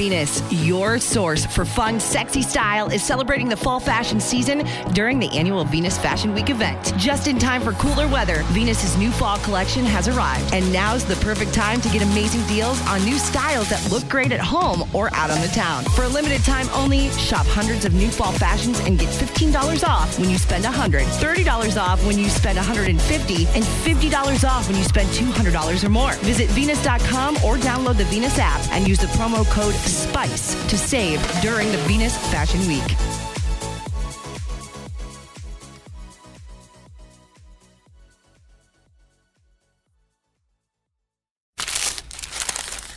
Venus, 0.00 0.40
your 0.50 0.98
source 0.98 1.44
for 1.44 1.66
fun, 1.66 2.00
sexy 2.00 2.40
style, 2.40 2.88
is 2.88 3.02
celebrating 3.02 3.50
the 3.50 3.56
fall 3.56 3.78
fashion 3.78 4.18
season 4.18 4.66
during 4.94 5.18
the 5.18 5.28
annual 5.36 5.62
Venus 5.62 5.98
Fashion 5.98 6.32
Week 6.32 6.48
event. 6.48 6.94
Just 6.96 7.28
in 7.28 7.38
time 7.38 7.60
for 7.60 7.72
cooler 7.72 8.08
weather, 8.08 8.42
Venus's 8.44 8.96
new 8.96 9.10
fall 9.10 9.36
collection 9.40 9.84
has 9.84 10.08
arrived, 10.08 10.54
and 10.54 10.72
now's 10.72 11.04
the 11.04 11.16
perfect 11.16 11.52
time 11.52 11.82
to 11.82 11.90
get 11.90 12.00
amazing 12.00 12.42
deals 12.46 12.80
on 12.86 13.04
new 13.04 13.18
styles 13.18 13.68
that 13.68 13.92
look 13.92 14.08
great 14.08 14.32
at 14.32 14.40
home 14.40 14.88
or 14.94 15.14
out 15.14 15.30
on 15.30 15.38
the 15.42 15.48
town. 15.48 15.84
For 15.94 16.04
a 16.04 16.08
limited 16.08 16.42
time 16.44 16.70
only, 16.70 17.10
shop 17.10 17.44
hundreds 17.44 17.84
of 17.84 17.92
new 17.92 18.08
fall 18.08 18.32
fashions 18.32 18.80
and 18.80 18.98
get 18.98 19.10
$15 19.10 19.86
off 19.86 20.18
when 20.18 20.30
you 20.30 20.38
spend 20.38 20.64
100, 20.64 21.02
$30 21.02 21.76
off 21.78 22.02
when 22.06 22.18
you 22.18 22.30
spend 22.30 22.56
150, 22.56 23.46
and 23.48 23.64
$50 23.64 24.48
off 24.48 24.66
when 24.66 24.78
you 24.78 24.84
spend 24.84 25.10
$200 25.10 25.84
or 25.84 25.88
more. 25.90 26.14
Visit 26.24 26.48
Venus.com 26.52 27.36
or 27.44 27.58
download 27.58 27.98
the 27.98 28.04
Venus 28.04 28.38
app 28.38 28.66
and 28.72 28.88
use 28.88 28.98
the 28.98 29.08
promo 29.08 29.44
code 29.50 29.74
SPICE 29.90 30.54
to 30.68 30.78
save 30.78 31.20
during 31.40 31.70
the 31.72 31.78
Venus 31.78 32.16
Fashion 32.30 32.60
Week. 32.68 32.96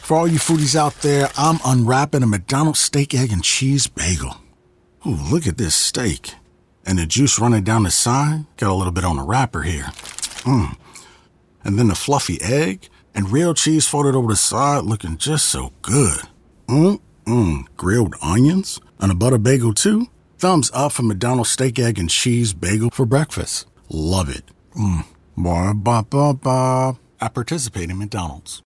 For 0.04 0.18
all 0.18 0.28
you 0.28 0.38
foodies 0.38 0.76
out 0.76 0.96
there, 1.02 1.30
I'm 1.38 1.60
unwrapping 1.66 2.24
a 2.24 2.28
McDonald's 2.28 2.80
steak, 2.80 3.16
egg, 3.16 3.32
and 3.32 3.44
cheese 3.44 3.88
bagel. 3.88 4.36
Ooh, 5.08 5.18
look 5.32 5.48
at 5.48 5.58
this 5.58 5.76
steak. 5.76 6.36
And 6.86 7.00
the 7.00 7.06
juice 7.06 7.40
running 7.40 7.64
down 7.64 7.84
the 7.84 7.92
side. 7.92 8.46
Got 8.58 8.72
a 8.72 8.76
little 8.76 8.92
bit 8.92 9.06
on 9.06 9.16
the 9.16 9.24
wrapper 9.24 9.62
here. 9.62 9.86
Mmm. 10.44 10.76
And 11.64 11.80
then 11.80 11.88
the 11.88 11.96
fluffy 11.96 12.40
egg 12.42 12.90
and 13.16 13.32
real 13.32 13.54
cheese 13.54 13.88
folded 13.88 14.14
over 14.14 14.28
the 14.28 14.36
side 14.36 14.84
looking 14.84 15.18
just 15.18 15.48
so 15.48 15.72
good. 15.82 16.20
Mmm. 16.68 17.66
Grilled 17.78 18.16
onions 18.22 18.80
and 19.00 19.12
a 19.12 19.16
butter 19.16 19.38
bagel 19.38 19.74
too. 19.74 20.08
Thumbs 20.38 20.72
up 20.74 20.92
for 20.92 21.04
McDonald's 21.04 21.52
steak, 21.52 21.80
egg, 21.80 21.98
and 21.98 22.10
cheese 22.10 22.54
bagel 22.54 22.90
for 22.90 23.06
breakfast. 23.06 23.68
Love 23.90 24.30
it. 24.30 24.44
Mmm. 24.76 25.06
Ba 25.38 25.74
ba 25.74 26.04
ba 26.04 26.34
ba. 26.34 26.98
I 27.22 27.28
participate 27.30 27.90
in 27.90 27.98
McDonald's. 27.98 28.62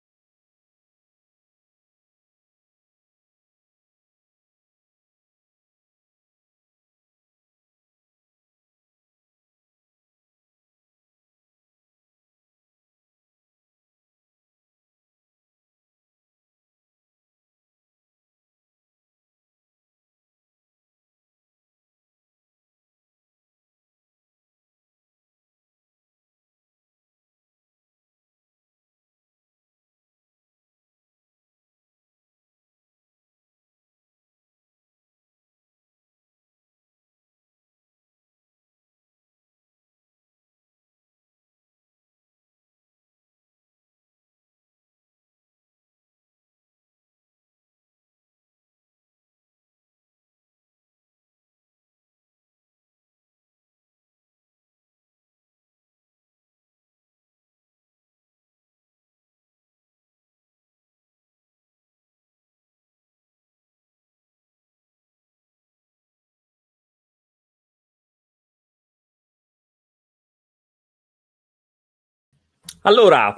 Allora, 72.88 73.36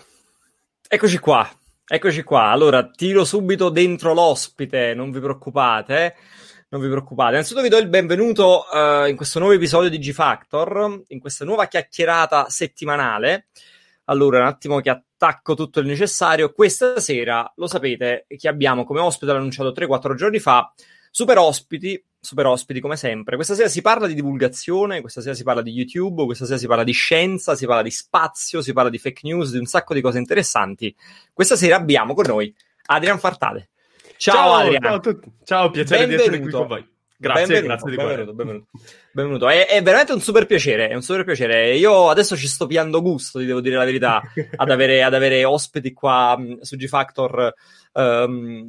eccoci 0.90 1.20
qua, 1.20 1.50
eccoci 1.86 2.22
qua. 2.24 2.50
Allora, 2.50 2.90
tiro 2.90 3.24
subito 3.24 3.70
dentro 3.70 4.14
l'ospite, 4.14 4.94
non 4.94 5.10
vi 5.10 5.22
preoccupate. 5.22 6.16
Non 6.68 6.82
vi 6.82 6.90
preoccupate. 6.90 7.32
Innanzitutto 7.32 7.62
vi 7.62 7.70
do 7.70 7.78
il 7.78 7.88
benvenuto 7.88 8.66
uh, 8.70 9.08
in 9.08 9.16
questo 9.16 9.40
nuovo 9.40 9.54
episodio 9.54 9.90
di 9.90 10.00
G-Factor, 10.00 11.04
in 11.08 11.22
questa 11.22 11.46
nuova 11.46 11.68
chiacchierata 11.68 12.50
settimanale. 12.50 13.48
Allora, 14.10 14.40
un 14.40 14.48
attimo 14.48 14.82
che 14.82 14.90
attacco 14.90 15.54
tutto 15.56 15.80
il 15.80 15.86
necessario. 15.86 16.52
Questa 16.52 17.00
sera, 17.00 17.50
lo 17.56 17.68
sapete, 17.68 18.26
che 18.28 18.50
abbiamo 18.50 18.84
come 18.84 19.00
ospite, 19.00 19.32
l'ho 19.32 19.38
annunciato 19.38 19.72
3-4 19.72 20.14
giorni 20.16 20.40
fa, 20.40 20.74
super 21.10 21.38
ospiti, 21.38 22.04
super 22.28 22.46
ospiti 22.46 22.82
come 22.82 22.98
sempre. 22.98 23.36
Questa 23.38 23.56
sera 23.56 23.70
si 23.70 23.82
parla 23.82 24.06
di 24.06 24.14
divulgazione, 24.14 25.00
questa 25.00 25.22
sera 25.22 25.34
si 25.34 25.44
parla 25.44 25.62
di 25.62 25.72
YouTube, 25.72 26.26
questa 26.26 26.46
sera 26.46 26.58
si 26.58 26.68
parla 26.68 26.84
di 26.84 26.92
scienza, 26.92 27.56
si 27.56 27.66
parla 27.66 27.82
di 27.82 27.92
spazio, 27.92 28.62
si 28.62 28.74
parla 28.74 28.90
di 28.90 28.98
fake 28.98 29.22
news, 29.24 29.52
di 29.52 29.60
un 29.60 29.66
sacco 29.66 29.94
di 29.94 30.02
cose 30.02 30.18
interessanti. 30.18 30.94
Questa 31.32 31.56
sera 31.56 31.78
abbiamo 31.78 32.14
con 32.14 32.26
noi 32.28 32.54
Adrian 32.88 33.18
Fartale. 33.18 33.70
Ciao, 34.18 34.36
ciao 34.36 34.54
Adrian. 34.56 34.82
Ciao 34.82 34.96
a 34.96 35.00
tutti. 35.00 35.32
Ciao, 35.46 35.72
piacere 35.72 36.08
benvenuto. 36.08 36.18
di 36.18 36.30
essere 36.30 36.42
qui 36.42 36.52
con 36.52 36.68
voi. 36.68 36.96
Grazie, 37.20 37.62
benvenuto, 37.62 37.68
grazie 37.68 37.90
di 37.90 37.96
benvenuto, 37.98 38.34
benvenuto, 38.34 38.68
benvenuto. 39.12 39.50
È, 39.50 39.66
è, 39.66 39.82
veramente 39.82 40.14
un 40.14 40.22
super 40.22 40.46
piacere, 40.46 40.90
è 40.90 40.94
un 40.94 41.02
super 41.02 41.24
piacere. 41.24 41.76
Io 41.76 42.10
adesso 42.10 42.38
ci 42.38 42.48
sto 42.48 42.68
piando 42.68 43.02
gusto, 43.02 43.40
ti 43.40 43.46
devo 43.46 43.60
dire 43.60 43.76
la 43.76 43.86
verità, 43.86 44.22
ad 44.56 44.70
avere, 44.70 45.02
ad 45.02 45.16
avere 45.16 45.44
ospiti 45.44 45.94
qua 45.94 46.38
mh, 46.38 46.62
su 46.62 46.76
G-Factor 46.76 47.56
um, 47.94 48.64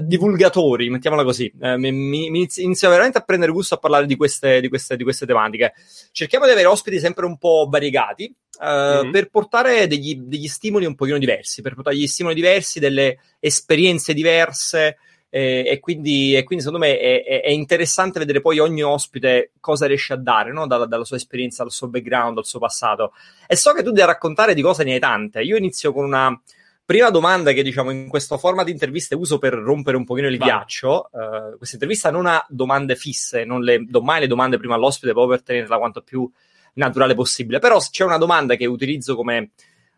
divulgatori, 0.00 0.88
mettiamola 0.88 1.22
così. 1.22 1.52
Uh, 1.60 1.76
mi, 1.76 1.92
mi 1.92 2.26
inizio, 2.28 2.62
inizio, 2.62 2.88
veramente 2.88 3.18
a 3.18 3.22
prendere 3.22 3.52
gusto 3.52 3.74
a 3.74 3.78
parlare 3.78 4.06
di 4.06 4.16
queste, 4.16 4.62
di 4.62 4.70
queste, 4.70 4.96
di 4.96 5.02
queste 5.02 5.26
tematiche. 5.26 5.74
Cerchiamo 6.12 6.46
di 6.46 6.52
avere 6.52 6.68
ospiti 6.68 6.98
sempre 6.98 7.26
un 7.26 7.36
po' 7.36 7.68
variegati 7.70 8.34
uh, 8.58 8.64
mm-hmm. 8.64 9.10
per 9.10 9.28
portare 9.28 9.86
degli, 9.86 10.16
degli 10.16 10.48
stimoli 10.48 10.86
un 10.86 10.94
pochino 10.94 11.18
diversi, 11.18 11.60
per 11.60 11.74
portare 11.74 11.94
degli 11.94 12.06
stimoli 12.06 12.34
diversi, 12.34 12.80
delle 12.80 13.18
esperienze 13.38 14.14
diverse. 14.14 14.96
Eh, 15.34 15.64
e, 15.66 15.80
quindi, 15.80 16.36
e, 16.36 16.42
quindi, 16.42 16.62
secondo 16.62 16.84
me 16.84 16.98
è, 16.98 17.24
è, 17.24 17.40
è, 17.40 17.48
interessante 17.48 18.18
vedere 18.18 18.42
poi 18.42 18.58
ogni 18.58 18.82
ospite 18.82 19.52
cosa 19.60 19.86
riesce 19.86 20.12
a 20.12 20.16
dare 20.16 20.52
no? 20.52 20.66
dalla, 20.66 20.84
dalla, 20.84 21.06
sua 21.06 21.16
esperienza, 21.16 21.62
dal 21.62 21.72
suo 21.72 21.88
background, 21.88 22.34
dal 22.34 22.44
suo 22.44 22.58
passato. 22.58 23.14
E 23.46 23.56
so 23.56 23.72
che 23.72 23.82
tu 23.82 23.92
devi 23.92 24.06
raccontare 24.06 24.52
di 24.52 24.60
cose 24.60 24.84
ne 24.84 24.92
hai 24.92 25.00
tante. 25.00 25.40
Io 25.40 25.56
inizio 25.56 25.94
con 25.94 26.04
una 26.04 26.38
prima 26.84 27.08
domanda 27.08 27.52
che 27.52 27.62
diciamo 27.62 27.90
in 27.90 28.08
questo 28.08 28.36
format 28.36 28.66
di 28.66 28.72
interviste 28.72 29.14
uso 29.14 29.38
per 29.38 29.54
rompere 29.54 29.96
un 29.96 30.04
pochino 30.04 30.28
il 30.28 30.36
Vai. 30.36 30.48
ghiaccio. 30.48 31.08
Uh, 31.10 31.56
questa 31.56 31.76
intervista 31.76 32.10
non 32.10 32.26
ha 32.26 32.44
domande 32.50 32.94
fisse, 32.94 33.44
non 33.46 33.62
le 33.62 33.86
do 33.88 34.02
mai 34.02 34.20
le 34.20 34.26
domande 34.26 34.58
prima 34.58 34.74
all'ospite 34.74 35.12
proprio 35.12 35.36
per 35.36 35.46
tenerla 35.46 35.78
quanto 35.78 36.02
più 36.02 36.30
naturale 36.74 37.14
possibile. 37.14 37.58
Però 37.58 37.78
c'è 37.78 38.04
una 38.04 38.18
domanda 38.18 38.54
che 38.54 38.66
utilizzo 38.66 39.16
come 39.16 39.52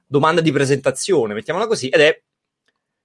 domanda 0.06 0.40
di 0.40 0.52
presentazione, 0.52 1.34
mettiamola 1.34 1.66
così, 1.66 1.88
ed 1.88 2.02
è 2.02 2.22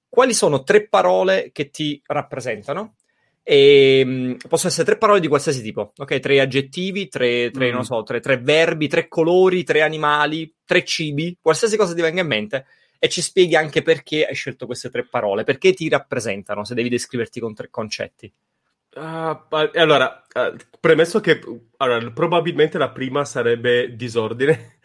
quali 0.09 0.33
sono 0.33 0.63
tre 0.63 0.87
parole 0.87 1.51
che 1.53 1.69
ti 1.69 2.01
rappresentano? 2.05 2.95
E 3.43 4.03
um, 4.05 4.37
possono 4.47 4.69
essere 4.69 4.85
tre 4.85 4.97
parole 4.97 5.19
di 5.19 5.27
qualsiasi 5.27 5.61
tipo, 5.61 5.93
ok? 5.95 6.19
Tre 6.19 6.39
aggettivi, 6.39 7.07
tre, 7.07 7.49
tre, 7.51 7.69
mm. 7.69 7.73
non 7.73 7.85
so, 7.85 8.03
tre, 8.03 8.19
tre, 8.19 8.37
verbi, 8.37 8.87
tre 8.87 9.07
colori, 9.07 9.63
tre 9.63 9.81
animali, 9.81 10.53
tre 10.65 10.83
cibi, 10.83 11.37
qualsiasi 11.41 11.77
cosa 11.77 11.93
ti 11.93 12.01
venga 12.01 12.21
in 12.21 12.27
mente. 12.27 12.65
E 12.99 13.07
ci 13.07 13.21
spieghi 13.21 13.55
anche 13.55 13.81
perché 13.81 14.25
hai 14.25 14.35
scelto 14.35 14.65
queste 14.65 14.89
tre 14.89 15.05
parole, 15.05 15.43
perché 15.43 15.73
ti 15.73 15.87
rappresentano, 15.87 16.65
se 16.65 16.75
devi 16.75 16.89
descriverti 16.89 17.39
con 17.39 17.53
tre 17.53 17.69
concetti. 17.69 18.31
Uh, 18.95 19.37
allora, 19.75 20.23
uh, 20.33 20.55
premesso 20.79 21.19
che 21.19 21.39
allora, 21.77 22.11
probabilmente 22.11 22.77
la 22.77 22.89
prima 22.89 23.23
sarebbe 23.23 23.95
disordine. 23.95 24.79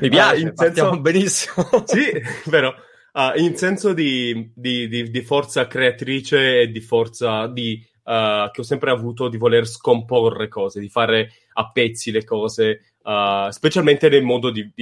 Mi 0.00 0.08
piace, 0.08 0.42
uh, 0.42 0.46
in 0.48 0.52
senso... 0.54 1.00
benissimo. 1.00 1.84
sì, 1.84 2.10
vero. 2.46 2.74
Uh, 3.12 3.38
in 3.38 3.56
senso 3.56 3.92
di, 3.92 4.50
di, 4.54 4.88
di, 4.88 5.10
di, 5.10 5.20
forza 5.20 5.66
creatrice 5.66 6.62
e 6.62 6.70
di 6.70 6.80
forza 6.80 7.46
di, 7.46 7.78
uh, 8.04 8.50
che 8.50 8.60
ho 8.60 8.62
sempre 8.62 8.90
avuto 8.90 9.28
di 9.28 9.36
voler 9.36 9.66
scomporre 9.66 10.48
cose, 10.48 10.80
di 10.80 10.88
fare 10.88 11.30
a 11.52 11.70
pezzi 11.70 12.10
le 12.10 12.24
cose, 12.24 12.94
uh, 13.02 13.50
specialmente 13.50 14.08
nel 14.08 14.22
modo 14.22 14.50
di, 14.50 14.72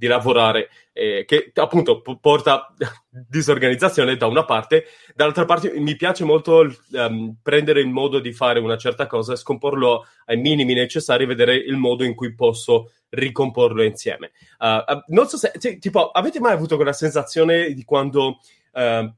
lavorare, 0.00 0.68
eh, 0.92 1.24
che 1.26 1.50
appunto 1.54 2.00
p- 2.00 2.18
porta 2.20 2.72
disorganizzazione 3.08 4.16
da 4.16 4.26
una 4.26 4.44
parte, 4.44 4.84
dall'altra 5.14 5.44
parte 5.44 5.72
mi 5.78 5.96
piace 5.96 6.24
molto 6.24 6.66
um, 6.92 7.36
prendere 7.42 7.80
il 7.80 7.88
modo 7.88 8.18
di 8.20 8.32
fare 8.32 8.58
una 8.58 8.76
certa 8.76 9.06
cosa 9.06 9.32
e 9.32 9.36
scomporlo 9.36 10.06
ai 10.26 10.36
minimi 10.36 10.74
necessari, 10.74 11.26
vedere 11.26 11.54
il 11.54 11.76
modo 11.76 12.04
in 12.04 12.14
cui 12.14 12.34
posso 12.34 12.92
ricomporlo 13.10 13.82
insieme. 13.82 14.32
Uh, 14.58 15.02
non 15.08 15.26
so 15.28 15.36
se, 15.36 15.52
cioè, 15.58 15.78
tipo, 15.78 16.10
avete 16.10 16.40
mai 16.40 16.52
avuto 16.52 16.76
quella 16.76 16.92
sensazione 16.92 17.72
di 17.72 17.84
quando 17.84 18.40
uh, 18.72 19.12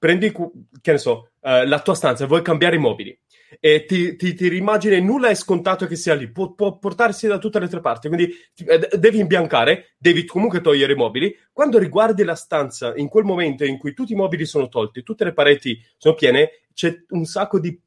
prendi, 0.00 0.32
che 0.80 0.92
ne 0.92 0.98
so, 0.98 1.30
uh, 1.40 1.64
la 1.66 1.80
tua 1.80 1.94
stanza 1.94 2.24
e 2.24 2.26
vuoi 2.26 2.42
cambiare 2.42 2.74
i 2.74 2.80
mobili 2.80 3.16
e 3.58 3.84
ti, 3.84 4.16
ti, 4.16 4.34
ti 4.34 4.48
rimmagini 4.48 5.00
nulla 5.00 5.28
è 5.28 5.34
scontato 5.34 5.86
che 5.86 5.96
sia 5.96 6.14
lì, 6.14 6.30
può, 6.30 6.52
può, 6.52 6.78
portarsi 6.78 7.26
da 7.26 7.38
tutte 7.38 7.58
le 7.58 7.68
tre 7.68 7.80
parti, 7.80 8.08
quindi 8.08 8.32
ti, 8.54 8.64
eh, 8.64 8.88
devi 8.96 9.18
imbiancare, 9.18 9.94
devi 9.98 10.24
comunque 10.24 10.60
togliere 10.60 10.92
i 10.92 10.96
mobili. 10.96 11.36
Quando 11.52 11.78
riguardi 11.78 12.22
la 12.22 12.34
stanza, 12.34 12.94
in 12.96 13.08
quel 13.08 13.24
momento 13.24 13.64
in 13.64 13.78
cui 13.78 13.92
tutti 13.92 14.12
i 14.12 14.16
mobili 14.16 14.44
sono 14.44 14.68
tolti, 14.68 15.02
tutte 15.02 15.24
le 15.24 15.32
pareti 15.32 15.82
sono 15.96 16.14
piene, 16.14 16.62
c'è 16.72 16.94
un 17.08 17.24
sacco 17.24 17.58
di 17.58 17.78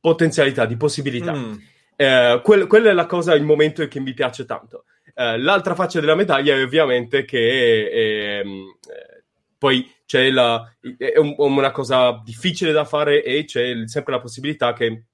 potenzialità, 0.00 0.66
di 0.66 0.76
possibilità. 0.76 1.34
Mm. 1.34 1.54
Eh, 1.96 2.40
quel, 2.42 2.66
quella 2.66 2.90
è 2.90 2.94
la 2.94 3.06
cosa, 3.06 3.34
il 3.34 3.44
momento 3.44 3.86
che 3.88 4.00
mi 4.00 4.14
piace 4.14 4.44
tanto. 4.44 4.84
Eh, 5.14 5.38
l'altra 5.38 5.74
faccia 5.74 5.98
della 5.98 6.14
medaglia 6.14 6.54
è 6.54 6.62
ovviamente 6.62 7.24
che 7.24 8.38
ehm, 8.38 8.78
eh, 8.88 9.24
poi 9.58 9.90
c'è 10.08 10.30
la, 10.30 10.66
è 10.96 11.18
un, 11.18 11.34
una 11.36 11.70
cosa 11.70 12.22
difficile 12.24 12.72
da 12.72 12.86
fare 12.86 13.22
e 13.22 13.44
c'è 13.44 13.82
sempre 13.84 14.14
la 14.14 14.20
possibilità 14.20 14.72
che 14.72 15.04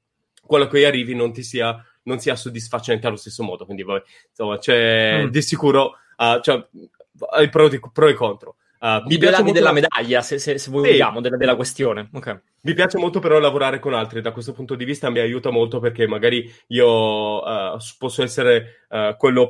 quello 0.41 0.65
a 0.65 0.69
cui 0.69 0.85
arrivi 0.85 1.17
non 1.17 1.33
ti 1.33 1.43
sia, 1.43 1.85
non 2.05 2.21
sia 2.21 2.37
soddisfacente 2.37 3.09
allo 3.09 3.17
stesso 3.17 3.43
modo. 3.43 3.65
Quindi, 3.65 3.83
vabbè, 3.83 4.05
insomma, 4.29 4.57
c'è 4.59 5.25
mm. 5.25 5.31
di 5.31 5.43
sicuro 5.43 5.95
uh, 6.17 6.41
cioè, 6.41 6.65
il 7.41 7.51
pro, 7.51 7.69
pro 7.93 8.07
e 8.07 8.15
contro. 8.15 8.55
Uh, 8.79 9.03
mi 9.07 9.19
piace 9.19 9.43
molto 9.43 9.53
della 9.53 9.73
medaglia, 9.73 10.23
se, 10.23 10.39
se, 10.39 10.59
se 10.59 10.71
vogliamo, 10.71 11.17
sì. 11.17 11.23
della, 11.23 11.37
della, 11.39 11.57
questione. 11.57 12.09
Okay. 12.13 12.39
Mi 12.63 12.75
piace 12.75 12.97
molto 12.97 13.19
però 13.19 13.41
lavorare 13.41 13.81
con 13.81 13.95
altri, 13.95 14.21
da 14.21 14.31
questo 14.31 14.53
punto 14.53 14.77
di 14.77 14.85
vista 14.85 15.11
mi 15.11 15.19
aiuta 15.19 15.51
molto 15.51 15.81
perché 15.81 16.07
magari 16.07 16.49
io 16.69 17.43
uh, 17.43 17.77
posso 17.99 18.23
essere 18.23 18.87
uh, 18.91 19.17
quello 19.17 19.49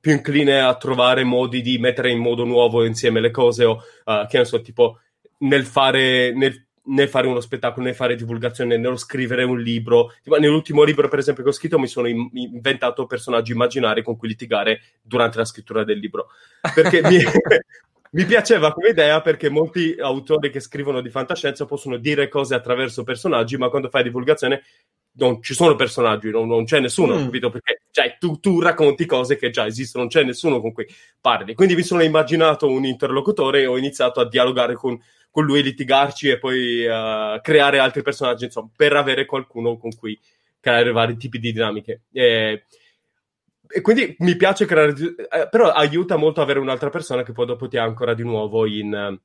più 0.00 0.12
incline 0.12 0.60
a 0.60 0.74
trovare 0.76 1.24
modi 1.24 1.60
di 1.62 1.78
mettere 1.78 2.10
in 2.10 2.18
modo 2.18 2.44
nuovo 2.44 2.84
insieme 2.84 3.20
le 3.20 3.30
cose 3.30 3.64
o 3.64 3.82
che 4.28 4.38
ne 4.38 4.44
so, 4.44 4.60
tipo 4.60 4.98
nel 5.38 5.64
fare, 5.64 6.32
nel 6.32 6.64
né 6.86 7.06
fare 7.06 7.26
uno 7.26 7.40
spettacolo, 7.40 7.86
né 7.86 7.94
fare 7.94 8.16
divulgazione, 8.16 8.76
né 8.76 8.96
scrivere 8.96 9.44
un 9.44 9.60
libro. 9.60 10.12
Tipo, 10.22 10.36
nell'ultimo 10.36 10.82
libro, 10.82 11.08
per 11.08 11.18
esempio, 11.18 11.42
che 11.42 11.48
ho 11.48 11.52
scritto, 11.52 11.78
mi 11.78 11.86
sono 11.86 12.08
in- 12.08 12.28
inventato 12.32 13.06
personaggi 13.06 13.52
immaginari 13.52 14.02
con 14.02 14.16
cui 14.16 14.28
litigare 14.28 14.80
durante 15.00 15.38
la 15.38 15.44
scrittura 15.44 15.84
del 15.84 15.98
libro. 15.98 16.28
Perché 16.74 17.00
mi, 17.02 17.18
mi 18.12 18.24
piaceva 18.24 18.72
come 18.72 18.88
idea 18.88 19.20
perché 19.22 19.48
molti 19.48 19.96
autori 19.98 20.50
che 20.50 20.60
scrivono 20.60 21.00
di 21.00 21.10
fantascienza 21.10 21.64
possono 21.64 21.96
dire 21.96 22.28
cose 22.28 22.54
attraverso 22.54 23.02
personaggi, 23.02 23.56
ma 23.56 23.68
quando 23.68 23.88
fai 23.88 24.02
divulgazione 24.02 24.62
non 25.16 25.42
ci 25.42 25.54
sono 25.54 25.74
personaggi, 25.76 26.30
non, 26.30 26.46
non 26.48 26.64
c'è 26.64 26.80
nessuno, 26.80 27.16
mm. 27.16 27.24
capito? 27.24 27.50
Perché 27.50 27.82
cioè, 27.90 28.16
tu, 28.18 28.40
tu, 28.40 28.60
racconti 28.60 29.06
cose 29.06 29.36
che 29.36 29.50
già 29.50 29.66
esistono, 29.66 30.04
non 30.04 30.12
c'è 30.12 30.24
nessuno 30.24 30.60
con 30.60 30.72
cui 30.72 30.86
parli. 31.20 31.54
Quindi 31.54 31.74
mi 31.74 31.82
sono 31.82 32.02
immaginato 32.02 32.68
un 32.68 32.84
interlocutore 32.84 33.60
e 33.62 33.66
ho 33.66 33.76
iniziato 33.76 34.20
a 34.20 34.28
dialogare 34.28 34.74
con 34.74 34.98
con 35.34 35.44
lui 35.44 35.64
litigarci 35.64 36.28
e 36.28 36.38
poi 36.38 36.86
uh, 36.86 37.40
creare 37.40 37.80
altri 37.80 38.02
personaggi, 38.02 38.44
insomma, 38.44 38.70
per 38.76 38.92
avere 38.94 39.26
qualcuno 39.26 39.76
con 39.76 39.92
cui 39.92 40.16
creare 40.60 40.92
vari 40.92 41.16
tipi 41.16 41.40
di 41.40 41.50
dinamiche. 41.50 42.02
E, 42.12 42.66
e 43.66 43.80
quindi 43.80 44.14
mi 44.20 44.36
piace 44.36 44.64
creare, 44.64 44.92
eh, 44.92 45.48
però 45.50 45.72
aiuta 45.72 46.14
molto 46.14 46.40
avere 46.40 46.60
un'altra 46.60 46.88
persona 46.88 47.24
che 47.24 47.32
poi 47.32 47.46
dopo 47.46 47.66
ti 47.66 47.76
ancora 47.76 48.14
di 48.14 48.22
nuovo 48.22 48.64
in, 48.64 49.18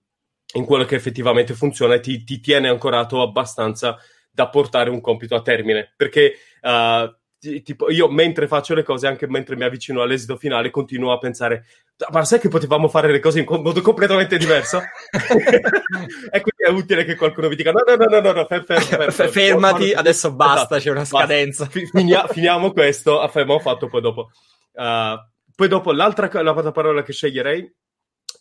in 0.56 0.66
quello 0.66 0.84
che 0.86 0.96
effettivamente 0.96 1.54
funziona 1.54 1.94
e 1.94 2.00
ti, 2.00 2.24
ti, 2.24 2.40
tiene 2.40 2.70
ancorato 2.70 3.22
abbastanza 3.22 3.96
da 4.32 4.50
portare 4.50 4.90
un 4.90 5.02
compito 5.02 5.36
a 5.36 5.42
termine. 5.42 5.94
Perché 5.96 6.34
uh, 6.62 7.18
tipo, 7.64 7.90
io 7.90 8.10
mentre 8.10 8.48
faccio 8.48 8.74
le 8.74 8.84
cose, 8.84 9.08
anche 9.08 9.28
mentre 9.28 9.56
mi 9.56 9.64
avvicino 9.64 10.02
all'esito 10.02 10.36
finale, 10.36 10.70
continuo 10.70 11.14
a 11.14 11.18
pensare, 11.18 11.66
ma 12.12 12.26
sai 12.26 12.40
che 12.40 12.50
potevamo 12.50 12.88
fare 12.90 13.12
le 13.12 13.20
cose 13.20 13.40
in 13.40 13.46
modo 13.48 13.82
completamente 13.82 14.38
diverso? 14.38 14.80
e 15.12 16.42
quindi 16.42 16.64
è 16.66 16.70
utile 16.70 17.06
che 17.06 17.16
qualcuno 17.16 17.48
vi 17.48 17.56
dica, 17.56 17.72
no, 17.72 17.82
no, 17.86 17.96
no, 17.96 18.20
no, 18.20 18.32
no, 18.32 18.46
fer, 18.46 18.64
fer, 18.66 18.82
fer, 19.12 19.30
fermati, 19.30 19.94
adesso 19.94 20.34
basta, 20.34 20.76
esatto, 20.76 20.82
c'è 20.82 20.92
una 20.92 21.06
scadenza. 21.06 21.66
Finia, 21.66 22.28
finiamo 22.28 22.72
questo, 22.72 23.22
abbiamo 23.22 23.60
fatto 23.60 23.88
poi 23.88 24.02
dopo. 24.02 24.32
Uh, 24.74 25.18
poi 25.56 25.68
dopo 25.68 25.92
l'altra 25.92 26.30
la 26.42 26.72
parola 26.72 27.04
che 27.04 27.14
sceglierei 27.14 27.70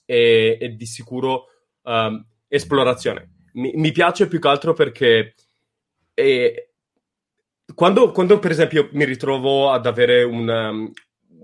è, 0.04 0.56
è 0.58 0.68
di 0.68 0.86
sicuro 0.86 1.46
um, 1.82 2.24
esplorazione. 2.48 3.32
Mi, 3.54 3.72
mi, 3.74 3.92
piace 3.92 4.26
più 4.28 4.40
che 4.40 4.48
altro 4.48 4.72
perché... 4.72 5.34
È, 6.18 6.68
quando, 7.74 8.10
quando, 8.10 8.40
per 8.40 8.50
esempio 8.50 8.88
mi 8.92 9.04
ritrovo 9.04 9.70
ad 9.70 9.86
avere 9.86 10.24
un 10.24 10.48
um, 10.48 10.92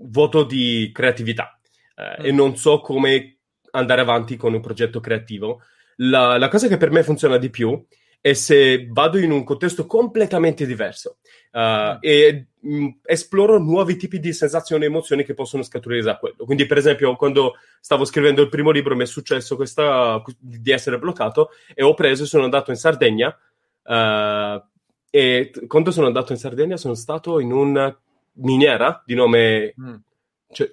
voto 0.09 0.43
di 0.43 0.89
creatività 0.93 1.57
eh, 1.95 2.21
mm. 2.21 2.25
e 2.25 2.31
non 2.31 2.57
so 2.57 2.81
come 2.81 3.37
andare 3.71 4.01
avanti 4.01 4.35
con 4.35 4.53
un 4.53 4.59
progetto 4.59 4.99
creativo, 4.99 5.61
la, 5.97 6.37
la, 6.37 6.49
cosa 6.49 6.67
che 6.67 6.75
per 6.75 6.91
me 6.91 7.03
funziona 7.03 7.37
di 7.37 7.49
più 7.49 7.81
è 8.19 8.33
se 8.33 8.87
vado 8.89 9.17
in 9.17 9.31
un 9.31 9.43
contesto 9.45 9.85
completamente 9.85 10.65
diverso 10.65 11.19
uh, 11.51 11.97
e 12.01 12.47
mh, 12.59 12.75
mm, 12.75 12.87
esploro 13.03 13.59
nuovi 13.59 13.95
tipi 13.95 14.19
di 14.19 14.33
sensazioni 14.33 14.83
e 14.83 14.87
emozioni 14.87 15.23
che 15.23 15.35
possono 15.35 15.63
scaturire 15.63 16.01
da 16.01 16.17
quello. 16.17 16.43
Quindi, 16.43 16.65
per 16.65 16.77
esempio, 16.77 17.15
quando 17.15 17.53
stavo 17.79 18.03
scrivendo 18.03 18.41
il 18.41 18.49
primo 18.49 18.71
libro 18.71 18.95
mi 18.95 19.03
è 19.03 19.05
successo 19.05 19.55
questa, 19.55 20.21
di 20.37 20.71
essere 20.71 20.97
bloccato 20.97 21.51
e 21.73 21.83
ho 21.83 21.93
preso 21.93 22.23
e 22.23 22.27
sono 22.27 22.43
andato 22.43 22.71
in 22.71 22.77
Sardegna. 22.77 23.37
Uh, 23.85 24.63
e 25.09 25.51
quando 25.67 25.91
sono 25.91 26.07
andato 26.07 26.33
in 26.33 26.39
Sardegna 26.39 26.75
sono 26.75 26.93
stato 26.93 27.39
in 27.39 27.51
una 27.51 27.97
miniera 28.33 29.01
di 29.05 29.13
nome... 29.15 29.73
Mm. 29.79 29.95
Cioè, 30.51 30.69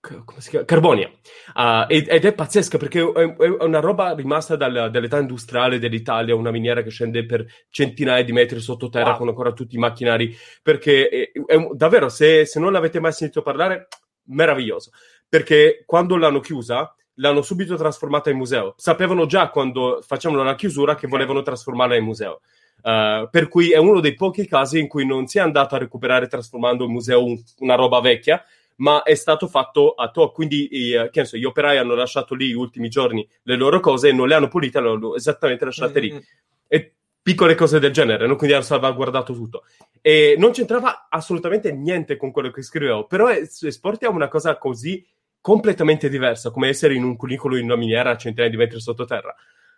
come 0.00 0.40
si 0.40 0.50
chiama? 0.50 0.64
Carbonia. 0.64 1.10
Uh, 1.54 1.84
ed, 1.86 2.08
ed, 2.08 2.24
è 2.24 2.32
pazzesca 2.32 2.78
perché 2.78 3.00
è, 3.00 3.36
è 3.36 3.64
una 3.64 3.80
roba 3.80 4.14
rimasta 4.14 4.56
dal, 4.56 4.90
dall'età 4.90 5.18
industriale 5.18 5.78
dell'Italia, 5.78 6.34
una 6.34 6.50
miniera 6.50 6.82
che 6.82 6.90
scende 6.90 7.26
per 7.26 7.44
centinaia 7.68 8.24
di 8.24 8.32
metri 8.32 8.60
sottoterra 8.60 9.10
wow. 9.10 9.18
con 9.18 9.28
ancora 9.28 9.52
tutti 9.52 9.76
i 9.76 9.78
macchinari. 9.78 10.34
Perché 10.62 11.08
è, 11.08 11.30
è, 11.32 11.68
davvero, 11.74 12.08
se, 12.08 12.46
se, 12.46 12.58
non 12.60 12.72
l'avete 12.72 12.98
mai 12.98 13.12
sentito 13.12 13.42
parlare, 13.42 13.88
meraviglioso. 14.28 14.90
Perché 15.28 15.82
quando 15.86 16.16
l'hanno 16.16 16.40
chiusa, 16.40 16.94
l'hanno 17.20 17.42
subito 17.42 17.76
trasformata 17.76 18.30
in 18.30 18.36
museo. 18.36 18.74
Sapevano 18.76 19.26
già 19.26 19.50
quando 19.50 20.02
facevano 20.04 20.42
la 20.42 20.54
chiusura 20.54 20.94
che 20.94 21.06
volevano 21.06 21.42
trasformarla 21.42 21.96
in 21.96 22.04
museo. 22.04 22.40
Uh, 22.82 23.28
per 23.30 23.48
cui 23.48 23.72
è 23.72 23.76
uno 23.76 24.00
dei 24.00 24.14
pochi 24.14 24.46
casi 24.46 24.78
in 24.78 24.88
cui 24.88 25.04
non 25.04 25.26
si 25.26 25.36
è 25.36 25.42
andato 25.42 25.74
a 25.74 25.78
recuperare 25.78 26.26
trasformando 26.28 26.84
il 26.84 26.90
museo 26.90 27.22
un, 27.22 27.38
una 27.58 27.74
roba 27.74 28.00
vecchia, 28.00 28.42
ma 28.76 29.02
è 29.02 29.14
stato 29.14 29.46
fatto 29.48 29.92
a 29.92 30.10
to. 30.10 30.32
Quindi 30.32 30.66
eh, 30.68 31.24
so, 31.24 31.36
gli 31.36 31.44
operai 31.44 31.76
hanno 31.76 31.94
lasciato 31.94 32.34
lì 32.34 32.48
gli 32.48 32.54
ultimi 32.54 32.88
giorni 32.88 33.26
le 33.42 33.56
loro 33.56 33.80
cose 33.80 34.08
e 34.08 34.12
non 34.12 34.28
le 34.28 34.34
hanno 34.34 34.48
pulite, 34.48 34.80
le 34.80 34.88
hanno 34.88 35.14
esattamente 35.14 35.66
lasciate 35.66 36.00
mm-hmm. 36.00 36.16
lì. 36.16 36.24
E 36.68 36.94
piccole 37.22 37.54
cose 37.54 37.78
del 37.78 37.92
genere, 37.92 38.26
no? 38.26 38.36
quindi 38.36 38.54
hanno 38.54 38.64
salvaguardato 38.64 39.34
tutto. 39.34 39.64
E 40.00 40.36
non 40.38 40.52
c'entrava 40.52 41.08
assolutamente 41.10 41.70
niente 41.72 42.16
con 42.16 42.30
quello 42.30 42.50
che 42.50 42.62
scrivevo, 42.62 43.06
però 43.06 43.28
esporti 43.28 44.06
a 44.06 44.10
una 44.10 44.28
cosa 44.28 44.56
così 44.56 45.04
completamente 45.40 46.08
diversa, 46.08 46.50
come 46.50 46.68
essere 46.68 46.94
in 46.94 47.02
un 47.02 47.16
cunicolo 47.16 47.56
in 47.56 47.64
una 47.64 47.76
miniera 47.76 48.10
a 48.10 48.16
centinaia 48.16 48.50
di 48.50 48.56
metri 48.56 48.80
sottoterra. 48.80 49.34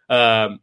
Uh, 0.06 0.60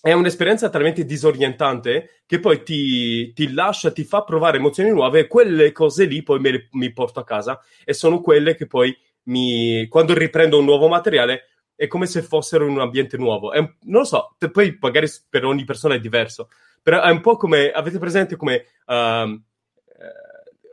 è 0.00 0.12
un'esperienza 0.12 0.68
talmente 0.68 1.04
disorientante 1.04 2.22
che 2.26 2.38
poi 2.38 2.62
ti, 2.62 3.32
ti, 3.32 3.52
lascia, 3.52 3.90
ti 3.90 4.04
fa 4.04 4.22
provare 4.22 4.58
emozioni 4.58 4.90
nuove 4.90 5.20
e 5.20 5.26
quelle 5.26 5.72
cose 5.72 6.04
lì 6.04 6.22
poi 6.22 6.40
le, 6.40 6.68
mi 6.72 6.92
porto 6.92 7.18
a 7.18 7.24
casa 7.24 7.60
e 7.84 7.92
sono 7.92 8.20
quelle 8.20 8.54
che 8.54 8.66
poi 8.66 8.96
mi, 9.24 9.86
quando 9.88 10.14
riprendo 10.14 10.58
un 10.58 10.64
nuovo 10.64 10.86
materiale 10.86 11.46
è 11.74 11.88
come 11.88 12.06
se 12.06 12.22
fossero 12.22 12.64
in 12.66 12.72
un 12.72 12.80
ambiente 12.80 13.16
nuovo. 13.16 13.52
È, 13.52 13.58
non 13.58 14.00
lo 14.00 14.04
so, 14.04 14.36
poi 14.52 14.76
magari 14.80 15.08
per 15.28 15.44
ogni 15.44 15.64
persona 15.64 15.94
è 15.94 16.00
diverso, 16.00 16.50
però 16.82 17.02
è 17.02 17.10
un 17.10 17.20
po' 17.20 17.36
come, 17.36 17.70
avete 17.70 17.98
presente 17.98 18.36
come 18.36 18.64
uh, 18.86 19.42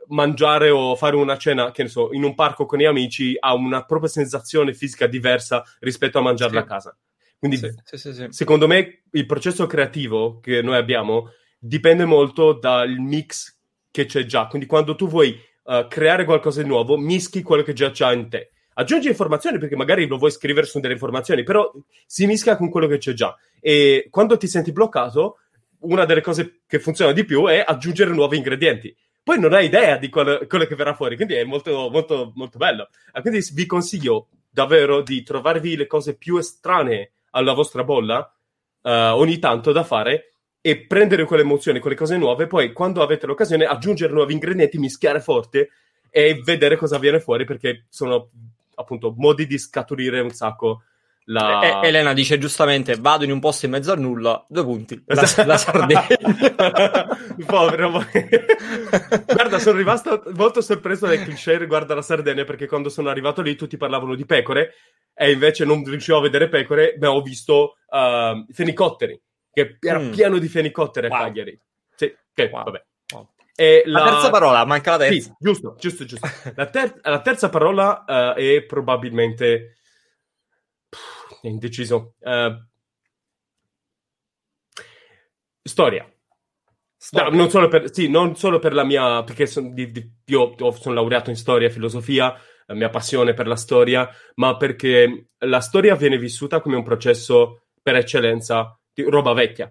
mangiare 0.08 0.70
o 0.70 0.94
fare 0.96 1.16
una 1.16 1.36
cena, 1.36 1.70
che 1.70 1.82
ne 1.82 1.88
so, 1.88 2.12
in 2.12 2.24
un 2.24 2.34
parco 2.34 2.66
con 2.66 2.78
gli 2.78 2.84
amici 2.84 3.36
ha 3.38 3.54
una 3.54 3.84
propria 3.84 4.08
sensazione 4.08 4.74
fisica 4.74 5.06
diversa 5.06 5.62
rispetto 5.80 6.18
a 6.18 6.22
mangiarla 6.22 6.60
sì. 6.60 6.64
a 6.64 6.68
casa. 6.68 6.96
Quindi, 7.38 7.58
sì, 7.58 7.96
sì, 7.96 8.26
secondo 8.30 8.66
me, 8.66 9.02
il 9.10 9.26
processo 9.26 9.66
creativo 9.66 10.40
che 10.40 10.62
noi 10.62 10.76
abbiamo 10.76 11.30
dipende 11.58 12.04
molto 12.04 12.52
dal 12.54 12.96
mix 12.96 13.58
che 13.90 14.06
c'è 14.06 14.24
già. 14.24 14.46
Quindi, 14.46 14.66
quando 14.66 14.94
tu 14.94 15.08
vuoi 15.08 15.38
uh, 15.64 15.86
creare 15.88 16.24
qualcosa 16.24 16.62
di 16.62 16.68
nuovo, 16.68 16.96
mischi 16.96 17.42
quello 17.42 17.62
che 17.62 17.72
già 17.72 17.90
c'è 17.90 18.12
in 18.12 18.28
te. 18.28 18.50
Aggiungi 18.74 19.08
informazioni 19.08 19.58
perché 19.58 19.76
magari 19.76 20.06
lo 20.06 20.16
vuoi 20.16 20.30
scrivere 20.30 20.66
su 20.66 20.80
delle 20.80 20.94
informazioni, 20.94 21.42
però 21.44 21.70
si 22.06 22.26
mischia 22.26 22.56
con 22.56 22.70
quello 22.70 22.86
che 22.86 22.98
c'è 22.98 23.12
già. 23.12 23.36
E 23.60 24.08
quando 24.10 24.36
ti 24.36 24.48
senti 24.48 24.72
bloccato, 24.72 25.38
una 25.80 26.04
delle 26.04 26.22
cose 26.22 26.62
che 26.66 26.80
funziona 26.80 27.12
di 27.12 27.24
più 27.24 27.46
è 27.46 27.62
aggiungere 27.64 28.10
nuovi 28.10 28.36
ingredienti. 28.36 28.94
Poi 29.24 29.40
non 29.40 29.54
hai 29.54 29.64
idea 29.64 29.96
di 29.96 30.10
quello, 30.10 30.44
quello 30.46 30.66
che 30.66 30.74
verrà 30.74 30.94
fuori, 30.94 31.16
quindi 31.16 31.32
è 31.34 31.44
molto, 31.44 31.88
molto, 31.90 32.32
molto 32.34 32.58
bello. 32.58 32.90
Quindi 33.22 33.40
vi 33.54 33.64
consiglio 33.64 34.28
davvero 34.50 35.00
di 35.00 35.22
trovarvi 35.22 35.76
le 35.76 35.86
cose 35.86 36.14
più 36.14 36.36
estranee 36.36 37.12
alla 37.30 37.54
vostra 37.54 37.84
bolla 37.84 38.18
uh, 38.82 38.88
ogni 38.90 39.38
tanto 39.38 39.72
da 39.72 39.82
fare 39.82 40.34
e 40.60 40.86
prendere 40.86 41.24
quelle 41.24 41.42
emozioni, 41.42 41.78
quelle 41.80 41.96
cose 41.96 42.18
nuove, 42.18 42.46
poi 42.46 42.72
quando 42.72 43.02
avete 43.02 43.26
l'occasione 43.26 43.64
aggiungere 43.64 44.12
nuovi 44.12 44.34
ingredienti, 44.34 44.78
mischiare 44.78 45.20
forte 45.20 45.70
e 46.10 46.40
vedere 46.44 46.76
cosa 46.76 46.98
viene 46.98 47.18
fuori 47.18 47.44
perché 47.44 47.86
sono 47.88 48.30
appunto 48.74 49.14
modi 49.16 49.46
di 49.46 49.58
scaturire 49.58 50.20
un 50.20 50.30
sacco 50.30 50.84
la... 51.26 51.80
E- 51.80 51.88
Elena 51.88 52.12
dice 52.12 52.38
giustamente: 52.38 52.96
Vado 52.96 53.24
in 53.24 53.30
un 53.32 53.40
posto 53.40 53.64
in 53.66 53.72
mezzo 53.72 53.92
al 53.92 54.00
nulla, 54.00 54.44
due 54.48 54.62
punti. 54.64 55.02
La, 55.06 55.22
Esatto. 55.22 55.48
la 55.48 55.56
Sardegna. 55.56 56.06
Povero. 57.46 57.90
Guarda, 59.26 59.58
sono 59.58 59.76
rimasto 59.78 60.22
molto 60.36 60.60
sorpreso 60.60 61.06
dai 61.06 61.22
cliché 61.22 61.58
riguardo 61.58 61.92
alla 61.92 62.02
Sardegna 62.02 62.44
perché 62.44 62.66
quando 62.66 62.88
sono 62.88 63.08
arrivato 63.08 63.42
lì 63.42 63.56
tutti 63.56 63.76
parlavano 63.76 64.14
di 64.14 64.24
pecore 64.24 64.74
e 65.14 65.30
invece 65.32 65.64
non 65.64 65.84
riuscivo 65.84 66.18
a 66.18 66.22
vedere 66.22 66.48
pecore, 66.48 66.96
ma 67.00 67.10
ho 67.10 67.22
visto 67.22 67.76
uh, 67.88 68.44
fenicotteri, 68.52 69.20
che 69.52 69.76
era 69.80 69.98
Mm. 70.00 70.10
pieno 70.10 70.38
di 70.38 70.48
fenicotteri 70.48 71.06
a 71.06 71.10
Wow. 71.10 71.18
Cagliari. 71.20 71.60
Sì, 71.94 72.14
che 72.34 72.50
Wow. 72.52 72.64
vabbè. 72.64 72.84
Wow. 73.12 73.28
E 73.54 73.82
La 73.86 74.02
terza 74.04 74.30
parola, 74.30 74.64
manca 74.64 74.96
la 74.96 75.04
Sì, 75.04 75.10
terza. 75.10 75.36
giusto, 75.38 75.76
giusto, 75.78 76.04
giusto. 76.04 76.28
La, 76.56 76.66
ter- 76.66 76.98
la 77.02 77.20
terza 77.20 77.48
parola 77.48 78.04
eh, 78.34 78.56
è 78.56 78.62
probabilmente 78.64 79.76
è 81.46 81.48
indeciso. 81.50 82.14
Eh, 82.20 82.56
storia. 85.62 86.06
No, 87.12 87.28
non, 87.28 87.50
solo 87.50 87.68
per, 87.68 87.92
sì, 87.92 88.08
non 88.08 88.34
solo 88.34 88.58
per 88.58 88.72
la 88.72 88.82
mia, 88.84 89.22
perché 89.24 89.46
son- 89.46 89.74
di- 89.74 89.90
di- 89.90 90.10
io 90.26 90.54
sono 90.72 90.94
laureato 90.94 91.28
in 91.30 91.36
storia 91.36 91.68
e 91.68 91.70
filosofia, 91.70 92.34
la 92.66 92.74
mia 92.74 92.88
passione 92.88 93.34
per 93.34 93.46
la 93.46 93.56
storia, 93.56 94.08
ma 94.36 94.56
perché 94.56 95.28
la 95.38 95.60
storia 95.60 95.96
viene 95.96 96.16
vissuta 96.18 96.60
come 96.60 96.76
un 96.76 96.82
processo 96.82 97.66
per 97.82 97.96
eccellenza 97.96 98.78
di 98.92 99.02
roba 99.02 99.34
vecchia. 99.34 99.70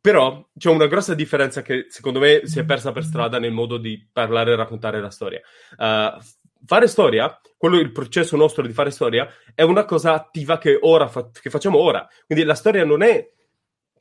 Però 0.00 0.46
c'è 0.56 0.68
una 0.68 0.86
grossa 0.86 1.14
differenza 1.14 1.62
che 1.62 1.86
secondo 1.88 2.18
me 2.18 2.42
si 2.44 2.58
è 2.58 2.64
persa 2.64 2.92
per 2.92 3.04
strada 3.04 3.38
nel 3.38 3.52
modo 3.52 3.78
di 3.78 4.06
parlare 4.12 4.52
e 4.52 4.56
raccontare 4.56 5.00
la 5.00 5.08
storia. 5.10 5.40
Uh, 5.78 6.18
fare 6.66 6.86
storia, 6.86 7.40
quello 7.56 7.78
il 7.78 7.92
processo 7.92 8.36
nostro 8.36 8.66
di 8.66 8.72
fare 8.72 8.90
storia, 8.90 9.28
è 9.54 9.62
una 9.62 9.84
cosa 9.84 10.14
attiva 10.14 10.58
che 10.58 10.78
ora 10.80 11.08
fa- 11.08 11.30
che 11.30 11.50
facciamo 11.50 11.78
ora. 11.78 12.06
Quindi 12.26 12.44
la 12.44 12.54
storia 12.54 12.84
non 12.84 13.02
è 13.02 13.30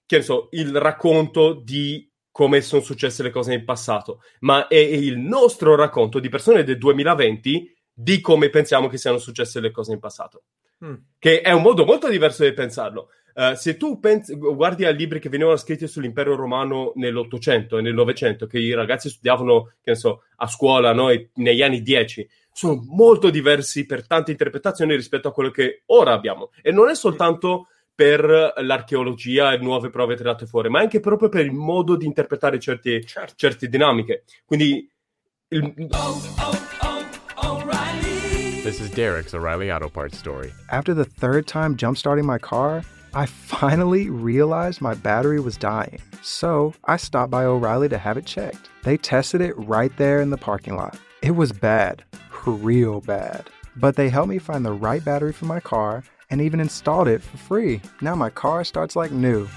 che 0.05 0.17
ne 0.17 0.23
so, 0.23 0.49
il 0.51 0.75
racconto 0.77 1.53
di 1.53 2.09
come 2.29 2.61
sono 2.61 2.81
successe 2.81 3.21
le 3.23 3.29
cose 3.29 3.53
in 3.53 3.63
passato, 3.63 4.21
ma 4.39 4.67
è 4.67 4.75
il 4.75 5.17
nostro 5.17 5.75
racconto 5.75 6.19
di 6.19 6.29
persone 6.29 6.63
del 6.63 6.77
2020 6.77 7.75
di 7.93 8.21
come 8.21 8.49
pensiamo 8.49 8.87
che 8.87 8.97
siano 8.97 9.19
successe 9.19 9.59
le 9.59 9.69
cose 9.69 9.93
in 9.93 9.99
passato. 9.99 10.43
Mm. 10.83 10.95
Che 11.19 11.41
è 11.41 11.51
un 11.51 11.61
modo 11.61 11.85
molto 11.85 12.09
diverso 12.09 12.43
di 12.43 12.53
pensarlo. 12.53 13.09
Uh, 13.35 13.55
se 13.55 13.77
tu 13.77 13.99
pensi, 13.99 14.35
guardi 14.35 14.85
a 14.85 14.91
libri 14.91 15.19
che 15.19 15.29
venivano 15.29 15.57
scritti 15.57 15.87
sull'impero 15.87 16.35
romano 16.35 16.91
nell'Ottocento 16.95 17.77
e 17.77 17.81
nel 17.81 17.93
Novecento, 17.93 18.45
che 18.47 18.59
i 18.59 18.73
ragazzi 18.73 19.09
studiavano, 19.09 19.73
che 19.81 19.91
ne 19.91 19.95
so, 19.95 20.23
a 20.35 20.47
scuola, 20.47 20.91
no? 20.93 21.07
Negli 21.35 21.61
anni 21.61 21.81
10, 21.81 22.27
sono 22.53 22.81
molto 22.87 23.29
diversi 23.29 23.85
per 23.85 24.05
tante 24.07 24.31
interpretazioni 24.31 24.95
rispetto 24.95 25.27
a 25.27 25.33
quello 25.33 25.49
che 25.51 25.83
ora 25.87 26.13
abbiamo. 26.13 26.51
E 26.61 26.71
non 26.71 26.89
è 26.89 26.95
soltanto 26.95 27.67
per 27.95 28.53
l'archeologia 28.57 29.53
e 29.53 29.57
nuove 29.57 29.89
prove 29.89 30.15
tirate 30.15 30.45
fuori, 30.45 30.69
ma 30.69 30.79
anche 30.79 30.99
proprio 30.99 31.29
per 31.29 31.45
il 31.45 31.51
modo 31.51 31.95
di 31.95 32.05
interpretare 32.05 32.59
certi, 32.59 33.05
Certo. 33.05 33.33
certe 33.35 33.67
dinamiche. 33.67 34.23
Quindi 34.45 34.89
il, 35.49 35.73
This 38.63 38.79
is 38.79 38.89
Derek's 38.91 39.33
O'Reilly 39.33 39.69
Auto 39.69 39.89
Parts 39.89 40.17
story. 40.17 40.51
After 40.69 40.93
the 40.93 41.03
third 41.05 41.45
time 41.47 41.75
jumpstarting 41.75 42.23
my 42.25 42.37
car, 42.37 42.81
I 43.13 43.25
finally 43.27 44.09
realized 44.09 44.81
my 44.81 44.93
battery 44.95 45.39
was 45.39 45.57
dying. 45.57 45.99
So 46.21 46.73
I 46.85 46.95
stopped 46.97 47.29
by 47.29 47.43
O'Reilly 47.43 47.89
to 47.89 47.97
have 47.97 48.17
it 48.17 48.25
checked. 48.25 48.69
They 48.83 48.97
tested 48.97 49.41
it 49.41 49.53
right 49.57 49.91
there 49.97 50.21
in 50.21 50.29
the 50.29 50.37
parking 50.37 50.75
lot. 50.77 50.95
It 51.21 51.35
was 51.35 51.51
bad, 51.51 52.03
real 52.51 53.01
bad. 53.01 53.49
But 53.75 53.95
they 53.95 54.09
helped 54.09 54.29
me 54.29 54.39
find 54.39 54.65
the 54.65 54.71
right 54.71 55.03
battery 55.03 55.33
for 55.33 55.45
my 55.45 55.59
car 55.59 56.03
and 56.29 56.41
even 56.41 56.59
installed 56.59 57.07
it 57.07 57.21
for 57.21 57.37
free. 57.37 57.81
Now 58.01 58.15
my 58.15 58.29
car 58.29 58.63
starts 58.63 58.95
like 58.95 59.11
new. 59.11 59.47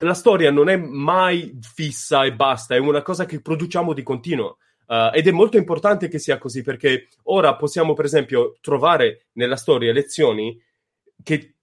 la 0.00 0.14
storia 0.14 0.50
non 0.50 0.68
è 0.68 0.76
mai 0.76 1.58
fissa 1.60 2.24
e 2.24 2.32
basta, 2.32 2.74
è 2.74 2.78
una 2.78 3.02
cosa 3.02 3.24
che 3.24 3.40
produciamo 3.40 3.92
di 3.92 4.02
continuo. 4.02 4.58
Uh, 4.86 5.10
ed 5.12 5.26
è 5.26 5.32
molto 5.32 5.58
importante 5.58 6.08
che 6.08 6.18
sia 6.18 6.38
così 6.38 6.62
perché 6.62 7.08
ora 7.24 7.56
possiamo, 7.56 7.92
per 7.92 8.06
esempio, 8.06 8.56
trovare 8.60 9.26
nella 9.32 9.56
storia 9.56 9.92
lezioni 9.92 10.58
che 11.22 11.56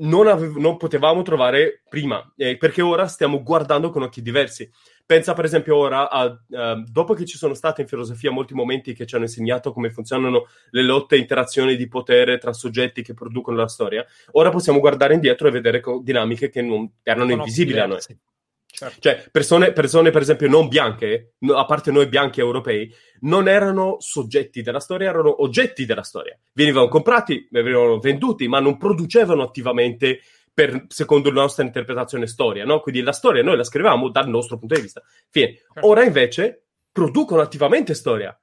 non, 0.00 0.26
avev- 0.26 0.56
non 0.56 0.76
potevamo 0.76 1.22
trovare 1.22 1.82
prima, 1.88 2.32
eh, 2.36 2.56
perché 2.56 2.82
ora 2.82 3.06
stiamo 3.06 3.42
guardando 3.42 3.90
con 3.90 4.02
occhi 4.02 4.22
diversi. 4.22 4.70
Pensa, 5.04 5.34
per 5.34 5.44
esempio, 5.44 5.76
ora 5.76 6.08
a 6.08 6.26
uh, 6.26 6.84
dopo 6.86 7.14
che 7.14 7.24
ci 7.24 7.36
sono 7.36 7.54
stati 7.54 7.80
in 7.80 7.88
filosofia 7.88 8.30
molti 8.30 8.54
momenti 8.54 8.92
che 8.94 9.06
ci 9.06 9.16
hanno 9.16 9.24
insegnato 9.24 9.72
come 9.72 9.90
funzionano 9.90 10.46
le 10.70 10.82
lotte 10.82 11.16
e 11.16 11.18
interazioni 11.18 11.74
di 11.74 11.88
potere 11.88 12.38
tra 12.38 12.52
soggetti 12.52 13.02
che 13.02 13.12
producono 13.12 13.56
la 13.56 13.66
storia, 13.66 14.06
ora 14.32 14.50
possiamo 14.50 14.78
guardare 14.78 15.14
indietro 15.14 15.48
e 15.48 15.50
vedere 15.50 15.80
co- 15.80 16.00
dinamiche 16.00 16.48
che 16.48 16.62
non 16.62 16.88
erano 17.02 17.28
Sono 17.28 17.40
invisibili 17.40 17.80
a 17.80 17.86
noi. 17.86 17.98
Certo. 18.80 19.00
Cioè, 19.00 19.28
persone, 19.30 19.72
persone, 19.72 20.10
per 20.10 20.22
esempio, 20.22 20.48
non 20.48 20.68
bianche, 20.68 21.34
a 21.54 21.66
parte 21.66 21.90
noi 21.90 22.08
bianchi 22.08 22.40
europei, 22.40 22.90
non 23.20 23.46
erano 23.46 23.96
soggetti 23.98 24.62
della 24.62 24.80
storia, 24.80 25.10
erano 25.10 25.42
oggetti 25.42 25.84
della 25.84 26.02
storia. 26.02 26.38
Venivano 26.54 26.88
comprati, 26.88 27.46
venivano 27.50 27.98
venduti, 27.98 28.48
ma 28.48 28.58
non 28.58 28.78
producevano 28.78 29.42
attivamente 29.42 30.20
per, 30.54 30.86
secondo 30.88 31.30
la 31.30 31.42
nostra 31.42 31.62
interpretazione 31.62 32.26
storia, 32.26 32.64
no? 32.64 32.80
Quindi 32.80 33.02
la 33.02 33.12
storia 33.12 33.42
noi 33.42 33.58
la 33.58 33.64
scrivevamo 33.64 34.08
dal 34.08 34.30
nostro 34.30 34.56
punto 34.56 34.76
di 34.76 34.80
vista. 34.80 35.02
Fine. 35.28 35.56
Ora 35.80 36.02
invece 36.02 36.64
producono 36.90 37.42
attivamente 37.42 37.92
storia. 37.92 38.34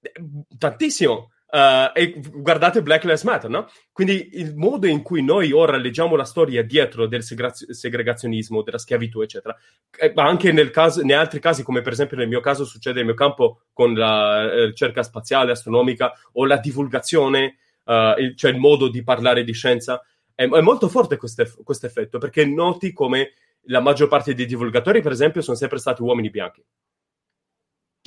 Eh, 0.00 0.12
Tantissimo. 0.56 1.32
Uh, 1.56 1.88
e 1.94 2.20
guardate 2.34 2.82
Black 2.82 3.04
Lives 3.04 3.22
Matter, 3.22 3.48
no? 3.48 3.66
Quindi 3.90 4.28
il 4.32 4.54
modo 4.56 4.86
in 4.86 5.00
cui 5.00 5.22
noi 5.22 5.52
ora 5.52 5.78
leggiamo 5.78 6.14
la 6.14 6.24
storia 6.24 6.62
dietro 6.62 7.06
del 7.06 7.22
segrazio- 7.22 7.72
segregazionismo, 7.72 8.60
della 8.62 8.76
schiavitù, 8.76 9.22
eccetera, 9.22 9.56
eh, 9.98 10.12
ma 10.14 10.24
anche 10.26 10.52
nel 10.52 10.68
caso, 10.68 11.00
in 11.00 11.14
altri 11.14 11.40
casi, 11.40 11.62
come 11.62 11.80
per 11.80 11.94
esempio 11.94 12.18
nel 12.18 12.28
mio 12.28 12.40
caso 12.40 12.66
succede 12.66 12.96
nel 12.96 13.06
mio 13.06 13.14
campo 13.14 13.62
con 13.72 13.94
la 13.94 14.52
eh, 14.52 14.66
ricerca 14.66 15.02
spaziale, 15.02 15.52
astronomica 15.52 16.12
o 16.32 16.44
la 16.44 16.58
divulgazione, 16.58 17.56
uh, 17.84 18.20
il- 18.20 18.36
cioè 18.36 18.50
il 18.50 18.58
modo 18.58 18.90
di 18.90 19.02
parlare 19.02 19.42
di 19.42 19.54
scienza, 19.54 20.02
è, 20.34 20.46
è 20.46 20.60
molto 20.60 20.90
forte 20.90 21.16
questo 21.16 21.86
effetto 21.86 22.18
perché 22.18 22.44
noti 22.44 22.92
come 22.92 23.32
la 23.68 23.80
maggior 23.80 24.08
parte 24.08 24.34
dei 24.34 24.44
divulgatori, 24.44 25.00
per 25.00 25.12
esempio, 25.12 25.40
sono 25.40 25.56
sempre 25.56 25.78
stati 25.78 26.02
uomini 26.02 26.28
bianchi 26.28 26.62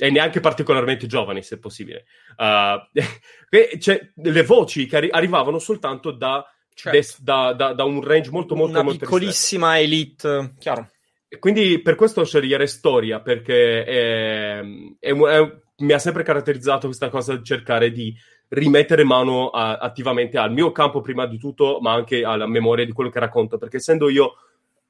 e 0.00 0.10
neanche 0.10 0.40
particolarmente 0.40 1.06
giovani, 1.06 1.42
se 1.42 1.58
possibile. 1.58 2.04
Uh, 2.40 3.78
cioè, 3.78 4.00
le 4.14 4.42
voci 4.44 4.86
che 4.86 4.96
arri- 4.96 5.10
arrivavano 5.10 5.58
soltanto 5.58 6.10
da, 6.10 6.42
Certo. 6.72 6.96
des- 6.96 7.20
da, 7.22 7.52
da- 7.52 7.74
da 7.74 7.84
un 7.84 8.02
range 8.02 8.30
molto, 8.30 8.54
molto, 8.54 8.72
Una 8.72 8.82
molto 8.82 9.00
piccolissima 9.00 9.78
elite, 9.78 10.54
chiaro. 10.58 10.80
ristretto. 10.80 11.38
Quindi 11.38 11.82
per 11.82 11.96
questo 11.96 12.24
scegliere 12.24 12.66
storia, 12.66 13.20
perché 13.20 13.84
è- 13.84 14.60
è 14.98 15.10
un- 15.10 15.28
è- 15.28 15.58
mi 15.84 15.92
ha 15.92 15.98
sempre 15.98 16.22
caratterizzato 16.22 16.86
questa 16.86 17.08
cosa 17.10 17.36
di 17.36 17.44
cercare 17.44 17.90
di 17.92 18.14
rimettere 18.48 19.04
mano 19.04 19.50
a- 19.50 19.76
attivamente 19.76 20.38
al 20.38 20.52
mio 20.52 20.72
campo 20.72 21.00
prima 21.02 21.26
di 21.26 21.38
tutto, 21.38 21.78
ma 21.80 21.92
anche 21.92 22.24
alla 22.24 22.46
memoria 22.46 22.84
di 22.86 22.92
quello 22.92 23.10
che 23.10 23.18
racconto, 23.20 23.58
perché 23.58 23.76
essendo 23.76 24.08
io 24.08 24.34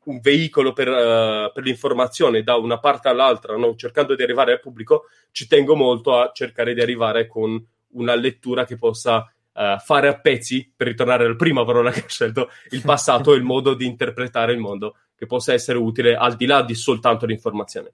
un 0.04 0.20
veicolo 0.20 0.72
per, 0.72 0.88
eh, 0.88 1.50
per 1.52 1.62
l'informazione 1.64 2.42
da 2.42 2.56
una 2.56 2.78
parte 2.78 3.08
all'altra, 3.08 3.56
no? 3.56 3.74
cercando 3.76 4.14
di 4.14 4.22
arrivare 4.22 4.52
al 4.52 4.60
pubblico, 4.60 5.04
ci 5.30 5.46
tengo 5.46 5.74
molto 5.76 6.18
a 6.18 6.30
cercare 6.32 6.74
di 6.74 6.80
arrivare 6.80 7.26
con 7.26 7.62
una 7.92 8.14
lettura 8.14 8.64
che 8.64 8.76
possa 8.76 9.30
eh, 9.52 9.76
fare 9.84 10.08
a 10.08 10.18
pezzi, 10.18 10.72
per 10.74 10.86
ritornare 10.86 11.24
alla 11.24 11.36
prima 11.36 11.64
parola 11.64 11.90
che 11.92 12.04
ho 12.04 12.08
scelto, 12.08 12.50
il 12.70 12.82
passato 12.82 13.32
e 13.32 13.36
il 13.36 13.42
modo 13.42 13.74
di 13.74 13.86
interpretare 13.86 14.52
il 14.52 14.58
mondo, 14.58 14.96
che 15.14 15.26
possa 15.26 15.52
essere 15.52 15.78
utile 15.78 16.14
al 16.16 16.36
di 16.36 16.46
là 16.46 16.62
di 16.62 16.74
soltanto 16.74 17.26
l'informazione. 17.26 17.92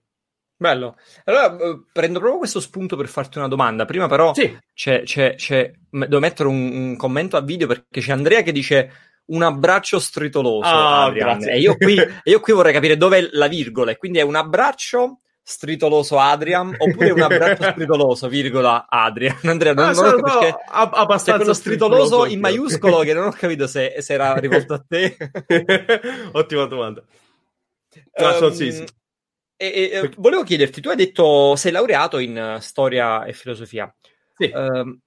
Bello. 0.58 0.96
Allora 1.25 1.54
eh, 1.58 1.82
prendo 1.92 2.18
proprio 2.18 2.38
questo 2.38 2.60
spunto 2.60 2.96
per 2.96 3.08
farti 3.08 3.36
una 3.36 3.48
domanda. 3.48 3.84
Prima, 3.84 4.08
però, 4.08 4.32
Sì, 4.32 4.56
c'è, 4.72 5.02
c'è- 5.02 5.34
c'è- 5.34 5.70
devo 5.90 6.18
mettere 6.18 6.48
un, 6.48 6.70
un 6.72 6.96
commento 6.96 7.36
a 7.36 7.42
video 7.42 7.66
perché 7.66 8.00
c'è 8.00 8.12
Andrea 8.12 8.40
che 8.42 8.52
dice 8.52 9.05
un 9.26 9.42
abbraccio 9.42 9.99
stritoloso. 9.99 11.12
Grazie. 11.12 11.52
E 11.52 11.59
io 11.61 11.76
qui, 11.76 11.97
e 11.99 12.30
io 12.30 12.40
qui 12.40 12.52
vorrei 12.52 12.73
capire 12.73 12.97
dove 12.97 13.18
è 13.18 13.28
la 13.33 13.49
virgola. 13.49 13.90
E 13.90 13.97
quindi 13.97 14.18
è 14.18 14.23
un 14.23 14.35
abbraccio 14.35 15.21
stritoloso 15.42 16.18
Adrian 16.18 16.75
oppure 16.76 17.11
un 17.11 17.21
abbraccio 17.21 17.62
stritoloso, 17.71 18.28
virgola 18.28 18.87
Adrian. 18.88 19.38
Andrea, 19.45 19.75
non, 19.75 19.85
Ah, 19.85 19.92
non 19.92 20.04
capito 20.04 20.23
perché 20.23 20.56
ab- 20.68 20.95
abbastanza 20.95 21.37
quello 21.37 21.52
stritoloso 21.52 22.02
stritoloso 22.04 22.33
in 22.33 22.40
maiuscolo 22.40 22.99
che 23.00 23.14
non 23.14 23.26
ho 23.26 23.30
capito 23.30 23.66
se, 23.66 23.95
se 23.99 24.12
era 24.12 24.37
rivolto 24.38 24.75
a 24.75 24.85
te. 24.87 25.16
Ottima 26.33 26.64
domanda. 26.66 27.02
So- 28.12 28.47
Ehm, 28.47 28.52
sì, 28.52 28.73
sì. 28.73 28.85
E, 29.59 29.66
e, 29.66 29.90
eh, 30.02 30.11
volevo 30.18 30.42
chiederti, 30.42 30.83
tu 30.83 30.90
hai 30.90 30.97
detto 30.97 31.56
sei 31.56 31.73
laureato 31.73 32.18
in 32.18 32.59
storia 32.61 33.25
e 33.25 33.33
filosofia. 33.33 33.92
Sì. 34.37 34.50
Ehm, 34.54 35.00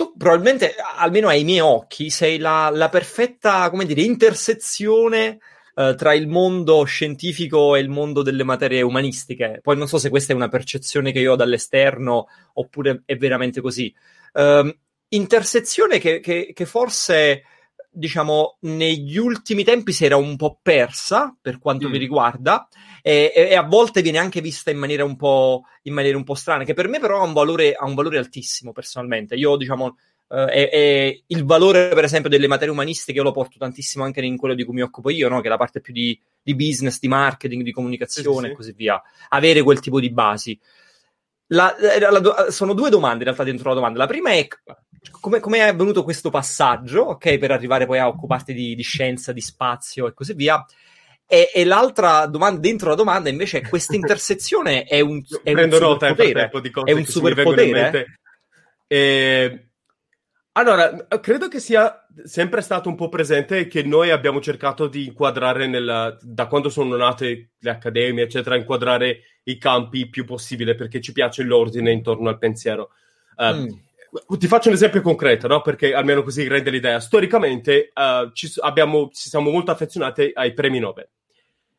tu 0.00 0.14
probabilmente, 0.16 0.76
almeno 0.96 1.28
ai 1.28 1.44
miei 1.44 1.60
occhi, 1.60 2.08
sei 2.08 2.38
la, 2.38 2.70
la 2.72 2.88
perfetta, 2.88 3.68
come 3.68 3.84
dire, 3.84 4.00
intersezione 4.00 5.40
eh, 5.74 5.94
tra 5.94 6.14
il 6.14 6.26
mondo 6.26 6.84
scientifico 6.84 7.76
e 7.76 7.80
il 7.80 7.90
mondo 7.90 8.22
delle 8.22 8.42
materie 8.42 8.80
umanistiche. 8.80 9.60
Poi 9.62 9.76
non 9.76 9.86
so 9.86 9.98
se 9.98 10.08
questa 10.08 10.32
è 10.32 10.36
una 10.36 10.48
percezione 10.48 11.12
che 11.12 11.18
io 11.18 11.32
ho 11.32 11.36
dall'esterno 11.36 12.28
oppure 12.54 13.02
è 13.04 13.14
veramente 13.16 13.60
così. 13.60 13.94
Um, 14.32 14.74
intersezione 15.08 15.98
che, 15.98 16.20
che, 16.20 16.52
che 16.54 16.64
forse 16.64 17.42
diciamo, 17.90 18.56
negli 18.60 19.18
ultimi 19.18 19.64
tempi 19.64 19.92
si 19.92 20.06
era 20.06 20.16
un 20.16 20.34
po' 20.36 20.60
persa 20.62 21.36
per 21.38 21.58
quanto 21.58 21.88
mm. 21.88 21.90
mi 21.90 21.98
riguarda 21.98 22.66
e, 23.02 23.32
e, 23.34 23.54
a 23.54 23.62
volte 23.62 24.02
viene 24.02 24.18
anche 24.18 24.40
vista 24.40 24.70
in 24.70 24.78
maniera 24.78 25.04
un 25.04 25.16
po', 25.16 25.64
in 25.82 25.94
maniera 25.94 26.16
un 26.16 26.24
po 26.24 26.34
strana, 26.34 26.64
che 26.64 26.74
per 26.74 26.88
me 26.88 26.98
però 26.98 27.20
ha 27.20 27.24
un 27.24 27.32
valore, 27.32 27.74
ha 27.74 27.84
un 27.84 27.94
valore 27.94 28.18
altissimo 28.18 28.72
personalmente. 28.72 29.34
Io, 29.34 29.56
diciamo, 29.56 29.96
Uh, 30.30 30.46
e, 30.48 30.68
e, 30.72 31.24
il 31.26 31.44
valore, 31.44 31.88
per 31.88 32.04
esempio, 32.04 32.30
delle 32.30 32.46
materie 32.46 32.72
umanistiche 32.72 33.18
io 33.18 33.24
lo 33.24 33.32
porto 33.32 33.58
tantissimo 33.58 34.04
anche 34.04 34.20
in 34.20 34.36
quello 34.36 34.54
di 34.54 34.62
cui 34.62 34.74
mi 34.74 34.80
occupo 34.80 35.10
io, 35.10 35.28
no? 35.28 35.40
che 35.40 35.48
è 35.48 35.50
la 35.50 35.56
parte 35.56 35.80
più 35.80 35.92
di, 35.92 36.16
di 36.40 36.54
business, 36.54 37.00
di 37.00 37.08
marketing, 37.08 37.64
di 37.64 37.72
comunicazione 37.72 38.42
sì, 38.42 38.44
sì. 38.44 38.50
e 38.52 38.54
così 38.54 38.72
via. 38.76 39.02
Avere 39.30 39.60
quel 39.62 39.80
tipo 39.80 39.98
di 39.98 40.08
basi. 40.12 40.56
La, 41.48 41.74
la, 41.98 42.10
la, 42.10 42.50
sono 42.52 42.74
due 42.74 42.90
domande 42.90 43.18
in 43.18 43.24
realtà 43.24 43.42
dentro 43.42 43.70
la 43.70 43.74
domanda. 43.74 43.98
La 43.98 44.06
prima 44.06 44.30
è 44.30 44.46
come, 45.20 45.40
come 45.40 45.58
è 45.58 45.62
avvenuto 45.62 46.04
questo 46.04 46.30
passaggio, 46.30 47.02
ok, 47.02 47.38
per 47.38 47.50
arrivare 47.50 47.86
poi 47.86 47.98
a 47.98 48.06
occuparti 48.06 48.52
di, 48.52 48.76
di 48.76 48.82
scienza, 48.82 49.32
di 49.32 49.40
spazio 49.40 50.06
e 50.06 50.14
così 50.14 50.34
via. 50.34 50.64
E, 51.32 51.48
e, 51.54 51.64
l'altra 51.64 52.26
domanda 52.26 52.58
dentro 52.58 52.88
la 52.88 52.96
domanda 52.96 53.28
invece 53.28 53.58
è 53.58 53.68
questa 53.68 53.94
intersezione 53.96 54.82
è 54.82 54.98
un, 54.98 55.22
è 55.44 55.52
un 55.52 55.70
superpotere. 55.70 56.50
È 56.84 56.92
un 56.92 57.04
superpotere. 57.04 58.18
Eh, 58.88 59.70
allora, 60.52 61.06
credo 61.20 61.46
che 61.46 61.60
sia 61.60 62.04
sempre 62.24 62.60
stato 62.60 62.88
un 62.88 62.96
po' 62.96 63.08
presente 63.08 63.68
che 63.68 63.84
noi 63.84 64.10
abbiamo 64.10 64.40
cercato 64.40 64.88
di 64.88 65.06
inquadrare 65.06 65.68
nella, 65.68 66.18
da 66.20 66.48
quando 66.48 66.68
sono 66.68 66.96
nate 66.96 67.52
le 67.56 67.70
accademie, 67.70 68.24
eccetera, 68.24 68.56
inquadrare 68.56 69.20
i 69.44 69.56
campi 69.56 70.00
il 70.00 70.10
più 70.10 70.24
possibile 70.24 70.74
perché 70.74 71.00
ci 71.00 71.12
piace 71.12 71.44
l'ordine 71.44 71.92
intorno 71.92 72.28
al 72.28 72.38
pensiero. 72.38 72.90
Uh, 73.36 73.54
mm. 73.54 74.36
Ti 74.36 74.46
faccio 74.48 74.68
un 74.68 74.74
esempio 74.74 75.02
concreto, 75.02 75.46
no? 75.46 75.60
Perché 75.60 75.94
almeno 75.94 76.24
così 76.24 76.48
rende 76.48 76.70
l'idea. 76.70 76.98
Storicamente 76.98 77.92
uh, 77.94 78.32
ci, 78.32 78.52
abbiamo, 78.58 79.08
ci, 79.12 79.28
siamo 79.28 79.50
molto 79.50 79.70
affezionati 79.70 80.32
ai 80.34 80.52
premi 80.52 80.80
Nobel. 80.80 81.08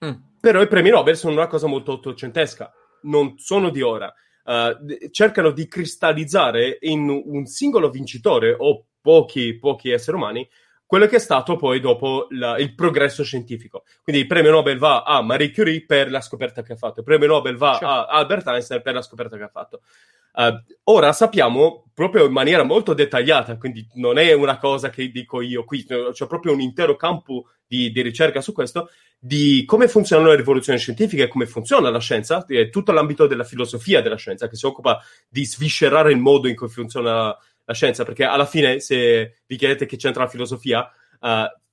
Mm. 0.06 0.12
Però 0.40 0.62
i 0.62 0.68
premi 0.68 0.90
Nobel 0.90 1.16
sono 1.16 1.34
una 1.34 1.48
cosa 1.48 1.68
molto 1.68 1.94
ottocentesca, 1.94 2.72
non 3.04 3.38
sono 3.38 3.70
di 3.70 3.82
ora. 3.82 4.14
Uh, 4.44 5.10
cercano 5.12 5.52
di 5.52 5.68
cristallizzare 5.68 6.80
in 6.82 7.08
un 7.10 7.46
singolo 7.46 7.92
vincitore 7.92 8.56
o 8.58 8.88
pochi, 9.00 9.58
pochi 9.60 9.92
esseri 9.92 10.18
umani 10.18 10.50
quello 10.92 11.08
che 11.08 11.16
è 11.16 11.20
stato 11.20 11.56
poi 11.56 11.80
dopo 11.80 12.28
la, 12.32 12.58
il 12.58 12.76
progresso 12.76 13.24
scientifico. 13.24 13.86
Quindi 14.04 14.24
il 14.24 14.28
premio 14.28 14.52
Nobel 14.52 14.78
va 14.78 15.04
a 15.04 15.22
Marie 15.22 15.50
Curie 15.54 15.86
per 15.86 16.12
la 16.12 16.20
scoperta 16.20 16.64
che 16.64 16.74
ha 16.74 16.76
fatto, 16.76 17.00
il 17.00 17.06
premio 17.06 17.28
Nobel 17.28 17.56
va 17.56 17.72
certo. 17.72 17.86
a 17.86 18.08
Albert 18.08 18.48
Einstein 18.48 18.82
per 18.82 18.96
la 18.96 19.02
scoperta 19.02 19.38
che 19.38 19.44
ha 19.44 19.48
fatto. 19.48 19.84
Uh, 20.34 20.62
ora 20.84 21.12
sappiamo 21.12 21.90
proprio 21.94 22.26
in 22.26 22.32
maniera 22.32 22.64
molto 22.64 22.94
dettagliata, 22.94 23.58
quindi 23.58 23.88
non 23.96 24.18
è 24.18 24.34
una 24.34 24.58
cosa 24.58 24.90
che 24.90 25.10
dico 25.10 25.42
io 25.42 25.64
qui, 25.64 25.86
c'è 25.86 26.26
proprio 26.28 26.54
un 26.54 26.62
intero 26.62 26.96
campo 26.96 27.50
di, 27.68 27.92
di 27.92 28.02
ricerca 28.02 28.42
su 28.42 28.54
questo, 28.54 28.90
di 29.20 29.64
come 29.66 29.88
funzionano 29.88 30.30
le 30.30 30.38
rivoluzioni 30.38 30.80
scientifiche 30.80 31.28
come 31.28 31.46
funziona 31.46 31.90
la 31.90 32.00
scienza, 32.00 32.44
è 32.48 32.70
tutto 32.70 32.92
l'ambito 32.92 33.28
della 33.28 33.44
filosofia 33.44 34.02
della 34.02 34.16
scienza 34.16 34.48
che 34.48 34.56
si 34.56 34.66
occupa 34.66 35.00
di 35.30 35.46
sviscerare 35.46 36.12
il 36.12 36.18
modo 36.18 36.48
in 36.48 36.56
cui 36.56 36.70
funziona 36.70 37.38
la 37.64 37.74
scienza, 37.74 38.04
perché 38.04 38.24
alla 38.24 38.46
fine 38.46 38.80
se 38.80 39.42
vi 39.46 39.56
chiedete 39.58 39.86
che 39.86 39.98
c'entra 39.98 40.24
la 40.24 40.30
filosofia, 40.30 40.90
uh, 41.20 41.28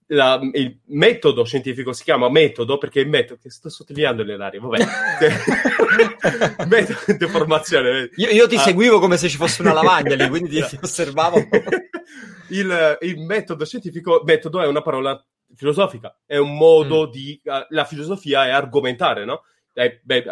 la, 0.09 0.41
il 0.53 0.79
metodo 0.87 1.45
scientifico 1.45 1.93
si 1.93 2.03
chiama 2.03 2.31
metodo 2.31 2.79
perché 2.79 3.01
il 3.01 3.09
metodo 3.09 3.41
che 3.43 3.51
sto 3.51 3.69
sottolineando 3.69 4.25
nell'aria 4.25 4.61
vabbè 4.61 4.79
metodo 6.67 6.99
di 7.19 7.27
formazione 7.27 8.09
io, 8.17 8.29
io 8.31 8.47
ti 8.47 8.57
ah. 8.57 8.61
seguivo 8.61 9.01
come 9.01 9.19
se 9.19 9.29
ci 9.29 9.37
fosse 9.37 9.61
una 9.61 9.75
lavagna 9.75 10.15
lì 10.15 10.27
quindi 10.29 10.63
ti, 10.63 10.65
ti 10.77 10.79
osservavo 10.81 11.37
il, 12.51 12.99
il, 13.01 13.19
metodo 13.19 13.67
scientifico 13.67 14.23
metodo 14.25 14.63
è 14.63 14.67
una 14.67 14.81
parola 14.81 15.23
filosofica 15.55 16.19
è 16.25 16.39
un 16.39 16.57
modo 16.57 17.07
mm. 17.07 17.11
di 17.11 17.39
uh, 17.45 17.67
la 17.69 17.85
filosofia 17.85 18.47
è 18.47 18.51
argomentare 18.51 19.27
no? 19.27 19.43
È, 19.75 20.01
beh, 20.03 20.25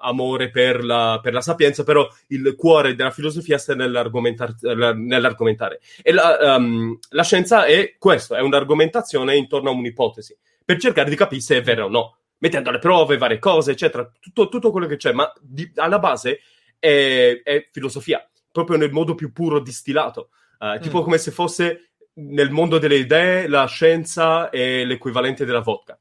amore 0.00 0.50
per 0.50 0.84
la, 0.84 1.18
per 1.22 1.32
la, 1.32 1.40
sapienza, 1.40 1.84
però 1.84 2.08
il 2.28 2.54
cuore 2.56 2.94
della 2.94 3.10
filosofia 3.10 3.58
sta 3.58 3.74
nell'argomentare. 3.74 4.54
nell'argomentare. 4.94 5.80
E 6.02 6.12
la, 6.12 6.56
um, 6.56 6.98
la, 7.10 7.22
scienza 7.22 7.64
è 7.64 7.96
questo, 7.98 8.34
è 8.34 8.40
un'argomentazione 8.40 9.36
intorno 9.36 9.70
a 9.70 9.72
un'ipotesi, 9.72 10.36
per 10.64 10.78
cercare 10.78 11.10
di 11.10 11.16
capire 11.16 11.40
se 11.40 11.56
è 11.56 11.62
vero 11.62 11.86
o 11.86 11.88
no, 11.88 12.16
mettendo 12.38 12.70
le 12.70 12.78
prove, 12.78 13.18
varie 13.18 13.38
cose, 13.38 13.72
eccetera, 13.72 14.10
tutto, 14.20 14.48
tutto 14.48 14.70
quello 14.70 14.86
che 14.86 14.96
c'è, 14.96 15.12
ma 15.12 15.30
di, 15.40 15.70
alla 15.76 15.98
base 15.98 16.40
è, 16.78 17.40
è, 17.42 17.68
filosofia, 17.70 18.26
proprio 18.50 18.76
nel 18.76 18.92
modo 18.92 19.14
più 19.14 19.32
puro 19.32 19.60
distillato, 19.60 20.30
uh, 20.58 20.78
tipo 20.80 21.00
mm. 21.00 21.02
come 21.02 21.18
se 21.18 21.30
fosse 21.30 21.90
nel 22.14 22.50
mondo 22.50 22.78
delle 22.78 22.96
idee 22.96 23.48
la 23.48 23.66
scienza 23.66 24.50
è 24.50 24.84
l'equivalente 24.84 25.44
della 25.44 25.60
vodka. 25.60 25.98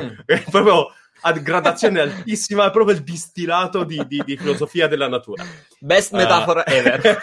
Mm. 0.00 0.18
è 0.26 0.42
proprio 0.50 0.88
a 1.22 1.32
gradazione 1.32 2.00
altissima, 2.00 2.66
è 2.66 2.70
proprio 2.70 2.96
il 2.96 3.02
distillato 3.02 3.84
di, 3.84 4.04
di, 4.06 4.22
di 4.24 4.36
filosofia 4.36 4.86
della 4.86 5.08
natura. 5.08 5.44
Best 5.78 6.12
metafora 6.12 6.64
uh, 6.66 6.70
ever. 6.70 7.00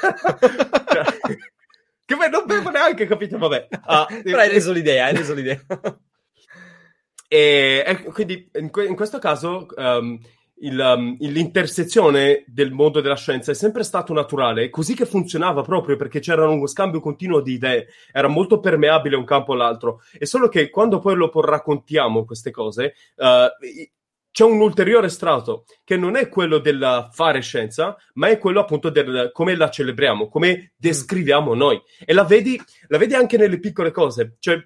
che 2.05 2.15
beh, 2.15 2.29
non 2.29 2.43
avevo 2.45 2.69
neanche 2.69 3.05
capito, 3.05 3.37
vabbè. 3.37 3.67
Uh, 3.71 4.21
Però 4.23 4.39
hai 4.39 4.49
reso 4.49 4.71
l'idea, 4.71 5.05
hai 5.05 5.15
reso 5.15 5.33
l'idea. 5.33 5.59
e, 7.27 7.83
e, 7.85 8.03
quindi 8.03 8.49
in, 8.53 8.69
in 8.87 8.95
questo 8.95 9.19
caso 9.19 9.67
um, 9.75 10.19
il, 10.61 10.79
um, 10.79 11.15
l'intersezione 11.19 12.43
del 12.47 12.71
mondo 12.71 13.01
della 13.01 13.15
scienza 13.15 13.51
è 13.51 13.55
sempre 13.55 13.83
stato 13.83 14.13
naturale, 14.13 14.69
così 14.69 14.95
che 14.95 15.05
funzionava 15.05 15.61
proprio 15.61 15.95
perché 15.95 16.19
c'era 16.19 16.47
uno 16.47 16.67
scambio 16.67 16.99
continuo 16.99 17.41
di 17.41 17.53
idee, 17.53 17.87
era 18.11 18.27
molto 18.27 18.59
permeabile 18.59 19.15
un 19.15 19.25
campo 19.25 19.53
all'altro. 19.53 20.01
E 20.17 20.25
solo 20.25 20.49
che 20.49 20.69
quando 20.69 20.99
poi 20.99 21.15
lo 21.15 21.31
raccontiamo 21.41 22.25
queste 22.25 22.51
cose, 22.51 22.93
uh, 23.15 23.87
c'è 24.31 24.43
un 24.43 24.61
ulteriore 24.61 25.09
strato 25.09 25.65
che 25.83 25.97
non 25.97 26.15
è 26.15 26.29
quello 26.29 26.59
del 26.59 27.09
fare 27.11 27.41
scienza, 27.41 27.97
ma 28.13 28.27
è 28.27 28.37
quello 28.37 28.59
appunto 28.59 28.89
del 28.89 29.31
come 29.33 29.55
la 29.55 29.69
celebriamo, 29.69 30.29
come 30.29 30.73
descriviamo 30.77 31.53
noi. 31.55 31.81
E 32.05 32.13
la 32.13 32.23
vedi, 32.23 32.61
la 32.87 32.97
vedi 32.97 33.15
anche 33.15 33.37
nelle 33.37 33.59
piccole 33.59 33.91
cose. 33.91 34.35
Cioè, 34.39 34.57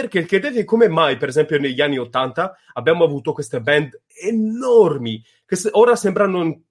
perché 0.00 0.26
chiedete 0.26 0.64
come 0.64 0.88
mai, 0.88 1.16
per 1.16 1.28
esempio, 1.28 1.58
negli 1.58 1.80
anni 1.80 1.96
Ottanta 1.96 2.54
abbiamo 2.74 3.02
avuto 3.02 3.32
queste 3.32 3.62
band 3.62 3.98
enormi, 4.06 5.24
che 5.46 5.56
ora 5.70 5.96
sembrano 5.96 6.64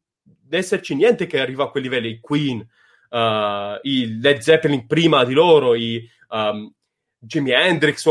esserci 0.47 0.93
niente 0.93 1.25
che 1.25 1.39
arriva 1.39 1.63
a 1.63 1.69
quei 1.69 1.81
livelli. 1.81 2.09
I 2.09 2.19
Queen, 2.19 2.59
uh, 2.59 3.79
i 3.81 4.19
Led 4.21 4.37
Zeppelin 4.37 4.85
prima 4.85 5.23
di 5.23 5.33
loro, 5.33 5.73
i 5.73 6.07
um, 6.29 6.71
Jimi 7.17 7.49
Hendrix, 7.51 8.05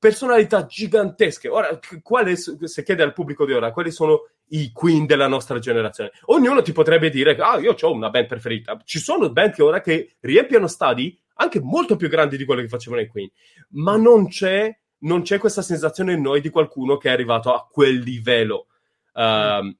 personalità 0.00 0.66
gigantesche. 0.66 1.46
Ora, 1.48 1.78
quale, 2.02 2.34
se 2.34 2.82
chiede 2.82 3.04
al 3.04 3.12
pubblico 3.12 3.46
di 3.46 3.52
ora, 3.52 3.70
quali 3.70 3.92
sono 3.92 4.30
i 4.48 4.72
Queen 4.72 5.06
della 5.06 5.28
nostra 5.28 5.60
generazione? 5.60 6.10
Ognuno 6.24 6.62
ti 6.62 6.72
potrebbe 6.72 7.08
dire, 7.08 7.36
ah, 7.36 7.58
io 7.58 7.76
ho 7.80 7.92
una 7.92 8.10
band 8.10 8.26
preferita. 8.26 8.76
Ci 8.84 8.98
sono 8.98 9.30
band 9.30 9.52
che 9.52 9.62
ora 9.62 9.80
che 9.80 10.16
riempiono 10.18 10.66
stadi 10.66 11.16
anche 11.36 11.60
molto 11.60 11.96
più 11.96 12.08
grandi 12.08 12.36
di 12.36 12.44
quello 12.44 12.60
che 12.60 12.68
facevano 12.68 13.02
i 13.02 13.06
Queen, 13.06 13.28
ma 13.70 13.96
non 13.96 14.28
c'è, 14.28 14.76
non 14.98 15.22
c'è 15.22 15.38
questa 15.38 15.62
sensazione 15.62 16.12
in 16.12 16.20
noi 16.20 16.40
di 16.40 16.50
qualcuno 16.50 16.96
che 16.96 17.08
è 17.08 17.12
arrivato 17.12 17.52
a 17.52 17.66
quel 17.70 17.98
livello. 17.98 18.66
Uh, 19.12 19.74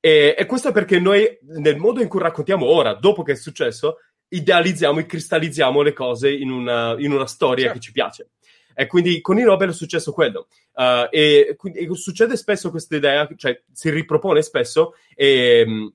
e, 0.00 0.34
e, 0.36 0.46
questo 0.46 0.68
è 0.68 0.72
perché 0.72 0.98
noi, 0.98 1.38
nel 1.42 1.76
modo 1.76 2.00
in 2.00 2.08
cui 2.08 2.20
raccontiamo 2.20 2.66
ora, 2.66 2.94
dopo 2.94 3.22
che 3.22 3.32
è 3.32 3.36
successo, 3.36 3.98
idealizziamo 4.28 5.00
e 5.00 5.06
cristallizziamo 5.06 5.82
le 5.82 5.92
cose 5.92 6.32
in 6.32 6.50
una, 6.50 6.94
in 6.98 7.12
una 7.12 7.26
storia 7.26 7.64
certo. 7.64 7.78
che 7.78 7.84
ci 7.84 7.92
piace. 7.92 8.30
E 8.72 8.86
quindi 8.86 9.20
con 9.20 9.38
i 9.38 9.42
Nobel 9.42 9.70
è 9.70 9.74
successo 9.74 10.12
quello. 10.12 10.46
Uh, 10.72 11.06
e, 11.10 11.54
quindi, 11.56 11.80
e 11.80 11.94
succede 11.94 12.36
spesso 12.36 12.70
questa 12.70 12.96
idea, 12.96 13.28
cioè 13.36 13.60
si 13.72 13.90
ripropone 13.90 14.42
spesso 14.42 14.94
e 15.14 15.92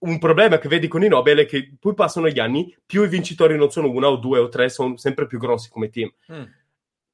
un 0.00 0.18
problema 0.18 0.58
che 0.58 0.68
vedi 0.68 0.88
con 0.88 1.02
i 1.02 1.08
Nobel 1.08 1.38
è 1.38 1.46
che 1.46 1.74
poi 1.78 1.94
passano 1.94 2.28
gli 2.28 2.38
anni, 2.38 2.76
più 2.84 3.02
i 3.02 3.08
vincitori 3.08 3.56
non 3.56 3.70
sono 3.70 3.90
una 3.90 4.08
o 4.08 4.16
due 4.16 4.38
o 4.38 4.48
tre, 4.48 4.68
sono 4.68 4.96
sempre 4.96 5.26
più 5.26 5.38
grossi 5.38 5.70
come 5.70 5.88
team. 5.88 6.12
Mm. 6.32 6.42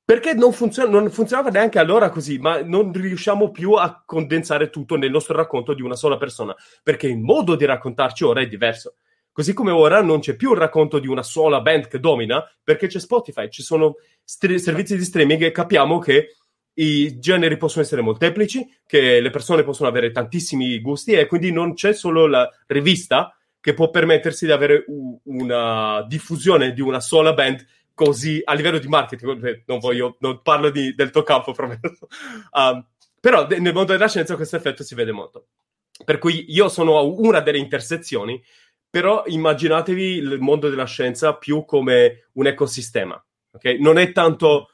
Perché 0.05 0.35
non, 0.35 0.53
funziona, 0.53 0.91
non, 0.91 1.09
funzionava 1.11 1.51
neanche 1.51 1.79
allora 1.79 2.11
così, 2.11 2.39
ma 2.39 2.63
non 2.63 2.93
riusciamo 2.93 3.53
più 3.53 3.75
a 3.75 4.03
condensare 4.05 4.69
tutto 4.69 4.97
nel 4.97 5.11
nostro 5.11 5.37
racconto 5.37 5.73
di 5.73 5.83
una 5.83 5.95
sola 5.95 6.17
persona, 6.17 6.53
perché 6.83 7.07
il 7.07 7.19
modo 7.19 7.55
di 7.55 7.65
raccontarci 7.65 8.25
ora 8.25 8.41
è 8.41 8.49
diverso. 8.49 8.97
Così 9.31 9.53
come 9.53 9.71
ora 9.71 10.03
non 10.03 10.19
c'è 10.19 10.35
più 10.35 10.51
il 10.51 10.59
racconto 10.59 10.99
di 10.99 11.07
una 11.07 11.23
sola 11.23 11.61
band 11.61 11.87
che 11.87 12.01
domina, 12.01 12.45
perché 12.65 12.89
c'è 12.89 12.99
Spotify, 12.99 13.49
ci 13.51 13.63
sono 13.63 13.95
st- 14.25 14.53
servizi 14.57 14.97
di 14.97 15.05
streaming 15.05 15.43
e 15.43 15.53
capiamo 15.53 16.01
che 16.01 16.35
i 16.75 17.19
generi 17.19 17.57
possono 17.57 17.85
essere 17.85 18.03
molteplici, 18.03 18.69
che 18.87 19.21
le 19.21 19.31
persone 19.31 19.65
possono 19.65 19.89
avere 19.89 20.13
tantissimi 20.13 20.81
gusti 20.81 21.13
e 21.13 21.27
quindi 21.27 21.53
non 21.53 21.75
c'è 21.75 21.93
solo 21.93 22.27
la 22.27 22.49
rivista 22.67 23.35
che 23.61 23.75
può 23.75 23.91
permettersi 23.91 24.47
di 24.47 24.53
avere 24.53 24.85
una 25.25 26.03
diffusione 26.09 26.73
di 26.73 26.81
una 26.81 27.01
sola 27.01 27.35
band 27.35 27.67
così 27.93 28.41
a 28.43 28.55
livello 28.55 28.79
di 28.79 28.89
marketing. 28.89 29.65
Non 29.67 29.79
voglio, 29.79 30.17
non 30.21 30.41
parlo 30.43 30.71
di, 30.71 30.95
del 30.95 31.11
tuo 31.11 31.23
campo, 31.23 31.53
promesso. 31.53 32.09
Um, 32.53 32.87
però 33.21 33.47
de- 33.47 33.59
nel 33.59 33.75
mondo 33.75 33.93
della 33.93 34.09
scienza 34.09 34.37
questo 34.37 34.57
effetto 34.57 34.83
si 34.83 34.95
vede 34.95 35.13
molto. 35.13 35.49
Per 36.03 36.17
cui 36.17 36.47
io 36.49 36.71
sono 36.71 37.05
una 37.05 37.41
delle 37.41 37.59
intersezioni, 37.59 38.43
però 38.89 39.25
immaginatevi 39.27 40.03
il 40.15 40.39
mondo 40.41 40.71
della 40.71 40.87
scienza 40.87 41.35
più 41.35 41.67
come 41.67 42.29
un 42.33 42.47
ecosistema. 42.47 43.23
Okay? 43.53 43.79
Non 43.79 43.99
è 43.99 44.13
tanto 44.13 44.70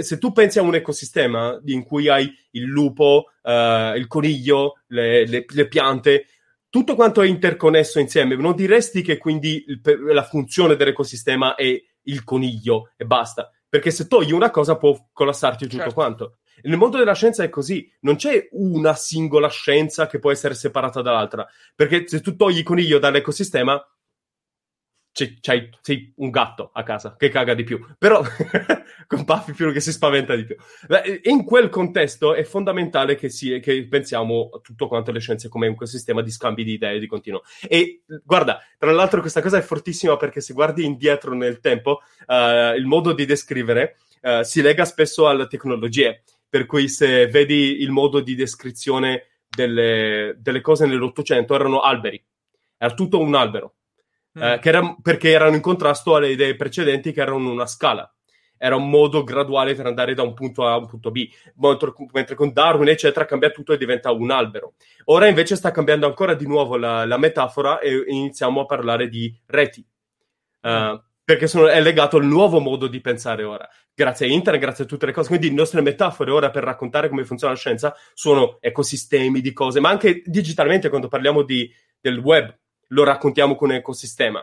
se 0.00 0.18
tu 0.18 0.32
pensi 0.32 0.58
a 0.58 0.62
un 0.62 0.74
ecosistema 0.74 1.60
in 1.66 1.84
cui 1.84 2.08
hai 2.08 2.32
il 2.52 2.64
lupo, 2.64 3.26
uh, 3.42 3.94
il 3.94 4.06
coniglio, 4.08 4.80
le, 4.86 5.26
le, 5.26 5.44
le, 5.46 5.68
piante, 5.68 6.26
tutto 6.70 6.94
quanto 6.94 7.20
è 7.20 7.26
interconnesso 7.26 7.98
insieme, 7.98 8.36
non 8.36 8.54
diresti 8.54 9.02
che 9.02 9.18
quindi 9.18 9.64
il, 9.66 9.80
la 10.12 10.22
funzione 10.22 10.76
dell'ecosistema 10.76 11.54
è 11.54 11.82
il 12.02 12.24
coniglio 12.24 12.92
e 12.96 13.04
basta. 13.04 13.50
Perché 13.68 13.90
se 13.90 14.08
togli 14.08 14.32
una 14.32 14.50
cosa 14.50 14.76
può 14.76 14.96
collassarti 15.12 15.64
tutto 15.64 15.76
certo. 15.76 15.94
quanto. 15.94 16.38
Nel 16.62 16.76
mondo 16.76 16.98
della 16.98 17.14
scienza 17.14 17.42
è 17.42 17.48
così, 17.48 17.90
non 18.00 18.16
c'è 18.16 18.48
una 18.52 18.94
singola 18.94 19.48
scienza 19.48 20.06
che 20.06 20.18
può 20.18 20.30
essere 20.30 20.54
separata 20.54 21.00
dall'altra, 21.00 21.46
perché 21.74 22.06
se 22.06 22.20
tu 22.20 22.36
togli 22.36 22.58
il 22.58 22.62
coniglio 22.64 22.98
dall'ecosistema, 22.98 23.82
c'è, 25.12 25.34
c'hai, 25.40 25.68
sei 25.80 26.12
un 26.16 26.30
gatto 26.30 26.70
a 26.72 26.82
casa 26.82 27.16
che 27.16 27.28
caga 27.28 27.54
di 27.54 27.64
più, 27.64 27.84
però 27.98 28.22
con 29.06 29.24
Puffy 29.24 29.52
più 29.52 29.72
che 29.72 29.80
si 29.80 29.92
spaventa 29.92 30.36
di 30.36 30.44
più. 30.44 30.56
In 31.24 31.44
quel 31.44 31.68
contesto 31.68 32.34
è 32.34 32.44
fondamentale 32.44 33.16
che, 33.16 33.28
si, 33.28 33.58
che 33.60 33.86
pensiamo 33.88 34.50
a 34.52 34.60
tutto 34.60 34.86
quanto 34.86 35.10
le 35.10 35.20
scienze 35.20 35.48
come 35.48 35.66
un 35.66 35.76
sistema 35.86 36.22
di 36.22 36.30
scambi 36.30 36.64
di 36.64 36.72
idee 36.74 36.98
di 36.98 37.06
continuo. 37.06 37.42
E 37.68 38.02
guarda, 38.24 38.62
tra 38.78 38.92
l'altro 38.92 39.20
questa 39.20 39.42
cosa 39.42 39.58
è 39.58 39.62
fortissima 39.62 40.16
perché 40.16 40.40
se 40.40 40.54
guardi 40.54 40.84
indietro 40.84 41.34
nel 41.34 41.60
tempo, 41.60 42.02
uh, 42.26 42.74
il 42.76 42.86
modo 42.86 43.12
di 43.12 43.24
descrivere 43.24 43.96
uh, 44.22 44.42
si 44.42 44.62
lega 44.62 44.84
spesso 44.84 45.28
alle 45.28 45.48
tecnologie, 45.48 46.22
per 46.48 46.66
cui 46.66 46.88
se 46.88 47.26
vedi 47.26 47.80
il 47.80 47.90
modo 47.90 48.20
di 48.20 48.34
descrizione 48.34 49.26
delle, 49.48 50.36
delle 50.38 50.60
cose 50.60 50.86
nell'Ottocento 50.86 51.54
erano 51.54 51.80
alberi, 51.80 52.22
era 52.76 52.94
tutto 52.94 53.18
un 53.18 53.34
albero 53.34 53.74
eh, 54.34 54.56
mm. 54.56 54.60
era, 54.62 54.96
perché 55.02 55.30
erano 55.30 55.54
in 55.54 55.60
contrasto 55.60 56.14
alle 56.14 56.30
idee 56.30 56.56
precedenti 56.56 57.12
che 57.12 57.20
erano 57.20 57.50
una 57.50 57.66
scala. 57.66 58.12
Era 58.62 58.76
un 58.76 58.90
modo 58.90 59.24
graduale 59.24 59.74
per 59.74 59.86
andare 59.86 60.12
da 60.12 60.22
un 60.22 60.34
punto 60.34 60.66
A 60.66 60.72
a 60.72 60.76
un 60.76 60.86
punto 60.86 61.10
B. 61.10 61.26
Mentre 62.12 62.34
con 62.34 62.52
Darwin, 62.52 62.88
eccetera, 62.88 63.24
cambia 63.24 63.48
tutto 63.48 63.72
e 63.72 63.78
diventa 63.78 64.10
un 64.10 64.30
albero. 64.30 64.74
Ora 65.04 65.26
invece 65.28 65.56
sta 65.56 65.70
cambiando 65.70 66.04
ancora 66.04 66.34
di 66.34 66.46
nuovo 66.46 66.76
la, 66.76 67.06
la 67.06 67.16
metafora 67.16 67.78
e 67.78 68.04
iniziamo 68.06 68.60
a 68.60 68.66
parlare 68.66 69.08
di 69.08 69.34
reti. 69.46 69.82
Uh, 70.60 71.00
perché 71.24 71.46
sono, 71.46 71.68
è 71.68 71.80
legato 71.80 72.18
al 72.18 72.26
nuovo 72.26 72.60
modo 72.60 72.86
di 72.86 73.00
pensare 73.00 73.44
ora. 73.44 73.66
Grazie 73.94 74.26
a 74.26 74.30
internet, 74.30 74.60
grazie 74.60 74.84
a 74.84 74.86
tutte 74.86 75.06
le 75.06 75.12
cose. 75.12 75.28
Quindi 75.28 75.48
le 75.48 75.54
nostre 75.54 75.80
metafore 75.80 76.30
ora 76.30 76.50
per 76.50 76.64
raccontare 76.64 77.08
come 77.08 77.24
funziona 77.24 77.54
la 77.54 77.58
scienza 77.58 77.94
sono 78.12 78.58
ecosistemi 78.60 79.40
di 79.40 79.52
cose, 79.54 79.80
ma 79.80 79.88
anche 79.88 80.22
digitalmente 80.24 80.90
quando 80.90 81.08
parliamo 81.08 81.42
di, 81.42 81.72
del 81.98 82.18
web, 82.18 82.54
lo 82.90 83.04
raccontiamo 83.04 83.56
con 83.56 83.70
un 83.70 83.76
ecosistema. 83.76 84.40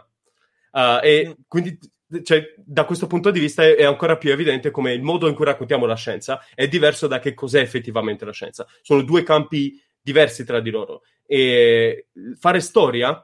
Uh, 0.72 1.00
e 1.02 1.38
quindi 1.48 1.78
cioè, 2.24 2.54
da 2.58 2.86
questo 2.86 3.08
punto 3.08 3.32
di 3.32 3.40
vista 3.40 3.64
è, 3.64 3.76
è, 3.76 3.84
ancora 3.84 4.18
più 4.18 4.32
evidente 4.32 4.72
come 4.72 4.94
il 4.94 5.02
modo 5.02 5.28
in 5.28 5.36
cui 5.36 5.46
raccontiamo 5.46 5.86
la 5.86 5.96
scienza 5.96 6.42
è 6.54 6.68
diverso 6.68 7.08
da 7.08 7.20
che 7.20 7.34
cos'è 7.34 7.60
effettivamente 7.60 8.26
la 8.26 8.32
scienza. 8.32 8.66
Sono 8.82 9.02
due 9.02 9.24
campi 9.24 9.82
diversi 10.02 10.46
tra 10.46 10.60
di 10.60 10.70
loro. 10.70 11.04
E 11.26 12.08
fare 12.38 12.62
storia 12.62 13.22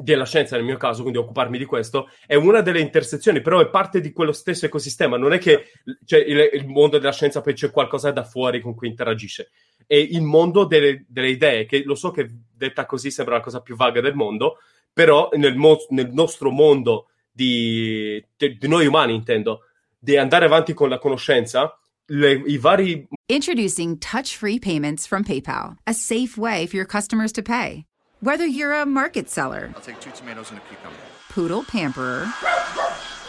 della 0.00 0.24
scienza, 0.24 0.56
nel 0.56 0.64
mio 0.64 0.76
caso, 0.76 1.02
quindi 1.02 1.18
occuparmi 1.18 1.58
di 1.58 1.64
questo, 1.64 2.08
è 2.24 2.36
una 2.36 2.60
delle 2.60 2.80
intersezioni, 2.80 3.42
però 3.42 3.60
è 3.60 3.68
parte 3.68 4.00
di 4.00 4.12
quello 4.12 4.32
stesso 4.32 4.64
ecosistema. 4.64 5.18
Non 5.18 5.32
è 5.32 5.38
che 5.38 5.72
cioè, 6.06 6.20
il, 6.20 6.50
il, 6.52 6.66
mondo 6.66 6.98
della 6.98 7.12
scienza 7.12 7.40
poi 7.40 7.54
c'è 7.54 7.70
qualcosa 7.70 8.10
da 8.10 8.24
fuori 8.24 8.60
con 8.60 8.74
cui 8.74 8.88
interagisce. 8.88 9.50
È 9.86 9.94
il 9.94 10.22
mondo 10.22 10.64
delle, 10.64 11.04
delle, 11.08 11.30
idee, 11.30 11.66
che 11.66 11.82
lo 11.84 11.94
so 11.94 12.10
che 12.10 12.28
detta 12.54 12.86
così 12.86 13.10
sembra 13.10 13.36
la 13.36 13.42
cosa 13.42 13.60
più 13.60 13.76
vaga 13.76 14.00
del 14.00 14.14
mondo, 14.14 14.58
però 14.92 15.30
nel, 15.34 15.56
mo- 15.56 15.86
nel 15.90 16.10
nostro 16.12 16.50
mondo 16.50 17.08
di, 17.30 18.22
di, 18.36 18.58
di, 18.58 18.68
noi 18.68 18.86
umani, 18.86 19.14
intendo, 19.14 19.60
di 19.98 20.16
andare 20.16 20.44
avanti 20.44 20.74
con 20.74 20.88
la 20.88 20.98
conoscenza, 20.98 21.78
le, 22.06 22.32
i 22.46 22.58
vari... 22.58 23.06
Introducing 23.28 23.98
touch-free 23.98 24.58
payments 24.58 25.06
from 25.06 25.22
PayPal, 25.22 25.76
a 25.86 25.92
safe 25.92 26.36
way 26.36 26.66
for 26.66 26.76
your 26.76 26.86
customers 26.86 27.32
to 27.32 27.42
pay. 27.42 27.84
Whether 28.20 28.46
you're 28.46 28.72
a 28.72 28.84
market 28.84 29.30
seller, 29.30 29.70
I'll 29.76 29.80
take 29.80 30.00
two 30.00 30.10
tomatoes 30.10 30.50
and 30.50 30.58
a 30.58 30.62
cucumber. 30.62 30.96
Poodle 31.28 31.62
pamperer, 31.62 32.26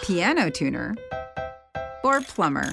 piano 0.02 0.50
tuner, 0.50 0.96
or 2.04 2.22
plumber. 2.22 2.72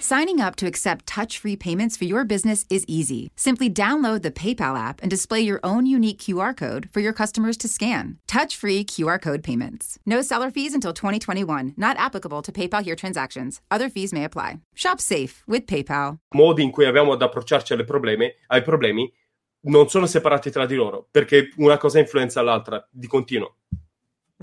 Signing 0.00 0.40
up 0.40 0.54
to 0.54 0.66
accept 0.66 1.08
touch 1.08 1.38
free 1.38 1.56
payments 1.56 1.96
for 1.96 2.04
your 2.04 2.24
business 2.24 2.64
is 2.70 2.84
easy. 2.86 3.32
Simply 3.34 3.68
download 3.68 4.22
the 4.22 4.30
PayPal 4.30 4.78
app 4.78 5.02
and 5.02 5.10
display 5.10 5.40
your 5.40 5.58
own 5.64 5.86
unique 5.86 6.18
QR 6.18 6.56
code 6.56 6.88
for 6.92 7.00
your 7.00 7.12
customers 7.12 7.56
to 7.56 7.66
scan. 7.66 8.16
Touch 8.28 8.56
free 8.56 8.84
QR 8.84 9.20
code 9.20 9.42
payments. 9.42 9.98
No 10.06 10.22
seller 10.22 10.52
fees 10.52 10.72
until 10.72 10.92
2021, 10.92 11.74
not 11.76 11.98
applicable 11.98 12.42
to 12.42 12.52
PayPal 12.52 12.84
here 12.84 12.94
transactions. 12.94 13.60
Other 13.72 13.88
fees 13.88 14.12
may 14.12 14.22
apply. 14.22 14.60
Shop 14.76 15.00
safe 15.00 15.42
with 15.48 15.66
PayPal. 15.66 16.18
Modi 16.32 16.62
in 16.62 16.70
cui 16.70 16.86
abbiamo 16.86 17.12
ad 17.12 17.22
approcciarci 17.22 17.72
alle 17.72 17.84
problemi, 17.84 18.32
ai 18.46 18.62
problemi 18.62 19.12
non 19.62 19.88
sono 19.88 20.06
separati 20.06 20.52
tra 20.52 20.64
di 20.64 20.76
loro, 20.76 21.08
perché 21.10 21.50
una 21.56 21.76
cosa 21.76 21.98
influenza 21.98 22.40
l'altra 22.40 22.86
di 22.88 23.08
continuo. 23.08 23.56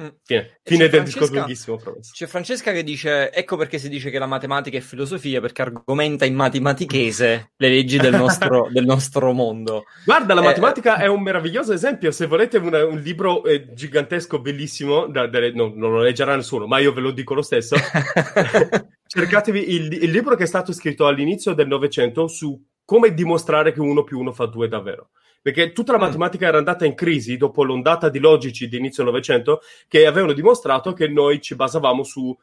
Mm. 0.01 0.07
Fine, 0.25 0.59
Fine 0.61 0.89
del 0.89 1.03
discorso 1.03 1.33
lunghissimo. 1.33 1.77
Promesso. 1.77 2.11
C'è 2.13 2.27
Francesca 2.27 2.73
che 2.73 2.83
dice: 2.83 3.31
Ecco 3.31 3.55
perché 3.55 3.77
si 3.77 3.87
dice 3.87 4.09
che 4.09 4.19
la 4.19 4.25
matematica 4.25 4.77
è 4.77 4.81
filosofia, 4.81 5.39
perché 5.39 5.61
argomenta 5.61 6.25
in 6.25 6.35
matematichese 6.35 7.51
le 7.55 7.69
leggi 7.69 7.97
del 7.97 8.13
nostro, 8.13 8.67
del 8.71 8.83
nostro 8.83 9.31
mondo. 9.31 9.85
Guarda, 10.03 10.33
la 10.33 10.41
eh, 10.41 10.45
matematica 10.45 10.97
è 10.97 11.07
un 11.07 11.21
meraviglioso 11.21 11.71
esempio. 11.71 12.11
Se 12.11 12.25
volete 12.25 12.57
una, 12.57 12.85
un 12.85 12.99
libro 12.99 13.45
eh, 13.45 13.73
gigantesco, 13.73 14.39
bellissimo, 14.39 15.07
da, 15.07 15.27
da, 15.27 15.39
no, 15.51 15.71
non 15.73 15.91
lo 15.91 15.99
leggerà 16.01 16.35
nessuno, 16.35 16.67
ma 16.67 16.79
io 16.79 16.91
ve 16.91 16.99
lo 16.99 17.11
dico 17.11 17.33
lo 17.33 17.41
stesso. 17.41 17.77
Cercatevi 19.07 19.73
il, 19.75 19.93
il 20.03 20.11
libro 20.11 20.35
che 20.35 20.43
è 20.43 20.47
stato 20.47 20.73
scritto 20.73 21.07
all'inizio 21.07 21.53
del 21.53 21.67
Novecento 21.67 22.27
su 22.27 22.61
come 22.83 23.13
dimostrare 23.13 23.71
che 23.71 23.79
uno 23.79 24.03
più 24.03 24.19
uno 24.19 24.33
fa 24.33 24.45
due 24.45 24.67
davvero. 24.67 25.11
Perché 25.45 25.73
tutta 25.73 25.91
la 25.91 25.99
mm. 25.99 26.01
matematica 26.01 26.47
era 26.47 26.57
andata 26.57 26.87
in 26.87 26.95
crisi 26.95 27.37
dopo 27.37 27.63
l'ondata 27.63 28.09
di 28.09 28.17
logici 28.17 28.67
di 28.67 28.77
inizio 28.77 29.03
Novecento 29.03 29.61
che 29.87 30.07
avevano 30.07 30.33
dimostrato 30.33 30.91
che 30.93 31.07
noi 31.07 31.39
ci 31.39 31.53
basavamo 31.53 32.01
su 32.01 32.35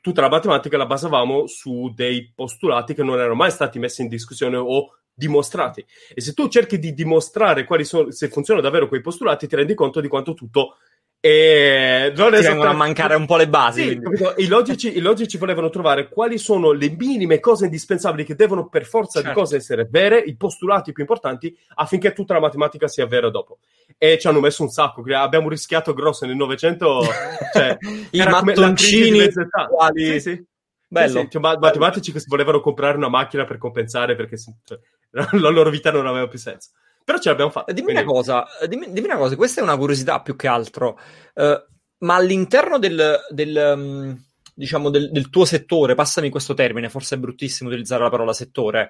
tutta 0.00 0.20
la 0.20 0.28
matematica 0.28 0.76
la 0.76 0.86
basavamo 0.86 1.46
su 1.46 1.92
dei 1.94 2.32
postulati 2.34 2.94
che 2.94 3.04
non 3.04 3.20
erano 3.20 3.36
mai 3.36 3.52
stati 3.52 3.78
messi 3.78 4.02
in 4.02 4.08
discussione 4.08 4.56
o 4.56 4.96
dimostrati. 5.14 5.86
E 6.12 6.20
se 6.20 6.32
tu 6.32 6.48
cerchi 6.48 6.80
di 6.80 6.94
dimostrare 6.94 7.62
quali 7.64 7.84
sono, 7.84 8.10
se 8.10 8.28
funzionano 8.28 8.66
davvero 8.66 8.88
quei 8.88 9.00
postulati, 9.00 9.46
ti 9.46 9.54
rendi 9.54 9.74
conto 9.74 10.00
di 10.00 10.08
quanto 10.08 10.34
tutto 10.34 10.78
e 11.26 12.12
non 12.14 12.34
è 12.34 12.44
a 12.44 12.72
mancare 12.74 13.14
un 13.14 13.24
po' 13.24 13.38
le 13.38 13.48
basi. 13.48 13.82
Sì, 13.82 14.42
I, 14.42 14.46
logici, 14.46 14.94
I, 14.94 15.00
logici, 15.00 15.38
volevano 15.38 15.70
trovare 15.70 16.10
quali 16.10 16.36
sono 16.36 16.72
le 16.72 16.90
minime 16.90 17.40
cose 17.40 17.64
indispensabili 17.64 18.24
che 18.24 18.34
devono 18.34 18.68
per 18.68 18.84
forza 18.84 19.22
certo. 19.22 19.28
di 19.28 19.34
cose 19.34 19.56
essere 19.56 19.88
vere, 19.90 20.18
i 20.18 20.36
postulati 20.36 20.92
più 20.92 21.02
importanti, 21.02 21.56
affinché 21.76 22.12
tutta 22.12 22.34
la 22.34 22.40
matematica 22.40 22.88
sia 22.88 23.06
vera 23.06 23.30
dopo. 23.30 23.56
E 23.96 24.18
ci 24.18 24.26
hanno 24.26 24.40
messo 24.40 24.64
un 24.64 24.68
sacco. 24.68 25.02
Abbiamo 25.14 25.48
rischiato 25.48 25.94
grosso 25.94 26.26
nel 26.26 26.36
Novecento. 26.36 27.00
Cioè, 27.54 27.78
I 28.10 28.18
mattoncini. 28.18 29.26
Quali... 29.70 30.04
Sì, 30.04 30.20
sì. 30.20 30.44
Bello. 30.86 31.20
Sì, 31.20 31.28
sì. 31.30 31.38
matematici 31.38 32.12
che 32.12 32.20
si 32.20 32.26
volevano 32.28 32.60
comprare 32.60 32.98
una 32.98 33.08
macchina 33.08 33.46
per 33.46 33.56
compensare 33.56 34.14
perché 34.14 34.36
cioè, 34.36 34.78
la 35.40 35.48
loro 35.48 35.70
vita 35.70 35.90
non 35.90 36.06
aveva 36.06 36.28
più 36.28 36.38
senso. 36.38 36.68
Però 37.04 37.18
ce 37.18 37.28
l'abbiamo 37.28 37.50
fatta. 37.50 37.72
Dimmi, 37.72 37.92
quindi... 37.92 38.02
una 38.02 38.10
cosa, 38.10 38.46
dimmi, 38.66 38.90
dimmi, 38.90 39.06
una 39.06 39.18
cosa, 39.18 39.36
questa 39.36 39.60
è 39.60 39.62
una 39.62 39.76
curiosità 39.76 40.22
più 40.22 40.34
che 40.36 40.48
altro, 40.48 40.98
uh, 41.34 41.62
ma 41.98 42.14
all'interno 42.14 42.78
del, 42.78 43.20
del, 43.28 43.72
um, 43.76 44.24
diciamo 44.54 44.88
del, 44.88 45.10
del, 45.10 45.28
tuo 45.28 45.44
settore, 45.44 45.94
passami 45.94 46.30
questo 46.30 46.54
termine, 46.54 46.88
forse 46.88 47.16
è 47.16 47.18
bruttissimo 47.18 47.68
utilizzare 47.68 48.02
la 48.02 48.08
parola 48.08 48.32
settore, 48.32 48.88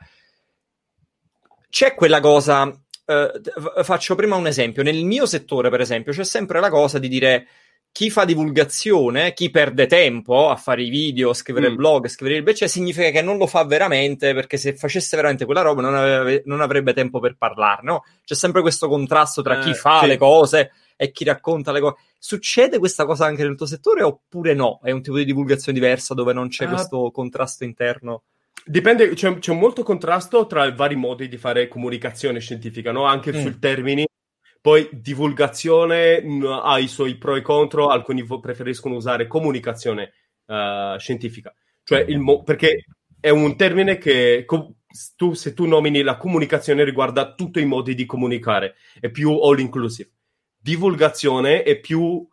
c'è 1.69 1.95
quella 1.95 2.21
cosa, 2.21 2.63
uh, 2.67 3.83
faccio 3.83 4.15
prima 4.15 4.37
un 4.37 4.47
esempio, 4.47 4.85
nel 4.85 5.05
mio 5.05 5.27
settore 5.27 5.69
per 5.69 5.81
esempio 5.81 6.13
c'è 6.13 6.25
sempre 6.25 6.61
la 6.61 6.71
cosa 6.71 7.01
di 7.01 7.09
dire 7.09 7.49
chi 7.95 8.11
fa 8.11 8.25
divulgazione, 8.25 9.35
chi 9.35 9.51
perde 9.51 9.87
tempo 9.87 10.51
a 10.51 10.57
fare 10.57 10.83
i 10.83 10.89
video, 10.89 11.33
scrivere 11.33 11.71
mm. 11.71 11.77
blog, 11.77 12.09
scrivere 12.09 12.39
il 12.39 12.43
becce, 12.43 12.67
significa 12.67 13.11
che 13.11 13.23
non 13.23 13.37
lo 13.37 13.47
fa 13.47 13.63
veramente, 13.63 14.35
perché 14.35 14.57
se 14.57 14.75
facesse 14.75 15.15
veramente 15.15 15.45
quella 15.45 15.61
roba 15.61 15.81
non, 15.81 15.95
avrebbe, 15.95 16.43
non 16.47 16.61
avrebbe 16.61 16.93
tempo 16.93 17.21
per 17.21 17.37
parlarne. 17.39 17.89
No? 17.89 18.03
C'è 18.25 18.35
sempre 18.35 18.63
questo 18.63 18.89
contrasto 18.89 19.43
tra 19.43 19.61
eh, 19.61 19.63
chi 19.63 19.75
fa 19.75 20.01
sì. 20.01 20.07
le 20.09 20.17
cose 20.17 20.73
e 20.97 21.13
chi 21.13 21.23
racconta 21.23 21.71
le 21.71 21.79
cose. 21.79 21.95
Succede 22.19 22.81
questa 22.81 23.05
cosa 23.05 23.27
anche 23.27 23.45
nel 23.45 23.55
tuo 23.55 23.67
settore 23.67 24.03
oppure 24.03 24.55
no? 24.55 24.81
È 24.83 24.91
un 24.91 25.01
tipo 25.01 25.17
di 25.17 25.25
divulgazione 25.25 25.79
diversa 25.79 26.15
dove 26.15 26.33
non 26.33 26.49
c'è 26.49 26.65
uh, 26.65 26.71
questo 26.71 27.13
contrasto 27.13 27.63
interno? 27.63 28.25
Dipende, 28.65 29.11
c'è, 29.11 29.39
c'è, 29.39 29.53
molto 29.53 29.85
contrasto 29.85 30.47
tra 30.47 30.65
i 30.65 30.75
vari 30.75 30.97
modi 30.97 31.29
di 31.29 31.37
fare 31.37 31.69
comunicazione 31.69 32.41
scientifica, 32.41 32.91
no? 32.91 33.05
anche 33.05 33.33
mm. 33.33 33.41
sui 33.41 33.57
termini 33.61 34.05
poi 34.65 34.89
divulgazione 34.93 36.25
ha 36.63 36.79
i 36.79 36.89
suoi 36.89 37.17
pro 37.17 37.37
e 37.37 37.43
contro, 37.43 37.89
alcuni 37.89 38.25
preferiscono 38.41 38.95
usare 38.95 39.27
comunicazione 39.27 40.15
uh, 40.47 40.97
scientifica. 40.97 41.55
Cioè, 41.83 42.07
mo- 42.17 42.43
perché 42.43 42.87
è 43.21 43.29
un 43.29 43.57
termine 43.57 43.99
che 43.99 44.45
co- 44.47 44.77
tu, 45.17 45.35
se 45.35 45.53
tu 45.53 45.67
nomini 45.67 46.01
la 46.01 46.17
comunicazione 46.17 46.83
riguarda 46.83 47.35
tutti 47.35 47.61
i 47.61 47.67
modi 47.67 47.95
di 47.95 48.07
comunicare, 48.07 48.77
è 48.99 49.11
più 49.11 49.39
all 49.39 49.59
inclusive. 49.59 50.13
Divulgazione 50.57 51.63
è 51.63 51.79
più 51.79 52.27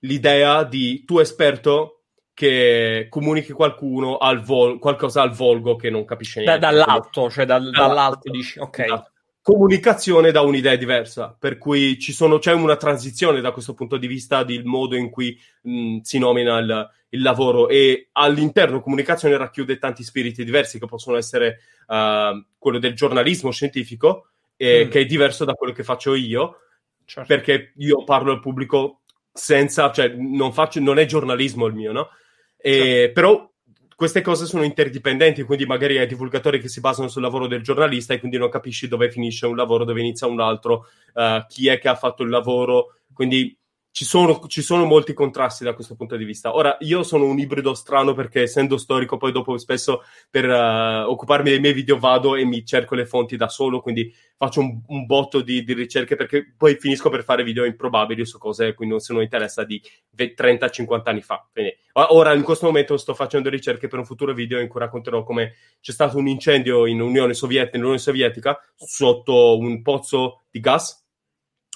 l'idea 0.00 0.64
di 0.64 1.04
tu 1.06 1.20
esperto 1.20 2.02
che 2.34 3.06
comunichi 3.08 3.52
qualcuno 3.52 4.18
al 4.18 4.42
vol- 4.42 4.78
qualcosa 4.78 5.22
al 5.22 5.32
volgo 5.32 5.76
che 5.76 5.88
non 5.88 6.04
capisce 6.04 6.40
niente. 6.42 6.58
Da, 6.60 6.70
dall'alto, 6.70 7.30
cioè 7.30 7.46
dal, 7.46 7.70
dall'alto 7.70 8.30
dici, 8.30 8.58
ok. 8.58 8.78
Esatto. 8.78 9.12
Comunicazione 9.48 10.30
da 10.30 10.42
un'idea 10.42 10.76
diversa, 10.76 11.34
per 11.38 11.56
cui 11.56 11.98
ci 11.98 12.12
sono, 12.12 12.38
c'è 12.38 12.52
una 12.52 12.76
transizione 12.76 13.40
da 13.40 13.50
questo 13.50 13.72
punto 13.72 13.96
di 13.96 14.06
vista 14.06 14.44
del 14.44 14.66
modo 14.66 14.94
in 14.94 15.08
cui 15.08 15.40
mh, 15.62 16.00
si 16.02 16.18
nomina 16.18 16.58
il, 16.58 16.90
il 17.08 17.22
lavoro 17.22 17.66
e 17.66 18.10
all'interno 18.12 18.82
comunicazione 18.82 19.38
racchiude 19.38 19.78
tanti 19.78 20.02
spiriti 20.02 20.44
diversi 20.44 20.78
che 20.78 20.84
possono 20.84 21.16
essere 21.16 21.60
uh, 21.86 22.44
quello 22.58 22.78
del 22.78 22.92
giornalismo 22.92 23.50
scientifico 23.50 24.26
eh, 24.54 24.84
mm. 24.84 24.90
che 24.90 25.00
è 25.00 25.06
diverso 25.06 25.46
da 25.46 25.54
quello 25.54 25.72
che 25.72 25.82
faccio 25.82 26.14
io 26.14 26.58
certo. 27.06 27.26
perché 27.26 27.72
io 27.76 28.04
parlo 28.04 28.32
al 28.32 28.40
pubblico 28.40 29.00
senza 29.32 29.90
cioè 29.92 30.08
non 30.08 30.52
faccio 30.52 30.78
non 30.80 30.98
è 30.98 31.06
giornalismo 31.06 31.64
il 31.64 31.72
mio 31.72 31.92
no 31.92 32.10
e, 32.58 32.72
certo. 32.72 33.12
però 33.14 33.50
queste 33.98 34.20
cose 34.20 34.46
sono 34.46 34.62
interdipendenti, 34.62 35.42
quindi 35.42 35.66
magari 35.66 35.98
hai 35.98 36.06
divulgatori 36.06 36.60
che 36.60 36.68
si 36.68 36.78
basano 36.78 37.08
sul 37.08 37.20
lavoro 37.20 37.48
del 37.48 37.64
giornalista 37.64 38.14
e 38.14 38.20
quindi 38.20 38.38
non 38.38 38.48
capisci 38.48 38.86
dove 38.86 39.10
finisce 39.10 39.44
un 39.44 39.56
lavoro, 39.56 39.84
dove 39.84 39.98
inizia 39.98 40.28
un 40.28 40.38
altro, 40.38 40.86
uh, 41.14 41.44
chi 41.48 41.66
è 41.66 41.80
che 41.80 41.88
ha 41.88 41.96
fatto 41.96 42.22
il 42.22 42.28
lavoro. 42.28 43.00
Quindi 43.12 43.58
ci 43.98 44.04
sono, 44.04 44.46
ci 44.46 44.62
sono, 44.62 44.84
molti 44.84 45.12
contrasti 45.12 45.64
da 45.64 45.74
questo 45.74 45.96
punto 45.96 46.14
di 46.14 46.24
vista. 46.24 46.54
Ora, 46.54 46.76
io 46.82 47.02
sono 47.02 47.24
un 47.24 47.36
ibrido 47.40 47.74
strano 47.74 48.14
perché 48.14 48.42
essendo 48.42 48.78
storico, 48.78 49.16
poi 49.16 49.32
dopo 49.32 49.58
spesso 49.58 50.04
per 50.30 50.48
uh, 50.48 51.10
occuparmi 51.10 51.50
dei 51.50 51.58
miei 51.58 51.72
video 51.72 51.98
vado 51.98 52.36
e 52.36 52.44
mi 52.44 52.64
cerco 52.64 52.94
le 52.94 53.06
fonti 53.06 53.36
da 53.36 53.48
solo, 53.48 53.80
quindi 53.80 54.14
faccio 54.36 54.60
un, 54.60 54.82
un 54.86 55.04
botto 55.04 55.40
di, 55.40 55.64
di, 55.64 55.72
ricerche 55.72 56.14
perché 56.14 56.54
poi 56.56 56.76
finisco 56.76 57.10
per 57.10 57.24
fare 57.24 57.42
video 57.42 57.64
improbabili 57.64 58.24
su 58.24 58.38
cose 58.38 58.72
cui 58.72 58.86
non 58.86 59.00
sono 59.00 59.20
interessa 59.20 59.64
di 59.64 59.82
30-50 60.16 61.00
anni 61.02 61.22
fa. 61.22 61.44
Quindi, 61.52 61.76
ora, 61.94 62.34
in 62.34 62.44
questo 62.44 62.66
momento, 62.66 62.96
sto 62.98 63.14
facendo 63.14 63.48
ricerche 63.48 63.88
per 63.88 63.98
un 63.98 64.04
futuro 64.04 64.32
video 64.32 64.60
in 64.60 64.68
cui 64.68 64.78
racconterò 64.78 65.24
come 65.24 65.54
c'è 65.80 65.90
stato 65.90 66.18
un 66.18 66.28
incendio 66.28 66.86
in 66.86 67.00
Unione 67.00 67.34
Sovietica, 67.34 67.72
nell'Unione 67.72 67.98
Sovietica 67.98 68.60
sotto 68.76 69.58
un 69.58 69.82
pozzo 69.82 70.42
di 70.52 70.60
gas 70.60 71.04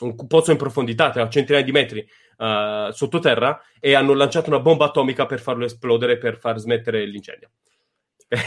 un 0.03 0.27
pozzo 0.27 0.51
in 0.51 0.57
profondità, 0.57 1.13
a 1.13 1.29
centinaia 1.29 1.65
di 1.65 1.73
metri 1.73 2.07
uh, 2.39 2.91
sottoterra, 2.91 3.61
e 3.81 3.95
hanno 3.95 4.15
lanciato 4.15 4.51
una 4.51 4.61
bomba 4.61 4.87
atomica 4.87 5.27
per 5.27 5.41
farlo 5.41 5.65
esplodere, 5.65 6.19
per 6.19 6.39
far 6.39 6.59
smettere 6.59 7.05
l'incendio. 7.07 7.51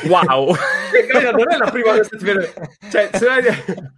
Wow! 0.07 0.47
non 1.13 1.51
è 1.51 1.57
la 1.57 1.69
prima 1.69 1.93
volta 1.93 2.17
che. 2.17 2.53
Cioè, 2.89 3.09
hai... 3.29 3.43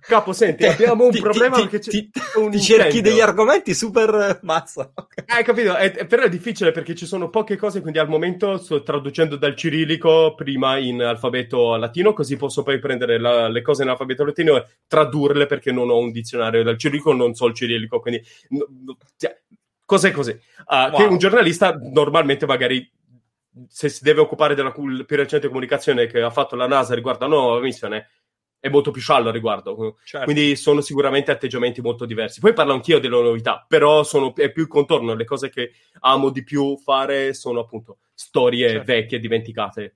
Capo, 0.02 0.34
senti, 0.34 0.66
abbiamo 0.66 1.06
un 1.06 1.12
ti, 1.12 1.22
problema 1.22 1.56
ti, 1.56 1.62
perché 1.62 1.80
ti, 1.80 2.10
un 2.36 2.52
ti 2.52 2.60
cerchi 2.60 3.00
degli 3.02 3.22
argomenti 3.22 3.74
super 3.74 4.40
mazza. 4.44 4.92
Hai 5.26 5.44
capito? 5.44 5.76
È, 5.76 5.94
è, 5.94 6.06
però 6.06 6.24
è 6.24 6.30
difficile 6.30 6.72
perché 6.72 6.94
ci 6.94 7.06
sono 7.06 7.30
poche 7.30 7.56
cose, 7.56 7.80
quindi 7.82 8.00
al 8.00 8.10
momento 8.10 8.58
sto 8.58 8.84
traducendo 8.84 9.38
dal 9.38 9.56
cirillico 9.56 10.36
prima 10.36 10.78
in 10.78 11.02
alfabeto 11.02 11.76
latino, 11.78 12.12
così 12.12 12.36
posso 12.36 12.64
poi 12.64 12.80
prendere 12.80 13.18
la, 13.18 13.48
le 13.48 13.62
cose 13.62 13.84
in 13.84 13.90
alfabeto 13.90 14.26
latino 14.26 14.58
e 14.58 14.66
tradurle 14.88 15.46
perché 15.46 15.72
non 15.72 15.90
ho 15.90 15.98
un 15.98 16.12
dizionario 16.12 16.64
dal 16.64 16.78
cirillico, 16.78 17.14
non 17.14 17.34
so 17.34 17.46
il 17.46 17.54
cirillico, 17.54 18.02
quindi... 18.02 18.22
No, 18.50 18.68
no, 18.84 18.98
cioè, 19.16 19.40
cos'è 19.86 20.12
così? 20.12 20.32
Uh, 20.32 20.90
wow. 20.90 20.98
Che 20.98 21.04
un 21.04 21.18
giornalista 21.18 21.80
normalmente 21.80 22.46
magari 22.46 22.92
se 23.68 23.90
si 23.90 24.04
deve 24.04 24.22
occupare 24.22 24.56
della 24.56 24.72
più 24.72 25.06
recente 25.06 25.48
comunicazione 25.48 26.08
che 26.08 26.22
ha 26.22 26.30
fatto 26.30 26.56
la 26.56 26.68
NASA 26.68 26.96
riguardo 26.96 27.26
a 27.26 27.28
nuova 27.28 27.60
missione, 27.60 28.10
è 28.60 28.70
molto 28.70 28.92
più 28.92 29.02
sciallo 29.02 29.28
al 29.28 29.34
riguardo. 29.34 29.98
Certo. 30.04 30.26
Quindi 30.26 30.56
sono 30.56 30.82
sicuramente 30.82 31.32
atteggiamenti 31.32 31.82
molto 31.82 32.06
diversi. 32.06 32.40
Poi 32.40 32.54
parlo 32.54 32.74
anch'io 32.74 33.00
delle 33.00 33.22
novità, 33.22 33.66
però 33.68 34.04
sono, 34.04 34.34
è 34.36 34.52
più 34.52 34.64
il 34.64 34.68
contorno. 34.68 35.14
Le 35.14 35.26
cose 35.26 35.50
che 35.50 35.72
amo 36.02 36.30
di 36.30 36.44
più 36.44 36.78
fare 36.78 37.34
sono 37.34 37.62
appunto 37.62 38.00
storie 38.14 38.70
certo. 38.70 38.86
vecchie, 38.86 39.20
dimenticate. 39.20 39.96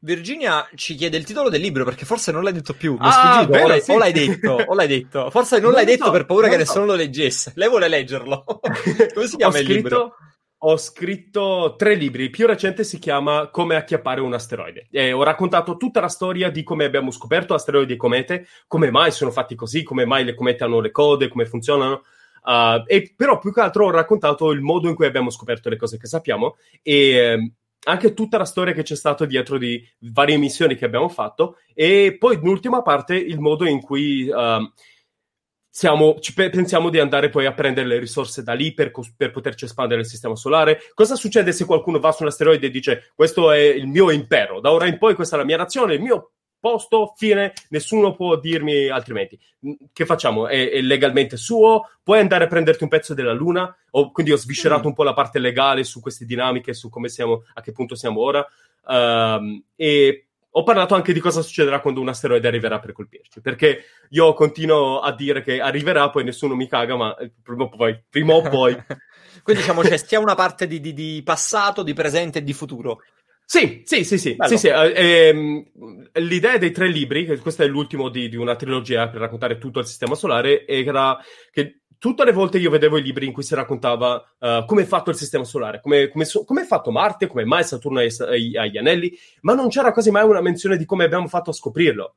Virginia 0.00 0.68
ci 0.74 0.94
chiede 0.94 1.16
il 1.16 1.24
titolo 1.24 1.48
del 1.48 1.62
libro 1.62 1.84
perché 1.84 2.04
forse 2.04 2.32
non 2.32 2.42
l'hai 2.42 2.52
detto 2.52 2.74
più. 2.74 2.92
Mi 2.92 2.98
ah, 3.00 3.12
sfuggito, 3.12 3.52
vero, 3.52 3.64
o, 3.64 3.68
l'hai, 3.68 3.80
sì. 3.80 3.90
o, 3.92 3.98
l'hai, 3.98 4.12
detto, 4.12 4.64
o 4.66 4.74
l'hai 4.74 4.86
detto. 4.86 5.30
Forse 5.30 5.54
non, 5.54 5.64
non 5.64 5.72
l'hai 5.72 5.84
detto 5.86 6.04
so, 6.04 6.10
per 6.10 6.26
paura 6.26 6.48
che 6.48 6.52
so. 6.52 6.58
nessuno 6.58 6.84
lo 6.84 6.94
leggesse. 6.94 7.52
Lei 7.54 7.68
vuole 7.68 7.88
leggerlo. 7.88 8.44
Come 9.14 9.26
si 9.26 9.36
chiama 9.36 9.58
il 9.58 9.64
scritto, 9.64 9.74
libro? 9.74 10.16
Ho 10.62 10.76
scritto 10.76 11.74
tre 11.78 11.94
libri. 11.94 12.24
Il 12.24 12.30
più 12.30 12.46
recente 12.46 12.84
si 12.84 12.98
chiama 12.98 13.48
Come 13.48 13.76
acchiappare 13.76 14.20
un 14.20 14.34
asteroide. 14.34 14.88
E 14.90 15.12
ho 15.12 15.22
raccontato 15.22 15.76
tutta 15.76 16.00
la 16.00 16.08
storia 16.08 16.50
di 16.50 16.62
come 16.62 16.84
abbiamo 16.84 17.10
scoperto 17.10 17.54
asteroidi 17.54 17.94
e 17.94 17.96
comete, 17.96 18.46
come 18.66 18.90
mai 18.90 19.10
sono 19.10 19.30
fatti 19.30 19.54
così, 19.54 19.82
come 19.82 20.04
mai 20.04 20.24
le 20.24 20.34
comete 20.34 20.64
hanno 20.64 20.80
le 20.80 20.90
code, 20.90 21.28
come 21.28 21.46
funzionano. 21.46 22.02
Uh, 22.42 22.82
e 22.86 23.12
però 23.14 23.38
più 23.38 23.52
che 23.52 23.60
altro 23.60 23.86
ho 23.86 23.90
raccontato 23.90 24.50
il 24.50 24.60
modo 24.60 24.88
in 24.88 24.94
cui 24.94 25.06
abbiamo 25.06 25.30
scoperto 25.30 25.68
le 25.68 25.76
cose 25.76 25.98
che 25.98 26.06
sappiamo 26.06 26.56
e 26.82 26.94
eh, 26.94 27.52
anche 27.84 28.14
tutta 28.14 28.38
la 28.38 28.46
storia 28.46 28.72
che 28.72 28.82
c'è 28.82 28.96
stata 28.96 29.26
dietro 29.26 29.58
di 29.58 29.86
varie 29.98 30.38
missioni 30.38 30.74
che 30.74 30.86
abbiamo 30.86 31.10
fatto 31.10 31.58
e 31.74 32.16
poi 32.18 32.36
in 32.36 32.48
ultima 32.48 32.80
parte 32.80 33.14
il 33.14 33.40
modo 33.40 33.66
in 33.66 33.82
cui 33.82 34.26
uh, 34.26 34.72
siamo, 35.70 36.18
ci 36.18 36.34
pe- 36.34 36.50
pensiamo 36.50 36.90
di 36.90 36.98
andare 36.98 37.30
poi 37.30 37.46
a 37.46 37.52
prendere 37.52 37.86
le 37.86 37.98
risorse 37.98 38.42
da 38.42 38.52
lì 38.52 38.74
per, 38.74 38.90
cos- 38.90 39.14
per, 39.16 39.30
poterci 39.30 39.64
espandere 39.64 40.00
il 40.00 40.06
sistema 40.06 40.34
solare. 40.34 40.80
Cosa 40.94 41.14
succede 41.14 41.52
se 41.52 41.64
qualcuno 41.64 42.00
va 42.00 42.10
su 42.10 42.22
un 42.22 42.28
asteroide 42.28 42.66
e 42.66 42.70
dice 42.70 43.12
questo 43.14 43.52
è 43.52 43.58
il 43.58 43.86
mio 43.86 44.10
impero, 44.10 44.60
da 44.60 44.72
ora 44.72 44.86
in 44.86 44.98
poi 44.98 45.14
questa 45.14 45.36
è 45.36 45.38
la 45.38 45.44
mia 45.44 45.56
nazione, 45.56 45.94
il 45.94 46.02
mio 46.02 46.32
posto, 46.58 47.14
fine, 47.16 47.54
nessuno 47.70 48.14
può 48.14 48.36
dirmi 48.36 48.88
altrimenti. 48.88 49.38
Che 49.92 50.04
facciamo? 50.04 50.46
È, 50.46 50.70
è, 50.70 50.80
legalmente 50.80 51.36
suo? 51.36 51.88
Puoi 52.02 52.18
andare 52.18 52.44
a 52.44 52.48
prenderti 52.48 52.82
un 52.82 52.90
pezzo 52.90 53.14
della 53.14 53.32
Luna? 53.32 53.74
O, 53.92 54.12
quindi 54.12 54.32
ho 54.32 54.36
sviscerato 54.36 54.82
mm. 54.82 54.86
un 54.86 54.94
po' 54.94 55.04
la 55.04 55.14
parte 55.14 55.38
legale 55.38 55.84
su 55.84 56.00
queste 56.00 56.26
dinamiche, 56.26 56.74
su 56.74 56.90
come 56.90 57.08
siamo, 57.08 57.44
a 57.54 57.62
che 57.62 57.72
punto 57.72 57.94
siamo 57.94 58.20
ora. 58.20 58.46
Um, 58.84 59.62
e 59.74 60.29
ho 60.52 60.62
parlato 60.62 60.94
anche 60.94 61.12
di 61.12 61.20
cosa 61.20 61.42
succederà 61.42 61.80
quando 61.80 62.00
un 62.00 62.08
asteroide 62.08 62.48
arriverà 62.48 62.80
per 62.80 62.92
colpirci, 62.92 63.40
perché 63.40 63.84
io 64.10 64.32
continuo 64.34 65.00
a 65.00 65.14
dire 65.14 65.42
che 65.42 65.60
arriverà, 65.60 66.10
poi 66.10 66.24
nessuno 66.24 66.56
mi 66.56 66.68
caga, 66.68 66.96
ma 66.96 67.16
prima 67.42 67.64
o 67.64 67.68
poi, 67.68 68.02
prima 68.08 68.34
o 68.34 68.42
poi. 68.42 68.74
Quindi 69.42 69.62
diciamo 69.62 69.82
c'è 69.82 69.96
sia 69.96 70.18
una 70.18 70.34
parte 70.34 70.66
di, 70.66 70.80
di, 70.80 70.92
di, 70.92 71.22
passato, 71.24 71.82
di 71.82 71.94
presente 71.94 72.40
e 72.40 72.42
di 72.42 72.52
futuro. 72.52 73.00
Sì, 73.44 73.82
sì, 73.84 74.04
sì, 74.04 74.16
sì. 74.16 74.36
sì, 74.38 74.58
sì. 74.58 74.68
Eh, 74.68 74.92
ehm, 74.94 75.64
l'idea 76.14 76.56
dei 76.56 76.70
tre 76.70 76.88
libri, 76.88 77.26
questo 77.38 77.62
è 77.62 77.66
l'ultimo 77.66 78.08
di, 78.08 78.28
di, 78.28 78.36
una 78.36 78.54
trilogia 78.54 79.08
per 79.08 79.20
raccontare 79.20 79.58
tutto 79.58 79.80
il 79.80 79.86
sistema 79.86 80.14
solare, 80.14 80.66
era 80.66 81.18
che 81.50 81.79
tutte 82.00 82.24
le 82.24 82.32
volte 82.32 82.56
io 82.56 82.70
vedevo 82.70 82.96
i 82.96 83.02
libri 83.02 83.26
in 83.26 83.32
cui 83.32 83.42
si 83.42 83.54
raccontava 83.54 84.24
uh, 84.38 84.64
come 84.64 84.82
è 84.82 84.86
fatto 84.86 85.10
il 85.10 85.16
sistema 85.16 85.44
solare, 85.44 85.82
come, 85.82 86.08
come, 86.08 86.24
so, 86.24 86.44
come 86.44 86.62
è 86.62 86.64
fatto 86.64 86.90
Marte, 86.90 87.26
come 87.26 87.44
mai 87.44 87.62
Saturno 87.62 88.00
ha 88.00 88.36
gli 88.36 88.78
anelli, 88.78 89.16
ma 89.42 89.52
non 89.52 89.68
c'era 89.68 89.92
quasi 89.92 90.10
mai 90.10 90.24
una 90.24 90.40
menzione 90.40 90.78
di 90.78 90.86
come 90.86 91.04
abbiamo 91.04 91.28
fatto 91.28 91.50
a 91.50 91.52
scoprirlo. 91.52 92.14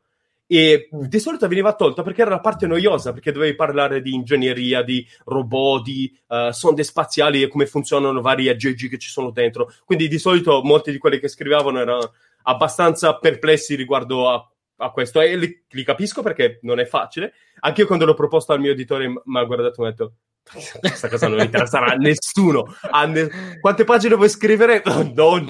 E 0.47 0.87
di 0.89 1.19
solito 1.19 1.47
veniva 1.49 1.73
tolta 1.73 2.01
perché 2.01 2.21
era 2.21 2.29
la 2.29 2.39
parte 2.39 2.65
noiosa, 2.65 3.11
perché 3.11 3.33
dovevi 3.33 3.55
parlare 3.55 4.01
di 4.01 4.13
ingegneria, 4.13 4.83
di 4.83 5.05
robot, 5.25 5.83
di 5.83 6.17
uh, 6.27 6.51
sonde 6.51 6.83
spaziali 6.83 7.41
e 7.41 7.49
come 7.49 7.65
funzionano 7.65 8.21
vari 8.21 8.47
aggeggi 8.47 8.87
che 8.87 8.97
ci 8.97 9.09
sono 9.09 9.31
dentro. 9.31 9.69
Quindi 9.83 10.07
di 10.07 10.17
solito 10.17 10.61
molti 10.63 10.91
di 10.91 10.97
quelli 10.97 11.19
che 11.19 11.27
scrivevano 11.27 11.79
erano 11.79 12.13
abbastanza 12.43 13.17
perplessi 13.17 13.75
riguardo 13.75 14.29
a 14.29 14.47
a 14.77 14.91
questo 14.91 15.21
e 15.21 15.35
li, 15.37 15.63
li, 15.69 15.83
capisco 15.83 16.21
perché 16.21 16.59
non 16.63 16.79
è 16.79 16.85
facile. 16.85 17.33
Anche 17.59 17.81
io 17.81 17.87
quando 17.87 18.05
l'ho 18.05 18.13
proposto 18.13 18.53
al 18.53 18.59
mio 18.59 18.71
editore 18.71 19.07
mi 19.07 19.39
ha 19.39 19.43
guardato 19.43 19.81
e 19.81 19.83
mi 19.83 19.87
ha 19.87 19.91
detto 19.91 20.13
questa 20.79 21.07
cosa 21.07 21.27
non 21.27 21.39
interesserà 21.39 21.93
a 21.93 21.95
nessuno. 21.95 22.75
A 22.81 23.05
ne... 23.05 23.59
Quante 23.61 23.83
pagine 23.83 24.15
vuoi 24.15 24.29
scrivere? 24.29 24.81
No, 25.13 25.41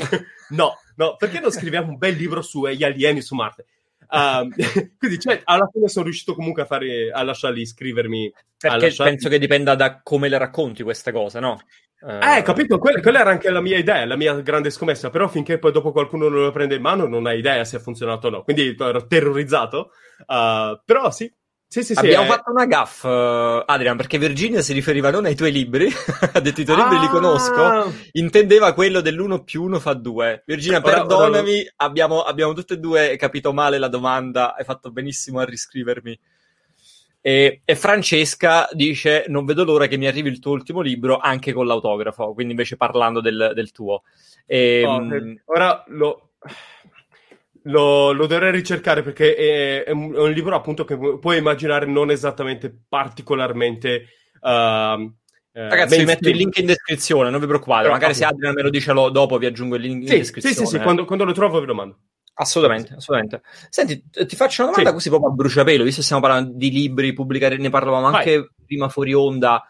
no, 0.50 0.74
no, 0.96 1.16
perché 1.18 1.40
non 1.40 1.52
scriviamo 1.52 1.90
un 1.90 1.98
bel 1.98 2.16
libro 2.16 2.42
sugli 2.42 2.84
alieni 2.84 3.22
su 3.22 3.34
Marte? 3.34 3.66
Uh, 4.14 4.48
quindi 5.00 5.20
cioè, 5.20 5.42
alla 5.44 5.68
fine 5.72 5.88
sono 5.88 6.06
riuscito 6.06 6.36
comunque 6.36 6.62
a, 6.62 6.66
fare, 6.66 7.10
a 7.12 7.24
lasciarli 7.24 7.66
scrivermi. 7.66 8.32
Perché 8.58 8.86
lasciarli... 8.86 9.12
penso 9.12 9.30
che 9.30 9.40
dipenda 9.40 9.74
da 9.74 10.02
come 10.04 10.30
le 10.30 10.38
racconti 10.38 10.84
queste 10.84 11.12
cose, 11.12 11.40
no? 11.40 11.60
Eh, 12.06 12.42
capito, 12.42 12.80
quella, 12.80 13.00
quella, 13.00 13.22
era 13.22 13.30
anche 13.30 13.50
la 13.50 13.62
mia 13.62 13.78
idea, 13.78 14.06
la 14.06 14.18
mia 14.18 14.34
grande 14.42 14.70
scommessa, 14.70 15.10
però 15.10 15.30
finché 15.30 15.58
poi 15.58 15.72
dopo 15.72 15.94
qualcuno 15.94 16.28
non 16.28 16.42
lo 16.44 16.52
prende 16.52 16.76
in 16.76 16.82
mano 16.82 17.08
non 17.08 17.26
hai 17.28 17.40
idea 17.40 17.64
se 17.64 17.78
ha 17.78 17.80
funzionato 17.80 18.28
o 18.28 18.30
no, 18.30 18.44
quindi 18.44 18.76
ero 18.78 19.08
terrorizzato, 19.08 19.92
uh, 20.28 20.82
però 20.84 21.12
sì. 21.12 21.34
Sì, 21.74 21.84
sì, 21.84 21.94
Abbiamo 21.94 22.26
sì, 22.26 22.30
fatto 22.30 22.52
una 22.52 22.66
gaff, 22.68 23.04
uh, 23.04 23.64
Adrian, 23.66 23.98
perché 23.98 24.20
Virginia 24.20 24.62
si 24.62 24.74
riferiva 24.74 25.10
non 25.10 25.26
ai 25.26 25.34
tuoi 25.34 25.52
libri, 25.52 25.88
ha 26.32 26.40
detto 26.40 26.62
i 26.62 26.66
tuoi 26.66 26.80
ah! 26.80 26.84
libri 26.84 27.00
li 27.00 27.08
conosco, 27.08 27.92
intendeva 28.12 28.74
quello 28.74 29.02
dell'uno 29.02 29.44
più 29.44 29.64
uno 29.64 29.80
fa 29.80 29.96
due. 29.96 30.44
Virginia, 30.46 30.78
ora, 30.78 30.98
perdonami, 30.98 31.62
ora... 31.62 31.74
Abbiamo, 31.78 32.22
abbiamo 32.22 32.54
tutte 32.54 32.76
e 32.76 32.78
due 32.78 33.16
capito 33.16 33.54
male 33.54 33.80
la 33.80 33.88
domanda, 33.88 34.54
hai 34.54 34.64
fatto 34.64 34.92
benissimo 34.92 35.40
a 35.40 35.46
riscrivermi. 35.46 36.20
E, 37.22 37.62
e 37.66 37.76
Francesca 37.76 38.70
dice: 38.74 39.26
Non 39.30 39.44
vedo 39.44 39.64
l'ora 39.64 39.88
che 39.88 39.98
mi 39.98 40.06
arrivi 40.06 40.30
il 40.30 40.38
tuo 40.38 40.52
ultimo 40.52 40.82
libro 40.82 41.18
anche 41.18 41.54
con 41.54 41.66
l'autografo. 41.66 42.36
Quindi, 42.36 42.52
invece, 42.52 42.78
parlando 42.78 43.20
del, 43.20 43.52
del 43.56 43.72
tuo. 43.72 44.04
E, 44.46 44.84
Oh, 44.86 45.00
mh, 45.00 45.12
eh, 45.12 45.42
ora 45.46 45.84
lo, 45.88 46.34
lo, 47.64 48.12
lo 48.12 48.28
dovrei 48.28 48.52
ricercare 48.52 49.02
perché 49.04 49.36
è, 49.36 49.84
è 49.86 49.92
un, 49.92 50.14
è 50.14 50.20
un 50.20 50.32
libro 50.32 50.56
appunto 50.56 50.84
che 50.86 50.98
pu- 50.98 51.20
puoi 51.20 51.38
immaginare 51.38 51.86
non 51.86 52.12
esattamente 52.12 52.74
particolarmente 52.88 54.08
eh, 54.42 55.12
Ragazzi, 55.56 55.98
vi 55.98 56.06
metto 56.06 56.30
il 56.30 56.36
link 56.36 56.58
in 56.58 56.66
descrizione, 56.66 57.30
non 57.30 57.40
vi 57.40 57.46
preoccupate. 57.46 57.84
Però, 57.84 57.94
Magari 57.94 58.16
se. 58.16 58.26
Adrian 58.26 58.56
me 58.56 58.64
lo 58.64 58.72
dice 58.72 58.92
lo- 58.92 59.10
dopo, 59.10 59.38
vi 59.38 59.46
aggiungo 59.46 59.76
il 59.76 59.84
link 59.84 60.02
in 60.02 60.08
Sì, 60.08 60.14
sì, 60.14 60.20
descrizione. 60.20 60.56
sì, 60.56 60.66
sì, 60.66 60.80
quando, 60.82 61.06
quando 61.06 61.26
lo 61.26 61.32
trovo 61.32 61.60
ve 61.60 61.66
lo 61.68 61.76
mando. 61.76 62.00
Assolutamente, 62.36 62.96
assolutamente. 62.96 63.44
Senti, 63.70 64.04
ti 64.10 64.36
faccio 64.36 64.64
una 64.64 64.72
domanda 64.72 64.90
Sì. 64.90 64.96
così 64.96 65.10
proprio 65.10 65.30
a 65.30 65.34
bruciapelo, 65.36 65.84
visto 65.84 66.00
che 66.00 66.06
stiamo 66.06 66.24
parlando 66.24 66.54
di 66.56 66.72
libri, 66.72 67.14
pubblicare, 67.14 67.58
ne 67.58 67.70
parlavamo 67.70 68.08
anche 68.08 68.50
prima 68.66 68.90
fuori 68.90 69.14
onda. 69.14 69.64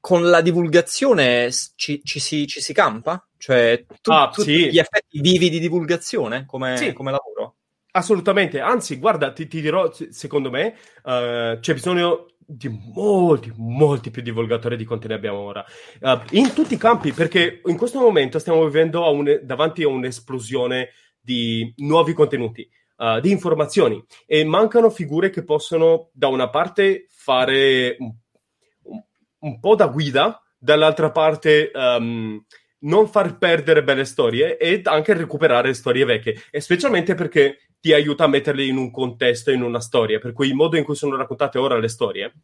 Con 0.00 0.28
la 0.28 0.42
divulgazione 0.42 1.50
ci, 1.74 2.02
ci 2.04 2.20
si, 2.20 2.46
ci 2.46 2.60
si 2.60 2.72
campa? 2.74 3.26
Cioè, 3.38 3.86
tu, 4.02 4.10
Ah, 4.10 4.30
tutti 4.34 4.52
sì. 4.52 4.70
gli 4.70 4.78
effetti 4.78 5.20
vivi 5.20 5.48
di 5.48 5.60
divulgazione 5.60 6.44
come, 6.44 6.76
Sì. 6.76 6.92
come 6.92 7.12
lavoro? 7.12 7.54
Assolutamente, 7.92 8.60
anzi, 8.60 8.98
guarda, 8.98 9.32
ti, 9.32 9.46
ti 9.46 9.60
dirò, 9.60 9.90
se- 9.92 10.12
secondo 10.12 10.50
me 10.50 10.74
eh, 11.04 11.58
c'è 11.60 11.72
bisogno 11.72 12.26
di 12.38 12.68
molti, 12.94 13.52
molti 13.56 14.10
più 14.10 14.22
divulgatori 14.22 14.76
di 14.76 14.84
quanti 14.84 15.06
ne 15.08 15.14
abbiamo 15.14 15.38
ora. 15.38 15.64
Eh, 16.00 16.20
in 16.32 16.52
tutti 16.52 16.74
i 16.74 16.78
campi, 16.78 17.12
perché 17.12 17.60
in 17.64 17.76
questo 17.76 18.00
momento 18.00 18.38
stiamo 18.38 18.64
vivendo 18.64 19.04
a 19.04 19.10
un- 19.10 19.40
davanti 19.42 19.82
a 19.84 19.88
un'esplosione 19.88 20.90
di 21.20 21.72
nuovi 21.78 22.12
contenuti, 22.12 22.68
eh, 22.98 23.20
di 23.22 23.30
informazioni, 23.30 24.04
e 24.26 24.44
mancano 24.44 24.90
figure 24.90 25.30
che 25.30 25.44
possono, 25.44 26.10
da 26.12 26.26
una 26.28 26.50
parte, 26.50 27.06
fare 27.10 27.96
un, 28.00 28.12
un- 28.82 29.02
un 29.40 29.60
po' 29.60 29.74
da 29.76 29.86
guida, 29.86 30.42
dall'altra 30.58 31.10
parte... 31.12 31.70
ehm, 31.70 32.44
non 32.80 33.08
far 33.08 33.38
perdere 33.38 33.82
belle 33.82 34.04
storie 34.04 34.56
e 34.56 34.80
anche 34.84 35.14
recuperare 35.14 35.74
storie 35.74 36.04
vecchie, 36.04 36.42
e 36.50 36.60
specialmente 36.60 37.14
perché 37.14 37.68
ti 37.80 37.92
aiuta 37.92 38.24
a 38.24 38.28
metterle 38.28 38.64
in 38.64 38.76
un 38.76 38.90
contesto, 38.90 39.50
in 39.50 39.62
una 39.62 39.80
storia. 39.80 40.18
Per 40.18 40.32
cui 40.32 40.48
il 40.48 40.54
modo 40.54 40.76
in 40.76 40.84
cui 40.84 40.94
sono 40.94 41.16
raccontate 41.16 41.58
ora 41.58 41.78
le 41.78 41.88
storie, 41.88 42.34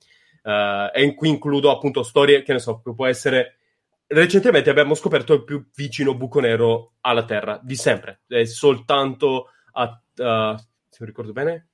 eh, 0.43 0.91
e 0.95 1.03
in 1.03 1.15
cui 1.15 1.29
includo 1.29 1.71
appunto 1.71 2.03
storie 2.03 2.43
che 2.43 2.53
ne 2.53 2.59
so, 2.59 2.81
che 2.81 2.95
può 2.95 3.07
essere. 3.07 3.59
Recentemente 4.07 4.71
abbiamo 4.71 4.95
scoperto 4.95 5.35
il 5.35 5.45
più 5.45 5.67
vicino 5.75 6.15
buco 6.15 6.39
nero 6.41 6.95
alla 7.01 7.25
Terra 7.25 7.59
di 7.63 7.77
sempre, 7.77 8.23
è 8.27 8.45
soltanto 8.45 9.49
a. 9.73 10.03
a- 10.17 10.65
se 10.89 11.05
ricordo 11.05 11.33
bene, 11.33 11.71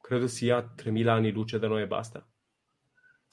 credo 0.00 0.28
sia 0.28 0.58
a 0.58 0.62
3000 0.62 1.12
anni 1.12 1.32
luce 1.32 1.58
da 1.58 1.66
noi 1.66 1.82
e 1.82 1.86
basta. 1.88 2.24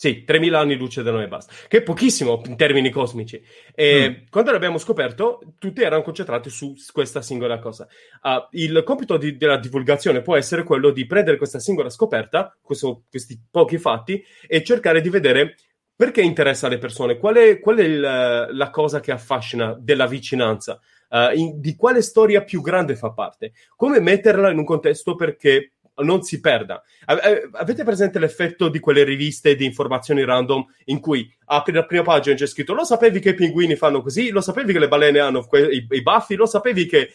Sì, 0.04 0.26
3000 0.26 0.60
anni 0.60 0.76
luce 0.76 1.02
da 1.02 1.12
noi 1.12 1.24
e 1.24 1.28
basta, 1.30 1.54
che 1.70 1.78
è 1.78 1.82
pochissimo 1.82 2.42
in 2.48 2.58
termini 2.58 2.89
cosmici. 2.89 3.42
E 3.74 4.26
quando 4.30 4.52
l'abbiamo 4.52 4.78
scoperto, 4.78 5.39
tutti 5.58 5.82
erano 5.82 6.02
concentrati 6.02 6.50
su 6.50 6.74
questa 6.92 7.22
singola 7.22 7.58
cosa. 7.60 7.88
Ah, 8.24 8.46
il 8.52 8.84
compito 8.84 9.16
di- 9.16 9.38
della 9.38 9.56
divulgazione 9.56 10.22
può 10.22 10.36
essere 10.36 10.63
quello 10.63 10.89
di 10.89 11.06
prendere 11.06 11.38
questa 11.38 11.60
singola 11.60 11.89
scoperta, 11.89 12.54
questo- 12.62 13.04
questi 13.10 13.39
pochi 13.50 13.78
fatti, 13.78 14.22
e 14.46 14.62
cercare 14.62 15.00
di 15.00 15.08
vedere 15.08 15.56
perché 15.96 16.22
interessa 16.22 16.68
alle 16.68 16.80
persone, 16.80 17.18
qual 17.18 17.36
è, 17.36 17.60
qual 17.62 17.78
è 17.78 17.84
il- 17.84 18.02
la 18.02 18.70
cosa 18.72 19.00
che 19.00 19.13
affascina 19.13 19.74
della 19.80 20.06
vicinanza, 20.06 20.82
Ah, 21.16 21.32
in- 21.32 21.62
di 21.62 21.76
quale 21.76 22.02
storia 22.02 22.44
più 22.44 22.60
grande 22.62 22.96
fa 22.96 23.12
parte, 23.12 23.54
come 23.76 24.00
metterla 24.00 24.50
in 24.50 24.58
un 24.58 24.66
contesto 24.66 25.13
perché 25.13 25.74
non 25.98 26.24
si 26.24 26.40
perda. 26.40 26.82
A- 27.06 27.20
Avete 27.54 27.84
presente 27.84 28.20
l'effetto 28.20 28.70
di 28.70 28.80
quelle 28.80 29.04
riviste 29.04 29.56
di 29.56 29.66
informazioni 29.66 30.24
random 30.26 30.66
in 30.86 31.00
cui 31.00 31.32
apri 31.46 31.74
la 31.74 31.86
prima 31.86 32.04
pagina 32.04 32.36
e 32.36 32.38
c'è 32.38 32.48
scritto 32.48 32.74
lo 32.74 32.84
sapevi 32.84 33.20
che 33.20 33.30
i 33.30 33.36
pinguini 33.36 33.76
fanno 33.76 34.02
così, 34.02 34.30
lo 34.30 34.42
sapevi 34.42 34.74
che 34.74 34.80
le 34.80 34.88
balene 34.88 35.20
hanno 35.20 35.46
que- 35.46 35.68
i, 35.74 35.88
i 35.90 36.02
baffi, 36.02 36.36
lo 36.36 36.46
sapevi 36.46 36.86
che... 36.86 37.12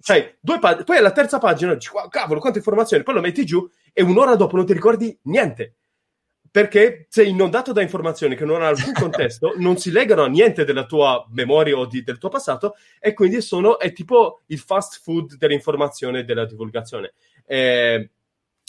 Cioè, 0.00 0.36
due 0.40 0.58
pag- 0.58 0.84
poi 0.84 0.98
alla 0.98 1.10
terza 1.10 1.38
pagina 1.38 1.74
dici, 1.74 1.90
"Wow, 1.92 2.08
cavolo, 2.08 2.38
quante 2.38 2.58
informazioni, 2.58 3.02
poi 3.02 3.14
lo 3.14 3.20
metti 3.20 3.44
giù 3.44 3.68
e 3.92 4.02
un'ora 4.02 4.36
dopo 4.36 4.56
non 4.56 4.66
ti 4.66 4.72
ricordi 4.72 5.18
niente. 5.24 5.74
Perché 6.56 7.04
sei 7.10 7.28
inondato 7.28 7.72
da 7.72 7.82
informazioni 7.82 8.34
che 8.34 8.46
non 8.46 8.62
hanno 8.62 8.68
alcun 8.68 8.94
contesto, 8.96 9.52
non 9.58 9.76
si 9.76 9.90
legano 9.90 10.22
a 10.22 10.26
niente 10.26 10.64
della 10.64 10.86
tua 10.86 11.22
memoria 11.32 11.76
o 11.76 11.84
di- 11.84 12.02
del 12.02 12.16
tuo 12.16 12.30
passato, 12.30 12.76
e 12.98 13.12
quindi 13.12 13.42
sono, 13.42 13.78
è 13.78 13.92
tipo 13.92 14.40
il 14.46 14.58
fast 14.58 15.02
food 15.02 15.36
dell'informazione 15.36 16.20
e 16.20 16.24
della 16.24 16.46
divulgazione. 16.46 17.12
Eh, 17.44 18.08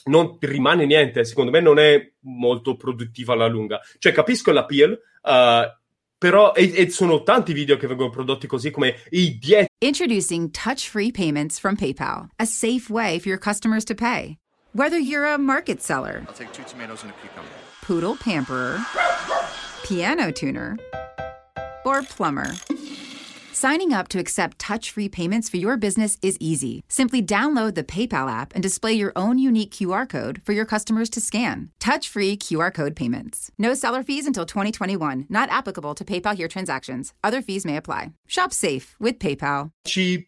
non 0.08 0.36
rimane 0.42 0.86
niente, 0.86 1.24
secondo 1.24 1.50
me 1.50 1.62
non 1.62 1.80
è 1.80 2.12
molto 2.24 2.76
produttiva 2.76 3.32
alla 3.32 3.48
lunga. 3.48 3.80
Cioè, 4.00 4.12
capisco 4.12 4.52
l'appeal, 4.52 4.92
eh, 5.24 5.78
però 6.18 6.54
e, 6.54 6.74
e 6.76 6.90
sono 6.90 7.24
tanti 7.24 7.54
video 7.54 7.78
che 7.78 7.88
vengono 7.88 8.10
prodotti 8.10 8.48
così 8.48 8.70
come 8.70 8.96
i 9.12 9.38
10 9.38 9.68
Introducing 9.80 10.52
touch 10.52 10.90
free 10.90 11.12
payments 11.12 11.58
from 11.58 11.76
PayPal, 11.78 12.28
a 12.36 12.46
safe 12.46 12.90
way 12.90 13.18
for 13.18 13.30
your 13.30 13.40
customers 13.40 13.86
to 13.86 13.96
pay. 13.96 14.36
Whether 14.74 15.00
you're 15.00 15.32
a 15.32 15.38
market 15.38 15.82
seller, 15.82 16.26
I'll 16.28 16.34
take 16.34 16.52
two 16.52 16.66
tomatoes 16.66 17.04
and 17.04 17.12
a 17.12 17.16
cucumber. 17.22 17.67
Poodle 17.88 18.18
pamperer, 18.18 18.78
piano 19.86 20.30
tuner, 20.30 20.78
or 21.86 22.04
plumber. 22.04 22.52
Signing 23.54 23.94
up 23.94 24.10
to 24.10 24.20
accept 24.20 24.60
touch 24.60 24.92
free 24.92 25.08
payments 25.10 25.50
for 25.50 25.56
your 25.58 25.78
business 25.78 26.18
is 26.22 26.36
easy. 26.42 26.84
Simply 26.90 27.24
download 27.24 27.74
the 27.76 27.84
PayPal 27.86 28.30
app 28.30 28.54
and 28.54 28.62
display 28.62 28.92
your 28.94 29.14
own 29.16 29.40
unique 29.40 29.72
QR 29.72 30.08
code 30.08 30.42
for 30.44 30.52
your 30.54 30.66
customers 30.66 31.10
to 31.12 31.22
scan. 31.22 31.70
Touch 31.80 32.10
free 32.10 32.36
QR 32.38 32.72
code 32.74 32.94
payments. 32.96 33.50
No 33.58 33.74
seller 33.74 34.04
fees 34.04 34.28
until 34.28 34.46
2021, 34.46 35.26
not 35.30 35.50
applicable 35.50 35.96
to 35.96 36.04
PayPal 36.04 36.36
here 36.36 36.50
transactions. 36.50 37.14
Other 37.24 37.42
fees 37.42 37.66
may 37.66 37.78
apply. 37.78 38.12
Shop 38.28 38.52
safe 38.52 38.96
with 39.00 39.18
PayPal. 39.18 39.72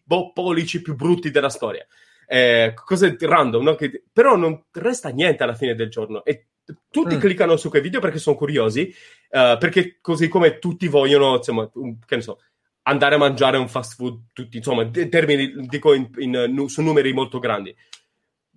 bo- 0.06 0.32
pollici 0.34 0.80
più 0.82 0.96
brutti 0.96 1.30
della 1.30 1.50
storia. 1.50 1.84
Eh, 2.26 2.72
cose 2.74 3.16
random, 3.20 3.62
no? 3.64 3.74
Che- 3.74 4.04
però 4.12 4.36
non 4.36 4.60
resta 4.72 5.10
niente 5.10 5.42
alla 5.42 5.54
fine 5.54 5.74
del 5.74 5.88
giorno. 5.90 6.24
E 6.24 6.46
tutti 6.90 7.16
Mm. 7.16 7.18
cliccano 7.18 7.56
su 7.56 7.68
quei 7.68 7.82
video 7.82 8.00
perché 8.00 8.18
sono 8.18 8.36
curiosi, 8.36 8.88
eh, 9.30 9.56
perché 9.58 9.98
così 10.00 10.28
come 10.28 10.58
tutti 10.58 10.88
vogliono, 10.88 11.36
insomma, 11.36 11.68
un- 11.74 11.98
che 12.04 12.16
ne 12.16 12.22
so, 12.22 12.40
andare 12.82 13.14
a 13.14 13.18
mangiare 13.18 13.56
un 13.58 13.68
fast 13.68 13.94
food, 13.96 14.20
tutti, 14.32 14.56
insomma, 14.56 14.82
in 14.82 15.10
termini, 15.10 15.52
dico, 15.68 15.92
in- 15.94 16.10
in, 16.18 16.68
su 16.68 16.82
numeri 16.82 17.12
molto 17.12 17.38
grandi. 17.38 17.74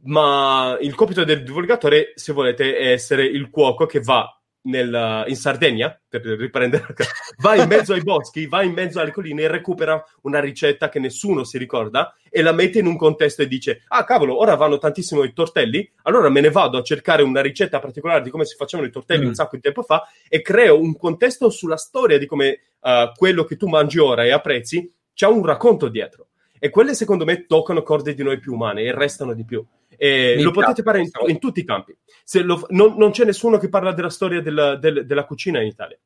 Ma 0.06 0.78
il 0.82 0.96
compito 0.96 1.24
del 1.24 1.44
divulgatore, 1.44 2.12
se 2.16 2.34
volete, 2.34 2.76
è 2.78 2.92
essere 2.92 3.24
il 3.26 3.50
cuoco 3.50 3.86
che 3.86 4.00
va 4.02 4.28
nel- 4.64 5.24
in 5.28 5.36
Sardegna, 5.36 5.98
per 6.08 6.22
riprendere, 6.22 6.94
va 7.40 7.56
in 7.56 7.68
mezzo 7.68 7.94
ai 7.94 8.02
boschi, 8.02 8.46
va 8.48 8.64
in 8.64 8.74
mezzo 8.74 9.00
alle 9.00 9.12
colline 9.12 9.44
e 9.44 9.48
recupera 9.48 10.04
una 10.22 10.40
ricetta 10.40 10.90
che 10.90 11.00
nessuno 11.00 11.44
si 11.44 11.58
ricorda 11.58 12.16
e 12.30 12.42
la 12.42 12.52
mette 12.52 12.80
in 12.80 12.86
un 12.86 12.96
contesto 12.98 13.42
e 13.42 13.48
dice: 13.48 13.84
Ah, 13.90 14.04
cavolo, 14.04 14.38
ora 14.40 14.56
vanno 14.56 14.78
tantissimo 14.78 15.24
i 15.24 15.34
tortelli, 15.34 15.90
allora 16.04 16.30
me 16.30 16.42
ne 16.42 16.50
vado 16.50 16.78
a 16.78 16.84
cercare 16.84 17.22
una 17.24 17.42
ricetta 17.42 17.80
particolare 17.80 18.22
di 18.22 18.30
come 18.30 18.46
si 18.46 18.56
facevano 18.56 18.88
i 18.88 18.92
tortelli 18.92 19.24
Mm. 19.26 19.28
un 19.28 19.36
sacco 19.36 19.56
di 19.56 19.62
tempo 19.62 19.84
fa 19.84 20.08
e 20.28 20.42
creo 20.42 20.80
un 20.80 20.96
contesto 20.98 21.50
sulla 21.50 21.78
storia 21.78 22.18
di 22.18 22.26
come 22.26 22.60
eh, 22.82 23.12
quello 23.16 23.44
che 23.44 23.56
tu 23.58 23.68
mangi 23.68 24.00
ora 24.00 24.24
e 24.24 24.32
apprezzi 24.32 24.92
c'ha 25.14 25.30
un 25.30 25.46
racconto 25.46 25.88
dietro. 25.90 26.28
E 26.60 26.70
quelle, 26.70 26.94
secondo 26.96 27.26
me, 27.26 27.46
toccano 27.46 27.84
corde 27.84 28.14
di 28.14 28.24
noi 28.24 28.40
più 28.40 28.54
umane 28.54 28.84
e 28.84 28.94
restano 28.94 29.34
di 29.34 29.44
più. 29.44 29.64
E 29.98 30.34
Mi 30.38 30.44
lo 30.44 30.52
potete 30.52 30.82
fare 30.84 31.00
in, 31.00 31.10
in 31.28 31.40
tutti 31.40 31.60
i 31.60 31.66
campi. 31.66 31.96
Se 32.24 32.42
lo- 32.42 32.66
non, 32.70 32.96
non 32.98 33.12
c'è 33.12 33.26
nessuno 33.26 33.58
che 33.58 33.70
parla 33.70 33.92
della 33.94 34.10
storia 34.10 34.42
della, 34.42 34.76
del- 34.76 35.06
della 35.06 35.26
cucina 35.26 35.62
in 35.62 35.68
Italia. 35.68 35.98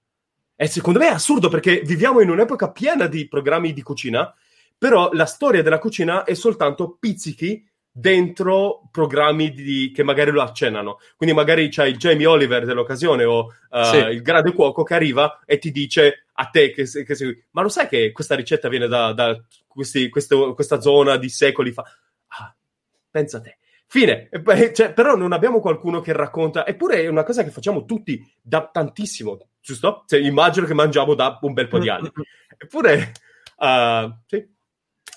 E 0.56 0.67
secondo 0.67 1.00
me 1.00 1.08
è 1.08 1.12
assurdo 1.13 1.50
perché 1.50 1.82
viviamo 1.82 2.19
in 2.21 2.30
un'epoca 2.30 2.71
piena 2.71 3.06
di 3.08 3.28
programmi 3.28 3.73
di 3.73 3.82
cucina, 3.84 4.34
però 4.78 5.12
la 5.13 5.26
storia 5.26 5.62
della 5.62 5.78
cucina 5.80 6.23
è 6.23 6.34
soltanto 6.34 6.97
pizzichi 7.00 7.63
dentro 7.91 8.88
programmi 8.91 9.52
di- 9.52 9.91
che 9.93 10.04
magari 10.04 10.32
lo 10.32 10.41
accennano. 10.41 10.97
Quindi 11.15 11.36
magari 11.36 11.67
c'è 11.69 11.86
il 11.88 11.97
Jamie 11.97 12.26
Oliver 12.28 12.65
dell'occasione 12.65 13.23
o 13.23 13.52
uh, 13.69 13.84
Sì. 13.84 13.97
il 13.97 14.21
grande 14.21 14.54
cuoco 14.54 14.84
che 14.84 14.93
arriva 14.93 15.41
e 15.45 15.58
ti 15.58 15.71
dice 15.71 16.26
a 16.34 16.45
te 16.45 16.71
che, 16.71 16.84
che 16.86 17.15
sei- 17.15 17.43
ma 17.52 17.62
lo 17.63 17.69
sai 17.69 17.88
che 17.88 18.12
questa 18.12 18.36
ricetta 18.36 18.69
viene 18.69 18.88
da, 18.88 19.13
da 19.13 19.39
questi- 19.65 20.10
questo- 20.10 20.54
questa 20.54 20.80
zona 20.80 21.17
di 21.17 21.28
secoli 21.30 21.71
fa? 21.71 21.84
Ah, 22.28 22.56
pensa 23.10 23.38
a 23.38 23.41
te. 23.41 23.57
Fine, 23.90 24.28
poi, 24.44 24.74
cioè, 24.74 24.92
però 24.92 25.16
non 25.16 25.32
abbiamo 25.32 25.62
qualcuno 25.62 26.02
che 26.02 26.12
racconta, 26.12 26.68
eppure 26.68 27.04
è 27.04 27.08
una 27.08 27.24
cosa 27.24 27.44
che 27.44 27.52
facciamo 27.52 27.86
tutti 27.86 28.22
da 28.42 28.70
tantissimo, 28.70 29.38
giusto? 29.62 30.04
Cioè, 30.06 30.20
immagino 30.20 30.66
che 30.66 30.74
mangiamo 30.74 31.14
da 31.14 31.40
un 31.42 31.54
bel 31.54 31.70
po' 31.70 31.80
di 31.80 31.90
anni. 31.90 32.12
Eppure, 32.60 33.12
uh, 33.58 34.12
sì. 34.26 34.56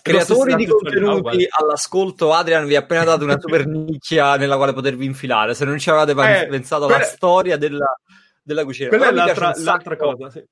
Creatori 0.02 0.54
di 0.54 0.66
contenuti 0.66 1.18
uguale. 1.18 1.48
all'ascolto, 1.50 2.32
Adrian 2.32 2.66
vi 2.66 2.76
ha 2.76 2.80
appena 2.80 3.02
dato 3.02 3.24
una 3.24 3.40
super 3.40 3.66
nicchia 3.66 4.36
nella 4.36 4.56
quale 4.56 4.72
potervi 4.72 5.04
infilare. 5.04 5.54
Se 5.54 5.64
non 5.64 5.78
ci 5.78 5.90
avevate 5.90 6.42
Eh, 6.42 6.46
pensato 6.46 6.84
alla 6.84 7.02
storia 7.02 7.56
della, 7.56 7.98
della 8.42 8.64
cucina, 8.64 8.88
Quella 8.88 9.08
è 9.08 9.12
l'altra, 9.12 9.52
l'altra 9.56 9.96
cosa, 9.96 10.30
sì. 10.30 10.44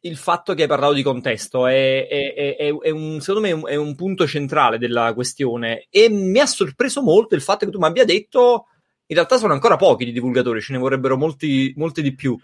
Il 0.00 0.16
fatto 0.16 0.54
che 0.54 0.62
hai 0.62 0.68
parlato 0.68 0.92
di 0.92 1.02
contesto 1.02 1.66
è, 1.66 2.06
è, 2.06 2.56
è, 2.56 2.56
è 2.56 2.90
un, 2.90 3.20
secondo 3.20 3.48
me 3.48 3.68
è 3.68 3.74
un, 3.74 3.94
punto 3.96 4.26
centrale 4.26 4.78
della 4.78 5.12
questione 5.12 5.86
e 5.90 6.08
mi 6.08 6.38
ha 6.38 6.46
sorpreso 6.46 7.02
molto 7.02 7.34
il 7.34 7.42
fatto 7.42 7.64
che 7.64 7.72
tu 7.72 7.78
mi 7.78 7.86
abbia 7.86 8.04
detto 8.04 8.66
in 9.06 9.16
realtà 9.16 9.38
sono 9.38 9.54
ancora 9.54 9.76
pochi 9.76 10.04
di 10.04 10.12
divulgatori, 10.12 10.60
ce 10.60 10.72
ne 10.72 10.78
vorrebbero 10.78 11.16
molti, 11.16 11.72
molti 11.76 12.02
di 12.02 12.14
più. 12.14 12.38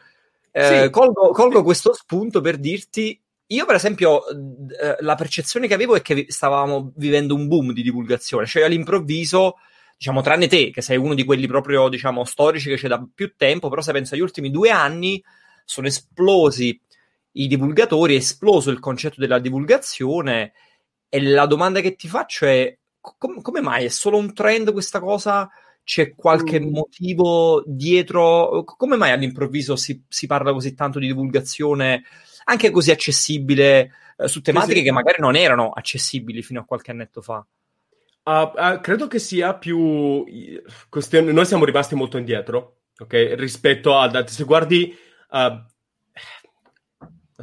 Eh, 0.51 0.83
sì. 0.85 0.91
colgo, 0.91 1.31
colgo 1.31 1.63
questo 1.63 1.93
spunto 1.93 2.41
per 2.41 2.59
dirti 2.59 3.21
io, 3.47 3.67
per 3.67 3.75
esempio, 3.75 4.27
eh, 4.27 4.97
la 5.01 5.15
percezione 5.17 5.67
che 5.67 5.75
avevo 5.75 5.95
è 5.95 6.01
che 6.01 6.25
stavamo 6.29 6.93
vivendo 6.97 7.35
un 7.35 7.47
boom 7.47 7.73
di 7.73 7.83
divulgazione, 7.83 8.47
cioè 8.47 8.63
all'improvviso, 8.63 9.57
diciamo, 9.97 10.23
tranne 10.23 10.47
te, 10.49 10.71
che 10.71 10.81
sei 10.81 10.97
uno 10.97 11.13
di 11.13 11.25
quelli 11.25 11.47
proprio, 11.47 11.89
diciamo, 11.91 12.25
storici 12.25 12.71
che 12.71 12.77
c'è 12.77 12.89
da 12.89 13.07
più 13.15 13.35
tempo, 13.37 13.69
però 13.69 13.83
se 13.83 13.93
penso 13.93 14.15
agli 14.15 14.23
ultimi 14.23 14.51
due 14.51 14.71
anni 14.71 15.23
sono 15.65 15.87
esplosi 15.87 16.81
i 17.35 17.47
divulgatori, 17.47 18.15
è 18.15 18.19
esploso 18.19 18.71
il 18.71 18.81
concetto 18.81 19.21
della 19.21 19.39
divulgazione 19.39 20.53
e 21.09 21.23
la 21.23 21.47
domanda 21.47 21.81
che 21.81 21.95
ti 21.95 22.09
faccio 22.09 22.47
è 22.47 22.77
com- 23.01 23.41
come 23.41 23.61
mai 23.61 23.85
è 23.85 23.89
solo 23.89 24.17
un 24.17 24.33
trend 24.33 24.73
questa 24.73 25.01
cosa? 25.01 25.49
C'è 25.85 26.15
qualche 26.15 26.61
mm. 26.61 26.73
motivo 26.73 27.63
dietro? 27.67 28.65
Come 28.65 28.97
mai 28.97 29.13
all'improvviso 29.13 29.77
si, 29.77 30.03
si 30.09 30.27
parla 30.27 30.53
così 30.53 30.75
tanto 30.75 30.99
di 30.99 31.07
divulgazione? 31.07 32.05
anche 32.45 32.71
così 32.71 32.91
accessibile 32.91 33.93
eh, 34.17 34.29
su 34.29 34.41
tematiche 34.41 34.73
sì, 34.73 34.79
sì. 34.79 34.85
che 34.85 34.93
magari 34.93 35.17
non 35.21 35.37
erano 35.37 35.71
accessibili 35.71 36.43
fino 36.43 36.61
a 36.61 36.65
qualche 36.65 36.91
annetto 36.91 37.21
fa. 37.21 37.45
Uh, 38.25 38.31
uh, 38.33 38.81
credo 38.81 39.07
che 39.07 39.19
sia 39.19 39.55
più 39.55 40.25
questione. 40.89 41.31
Noi 41.33 41.45
siamo 41.45 41.65
rimasti 41.65 41.95
molto 41.95 42.17
indietro, 42.17 42.81
ok? 42.99 43.35
Rispetto 43.37 43.99
ad 43.99 44.25
se 44.27 44.45
guardi. 44.45 44.95
Uh, 45.31 45.73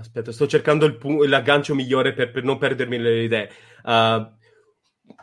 aspetta, 0.02 0.32
sto 0.32 0.48
cercando 0.48 0.86
il 0.86 0.98
pu- 0.98 1.24
l'aggancio 1.24 1.74
migliore 1.74 2.14
per, 2.14 2.32
per, 2.32 2.44
non 2.44 2.58
perdermi 2.58 2.98
le 2.98 3.24
idee. 3.24 3.50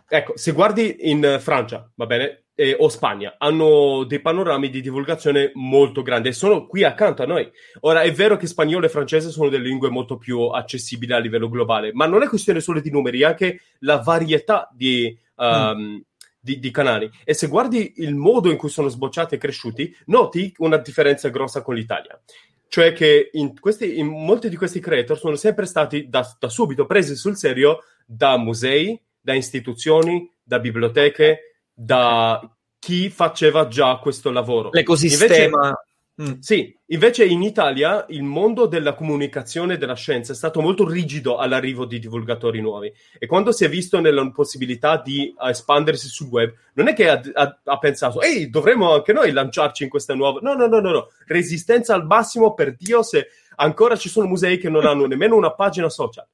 ecco, 0.09 0.37
se 0.37 0.53
guardi 0.53 0.97
in 1.11 1.37
Francia, 1.41 1.91
va 1.95 2.07
bene? 2.07 2.45
eh, 2.61 2.75
o 2.77 2.89
Spagna 2.89 3.37
hanno 3.39 4.03
dei 4.03 4.21
panorami 4.21 4.69
di 4.69 4.81
divulgazione 4.81 5.53
molto 5.55 6.03
grandi 6.03 6.29
e 6.29 6.33
sono 6.33 6.67
qui 6.67 6.83
accanto 6.83 7.23
a 7.23 7.27
noi. 7.27 7.49
Ora 7.81 8.03
è 8.03 8.13
vero 8.13 8.37
che 8.37 8.49
spagnolo 8.49 8.87
e 8.87 8.89
francese 8.89 9.31
sono 9.31 9.49
delle 9.49 9.69
lingue 9.69 9.91
molto 9.91 10.19
più 10.19 10.41
accessibili 10.41 11.13
a 11.13 11.19
livello 11.19 11.49
globale, 11.49 11.93
ma 11.93 12.07
non 12.07 12.25
è 12.25 12.27
questione 12.27 12.59
solo 12.59 12.81
di 12.81 12.91
numeri, 12.91 13.21
è 13.21 13.27
anche 13.27 13.61
la 13.81 13.99
varietà 13.99 14.69
di, 14.73 15.17
um, 15.37 15.77
mm. 15.79 15.97
di, 16.41 16.59
di 16.59 16.71
canali. 16.73 17.09
E 17.23 17.33
se 17.33 17.47
guardi 17.47 17.93
il 17.99 18.17
modo 18.17 18.51
in 18.51 18.57
cui 18.57 18.71
sono 18.71 18.89
sbocciati 18.89 19.37
e 19.37 19.39
cresciuti, 19.39 19.97
noti 20.07 20.53
una 20.59 20.79
differenza 20.79 21.29
grossa 21.29 21.63
con 21.63 21.77
l'Italia 21.77 22.21
cioè 22.69 22.93
che 22.93 23.31
in, 23.33 23.59
questi, 23.59 23.99
in, 23.99 24.07
molti 24.07 24.49
di 24.49 24.57
questi 24.57 24.81
creator 24.81 25.19
sono 25.19 25.37
sempre 25.37 25.67
stati 25.67 26.09
da, 26.09 26.37
da, 26.39 26.49
subito 26.49 26.87
presi 26.87 27.17
sul 27.17 27.37
serio 27.37 27.81
da 28.07 28.37
musei, 28.37 29.01
da 29.21 29.35
istituzioni, 29.35 30.31
da 30.43 30.59
biblioteche, 30.59 31.63
da 31.73 32.41
chi 32.79 33.11
faceva 33.11 33.69
già 33.69 33.97
questo 33.99 34.31
lavoro. 34.31 34.71
L'ecosistema. 34.73 35.67
Invece, 35.67 35.88
mm. 36.21 36.39
Sì, 36.41 36.77
invece 36.87 37.25
in 37.25 37.43
Italia 37.43 38.05
il 38.09 38.23
mondo 38.23 38.67
della 38.67 38.95
comunicazione 38.95 39.75
e 39.75 39.79
della 39.79 39.95
scienza 39.95 40.33
è 40.33 40.37
stato 40.37 40.61
molto 40.61 40.89
rigido 40.89 41.37
all'arrivo 41.37 41.85
di 41.85 41.99
divulgatori 41.99 42.61
nuovi 42.61 42.93
e 43.19 43.27
quando 43.27 43.53
si 43.53 43.65
è 43.65 43.69
visto 43.69 44.01
nella 44.01 44.29
possibilità 44.31 45.01
di 45.01 45.35
espandersi 45.41 46.09
sul 46.09 46.29
web, 46.29 46.55
non 46.75 46.89
è 46.89 46.95
che 46.95 47.09
ha, 47.09 47.21
ha, 47.33 47.61
ha 47.65 47.79
pensato, 47.79 48.21
ehi, 48.21 48.51
dovremmo 48.51 48.93
anche 48.93 49.13
noi 49.13 49.33
lanciarci 49.33 49.85
in 49.85 49.89
questa 49.89 50.15
nuova... 50.15 50.41
No, 50.41 50.55
no, 50.55 50.67
no, 50.67 50.81
no, 50.81 50.91
no, 50.91 51.09
resistenza 51.27 51.95
al 51.95 52.07
massimo 52.07 52.55
per 52.55 52.75
Dio 52.77 53.03
se 53.03 53.29
ancora 53.57 53.97
ci 53.97 54.09
sono 54.09 54.27
musei 54.27 54.59
che 54.59 54.69
non 54.69 54.87
hanno 54.87 55.07
nemmeno 55.07 55.37
una 55.37 55.55
pagina 55.55 55.89
social, 55.89 56.27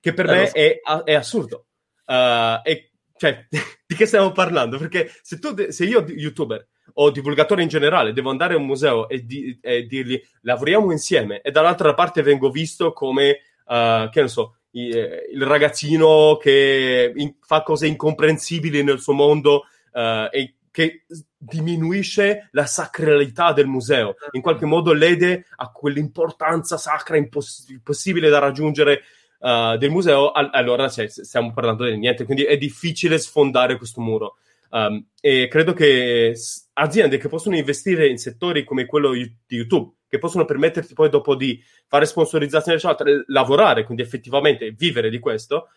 che 0.00 0.12
per 0.12 0.26
eh, 0.26 0.30
me 0.32 0.46
so. 0.46 0.54
è, 0.54 0.80
è, 1.04 1.14
assurdo. 1.14 1.66
Uh, 2.04 2.60
e 2.62 2.90
cioè, 3.16 3.46
di 3.86 3.94
che 3.94 4.06
stiamo 4.06 4.32
parlando? 4.32 4.78
Perché 4.78 5.10
se, 5.22 5.38
tu, 5.38 5.54
se 5.70 5.84
io, 5.84 6.04
youtuber 6.06 6.66
o 6.98 7.10
divulgatore 7.10 7.62
in 7.62 7.68
generale, 7.68 8.12
devo 8.12 8.30
andare 8.30 8.54
a 8.54 8.58
un 8.58 8.64
museo 8.64 9.08
e, 9.08 9.24
di, 9.24 9.58
e 9.60 9.86
dirgli 9.86 10.20
lavoriamo 10.42 10.92
insieme. 10.92 11.40
E 11.40 11.50
dall'altra 11.50 11.94
parte 11.94 12.22
vengo 12.22 12.50
visto 12.50 12.92
come, 12.92 13.40
uh, 13.66 14.08
che 14.08 14.22
ne 14.22 14.28
so, 14.28 14.56
il, 14.70 14.96
eh, 14.96 15.28
il 15.32 15.42
ragazzino 15.42 16.38
che 16.40 17.12
in, 17.14 17.34
fa 17.40 17.62
cose 17.62 17.86
incomprensibili 17.86 18.82
nel 18.82 19.00
suo 19.00 19.12
mondo 19.12 19.64
uh, 19.92 20.28
e 20.30 20.54
che 20.70 21.04
diminuisce 21.36 22.48
la 22.52 22.66
sacralità 22.66 23.52
del 23.52 23.66
museo, 23.66 24.16
in 24.32 24.42
qualche 24.42 24.66
modo 24.66 24.92
lede 24.92 25.46
a 25.56 25.70
quell'importanza 25.70 26.76
sacra 26.76 27.16
imposs- 27.16 27.70
impossibile 27.70 28.28
da 28.28 28.38
raggiungere 28.38 29.02
uh, 29.38 29.76
del 29.78 29.90
museo, 29.90 30.32
all- 30.32 30.50
allora 30.52 30.88
cioè, 30.90 31.08
stiamo 31.08 31.52
parlando 31.52 31.84
di 31.84 31.96
niente, 31.96 32.24
quindi 32.24 32.44
è 32.44 32.58
difficile 32.58 33.18
sfondare 33.18 33.78
questo 33.78 34.00
muro. 34.02 34.36
Um, 34.70 35.06
e 35.20 35.48
credo 35.48 35.72
che 35.72 36.34
aziende 36.74 37.18
che 37.18 37.28
possono 37.28 37.56
investire 37.56 38.08
in 38.08 38.18
settori 38.18 38.64
come 38.64 38.86
quello 38.86 39.12
di 39.12 39.32
YouTube, 39.48 39.94
che 40.08 40.18
possono 40.18 40.44
permetterti 40.44 40.94
poi 40.94 41.08
dopo 41.08 41.34
di 41.34 41.62
fare 41.86 42.06
sponsorizzazione, 42.06 42.78
eccetera, 42.78 43.10
lavorare, 43.26 43.84
quindi 43.84 44.02
effettivamente 44.02 44.70
vivere 44.72 45.10
di 45.10 45.18
questo, 45.18 45.68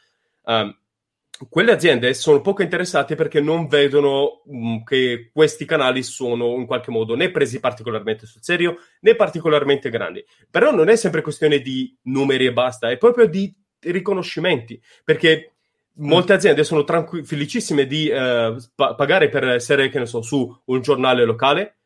um, 0.44 0.76
quelle 1.48 1.72
aziende 1.72 2.14
sono 2.14 2.42
poco 2.42 2.64
interessate 2.64 3.16
perché 3.16 3.40
non 3.40 3.68
vedono 3.68 4.42
um, 4.46 4.84
che 4.84 5.30
questi 5.32 5.64
canali 5.64 6.04
sono 6.04 6.56
in 6.56 6.66
qualche 6.66 6.92
modo 6.92 7.16
né 7.16 7.32
presi 7.32 7.62
particolarmente 7.62 8.26
sul 8.26 8.44
serio 8.44 8.78
né 9.02 9.16
particolarmente 9.16 9.90
grandi. 9.90 10.24
Però 10.50 10.72
non 10.72 10.90
è 10.90 10.98
sempre 10.98 11.22
questione 11.22 11.60
di 11.60 11.96
numeri 12.04 12.46
e 12.46 12.54
basta, 12.54 12.90
è 12.90 12.98
proprio 12.98 13.28
di 13.28 13.54
riconoscimenti, 13.80 14.82
perché 15.06 15.54
molte 16.00 16.34
aziende 16.34 16.64
sono 16.64 16.84
tranqu- 16.84 17.24
felicissime 17.24 17.86
di 17.86 18.10
uh, 18.10 18.56
pa- 18.76 18.96
pagare 18.96 19.30
per 19.30 19.48
essere, 19.48 19.90
che 19.90 20.00
ne 20.00 20.06
so, 20.06 20.22
su 20.22 20.62
un 20.66 20.82
giornale 20.82 21.24
locale. 21.24 21.78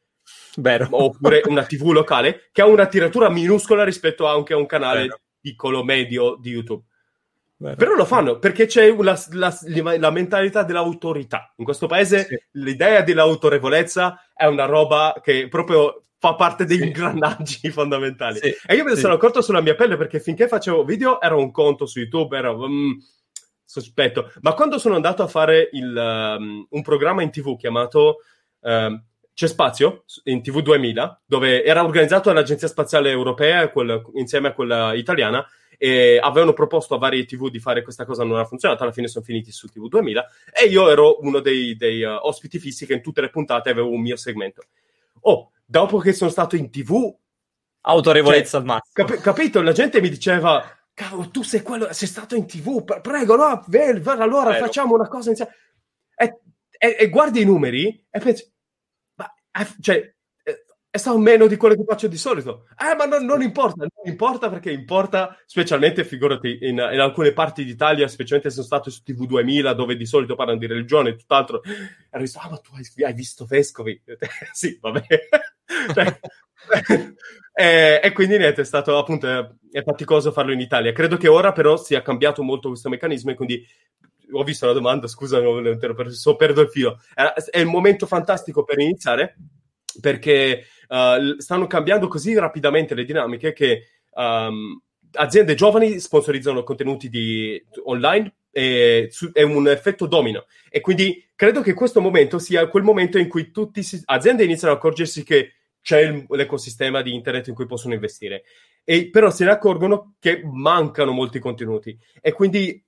Vero. 0.56 0.88
Oppure 0.92 1.42
una 1.46 1.64
TV 1.66 1.92
locale 1.92 2.50
che 2.52 2.62
ha 2.62 2.66
una 2.66 2.88
tiratura 2.88 3.30
minuscola 3.30 3.84
rispetto 3.84 4.28
anche 4.28 4.54
a 4.54 4.58
un 4.58 4.66
canale 4.66 5.02
Vero. 5.02 5.20
piccolo, 5.40 5.84
medio 5.84 6.38
di 6.40 6.52
YouTube. 6.52 6.84
Vero. 7.58 7.76
Però 7.76 7.94
lo 7.94 8.06
fanno 8.06 8.40
perché 8.40 8.66
c'è 8.66 8.94
la, 8.94 9.18
la, 9.32 9.58
la, 9.98 10.12
mentalità 10.12 10.64
dell'autorità. 10.64 11.54
In 11.58 11.66
questo 11.66 11.88
paese 11.88 12.26
sì. 12.26 12.38
l'idea 12.54 13.02
dell'autorevolezza 13.02 14.32
è 14.34 14.46
una 14.46 14.66
roba 14.66 15.20
che 15.24 15.48
proprio 15.48 16.06
fa 16.18 16.36
parte 16.36 16.66
degli 16.66 16.80
sì. 16.80 16.86
ingranaggi 16.88 17.70
fondamentali. 17.72 18.40
Sì. 18.40 18.54
E 18.66 18.76
io 18.76 18.84
me 18.84 18.92
ne 18.92 18.98
sono 18.98 19.14
accorto 19.14 19.42
sulla 19.42 19.62
mia 19.62 19.76
pelle 19.76 19.98
perché 19.98 20.20
finché 20.20 20.48
facevo 20.48 20.84
video 20.84 21.22
era 21.22 21.36
un 21.36 21.52
conto 21.52 21.86
su 21.86 22.00
YouTube, 22.00 22.38
era 22.38 22.52
um, 22.52 22.98
sospetto. 23.74 24.32
Ma 24.42 24.54
quando 24.54 24.78
sono 24.78 24.96
andato 24.96 25.24
a 25.24 25.28
fare 25.28 25.70
il, 25.72 25.96
um, 25.96 26.66
un 26.70 26.82
programma 26.84 27.24
in 27.24 27.32
tv 27.32 27.58
chiamato 27.58 28.18
um, 28.60 29.04
C'è 29.34 29.48
Spazio, 29.48 30.04
in 30.26 30.44
TV 30.44 30.62
2000, 30.62 31.22
dove 31.26 31.64
era 31.64 31.84
organizzato 31.84 32.30
dall'Agenzia 32.30 32.68
Spaziale 32.68 33.10
Europea 33.10 33.70
quella, 33.70 34.00
insieme 34.14 34.50
a 34.50 34.54
quella 34.54 34.94
italiana, 34.94 35.44
e 35.78 36.20
avevano 36.22 36.54
proposto 36.54 36.94
a 36.94 37.00
varie 37.00 37.26
TV 37.26 37.50
di 37.50 37.60
fare 37.60 37.82
questa 37.82 38.06
cosa, 38.06 38.24
non 38.24 38.38
ha 38.38 38.46
funzionato, 38.46 38.84
alla 38.84 38.92
fine 38.92 39.08
sono 39.08 39.26
finiti 39.26 39.52
su 39.52 39.68
TV 39.68 39.88
2000 39.88 40.26
e 40.54 40.68
io 40.68 40.90
ero 40.90 41.18
uno 41.22 41.40
dei, 41.40 41.76
dei 41.76 42.04
uh, 42.04 42.20
ospiti 42.22 42.60
fissi 42.60 42.86
che 42.86 42.94
in 42.94 43.02
tutte 43.02 43.22
le 43.22 43.30
puntate 43.30 43.72
avevo 43.72 43.90
un 43.90 44.02
mio 44.02 44.16
segmento. 44.16 44.64
Oh, 45.22 45.52
dopo 45.66 45.98
che 45.98 46.14
sono 46.14 46.30
stato 46.30 46.56
in 46.56 46.70
TV... 46.70 47.14
Autorevolezza 47.86 48.52
cioè, 48.52 48.60
al 48.62 48.66
massimo. 48.66 49.08
Cap- 49.08 49.20
capito? 49.20 49.62
La 49.62 49.74
gente 49.74 50.00
mi 50.00 50.08
diceva, 50.08 50.64
cavolo, 50.94 51.30
tu 51.30 51.42
sei 51.44 51.62
quello, 51.62 51.92
sei 51.94 52.08
stato 52.08 52.36
in 52.36 52.46
TV, 52.46 52.84
prego, 53.02 53.36
no, 53.36 53.64
vel, 53.68 54.02
allora 54.06 54.52
Vero. 54.52 54.66
facciamo 54.66 54.96
una 54.96 55.08
cosa 55.08 55.30
insieme. 55.30 55.56
E, 56.16 56.40
e, 56.78 56.96
e, 57.00 57.10
guardi 57.10 57.42
i 57.42 57.46
numeri 57.46 58.06
e 58.10 58.20
pensi, 58.20 58.52
ma, 59.16 59.34
eh, 59.52 59.68
cioè, 59.82 60.14
è 60.94 61.00
stato 61.00 61.18
meno 61.18 61.48
di 61.48 61.58
quello 61.58 61.74
che 61.74 61.86
faccio 61.88 62.08
di 62.08 62.18
solito. 62.18 62.68
Eh, 62.78 62.96
ma 62.96 63.06
non, 63.06 63.26
non 63.26 63.42
importa, 63.42 63.78
non 63.78 63.90
importa 64.06 64.48
perché 64.48 64.70
importa, 64.70 65.36
specialmente, 65.48 66.06
figurati, 66.06 66.60
in, 66.62 66.76
in, 66.76 67.00
alcune 67.00 67.34
parti 67.34 67.66
d'Italia, 67.66 68.08
specialmente 68.08 68.50
se 68.50 68.58
sono 68.58 68.68
stato 68.68 68.92
su 68.92 69.02
TV 69.02 69.26
2000, 69.26 69.74
dove 69.74 69.98
di 69.98 70.06
solito 70.06 70.36
parlano 70.36 70.60
di 70.60 70.68
religione 70.68 71.10
e 71.10 71.16
tutt'altro, 71.16 71.62
hanno 72.12 72.22
visto, 72.22 72.38
ah, 72.38 72.50
ma 72.52 72.58
tu 72.58 72.76
hai, 72.76 73.06
hai 73.06 73.14
visto 73.16 73.46
Vescovi? 73.46 74.00
sì, 74.54 74.78
vabbè. 74.80 75.02
cioè, 75.96 76.20
e, 77.54 78.00
e, 78.04 78.12
quindi 78.14 78.38
niente, 78.38 78.62
è 78.62 78.66
stato 78.66 78.98
appunto, 78.98 79.28
è, 79.72 79.84
faticoso 79.84 80.32
farlo 80.32 80.52
in 80.52 80.60
Italia. 80.60 80.92
Credo 80.92 81.18
che 81.18 81.28
ora 81.28 81.52
però 81.52 81.78
sia 81.78 82.02
cambiato 82.02 82.42
molto 82.42 82.70
questo 82.70 82.90
meccanismo 82.90 83.32
e 83.32 83.36
quindi 83.36 83.66
ho 84.32 84.44
visto 84.44 84.66
la 84.66 84.74
domanda, 84.74 85.08
scusa, 85.08 85.40
non 85.40 85.78
so 86.10 86.36
perdo 86.36 86.62
il 86.62 86.70
filo. 86.70 87.00
È, 87.14 87.22
è 87.52 87.60
il 87.60 87.68
momento 87.68 88.08
fantastico 88.08 88.64
per 88.64 88.80
iniziare 88.80 89.36
perché 90.02 90.66
uh, 90.88 91.40
stanno 91.40 91.68
cambiando 91.68 92.08
così 92.08 92.34
rapidamente 92.34 92.96
le 92.96 93.06
dinamiche 93.06 93.54
che 93.54 93.84
um, 94.16 94.82
aziende 95.12 95.54
giovani 95.54 96.00
sponsorizzano 96.00 96.64
contenuti 96.64 97.10
di, 97.10 97.64
online 97.84 98.34
e 98.50 99.10
su, 99.12 99.32
è 99.32 99.44
un 99.44 99.68
effetto 99.68 100.08
domino. 100.08 100.46
E 100.70 100.82
quindi 100.82 101.32
credo 101.36 101.62
che 101.62 101.74
questo 101.74 102.02
momento 102.02 102.40
sia 102.40 102.68
quel 102.68 102.84
momento 102.84 103.20
in 103.20 103.28
cui 103.28 103.52
tutte 103.52 103.82
le 103.82 104.02
aziende 104.06 104.44
iniziano 104.44 104.74
a 104.74 104.78
accorgersi 104.78 105.24
che 105.24 105.54
c'è 105.84 106.00
il- 106.02 106.26
l'ecosistema 106.30 107.04
di 107.04 107.14
internet 107.14 107.48
in 107.50 107.54
cui 107.54 107.68
possono 107.68 107.94
investire. 107.94 108.44
E, 108.84 109.12
però 109.12 109.30
se 109.30 109.46
ne 109.46 109.52
accorgono 109.52 110.16
che 110.20 110.42
mancano 110.44 111.12
molti 111.12 111.40
contenuti 111.40 111.96
e 112.22 112.34
quindi 112.34 112.84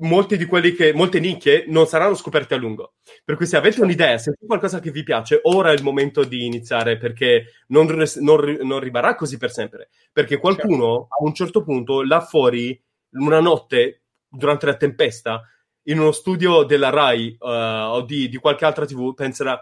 molti 0.00 0.36
di 0.36 0.44
quelli 0.44 0.72
che, 0.72 0.92
molte 0.92 1.18
nicchie 1.18 1.64
non 1.68 1.86
saranno 1.86 2.14
scoperte 2.14 2.54
a 2.54 2.56
lungo. 2.58 2.94
Per 3.24 3.36
cui 3.36 3.46
se 3.46 3.56
avete 3.56 3.80
un'idea, 3.82 4.16
se 4.18 4.32
c'è 4.32 4.46
qualcosa 4.46 4.80
che 4.80 4.90
vi 4.90 5.02
piace, 5.02 5.40
ora 5.44 5.70
è 5.70 5.74
il 5.74 5.82
momento 5.82 6.24
di 6.24 6.44
iniziare 6.46 6.96
perché 6.98 7.46
non, 7.68 7.88
res- 7.88 8.16
non 8.16 8.36
non 8.62 8.80
rimarrà 8.80 9.14
così 9.14 9.36
per 9.38 9.50
sempre. 9.50 9.88
Perché 10.12 10.38
qualcuno 10.38 11.06
a 11.08 11.22
un 11.24 11.34
certo 11.34 11.62
punto 11.62 12.02
là 12.04 12.20
fuori, 12.20 12.80
una 13.12 13.40
notte, 13.40 14.02
durante 14.28 14.66
la 14.66 14.76
tempesta, 14.76 15.42
in 15.84 15.98
uno 15.98 16.12
studio 16.12 16.62
della 16.64 16.90
Rai 16.90 17.30
eh, 17.32 17.36
o 17.48 18.02
di, 18.02 18.28
di 18.28 18.36
qualche 18.36 18.64
altra 18.64 18.84
TV, 18.86 19.14
penserà, 19.14 19.54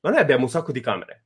ma 0.00 0.10
noi 0.10 0.18
abbiamo 0.20 0.42
un 0.44 0.50
sacco 0.50 0.72
di 0.72 0.80
camere. 0.80 1.24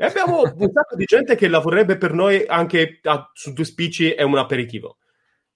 E 0.00 0.04
abbiamo 0.04 0.42
un 0.42 0.70
sacco 0.72 0.94
di 0.94 1.04
gente 1.04 1.34
che 1.34 1.48
lavorerebbe 1.48 1.96
per 1.96 2.12
noi 2.12 2.44
anche 2.46 3.00
a- 3.02 3.28
su 3.34 3.52
due 3.52 3.64
spicci 3.64 4.12
e 4.14 4.22
un 4.22 4.38
aperitivo. 4.38 4.98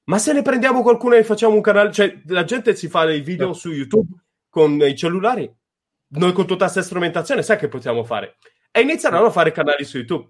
Ma 0.04 0.18
se 0.18 0.32
ne 0.32 0.42
prendiamo 0.42 0.82
qualcuno 0.82 1.14
e 1.14 1.22
facciamo 1.22 1.54
un 1.54 1.60
canale, 1.60 1.92
cioè 1.92 2.20
la 2.26 2.42
gente 2.42 2.74
si 2.74 2.88
fa 2.88 3.08
i 3.08 3.20
video 3.20 3.52
su 3.52 3.70
YouTube 3.70 4.16
con 4.48 4.72
i 4.80 4.96
cellulari, 4.96 5.48
noi 6.14 6.32
con 6.32 6.44
tutta 6.44 6.64
questa 6.64 6.82
strumentazione, 6.82 7.42
sai 7.44 7.56
che 7.56 7.68
possiamo 7.68 8.02
fare? 8.02 8.36
E 8.72 8.80
inizieranno 8.80 9.26
a 9.26 9.30
fare 9.30 9.52
canali 9.52 9.84
su 9.84 9.98
YouTube. 9.98 10.28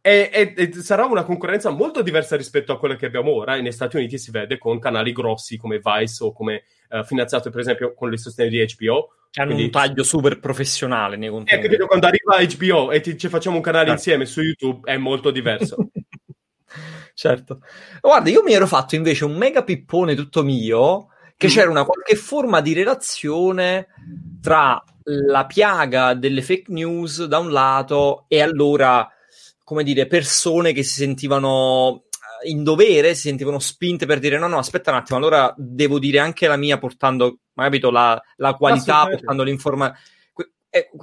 E, 0.00 0.30
e- 0.32 0.54
e 0.56 0.72
sarà 0.74 1.04
una 1.04 1.22
concorrenza 1.22 1.70
molto 1.70 2.02
diversa 2.02 2.36
rispetto 2.36 2.72
a 2.72 2.78
quella 2.78 2.96
che 2.96 3.06
abbiamo 3.06 3.30
ora. 3.32 3.54
E 3.56 3.60
negli 3.60 3.72
Stati 3.72 3.96
Uniti 3.96 4.18
si 4.18 4.32
vede 4.32 4.58
con 4.58 4.80
canali 4.80 5.12
grossi 5.12 5.56
come 5.56 5.80
Vice 5.82 6.24
o 6.24 6.32
come 6.32 6.64
eh, 6.88 7.04
finanziato, 7.04 7.50
per 7.50 7.60
esempio, 7.60 7.94
con 7.94 8.12
il 8.12 8.18
sostegno 8.18 8.50
di 8.50 8.66
HBO. 8.76 9.10
Che 9.30 9.40
hanno 9.40 9.50
Quindi- 9.52 9.64
un 9.64 9.70
taglio 9.70 10.02
super 10.02 10.38
professionale 10.40 11.16
nei 11.16 11.28
Eh, 11.28 11.30
contenuti. 11.30 11.66
capito? 11.66 11.86
Quando 11.86 12.06
arriva 12.06 12.38
HBO 12.56 12.90
e 12.92 13.00
ti, 13.00 13.16
ci 13.18 13.28
facciamo 13.28 13.56
un 13.56 13.62
canale 13.62 13.86
Certo. 13.88 13.98
insieme 14.00 14.24
su 14.26 14.40
YouTube 14.40 14.90
è 14.90 14.96
molto 14.96 15.30
diverso. 15.30 15.76
certo. 17.14 17.60
Guarda, 18.00 18.30
io 18.30 18.42
mi 18.42 18.52
ero 18.52 18.66
fatto 18.66 18.94
invece 18.94 19.24
un 19.24 19.36
mega 19.36 19.62
pippone 19.64 20.14
tutto 20.14 20.42
mio, 20.42 21.08
che 21.36 21.46
Mm. 21.46 21.50
c'era 21.50 21.70
una 21.70 21.84
qualche 21.84 22.16
forma 22.16 22.60
di 22.60 22.72
relazione 22.72 23.88
tra 24.40 24.82
la 25.04 25.46
piaga 25.46 26.14
delle 26.14 26.42
fake 26.42 26.70
news 26.72 27.24
da 27.24 27.38
un 27.38 27.50
lato 27.50 28.24
e 28.28 28.40
allora, 28.42 29.08
come 29.64 29.82
dire, 29.82 30.06
persone 30.06 30.72
che 30.72 30.82
si 30.82 30.94
sentivano 31.00 32.02
eh, 32.04 32.07
in 32.44 32.62
dovere, 32.62 33.14
si 33.14 33.28
sentivano 33.28 33.58
spinte 33.58 34.06
per 34.06 34.18
dire 34.18 34.38
no, 34.38 34.46
no, 34.46 34.58
aspetta 34.58 34.90
un 34.90 34.98
attimo, 34.98 35.18
allora 35.18 35.52
devo 35.56 35.98
dire 35.98 36.18
anche 36.18 36.46
la 36.46 36.56
mia 36.56 36.78
portando, 36.78 37.38
ma 37.54 37.64
capito, 37.64 37.90
la, 37.90 38.20
la 38.36 38.54
qualità, 38.54 39.06
portando 39.06 39.42
l'informazione. 39.42 40.00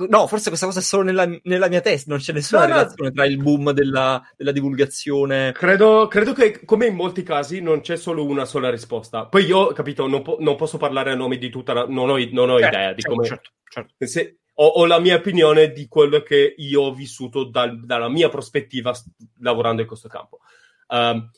no, 0.10 0.28
forse 0.28 0.50
questa 0.50 0.68
cosa 0.68 0.80
è 0.80 0.84
solo 0.84 1.04
nella, 1.04 1.28
nella 1.44 1.68
mia 1.68 1.82
testa, 1.82 2.12
non 2.12 2.20
c'è 2.20 2.34
nessuna 2.34 2.62
No, 2.62 2.68
no. 2.68 2.74
relazione 2.74 3.12
tra 3.12 3.26
il 3.26 3.38
boom 3.38 3.72
della, 3.72 4.22
della 4.38 4.52
divulgazione. 4.52 5.52
Credo, 5.54 6.08
credo 6.08 6.34
che, 6.34 6.64
come 6.66 6.86
in 6.88 6.96
molti 6.96 7.24
casi, 7.24 7.62
non 7.62 7.82
c'è 7.82 7.98
solo 7.98 8.26
una 8.26 8.46
sola 8.46 8.70
risposta. 8.70 9.26
Poi 9.26 9.46
io, 9.46 9.68
capito, 9.68 10.08
non, 10.08 10.22
po- 10.22 10.38
non 10.40 10.56
posso 10.56 10.78
parlare 10.78 11.12
a 11.12 11.16
nome 11.16 11.38
di 11.38 11.50
tutta 11.50 11.74
la... 11.74 11.86
Non 11.88 12.10
ho, 12.10 12.18
non 12.32 12.50
ho 12.50 12.58
idea 12.58 12.94
di 12.94 13.02
Certo, 13.02 13.16
come... 13.16 13.28
certo, 13.28 13.50
certo. 13.70 13.94
se- 14.06 14.38
ho, 14.58 14.66
ho 14.68 14.86
la 14.86 15.00
mia 15.00 15.16
opinione 15.16 15.72
di 15.72 15.88
quello 15.88 16.22
che 16.22 16.54
io 16.58 16.82
ho 16.84 16.94
vissuto 16.94 17.44
dal- 17.44 17.84
dalla 17.86 18.08
mia 18.08 18.30
prospettiva 18.30 18.94
lavorando 19.40 19.82
in 19.82 19.88
questo 19.88 20.08
campo. 20.08 20.40
Um, 20.88 21.30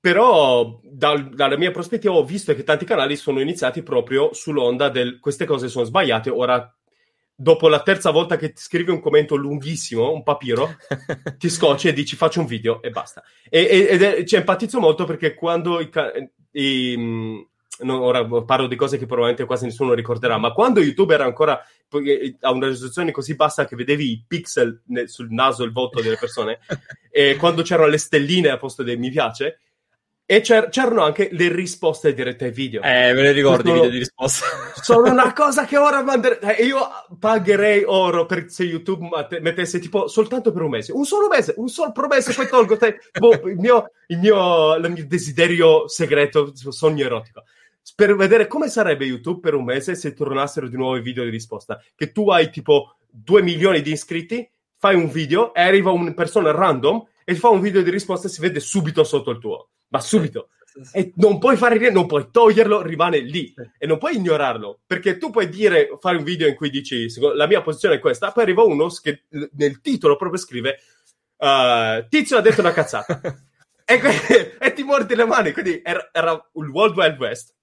però 0.00 0.80
dal- 0.82 1.30
dalla 1.30 1.56
mia 1.56 1.70
prospettiva 1.70 2.14
ho 2.14 2.24
visto 2.24 2.54
che 2.54 2.64
tanti 2.64 2.84
canali 2.84 3.14
sono 3.14 3.40
iniziati 3.40 3.82
proprio 3.82 4.32
sull'onda 4.32 4.88
del 4.88 5.20
queste 5.20 5.44
cose 5.44 5.68
sono 5.68 5.84
sbagliate, 5.84 6.28
ora 6.28 6.74
dopo 7.34 7.68
la 7.68 7.82
terza 7.82 8.10
volta 8.10 8.36
che 8.36 8.52
ti 8.52 8.62
scrivi 8.62 8.90
un 8.90 9.00
commento 9.00 9.36
lunghissimo, 9.36 10.12
un 10.12 10.22
papiro, 10.22 10.76
ti 11.38 11.48
scocci 11.48 11.88
e 11.88 11.92
dici 11.92 12.16
faccio 12.16 12.40
un 12.40 12.46
video 12.46 12.82
e 12.82 12.90
basta. 12.90 13.22
E, 13.48 13.86
ed 13.90 14.02
è, 14.02 14.24
cioè, 14.24 14.40
empatizzo 14.40 14.80
molto 14.80 15.04
perché 15.04 15.34
quando 15.34 15.80
i, 15.80 15.90
i, 16.52 16.96
mh, 16.96 17.46
no, 17.80 18.02
ora 18.02 18.24
parlo 18.44 18.66
di 18.66 18.76
cose 18.76 18.98
che 18.98 19.06
probabilmente 19.06 19.44
quasi 19.44 19.66
nessuno 19.66 19.94
ricorderà, 19.94 20.36
ma 20.38 20.52
quando 20.52 20.80
YouTube 20.80 21.14
era 21.14 21.24
ancora 21.24 21.60
a 22.40 22.50
una 22.52 22.68
risoluzione 22.68 23.10
così 23.10 23.34
bassa 23.34 23.64
che 23.66 23.76
vedevi 23.76 24.10
i 24.10 24.24
pixel 24.26 24.82
ne- 24.86 25.08
sul 25.08 25.28
naso 25.30 25.62
e 25.62 25.66
il 25.66 25.72
volto 25.72 26.00
delle 26.00 26.16
persone, 26.16 26.60
e 27.10 27.36
quando 27.36 27.62
c'erano 27.62 27.88
le 27.88 27.98
stelline 27.98 28.48
a 28.50 28.56
posto 28.58 28.82
dei 28.82 28.96
mi 28.96 29.10
piace, 29.10 29.58
e 30.24 30.40
c'er- 30.40 30.70
c'erano 30.70 31.02
anche 31.02 31.28
le 31.32 31.48
risposte 31.52 32.14
dirette 32.14 32.46
ai 32.46 32.52
video. 32.52 32.80
Eh, 32.80 33.12
me 33.12 33.20
ne 33.22 33.32
ricordo 33.32 33.60
i 33.60 33.62
Questo- 33.64 33.72
video 33.74 33.90
di 33.90 33.98
risposta. 33.98 34.46
Sono 34.80 35.10
una 35.10 35.32
cosa 35.34 35.66
che 35.66 35.76
ora 35.76 36.02
manderei. 36.02 36.56
eh, 36.58 36.64
Io 36.64 36.78
pagherei 37.18 37.82
oro 37.84 38.24
per 38.24 38.46
se 38.48 38.62
YouTube 38.64 39.08
mette- 39.14 39.40
mettesse 39.40 39.78
tipo 39.78 40.06
soltanto 40.08 40.50
per 40.52 40.62
un 40.62 40.70
mese, 40.70 40.92
un 40.92 41.04
solo 41.04 41.28
mese, 41.28 41.52
un 41.58 41.68
solo 41.68 41.92
per 41.92 42.06
mese, 42.06 42.32
poi 42.32 42.48
tolgo 42.48 42.76
te, 42.78 42.98
boh, 43.18 43.32
il, 43.48 43.56
mio, 43.56 43.90
il, 44.06 44.18
mio, 44.18 44.74
il 44.76 44.90
mio 44.90 45.06
desiderio 45.06 45.86
segreto, 45.88 46.52
sogno 46.54 47.04
erotico. 47.04 47.42
Per 47.94 48.14
vedere 48.16 48.46
come 48.46 48.68
sarebbe 48.68 49.04
YouTube 49.04 49.40
per 49.40 49.54
un 49.54 49.64
mese 49.64 49.94
se 49.94 50.14
tornassero 50.14 50.68
di 50.68 50.76
nuovo 50.76 50.96
i 50.96 51.02
video 51.02 51.24
di 51.24 51.30
risposta. 51.30 51.82
Che 51.94 52.12
tu 52.12 52.30
hai 52.30 52.50
tipo 52.50 52.96
2 53.10 53.42
milioni 53.42 53.82
di 53.82 53.92
iscritti, 53.92 54.48
fai 54.76 54.94
un 54.94 55.10
video 55.10 55.52
e 55.54 55.62
arriva 55.62 55.90
una 55.90 56.14
persona 56.14 56.50
random 56.50 57.04
e 57.24 57.34
fa 57.34 57.48
un 57.48 57.60
video 57.60 57.82
di 57.82 57.90
risposta 57.90 58.26
e 58.26 58.30
si 58.30 58.40
vede 58.40 58.60
subito 58.60 59.04
sotto 59.04 59.30
il 59.30 59.38
tuo. 59.38 59.70
Ma 59.88 60.00
subito 60.00 60.48
e 60.92 61.12
non 61.16 61.38
puoi 61.38 61.56
fare 61.56 61.76
niente, 61.76 61.94
non 61.94 62.06
puoi 62.06 62.28
toglierlo, 62.30 62.82
rimane 62.82 63.18
lì 63.18 63.52
e 63.78 63.86
non 63.86 63.98
puoi 63.98 64.16
ignorarlo 64.16 64.80
perché 64.86 65.18
tu 65.18 65.30
puoi 65.30 65.48
dire, 65.48 65.96
fare 66.00 66.16
un 66.16 66.24
video 66.24 66.48
in 66.48 66.54
cui 66.54 66.70
dici 66.70 67.10
"Secondo- 67.10 67.36
la 67.36 67.46
mia 67.46 67.60
posizione 67.60 67.96
è 67.96 67.98
questa, 67.98 68.32
poi 68.32 68.44
arriva 68.44 68.62
uno 68.62 68.88
che 69.02 69.24
nel 69.52 69.80
titolo 69.80 70.16
proprio 70.16 70.40
scrive 70.40 70.78
uh, 71.36 72.06
Tizio 72.08 72.38
ha 72.38 72.40
detto 72.40 72.60
una 72.60 72.72
cazzata 72.72 73.20
e, 73.84 74.00
e 74.58 74.72
ti 74.72 74.82
mordi 74.82 75.14
le 75.14 75.26
mani. 75.26 75.52
Quindi 75.52 75.80
era, 75.84 76.08
era 76.12 76.32
il 76.32 76.68
World 76.68 76.96
Wild 76.96 77.18
West, 77.18 77.54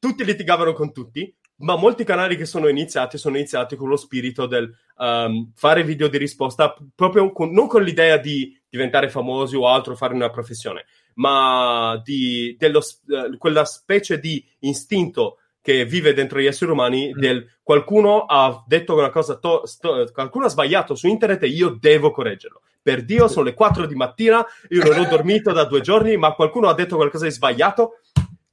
tutti 0.00 0.24
litigavano 0.24 0.72
con 0.72 0.92
tutti. 0.92 1.32
Ma 1.62 1.76
molti 1.76 2.04
canali 2.04 2.36
che 2.36 2.46
sono 2.46 2.68
iniziati 2.68 3.18
sono 3.18 3.36
iniziati 3.36 3.76
con 3.76 3.86
lo 3.86 3.96
spirito 3.96 4.46
del 4.46 4.74
um, 4.96 5.52
fare 5.54 5.84
video 5.84 6.08
di 6.08 6.16
risposta, 6.16 6.74
proprio 6.94 7.30
con- 7.32 7.52
non 7.52 7.66
con 7.66 7.82
l'idea 7.82 8.16
di 8.16 8.58
diventare 8.66 9.10
famosi 9.10 9.56
o 9.56 9.68
altro, 9.68 9.94
fare 9.94 10.14
una 10.14 10.30
professione, 10.30 10.86
ma 11.16 12.00
di 12.02 12.56
dello, 12.58 12.80
eh, 12.80 13.36
quella 13.36 13.66
specie 13.66 14.18
di 14.18 14.42
istinto 14.60 15.36
che 15.60 15.84
vive 15.84 16.14
dentro 16.14 16.40
gli 16.40 16.46
esseri 16.46 16.70
umani 16.70 17.12
del 17.12 17.46
qualcuno 17.62 18.24
ha 18.24 18.64
detto 18.66 18.96
una 18.96 19.10
cosa, 19.10 19.36
to- 19.36 19.66
sto- 19.66 20.08
qualcuno 20.12 20.46
ha 20.46 20.48
sbagliato 20.48 20.94
su 20.94 21.06
internet 21.06 21.42
e 21.42 21.48
io 21.48 21.76
devo 21.78 22.10
correggerlo. 22.10 22.62
Per 22.82 23.04
Dio, 23.04 23.28
sono 23.28 23.44
le 23.44 23.52
4 23.52 23.84
di 23.84 23.94
mattina, 23.94 24.44
io 24.70 24.82
non 24.82 24.98
ho 24.98 25.04
dormito 25.06 25.52
da 25.52 25.64
due 25.64 25.82
giorni, 25.82 26.16
ma 26.16 26.32
qualcuno 26.32 26.68
ha 26.68 26.74
detto 26.74 26.96
qualcosa 26.96 27.26
di 27.26 27.30
sbagliato, 27.30 27.99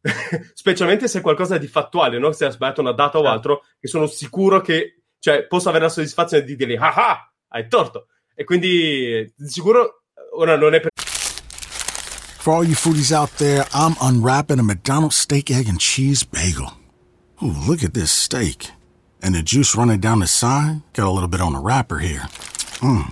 specialmente 0.54 1.08
se 1.08 1.20
è 1.20 1.22
qualcosa 1.22 1.58
di 1.58 1.68
fattuale, 1.68 2.20
no? 2.20 2.32
se 2.32 2.46
ha 2.46 2.50
sbagliato 2.50 2.82
una 2.82 2.94
data 2.94 3.18
o 3.18 3.24
altro, 3.24 3.64
che 3.80 3.88
sono 3.88 4.08
sicuro 4.08 4.62
che 4.62 5.02
cioè, 5.20 5.46
posso 5.48 5.70
avere 5.70 5.86
la 5.86 5.90
soddisfazione 5.90 6.44
di 6.44 6.56
dire, 6.56 6.76
ah 6.78 6.94
ah, 6.94 7.34
hai 7.50 7.68
torto. 7.68 8.08
E 8.36 8.44
quindi 8.44 9.32
di 9.36 9.48
sicuro 9.48 10.04
ora 10.34 10.56
non 10.56 10.74
è 10.74 10.80
per 10.80 10.92
For 12.48 12.54
all 12.54 12.64
you 12.64 12.76
foodies 12.76 13.12
out 13.12 13.36
there, 13.38 13.66
I'm 13.74 13.96
unwrapping 14.00 14.60
a 14.60 14.64
McDonald's 14.64 15.18
steak, 15.18 15.52
egg, 15.52 15.68
and 15.68 15.80
cheese 15.80 16.24
bagel. 16.24 16.72
Ooh, 17.44 17.52
look 17.68 17.84
at 17.84 17.94
this 17.94 18.10
steak. 18.10 18.72
And 19.22 19.36
the 19.36 19.44
juice 19.44 19.76
running 19.76 20.00
down 20.00 20.20
the 20.20 20.28
side. 20.28 20.82
Got 20.94 21.08
a 21.08 21.12
little 21.12 21.28
bit 21.28 21.42
on 21.42 21.54
the 21.54 21.60
wrapper 21.60 21.98
here. 21.98 22.30
Mmm. 22.80 23.12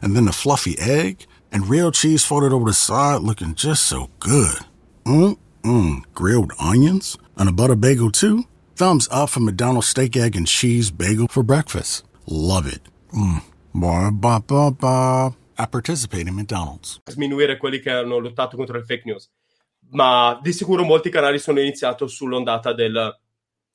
And 0.00 0.16
then 0.16 0.24
the 0.24 0.32
fluffy 0.32 0.78
egg 0.78 1.26
and 1.52 1.68
real 1.68 1.90
cheese 1.90 2.24
folded 2.24 2.52
over 2.52 2.64
the 2.64 2.72
side 2.72 3.20
looking 3.20 3.54
just 3.54 3.84
so 3.84 4.08
good. 4.18 4.60
Mmm, 5.04 5.36
mmm. 5.68 6.02
Grilled 6.14 6.52
onions 6.58 7.18
and 7.36 7.48
a 7.48 7.52
butter 7.52 7.76
bagel 7.76 8.10
too. 8.10 8.44
Thumbs 8.74 9.08
up 9.10 9.28
for 9.30 9.40
McDonald's 9.40 9.88
steak, 9.88 10.16
egg, 10.16 10.36
and 10.36 10.46
cheese 10.46 10.90
bagel 10.90 11.26
for 11.28 11.42
breakfast. 11.42 12.04
Love 12.26 12.66
it. 12.66 12.80
Mmm. 13.12 13.42
Ba 13.74 14.10
ba 14.10 14.40
ba 14.40 14.70
ba. 14.70 15.34
I 15.60 15.66
participate 15.66 16.28
in 16.28 16.34
McDonald's. 16.34 17.00
sminuire 17.06 17.56
quelli 17.56 17.80
che 17.80 17.90
hanno 17.90 18.18
lottato 18.18 18.56
contro 18.56 18.76
le 18.76 18.84
fake 18.84 19.02
news. 19.04 19.28
Ma 19.90 20.38
di 20.42 20.52
sicuro 20.52 20.84
molti 20.84 21.10
canali 21.10 21.38
sono 21.38 21.60
iniziati 21.60 22.06
sull'ondata 22.08 22.72
del, 22.72 23.16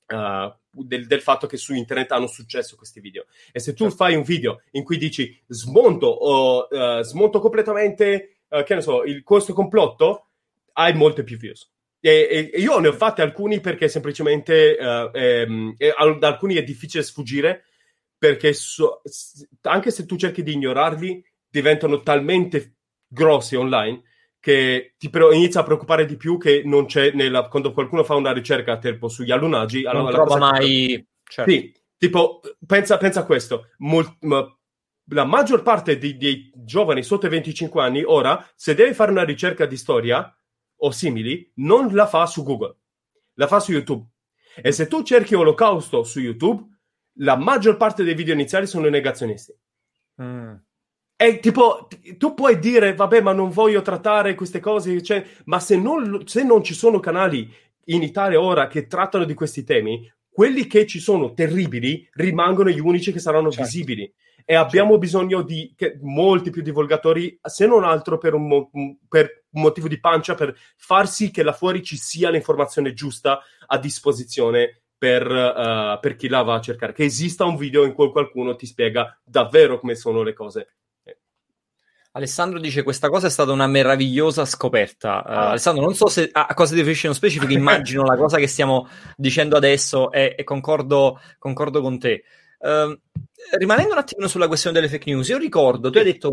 uh, 0.08 0.54
del, 0.72 1.08
del 1.08 1.22
fatto 1.22 1.48
che 1.48 1.58
su 1.58 1.74
internet 1.74 2.12
hanno 2.12 2.28
successo 2.28 2.76
questi 2.76 3.02
video. 3.02 3.26
E 3.52 3.60
se 3.60 3.74
tu 3.74 3.90
fai 3.90 4.16
un 4.16 4.24
video 4.24 4.62
in 4.72 4.84
cui 4.84 4.98
dici 4.98 5.38
smonto 5.48 6.08
o 6.08 6.68
uh, 6.70 7.02
smonto 7.02 7.40
completamente, 7.40 8.44
uh, 8.50 8.64
che 8.64 8.76
ne 8.76 8.82
so, 8.82 9.04
il, 9.04 9.24
questo 9.24 9.54
complotto, 9.54 10.28
hai 10.74 10.94
molte 10.94 11.24
più 11.24 11.38
views. 11.38 11.70
E, 12.06 12.52
e- 12.54 12.60
io 12.60 12.80
ne 12.80 12.90
ho 12.90 12.92
fatti 12.94 13.22
alcuni 13.22 13.62
perché 13.62 13.88
semplicemente 13.88 14.76
uh, 14.78 15.10
ehm, 15.16 15.76
ad 15.96 16.22
alcuni 16.22 16.56
è 16.56 16.64
difficile 16.64 17.02
sfuggire 17.02 17.64
perché 18.18 18.52
so- 18.52 19.02
anche 19.62 19.90
se 19.90 20.06
tu 20.06 20.18
cerchi 20.18 20.44
di 20.44 20.52
ignorarli 20.52 21.24
diventano 21.50 22.02
talmente 22.02 22.76
grossi 23.08 23.56
online 23.56 24.02
che 24.42 24.96
ti 24.98 25.10
pre- 25.10 25.34
inizia 25.34 25.62
a 25.62 25.64
preoccupare 25.64 26.06
di 26.06 26.18
più 26.18 26.38
che 26.38 26.62
non 26.66 26.88
c'è 26.88 27.12
nella, 27.14 27.48
quando 27.48 27.72
qualcuno 27.72 28.04
fa 28.04 28.16
una 28.16 28.34
ricerca 28.34 28.78
tipo 28.80 29.08
sugli 29.08 29.32
allunaggi 29.32 29.84
non 29.84 29.96
allora 29.96 30.18
la 30.18 30.24
trova 30.24 30.40
cosa 30.40 30.52
che- 30.58 30.66
mai... 30.66 31.08
certo. 31.24 31.52
sì, 31.52 31.74
tipo 31.98 32.42
pensa, 32.68 32.98
pensa 32.98 33.22
a 33.22 33.26
questo 33.26 33.70
Mol- 33.78 34.18
la 35.08 35.24
maggior 35.24 35.62
parte 35.62 35.98
dei 35.98 36.52
giovani 36.54 37.02
sotto 37.02 37.28
i 37.28 37.30
25 37.30 37.82
anni 37.82 38.04
ora, 38.04 38.46
se 38.56 38.76
deve 38.76 38.94
fare 38.94 39.12
una 39.12 39.24
ricerca 39.24 39.66
di 39.66 39.78
storia 39.78 40.34
o 40.86 40.92
simili, 40.92 41.52
non 41.56 41.94
la 41.94 42.08
fa 42.08 42.26
su 42.26 42.44
Google, 42.44 42.76
la 43.36 43.48
fa 43.48 43.60
su 43.60 43.72
YouTube. 43.72 44.06
E 44.62 44.72
se 44.72 44.88
tu 44.88 45.02
cerchi 45.04 45.34
Olocausto 45.34 46.04
su 46.04 46.20
YouTube, 46.20 46.64
la 47.18 47.36
maggior 47.36 47.78
parte 47.78 48.04
dei 48.04 48.14
video 48.14 48.34
iniziali 48.34 48.68
sono 48.68 48.90
negazionisti. 48.90 49.54
Mm. 50.22 50.54
E 51.16 51.40
tipo, 51.40 51.88
tu 52.18 52.34
puoi 52.34 52.60
dire, 52.60 52.96
vabbè, 52.96 53.22
ma 53.22 53.34
non 53.34 53.50
voglio 53.50 53.82
trattare 53.82 54.36
queste 54.36 54.60
cose, 54.60 55.02
cioè, 55.02 55.26
ma 55.46 55.60
se 55.60 55.78
non, 55.78 56.24
se 56.26 56.44
non 56.44 56.64
ci 56.64 56.74
sono 56.74 57.00
canali 57.00 57.52
in 57.86 58.04
Italia 58.04 58.42
ora 58.42 58.68
che 58.68 58.88
trattano 58.88 59.24
di 59.24 59.34
questi 59.34 59.64
temi, 59.64 60.12
quelli 60.34 60.66
che 60.66 60.88
ci 60.88 61.00
sono 61.00 61.34
terribili 61.34 62.10
rimangono 62.14 62.70
gli 62.70 62.80
unici 62.80 63.14
che 63.14 63.20
saranno 63.20 63.52
Certo. 63.52 63.66
visibili. 63.66 64.12
E 64.46 64.56
abbiamo 64.56 64.98
bisogno 64.98 65.42
di 65.42 65.74
molti 66.02 66.50
più 66.50 66.62
divulgatori, 66.62 67.40
se 67.42 67.66
non 67.66 67.84
altro 67.86 68.18
per 68.18 68.34
un, 68.34 68.48
mo- 68.48 68.72
per 69.08 69.46
un 69.52 69.62
motivo 69.62 69.88
di 69.88 70.00
pancia, 70.00 70.34
per 70.36 70.54
far 70.76 71.08
sì 71.08 71.32
che 71.32 71.44
là 71.44 71.54
fuori 71.54 71.82
ci 71.82 71.96
sia 71.96 72.30
l'informazione 72.30 72.94
giusta 72.94 73.42
a 73.66 73.78
disposizione 73.78 74.82
per, 74.98 75.30
eh, 75.32 76.00
per 76.02 76.16
chi 76.16 76.28
la 76.28 76.42
va 76.42 76.56
a 76.56 76.62
cercare. 76.62 76.94
Che 76.94 77.04
esista 77.04 77.46
un 77.46 77.56
video 77.56 77.86
in 77.86 77.94
cui 77.94 78.12
qualcuno 78.12 78.56
ti 78.56 78.66
spiega 78.66 79.18
davvero 79.24 79.80
come 79.80 79.96
sono 79.96 80.24
le 80.24 80.34
cose. 80.34 80.76
Alessandro 82.16 82.60
dice 82.60 82.84
questa 82.84 83.10
cosa 83.10 83.26
è 83.28 83.30
stata 83.30 83.52
una 83.52 83.66
meravigliosa 83.68 84.46
scoperta. 84.46 85.24
Eh, 85.26 85.34
Ah. 85.34 85.50
Alessandro, 85.50 85.84
non 85.84 85.96
so 85.96 86.08
se 86.08 86.30
a 86.32 86.46
a 86.48 86.54
cosa 86.54 86.72
ti 86.72 86.78
riferisci 86.78 87.08
nello 87.08 87.18
specifico, 87.18 87.52
immagino 87.54 88.04
la 88.04 88.16
cosa 88.18 88.38
che 88.38 88.48
stiamo 88.48 88.88
dicendo 89.18 89.58
adesso 89.58 90.12
e, 90.12 90.36
e 90.38 90.44
concordo, 90.44 91.20
concordo 91.40 91.82
con 91.82 91.98
te. 92.00 92.24
Ehm, 92.62 93.00
rimanendo 93.58 93.94
un 93.94 93.98
attimino 94.00 94.28
sulla 94.28 94.48
questione 94.48 94.76
delle 94.76 94.90
fake 94.90 95.12
news, 95.12 95.28
io 95.30 95.38
ricordo, 95.38 95.90
tu 95.90 95.98
hai 95.98 96.04
detto 96.04 96.32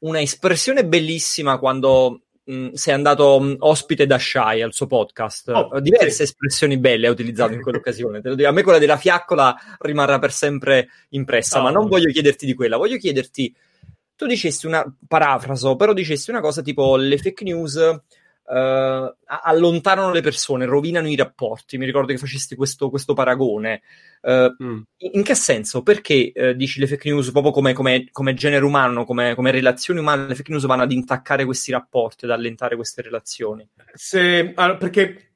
una 0.00 0.20
espressione 0.22 0.86
bellissima 0.86 1.58
quando 1.58 2.22
mh, 2.44 2.70
sei 2.72 2.94
andato 2.94 3.38
mh, 3.38 3.56
ospite 3.58 4.06
da 4.06 4.18
Shai 4.18 4.62
al 4.62 4.72
suo 4.72 4.86
podcast. 4.86 5.48
Oh, 5.50 5.76
Eh, 5.76 5.82
Diverse 5.82 6.10
sì. 6.10 6.22
espressioni 6.22 6.78
belle 6.78 7.06
hai 7.08 7.12
utilizzato 7.12 7.52
in 7.52 7.60
quell'occasione. 7.60 8.22
Te 8.22 8.30
lo 8.30 8.34
dico. 8.36 8.48
A 8.48 8.52
me 8.52 8.62
quella 8.62 8.78
della 8.78 8.96
fiaccola 8.96 9.54
rimarrà 9.80 10.18
per 10.18 10.32
sempre 10.32 10.88
impressa, 11.10 11.58
Oh. 11.60 11.62
ma 11.64 11.70
non 11.70 11.88
voglio 11.88 12.10
chiederti 12.10 12.46
di 12.46 12.54
quella, 12.54 12.78
voglio 12.78 12.96
chiederti 12.96 13.54
tu 14.20 14.26
dicesti 14.26 14.66
una 14.66 14.84
parafraso, 15.08 15.76
però 15.76 15.94
dicesti 15.94 16.28
una 16.30 16.42
cosa 16.42 16.60
tipo 16.60 16.96
le 16.96 17.16
fake 17.16 17.42
news 17.42 17.76
a- 18.44 19.16
allontanano 19.42 20.12
le 20.12 20.20
persone, 20.22 20.64
rovinano 20.64 21.08
i 21.08 21.16
rapporti. 21.16 21.78
Mi 21.78 21.86
ricordo 21.86 22.12
che 22.12 22.18
facesti 22.18 22.56
questo, 22.56 22.90
questo 22.90 23.14
paragone. 23.14 23.82
Eh, 24.22 24.54
Mm. 24.62 24.80
in 24.98 25.22
che 25.22 25.34
senso? 25.34 25.82
Perché 25.82 26.32
eh, 26.32 26.54
dici 26.56 26.80
le 26.80 26.86
fake 26.86 27.08
news 27.08 27.30
proprio 27.30 27.52
come, 27.52 27.72
come- 27.72 28.08
come 28.10 28.34
genere 28.34 28.64
umano, 28.64 29.04
come, 29.04 29.34
come 29.34 29.50
relazioni 29.50 30.00
umane, 30.00 30.26
le 30.26 30.34
fake 30.34 30.50
news 30.50 30.66
vanno 30.66 30.82
ad 30.82 30.92
intaccare 30.92 31.44
questi 31.44 31.70
rapporti, 31.72 32.24
ad 32.24 32.32
allentare 32.32 32.76
queste 32.76 33.02
relazioni? 33.02 33.66
Se, 33.94 34.52
allora, 34.54 34.76
perché 34.76 35.30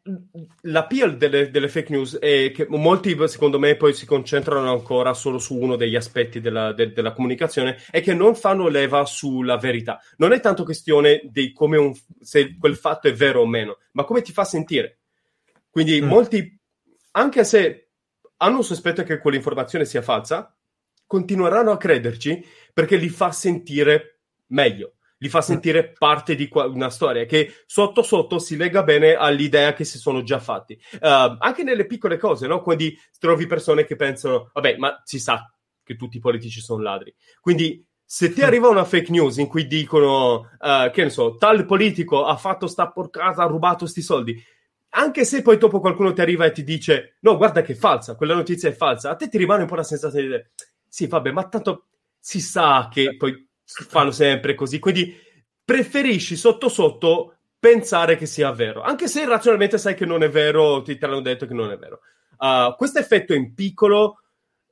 l'appeal 0.62 1.16
delle, 1.16 1.50
delle 1.50 1.68
fake 1.68 1.90
news 1.90 2.18
è 2.18 2.52
che 2.52 2.66
molti, 2.68 3.16
secondo 3.26 3.58
me, 3.58 3.76
poi 3.76 3.94
si 3.94 4.04
concentrano 4.04 4.70
ancora 4.70 5.14
solo 5.14 5.38
su 5.38 5.56
uno 5.56 5.76
degli 5.76 5.96
aspetti 5.96 6.40
della, 6.40 6.72
de- 6.72 6.92
della 6.92 7.12
comunicazione 7.12 7.78
è 7.90 8.02
che 8.02 8.12
non 8.12 8.34
fanno 8.34 8.68
leva 8.68 9.06
sulla 9.06 9.56
verità. 9.56 9.98
Non 10.18 10.32
è 10.32 10.40
tanto 10.40 10.64
questione 10.64 11.22
di 11.24 11.52
come 11.52 11.78
un, 11.78 11.94
se 12.20 12.56
quel 12.58 12.76
fatto 12.76 13.08
è 13.08 13.14
vero 13.14 13.40
o 13.40 13.46
meno, 13.46 13.78
ma 13.94 14.04
come 14.04 14.22
ti 14.22 14.32
fa 14.32 14.44
sentire. 14.44 15.00
Quindi 15.70 16.00
Mm. 16.00 16.06
molti, 16.06 16.60
anche 17.12 17.44
se 17.44 17.88
hanno 18.36 18.58
un 18.58 18.64
sospetto 18.64 19.02
che 19.02 19.18
quell'informazione 19.18 19.84
sia 19.84 20.02
falsa, 20.02 20.56
continueranno 21.06 21.70
a 21.70 21.76
crederci 21.76 22.44
perché 22.72 22.96
li 22.96 23.08
fa 23.08 23.32
sentire 23.32 24.20
meglio 24.48 24.94
li 25.18 25.30
fa 25.30 25.40
sentire 25.40 25.92
parte 25.92 26.34
di 26.34 26.50
una 26.52 26.90
storia 26.90 27.24
che 27.24 27.62
sotto 27.64 28.02
sotto 28.02 28.38
si 28.38 28.56
lega 28.56 28.82
bene 28.82 29.14
all'idea 29.14 29.72
che 29.72 29.84
si 29.84 29.96
sono 29.96 30.22
già 30.22 30.38
fatti. 30.38 30.78
Uh, 31.00 31.36
anche 31.38 31.62
nelle 31.62 31.86
piccole 31.86 32.18
cose, 32.18 32.46
no? 32.46 32.60
Quindi 32.60 32.94
trovi 33.18 33.46
persone 33.46 33.86
che 33.86 33.96
pensano, 33.96 34.50
vabbè, 34.52 34.76
ma 34.76 35.00
si 35.02 35.18
sa 35.18 35.50
che 35.82 35.96
tutti 35.96 36.18
i 36.18 36.20
politici 36.20 36.60
sono 36.60 36.82
ladri. 36.82 37.14
Quindi 37.40 37.82
se 38.04 38.32
ti 38.32 38.42
arriva 38.42 38.68
una 38.68 38.84
fake 38.84 39.10
news 39.10 39.38
in 39.38 39.46
cui 39.46 39.66
dicono, 39.66 40.50
uh, 40.58 40.90
che 40.92 41.04
ne 41.04 41.10
so, 41.10 41.36
tal 41.36 41.64
politico 41.64 42.24
ha 42.24 42.36
fatto 42.36 42.66
sta 42.66 42.90
porcata, 42.90 43.42
ha 43.42 43.46
rubato 43.46 43.86
sti 43.86 44.02
soldi, 44.02 44.44
anche 44.90 45.24
se 45.24 45.42
poi 45.42 45.58
dopo 45.58 45.80
qualcuno 45.80 46.12
ti 46.12 46.20
arriva 46.20 46.44
e 46.44 46.52
ti 46.52 46.62
dice, 46.62 47.16
no, 47.20 47.36
guarda 47.36 47.62
che 47.62 47.72
è 47.72 47.76
falsa, 47.76 48.14
quella 48.14 48.34
notizia 48.34 48.68
è 48.68 48.72
falsa, 48.72 49.10
a 49.10 49.16
te 49.16 49.28
ti 49.28 49.38
rimane 49.38 49.62
un 49.62 49.68
po' 49.68 49.74
la 49.74 49.82
sensazione 49.82 50.24
di 50.24 50.30
dire, 50.30 50.50
sì, 50.88 51.06
vabbè, 51.06 51.32
ma 51.32 51.48
tanto 51.48 51.86
si 52.18 52.40
sa 52.40 52.88
che 52.92 53.16
poi 53.16 53.48
fanno 53.64 54.12
sempre 54.12 54.54
così, 54.54 54.78
quindi 54.78 55.16
preferisci 55.64 56.36
sotto 56.36 56.68
sotto 56.68 57.36
pensare 57.58 58.16
che 58.16 58.26
sia 58.26 58.52
vero, 58.52 58.82
anche 58.82 59.08
se 59.08 59.24
razionalmente 59.26 59.78
sai 59.78 59.94
che 59.94 60.04
non 60.04 60.22
è 60.22 60.28
vero, 60.28 60.82
ti 60.82 60.96
te 60.98 61.06
l'hanno 61.06 61.22
detto 61.22 61.46
che 61.46 61.54
non 61.54 61.70
è 61.70 61.78
vero. 61.78 62.00
Uh, 62.38 62.76
questo 62.76 62.98
effetto 62.98 63.32
in 63.32 63.54
piccolo 63.54 64.23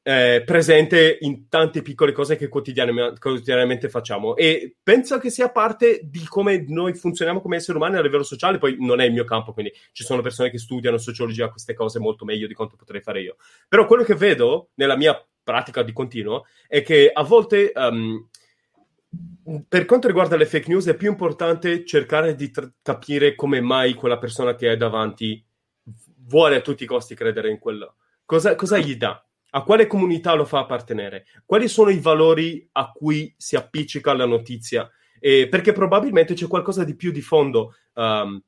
è 0.03 0.43
presente 0.45 1.19
in 1.21 1.49
tante 1.49 1.81
piccole 1.81 2.11
cose 2.11 2.35
che 2.35 2.49
quotidianamente, 2.49 3.21
quotidianamente 3.21 3.89
facciamo 3.89 4.35
e 4.35 4.75
penso 4.83 5.19
che 5.19 5.31
sia 5.31 5.49
parte 5.51 6.01
di 6.03 6.25
come 6.27 6.65
noi 6.67 6.93
funzioniamo 6.93 7.41
come 7.41 7.57
esseri 7.57 7.79
umani 7.79 7.97
a 7.97 8.03
livello 8.03 8.25
sociale, 8.25 8.59
poi 8.59 8.77
non 8.81 9.01
è 9.01 9.05
il 9.05 9.13
mio 9.13 9.25
campo, 9.25 9.53
quindi 9.53 9.73
ci 9.93 10.03
sono 10.03 10.21
persone 10.21 10.51
che 10.51 10.59
studiano 10.59 10.99
sociologia 10.99 11.51
queste 11.51 11.75
cose 11.75 12.01
molto 12.01 12.25
meglio 12.25 12.49
di 12.49 12.55
quanto 12.55 12.75
potrei 12.75 13.01
fare 13.01 13.21
io. 13.21 13.37
Però 13.69 13.87
quello 13.87 14.03
che 14.03 14.17
vedo 14.17 14.71
nella 14.75 14.97
mia 14.97 15.25
pratica 15.43 15.83
di 15.83 15.93
continuo 15.93 16.47
è 16.67 16.83
che 16.83 17.11
a 17.13 17.23
volte 17.23 17.71
um, 17.75 18.29
per 19.69 19.85
quanto 19.85 20.09
riguarda 20.09 20.37
le 20.37 20.47
fake 20.47 20.69
news 20.69 20.87
è 20.87 20.97
più 20.97 21.11
importante 21.11 21.85
cercare 21.85 22.35
di 22.35 22.51
tr- 22.51 22.73
capire 22.83 23.37
come 23.37 23.61
mai 23.61 23.95
quella 23.95 24.19
persona 24.19 24.57
che 24.57 24.69
hai 24.69 24.77
davanti 24.77 25.45
vuole 26.25 26.57
a 26.57 26.61
tutti 26.61 26.83
i 26.83 26.87
costi 26.87 27.15
credere 27.15 27.51
in 27.51 27.59
quello. 27.59 27.97
Cosa, 28.25 28.55
cosa 28.55 28.79
gli 28.79 28.97
dà? 28.97 29.25
A 29.55 29.63
quale 29.65 29.87
comunità 29.87 30.33
lo 30.35 30.45
fa 30.45 30.61
appartenere? 30.61 31.27
Quali 31.45 31.69
sono 31.69 31.91
i 31.91 31.99
valori 31.99 32.67
a 32.73 32.91
cui 32.91 33.35
si 33.37 33.55
appiccica 33.55 34.15
la 34.15 34.25
notizia? 34.25 34.91
Eh, 35.21 35.47
perché 35.49 35.73
probabilmente 35.73 36.35
c'è 36.35 36.47
qualcosa 36.47 36.85
di 36.85 36.97
più 36.97 37.13
di 37.13 37.21
fondo 37.21 37.75
um, 37.95 38.43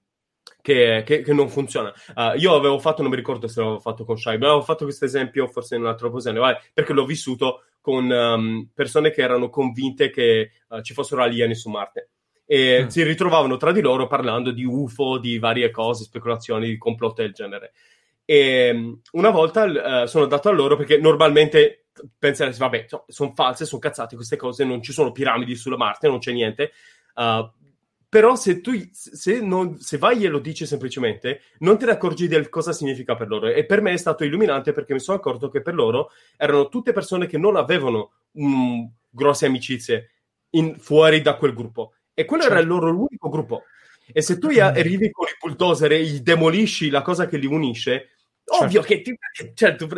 che, 0.63 1.03
che, 1.05 1.21
che, 1.21 1.33
non 1.35 1.51
funziona. 1.51 1.93
Uh, 2.15 2.39
io 2.39 2.55
avevo 2.55 2.79
fatto, 2.79 3.03
non 3.03 3.11
mi 3.11 3.17
ricordo 3.17 3.49
se 3.49 3.61
l'avevo 3.61 3.81
fatto 3.81 4.07
con 4.07 4.17
Shai, 4.17 4.39
ma 4.39 4.47
avevo 4.47 4.63
fatto 4.63 4.85
questo 4.85 5.05
esempio 5.05 5.47
forse 5.47 5.75
in 5.75 5.83
un'altra 5.83 6.07
occasione, 6.07 6.39
vai, 6.39 6.57
perché 6.73 6.95
l'ho 6.95 7.05
vissuto 7.05 7.65
con 7.83 8.11
um, 8.11 8.69
persone 8.73 9.11
che 9.11 9.21
erano 9.21 9.51
convinte 9.51 10.09
che 10.09 10.53
uh, 10.69 10.81
ci 10.81 10.95
fossero 10.95 11.23
alieni 11.23 11.55
su 11.55 11.69
Marte. 11.69 12.09
E 12.47 12.85
mm. 12.85 12.87
si 12.87 13.03
ritrovavano 13.03 13.59
tra 13.59 13.73
di 13.73 13.83
loro 13.83 14.07
parlando 14.07 14.53
di 14.53 14.65
UFO, 14.65 15.19
di 15.19 15.39
varie 15.39 15.71
cose, 15.71 16.05
speculazioni, 16.05 16.69
di 16.69 16.79
complotti 16.79 17.21
del 17.21 17.33
genere. 17.33 17.73
E 18.25 18.71
um, 18.71 19.01
una 19.13 19.31
volta 19.31 19.65
uh, 19.65 20.07
sono 20.07 20.25
andato 20.25 20.49
a 20.49 20.53
loro 20.53 20.77
perché 20.77 20.99
normalmente 20.99 21.87
penserei, 22.19 22.55
vabbè, 22.57 22.85
so, 22.89 23.05
sono 23.09 23.33
false, 23.35 23.65
sono 23.67 23.81
cazzate 23.81 24.17
queste 24.17 24.37
cose, 24.37 24.65
non 24.65 24.83
ci 24.83 24.93
sono 24.93 25.13
piramidi 25.13 25.55
sulla 25.55 25.77
Marte, 25.77 26.09
non 26.09 26.19
c'è 26.19 26.33
niente. 26.33 26.73
Uh, 27.15 27.49
però 28.15 28.37
se 28.37 28.61
tu 28.61 28.71
se, 28.93 29.41
non, 29.41 29.81
se 29.81 29.99
vai 29.99 30.25
e 30.25 30.29
lo 30.29 30.39
dici 30.39 30.67
semplicemente, 30.67 31.41
non 31.59 31.79
te 31.79 31.87
ne 31.87 31.91
accorgi 31.91 32.29
del 32.29 32.49
cosa 32.49 32.73
significa 32.73 33.17
per 33.17 33.27
loro. 33.27 33.49
E 33.49 33.67
per 33.67 33.81
me 33.81 33.93
è 33.93 33.97
stato 33.97 34.23
illuminante 34.23 34.73
perché 34.73 34.93
mi 34.93 35.01
sono 35.01 35.19
accorto 35.19 35.49
che 35.49 35.63
per 35.63 35.75
loro 35.75 36.13
erano 36.37 36.69
tutte 36.69 36.93
persone 36.93 37.27
che 37.27 37.39
non 37.39 37.57
avevano 37.57 38.13
um, 38.35 38.89
grosse 39.11 39.47
amicizie 39.47 40.11
in, 40.51 40.79
fuori 40.79 41.23
da 41.23 41.35
quel 41.35 41.55
gruppo. 41.55 41.95
E 42.15 42.25
quello 42.25 42.45
certo. 42.45 42.57
era 42.57 42.65
il 42.65 42.71
loro 42.71 42.91
l'unico 42.91 43.29
gruppo. 43.29 43.65
E 44.13 44.23
se 44.23 44.39
tu 44.39 44.47
arrivi 44.47 45.11
con 45.11 45.27
il 45.27 45.37
bulldozer 45.41 45.91
e 45.91 46.05
gli 46.05 46.21
demolisci 46.21 46.91
la 46.91 47.03
cosa 47.03 47.27
che 47.27 47.37
li 47.37 47.47
unisce, 47.47 48.11
certo. 48.45 48.65
ovvio 48.65 48.83
che 48.83 49.01
ti, 49.01 49.17
certo, 49.55 49.89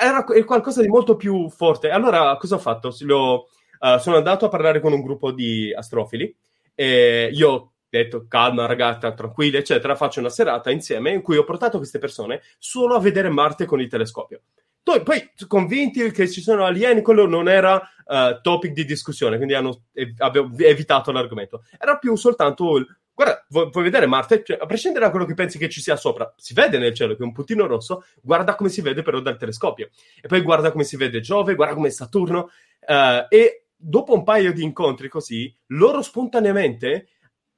era 0.00 0.24
qualcosa 0.24 0.82
di 0.82 0.88
molto 0.88 1.16
più 1.16 1.48
forte. 1.48 1.90
Allora, 1.90 2.36
cosa 2.36 2.56
ho 2.56 2.58
fatto? 2.58 2.94
Lo, 3.00 3.48
uh, 3.78 3.98
sono 3.98 4.16
andato 4.16 4.46
a 4.46 4.48
parlare 4.48 4.80
con 4.80 4.92
un 4.92 5.02
gruppo 5.02 5.30
di 5.30 5.72
astrofili. 5.72 6.34
E 6.74 7.30
io 7.32 7.50
ho 7.50 7.72
detto 7.88 8.26
calma 8.28 8.66
ragazza, 8.66 9.12
tranquilla, 9.12 9.58
eccetera, 9.58 9.94
faccio 9.94 10.18
una 10.18 10.28
serata 10.28 10.70
insieme 10.70 11.12
in 11.12 11.22
cui 11.22 11.36
ho 11.36 11.44
portato 11.44 11.78
queste 11.78 11.98
persone 11.98 12.42
solo 12.58 12.96
a 12.96 13.00
vedere 13.00 13.28
Marte 13.28 13.64
con 13.64 13.80
il 13.80 13.88
telescopio. 13.88 14.42
Poi, 14.82 15.02
poi 15.02 15.30
convinti 15.46 16.10
che 16.10 16.28
ci 16.28 16.42
sono 16.42 16.64
alieni, 16.66 17.00
quello 17.00 17.26
non 17.26 17.48
era 17.48 17.76
uh, 17.76 18.40
topic 18.42 18.72
di 18.72 18.84
discussione, 18.84 19.36
quindi 19.36 19.54
hanno 19.54 19.84
ev- 19.94 20.60
evitato 20.60 21.10
l'argomento. 21.10 21.62
Era 21.78 21.96
più 21.96 22.16
soltanto 22.16 22.76
il 22.76 22.86
guarda, 23.14 23.44
vuoi, 23.48 23.70
vuoi 23.70 23.84
vedere 23.84 24.06
Marte? 24.06 24.42
Cioè, 24.44 24.58
a 24.60 24.66
prescindere 24.66 25.04
da 25.04 25.10
quello 25.10 25.26
che 25.26 25.34
pensi 25.34 25.58
che 25.58 25.68
ci 25.68 25.80
sia 25.80 25.96
sopra, 25.96 26.32
si 26.36 26.52
vede 26.52 26.78
nel 26.78 26.94
cielo 26.94 27.14
che 27.14 27.22
è 27.22 27.26
un 27.26 27.32
puntino 27.32 27.66
rosso, 27.66 28.04
guarda 28.20 28.54
come 28.54 28.68
si 28.68 28.80
vede 28.80 29.02
però 29.02 29.20
dal 29.20 29.38
telescopio. 29.38 29.90
E 30.20 30.26
poi 30.28 30.42
guarda 30.42 30.72
come 30.72 30.84
si 30.84 30.96
vede 30.96 31.20
Giove, 31.20 31.54
guarda 31.54 31.74
come 31.74 31.90
Saturno. 31.90 32.50
Uh, 32.86 33.26
e 33.28 33.66
dopo 33.76 34.14
un 34.14 34.24
paio 34.24 34.52
di 34.52 34.62
incontri 34.62 35.08
così, 35.08 35.54
loro 35.68 36.02
spontaneamente 36.02 37.08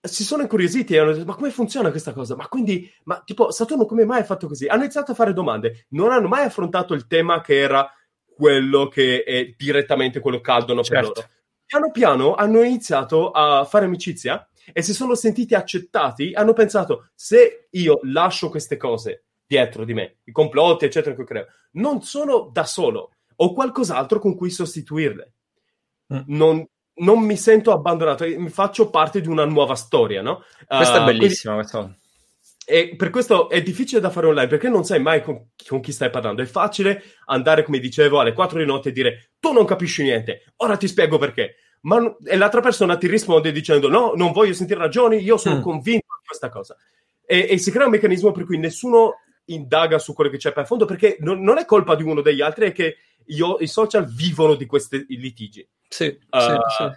si 0.01 0.25
sono 0.25 0.43
incuriositi 0.43 0.95
e 0.95 0.99
hanno 0.99 1.13
detto: 1.13 1.25
Ma 1.25 1.35
come 1.35 1.51
funziona 1.51 1.91
questa 1.91 2.13
cosa? 2.13 2.37
Ma 2.37 2.49
quindi, 2.49 2.91
ma 3.05 3.23
tipo, 3.25 3.51
Saturno 3.51 3.87
come 3.87 4.05
mai 4.05 4.21
è 4.21 4.25
fatto 4.25 4.47
così? 4.47 4.67
Hanno 4.67 4.83
iniziato 4.83 5.13
a 5.13 5.15
fare 5.15 5.33
domande, 5.33 5.87
non 5.91 6.13
hanno 6.13 6.29
mai 6.29 6.45
affrontato 6.45 6.95
il 6.95 7.07
tema 7.07 7.41
che 7.41 7.59
era 7.59 7.91
quello 8.37 8.89
che 8.89 9.23
è 9.25 9.55
direttamente 9.57 10.21
quello 10.21 10.41
caldo 10.41 10.75
no, 10.75 10.83
certo. 10.83 11.13
per 11.13 11.23
loro. 11.23 11.31
piano 11.65 11.91
piano 11.91 12.35
hanno 12.35 12.63
iniziato 12.63 13.31
a 13.31 13.65
fare 13.65 13.87
amicizia 13.87 14.47
e 14.73 14.83
si 14.83 14.93
sono 14.93 15.15
sentiti 15.15 15.55
accettati, 15.55 16.33
hanno 16.35 16.53
pensato 16.53 17.11
se 17.15 17.69
io 17.71 18.01
lascio 18.03 18.49
queste 18.49 18.77
cose 18.77 19.25
dietro 19.47 19.85
di 19.85 19.95
me, 19.95 20.19
i 20.25 20.33
complotti, 20.33 20.85
eccetera, 20.85 21.15
che 21.15 21.25
creo, 21.25 21.47
non 21.73 22.03
sono 22.03 22.51
da 22.53 22.65
solo, 22.65 23.13
ho 23.37 23.53
qualcos'altro 23.53 24.19
con 24.19 24.35
cui 24.35 24.51
sostituirle. 24.51 25.33
Mm. 26.15 26.21
Non, 26.27 26.67
non, 26.95 27.21
mi 27.21 27.37
sento 27.37 27.73
abbandonato, 27.73 28.25
faccio 28.49 28.91
parte 28.91 29.21
di 29.21 29.29
una 29.29 29.45
nuova 29.45 29.75
storia, 29.75 30.23
no? 30.23 30.43
Questa 30.67 30.99
uh, 30.99 31.03
è 31.03 31.05
bellissima, 31.05 31.55
quindi... 31.55 31.71
questa 31.71 31.97
e 32.69 32.97
per 32.97 33.11
questo 33.11 33.49
è 33.49 33.63
difficile 33.63 34.01
da 34.01 34.11
fare 34.11 34.27
online 34.27 34.49
perché 34.49 34.69
non 34.69 34.83
sai 34.83 35.01
mai 35.01 35.23
con, 35.23 35.51
con, 35.69 35.81
chi 35.81 35.93
stai 35.93 36.11
parlando. 36.11 36.43
È 36.43 36.47
facile 36.47 37.01
andare, 37.27 37.63
come 37.63 37.79
dicevo, 37.79 38.19
alle 38.19 38.33
4 38.33 38.59
di 38.59 38.65
notte 38.65 38.89
e 38.89 38.93
dire 38.93 39.31
tu 39.39 39.53
non 39.53 39.65
capisci 39.65 40.03
niente, 40.03 40.43
ora 40.57 40.77
ti 40.77 40.89
spiego 40.89 41.17
perché. 41.17 41.55
Ma, 41.83 42.17
e 42.25 42.37
l'altra 42.37 42.61
persona 42.61 42.97
ti 42.97 43.07
risponde 43.07 43.53
dicendo 43.53 43.89
no, 43.89 44.13
non 44.15 44.33
voglio 44.33 44.53
sentire 44.53 44.81
ragioni, 44.81 45.19
io 45.19 45.37
sono 45.37 45.59
mm. 45.59 45.63
convinto 45.63 46.07
di 46.21 46.27
questa 46.27 46.49
cosa. 46.49 46.77
E, 47.25 47.47
e, 47.51 47.59
si 47.59 47.71
crea 47.71 47.87
un 47.87 47.93
meccanismo 47.93 48.33
per 48.33 48.45
cui 48.45 48.59
nessuno 48.59 49.21
indaga 49.47 49.99
su 49.99 50.13
quello 50.13 50.31
che 50.31 50.39
c'è 50.39 50.53
per 50.53 50.67
fondo 50.67 50.85
perché 50.85 51.17
non, 51.21 51.41
non 51.41 51.59
è 51.59 51.65
colpa 51.65 51.95
di 51.95 52.03
uno 52.03 52.23
degli 52.23 52.41
altri, 52.41 52.69
è 52.69 52.73
che 52.73 52.97
io, 53.27 53.57
i 53.61 53.67
social 53.67 54.07
vivono 54.07 54.55
di 54.55 54.67
questi 54.67 55.05
litigi. 55.09 55.67
Sì, 55.89 56.07
uh, 56.07 56.39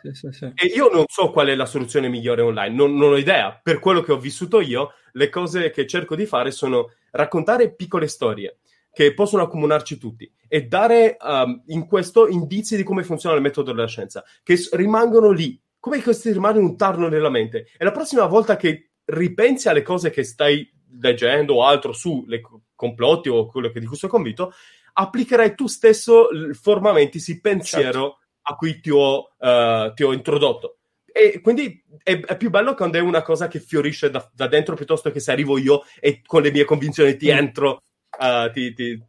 sì, 0.01 0.13
sì, 0.13 0.31
sì, 0.31 0.45
E 0.55 0.65
io 0.65 0.89
non 0.91 1.03
so 1.07 1.29
qual 1.29 1.47
è 1.47 1.55
la 1.55 1.67
soluzione 1.67 2.09
migliore 2.09 2.41
online, 2.41 2.75
non, 2.75 2.95
non, 2.95 3.11
ho 3.11 3.17
idea. 3.17 3.59
Per 3.61 3.79
quello 3.79 4.01
che 4.01 4.11
ho 4.11 4.17
vissuto 4.17 4.61
io, 4.61 4.93
le 5.13 5.29
cose 5.29 5.69
che 5.69 5.85
cerco 5.85 6.15
di 6.15 6.25
fare 6.25 6.51
sono 6.51 6.91
raccontare 7.11 7.73
piccole 7.73 8.07
storie 8.07 8.57
che 8.91 9.13
possono 9.13 9.43
accomunarci 9.43 9.97
tutti 9.97 10.31
e 10.47 10.65
dare 10.65 11.17
um, 11.21 11.63
in 11.67 11.85
questo 11.85 12.27
indizi 12.27 12.75
di 12.75 12.83
come 12.83 13.03
funziona 13.03 13.35
il 13.35 13.41
metodo 13.41 13.71
della 13.71 13.87
scienza, 13.87 14.23
che 14.43 14.57
rimangono 14.71 15.29
lì, 15.29 15.61
come 15.79 16.01
questi 16.01 16.31
rimangono 16.31 16.65
un 16.65 16.77
tarlo 16.77 17.07
nella 17.07 17.29
mente. 17.29 17.67
E 17.77 17.83
la 17.83 17.91
prossima 17.91 18.25
volta 18.25 18.55
che 18.55 18.91
ripensi 19.05 19.69
alle 19.69 19.83
cose 19.83 20.09
che 20.09 20.23
stai 20.23 20.67
leggendo 20.99 21.55
o 21.55 21.65
altro 21.65 21.93
su 21.93 22.25
le 22.27 22.41
complotti 22.75 23.29
o 23.29 23.47
quello 23.47 23.69
che 23.69 23.79
di 23.79 23.85
cui 23.85 23.95
sono 23.95 24.11
convinto, 24.11 24.53
applicherai 24.93 25.55
tu 25.55 25.67
stesso 25.67 26.29
il 26.29 26.55
forma 26.55 26.91
mentis, 26.91 27.39
pensiero 27.41 27.91
certo. 27.91 28.17
a 28.41 28.55
cui 28.55 28.79
ti 28.79 28.89
ho, 28.89 29.35
uh, 29.37 29.93
ti 29.93 30.03
ho, 30.03 30.11
introdotto. 30.11 30.79
E 31.05 31.41
quindi 31.41 31.83
è, 32.03 32.19
è, 32.19 32.37
più 32.37 32.49
bello 32.49 32.75
quando 32.75 32.97
è 32.97 33.01
una 33.01 33.21
cosa 33.21 33.47
che 33.47 33.59
fiorisce 33.59 34.09
da, 34.09 34.29
da, 34.33 34.47
dentro 34.47 34.75
piuttosto 34.75 35.11
che 35.11 35.19
se 35.19 35.31
arrivo 35.31 35.57
io 35.57 35.83
e 35.99 36.21
con 36.25 36.41
le 36.41 36.51
mie 36.51 36.65
convinzioni 36.65 37.15
ti 37.17 37.31
mm. 37.31 37.37
entro, 37.37 37.81
uh, 38.19 38.51
ti, 38.51 38.73
ti, 38.73 39.01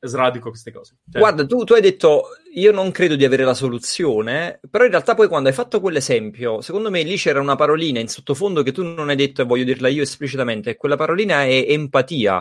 sradico 0.00 0.50
queste 0.50 0.72
cose. 0.72 0.96
Cioè... 1.10 1.20
Guarda, 1.20 1.46
tu, 1.46 1.64
tu, 1.64 1.74
hai 1.74 1.80
detto 1.80 2.28
io 2.54 2.72
non 2.72 2.90
credo 2.90 3.16
di 3.16 3.24
avere 3.24 3.44
la 3.44 3.54
soluzione, 3.54 4.60
però 4.70 4.84
in 4.84 4.90
realtà 4.90 5.14
poi 5.14 5.28
quando 5.28 5.48
hai 5.48 5.54
fatto 5.54 5.80
quell'esempio, 5.80 6.60
secondo 6.60 6.90
me 6.90 7.02
lì 7.02 7.16
c'era 7.16 7.40
una 7.40 7.56
parolina 7.56 8.00
in 8.00 8.08
sottofondo 8.08 8.62
che 8.62 8.72
tu 8.72 8.82
non 8.82 9.08
hai 9.08 9.16
detto 9.16 9.42
e 9.42 9.44
voglio 9.44 9.64
dirla 9.64 9.88
io 9.88 10.02
esplicitamente, 10.02 10.70
e 10.70 10.76
quella 10.76 10.96
parolina 10.96 11.44
è 11.44 11.66
empatia. 11.68 12.36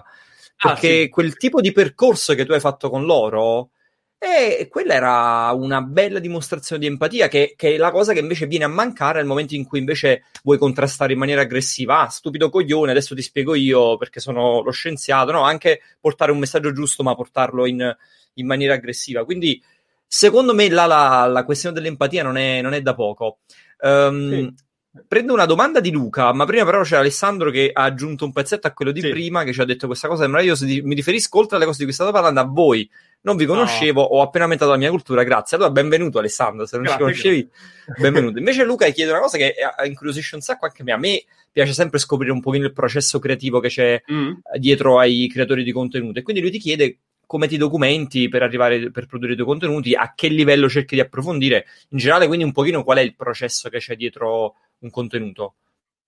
Ah, 0.60 0.70
perché 0.70 0.88
ah, 0.88 1.02
sì. 1.04 1.10
quel 1.10 1.38
tipo 1.38 1.62
di 1.62 1.72
percorso 1.72 2.34
che 2.34 2.46
tu 2.46 2.52
hai 2.52 2.60
fatto 2.60 2.90
con 2.90 3.06
loro, 3.06 3.72
e 4.20 4.68
quella 4.68 4.96
era 4.96 5.52
una 5.54 5.82
bella 5.82 6.18
dimostrazione 6.18 6.82
di 6.82 6.88
empatia, 6.88 7.28
che, 7.28 7.54
che, 7.56 7.76
è 7.76 7.78
la 7.78 7.92
cosa 7.92 8.14
che 8.14 8.20
invece 8.20 8.48
viene 8.48 8.66
a 8.66 8.68
mancare 8.68 9.20
nel 9.20 9.28
momento 9.28 9.54
in 9.54 9.66
cui 9.66 9.78
invece 9.78 10.24
vuoi 10.44 10.58
contrastare 10.58 11.14
in 11.14 11.20
maniera 11.20 11.42
aggressiva. 11.42 12.02
Ah, 12.02 12.08
stupido 12.08 12.50
coglione, 12.50 12.92
adesso 12.92 13.14
ti 13.14 13.22
spiego 13.22 13.54
io 13.54 13.96
perché 13.98 14.20
sono 14.20 14.62
lo 14.64 14.72
scienziato. 14.72 15.32
No, 15.32 15.42
anche 15.44 15.82
portare 16.00 16.32
un 16.32 16.40
messaggio 16.40 16.74
giusto, 16.74 17.04
ma 17.04 17.16
portarlo 17.16 17.68
in, 17.68 17.96
in 18.34 18.46
maniera 18.48 18.74
aggressiva. 18.74 19.24
Quindi, 19.24 19.62
secondo 20.08 20.56
me, 20.56 20.68
là 20.70 20.88
la, 20.88 21.28
la 21.28 21.46
questione 21.46 21.76
dell'empatia 21.76 22.24
non 22.24 22.38
è, 22.38 22.62
non 22.62 22.74
è 22.74 22.82
da 22.82 22.96
poco. 22.96 23.40
Um, 23.80 24.30
sì. 24.30 24.66
Prendo 25.08 25.34
una 25.34 25.46
domanda 25.46 25.80
di 25.80 25.92
Luca, 25.92 26.32
ma 26.34 26.46
prima 26.46 26.64
però 26.64 26.82
c'è 26.84 26.98
Alessandro 26.98 27.52
che 27.52 27.72
ha 27.74 27.84
aggiunto 27.84 28.26
un 28.26 28.32
pezzetto 28.32 28.68
a 28.68 28.72
quello 28.72 28.92
di 28.92 29.02
sì. 29.02 29.10
prima, 29.10 29.44
che 29.44 29.54
ci 29.54 29.62
ha 29.62 29.66
detto 29.66 29.88
questa 29.88 30.08
cosa 30.08 30.28
meravigliosa. 30.28 30.66
Mi 30.66 30.96
riferisco 30.96 31.38
oltre 31.38 31.58
alle 31.58 31.66
cose 31.66 31.80
di 31.80 31.84
cui 31.86 31.94
state 31.94 32.12
parlando 32.12 32.40
a 32.40 32.46
voi. 32.46 32.90
Non 33.22 33.36
vi 33.36 33.46
conoscevo, 33.46 34.02
no. 34.02 34.08
ho 34.08 34.22
appena 34.22 34.44
aumentato 34.44 34.72
la 34.72 34.78
mia 34.78 34.90
cultura, 34.90 35.24
grazie. 35.24 35.58
Allora, 35.58 35.72
benvenuto 35.72 36.20
Alessandro, 36.20 36.66
se 36.66 36.78
non 36.78 36.86
grazie, 36.86 37.00
ci 37.00 37.06
conoscevi, 37.06 37.50
grazie. 37.86 38.04
benvenuto. 38.04 38.38
Invece 38.38 38.64
Luca 38.64 38.88
chiede 38.90 39.12
una 39.12 39.20
cosa 39.20 39.38
che 39.38 39.56
incuriosisce 39.86 40.36
un 40.36 40.42
sacco 40.42 40.66
anche 40.66 40.82
a 40.82 40.86
me. 40.86 40.92
A 40.92 40.98
me 40.98 41.24
piace 41.52 41.74
sempre 41.74 42.00
scoprire 42.00 42.32
un 42.32 42.40
pochino 42.40 42.66
il 42.66 42.74
processo 42.74 43.20
creativo 43.20 43.60
che 43.60 43.70
c'è 43.70 44.02
mm. 44.12 44.32
dietro 44.60 45.00
ai 45.00 45.28
creatori 45.32 45.64
di 45.64 45.72
contenuto. 45.72 46.20
E 46.20 46.22
quindi 46.22 46.42
lui 46.42 46.52
ti 46.52 46.60
chiede 46.60 47.00
come 47.28 47.48
ti 47.48 47.58
documenti 47.58 48.30
per 48.30 48.42
arrivare 48.42 48.90
per 48.90 49.06
produrre 49.06 49.34
i 49.34 49.36
tuoi 49.36 49.48
contenuti, 49.48 49.94
a 49.94 50.14
che 50.16 50.30
livello 50.30 50.70
cerchi 50.70 50.96
di 50.96 51.02
approfondire, 51.02 51.66
in 51.90 51.98
generale, 51.98 52.26
quindi 52.26 52.46
un 52.46 52.54
pochino 52.54 52.84
qual 52.84 53.00
è 53.00 53.02
il 53.02 53.16
processo 53.16 53.68
che 53.70 53.80
c'è 53.80 53.96
dietro 53.98 54.56
un 54.80 54.90
contenuto. 54.90 55.56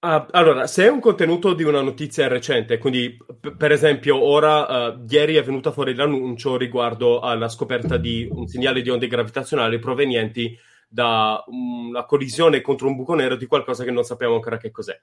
Uh, 0.02 0.26
allora, 0.32 0.66
se 0.66 0.86
è 0.86 0.90
un 0.90 1.02
contenuto 1.02 1.54
di 1.54 1.64
una 1.64 1.82
notizia 1.82 2.30
recente, 2.30 2.78
quindi 2.78 3.18
p- 3.18 3.54
per 3.58 3.74
esempio 3.74 4.22
ora, 4.22 4.92
uh, 4.94 5.06
ieri 5.10 5.36
è 5.36 5.44
venuto 5.44 5.74
fuori 5.74 5.94
l'annuncio 5.94 6.56
riguardo 6.56 7.20
alla 7.20 7.50
scoperta 7.50 7.98
di 7.98 8.26
un 8.32 8.48
segnale 8.48 8.82
di 8.82 8.90
onde 8.90 9.08
gravitazionali 9.08 9.78
provenienti 9.78 10.58
da 10.88 11.44
una 11.48 12.06
collisione 12.06 12.62
contro 12.62 12.88
un 12.88 12.96
buco 12.96 13.14
nero 13.14 13.36
di 13.36 13.46
qualcosa 13.46 13.84
che 13.84 13.92
non 13.92 14.04
sappiamo 14.06 14.36
ancora 14.36 14.58
che 14.58 14.72
cos'è. 14.72 14.98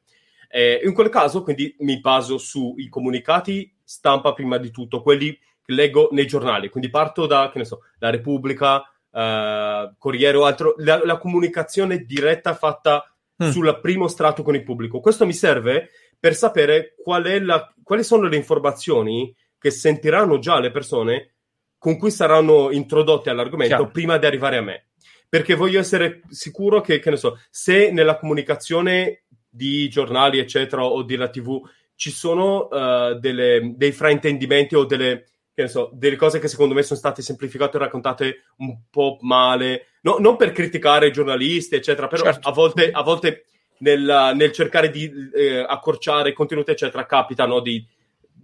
Eh, 0.49 0.81
in 0.83 0.95
quel 0.95 1.11
caso, 1.11 1.43
quindi, 1.43 1.77
mi 1.81 2.01
baso 2.01 2.39
sui 2.39 2.89
comunicati 2.89 3.71
stampa 3.85 4.33
prima 4.33 4.57
di 4.57 4.71
tutto, 4.71 5.03
quelli 5.03 5.39
che 5.63 5.73
leggo 5.75 6.09
nei 6.13 6.27
giornali, 6.27 6.71
quindi 6.71 6.89
parto 6.89 7.27
da, 7.27 7.51
che 7.53 7.59
ne 7.59 7.65
so, 7.67 7.81
la 7.99 8.09
Repubblica, 8.09 8.77
uh, 8.77 9.95
Corriere 9.99 10.39
o 10.39 10.45
altro, 10.47 10.75
la, 10.79 11.05
la 11.05 11.19
comunicazione 11.19 11.99
diretta 11.99 12.55
fatta 12.55 13.11
mm. 13.43 13.51
sul 13.51 13.79
primo 13.81 14.09
strato 14.09 14.43
con 14.43 14.55
il 14.55 14.63
pubblico. 14.63 15.01
Questo 15.01 15.27
mi 15.27 15.33
serve 15.33 15.91
per 16.19 16.35
sapere 16.35 16.95
qual 17.03 17.45
la, 17.45 17.73
quali 17.83 18.03
sono 18.03 18.29
le 18.29 18.37
informazioni 18.37 19.35
che 19.59 19.71
sentiranno 19.71 20.39
già 20.39 20.59
le 20.59 20.71
persone 20.71 21.35
con 21.79 21.99
cui 21.99 22.11
saranno 22.11 22.71
introdotte 22.71 23.31
all'argomento 23.31 23.77
Chiaro. 23.77 23.91
prima 23.91 24.17
di 24.17 24.27
arrivare 24.27 24.57
a 24.57 24.63
me. 24.63 24.87
Perché 25.29 25.55
voglio 25.55 25.81
essere 25.81 26.23
sicuro 26.31 26.81
che, 26.81 26.99
che 26.99 27.11
ne 27.11 27.17
so, 27.17 27.39
se 27.51 27.91
nella 27.91 28.17
comunicazione 28.17 29.25
di 29.49 29.89
giornali, 29.89 30.39
eccetera, 30.39 30.85
o 30.85 31.03
della 31.03 31.29
TV 31.29 31.61
ci 31.95 32.11
sono 32.11 32.69
uh, 32.69 33.19
delle, 33.19 33.73
dei 33.75 33.93
fraintendimenti 33.93 34.75
o 34.75 34.85
delle, 34.85 35.27
so, 35.69 35.91
delle 35.93 36.17
cose 36.17 36.39
che 36.39 36.49
secondo 36.49 36.75
me 36.75 36.83
sono 36.83 36.99
state 36.99 37.23
semplificate 37.23 37.77
e 37.77 37.81
raccontate 37.81 38.43
un 38.59 38.79
po' 38.91 39.17
male, 39.23 39.87
no, 40.03 40.19
non 40.19 40.37
per 40.37 40.53
criticare 40.53 41.07
i 41.07 41.13
giornalisti, 41.13 41.75
eccetera, 41.75 42.09
però 42.09 42.25
certo. 42.25 42.49
a 42.49 42.53
volte, 42.53 42.91
a 42.91 43.03
volte 43.03 43.47
nel, 43.79 44.33
nel, 44.35 44.53
cercare 44.53 44.91
di 44.91 45.11
eh, 45.35 45.65
accorciare 45.67 46.33
contenuti, 46.33 46.71
eccetera, 46.71 47.07
capita 47.07 47.47
no, 47.47 47.61
di 47.61 47.85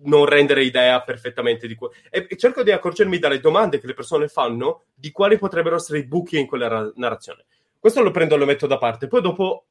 non 0.04 0.24
rendere 0.24 0.64
idea 0.64 1.00
perfettamente 1.02 1.66
di 1.66 1.74
quello. 1.74 1.94
E, 2.10 2.26
e, 2.28 2.36
cerco 2.36 2.62
di 2.62 2.70
accorgermi 2.70 3.18
dalle 3.18 3.40
domande 3.40 3.78
che 3.78 3.86
le 3.86 3.94
persone 3.94 4.28
fanno 4.28 4.84
di 4.94 5.10
quali 5.10 5.38
potrebbero 5.38 5.76
essere 5.76 5.98
i 5.98 6.06
buchi 6.06 6.38
in 6.38 6.46
quella 6.46 6.68
ra- 6.68 6.92
narrazione. 6.96 7.44
Questo 7.78 8.02
lo 8.02 8.10
prendo 8.10 8.34
e 8.36 8.38
lo 8.38 8.46
metto 8.46 8.66
da 8.66 8.78
parte. 8.78 9.06
Poi 9.06 9.20
dopo 9.20 9.66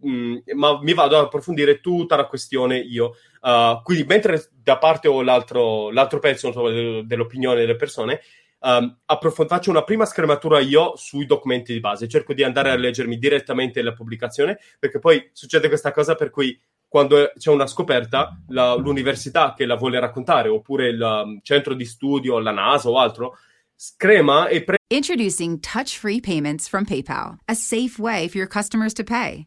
mh, 0.00 0.10
mm, 0.10 0.36
ma 0.54 0.80
mi 0.82 0.94
vado 0.94 1.16
ad 1.16 1.24
approfondire 1.24 1.80
tutta 1.80 2.16
la 2.16 2.26
questione 2.26 2.78
io. 2.78 3.16
Uh, 3.40 3.80
quindi, 3.82 4.04
mentre 4.04 4.50
da 4.62 4.78
parte 4.78 5.08
ho 5.08 5.22
l'altro, 5.22 5.90
l'altro 5.90 6.18
pezzo 6.18 6.48
insomma, 6.48 6.70
dell'opinione 7.02 7.60
delle 7.60 7.76
persone, 7.76 8.20
um, 8.60 8.98
approf- 9.06 9.46
faccio 9.46 9.70
una 9.70 9.84
prima 9.84 10.04
schermatura 10.04 10.58
io 10.60 10.94
sui 10.96 11.26
documenti 11.26 11.72
di 11.72 11.80
base. 11.80 12.08
Cerco 12.08 12.32
di 12.32 12.42
andare 12.42 12.70
a 12.70 12.76
leggermi 12.76 13.18
direttamente 13.18 13.82
la 13.82 13.92
pubblicazione, 13.92 14.58
perché 14.78 14.98
poi 14.98 15.30
succede 15.32 15.68
questa 15.68 15.92
cosa 15.92 16.14
per 16.14 16.30
cui 16.30 16.58
quando 16.88 17.32
c'è 17.36 17.50
una 17.50 17.66
scoperta, 17.66 18.42
la, 18.48 18.74
l'università 18.74 19.52
che 19.54 19.66
la 19.66 19.76
vuole 19.76 20.00
raccontare, 20.00 20.48
oppure 20.48 20.88
il 20.88 21.00
um, 21.00 21.38
centro 21.42 21.74
di 21.74 21.84
studio, 21.84 22.38
la 22.38 22.50
NASA 22.50 22.88
o 22.88 22.98
altro, 22.98 23.36
screma 23.74 24.48
e 24.48 24.64
pre- 24.64 24.76
Introducing 24.90 25.60
touch-free 25.60 26.18
payments 26.18 26.66
from 26.66 26.86
PayPal, 26.86 27.36
a 27.46 27.54
safe 27.54 27.98
way 27.98 28.26
for 28.26 28.38
your 28.38 28.48
customers 28.48 28.94
to 28.94 29.04
pay. 29.04 29.46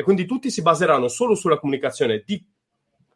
E 0.00 0.02
quindi 0.02 0.24
tutti 0.24 0.50
si 0.50 0.62
baseranno 0.62 1.08
solo 1.08 1.34
sulla 1.34 1.58
comunicazione 1.58 2.22
di 2.24 2.42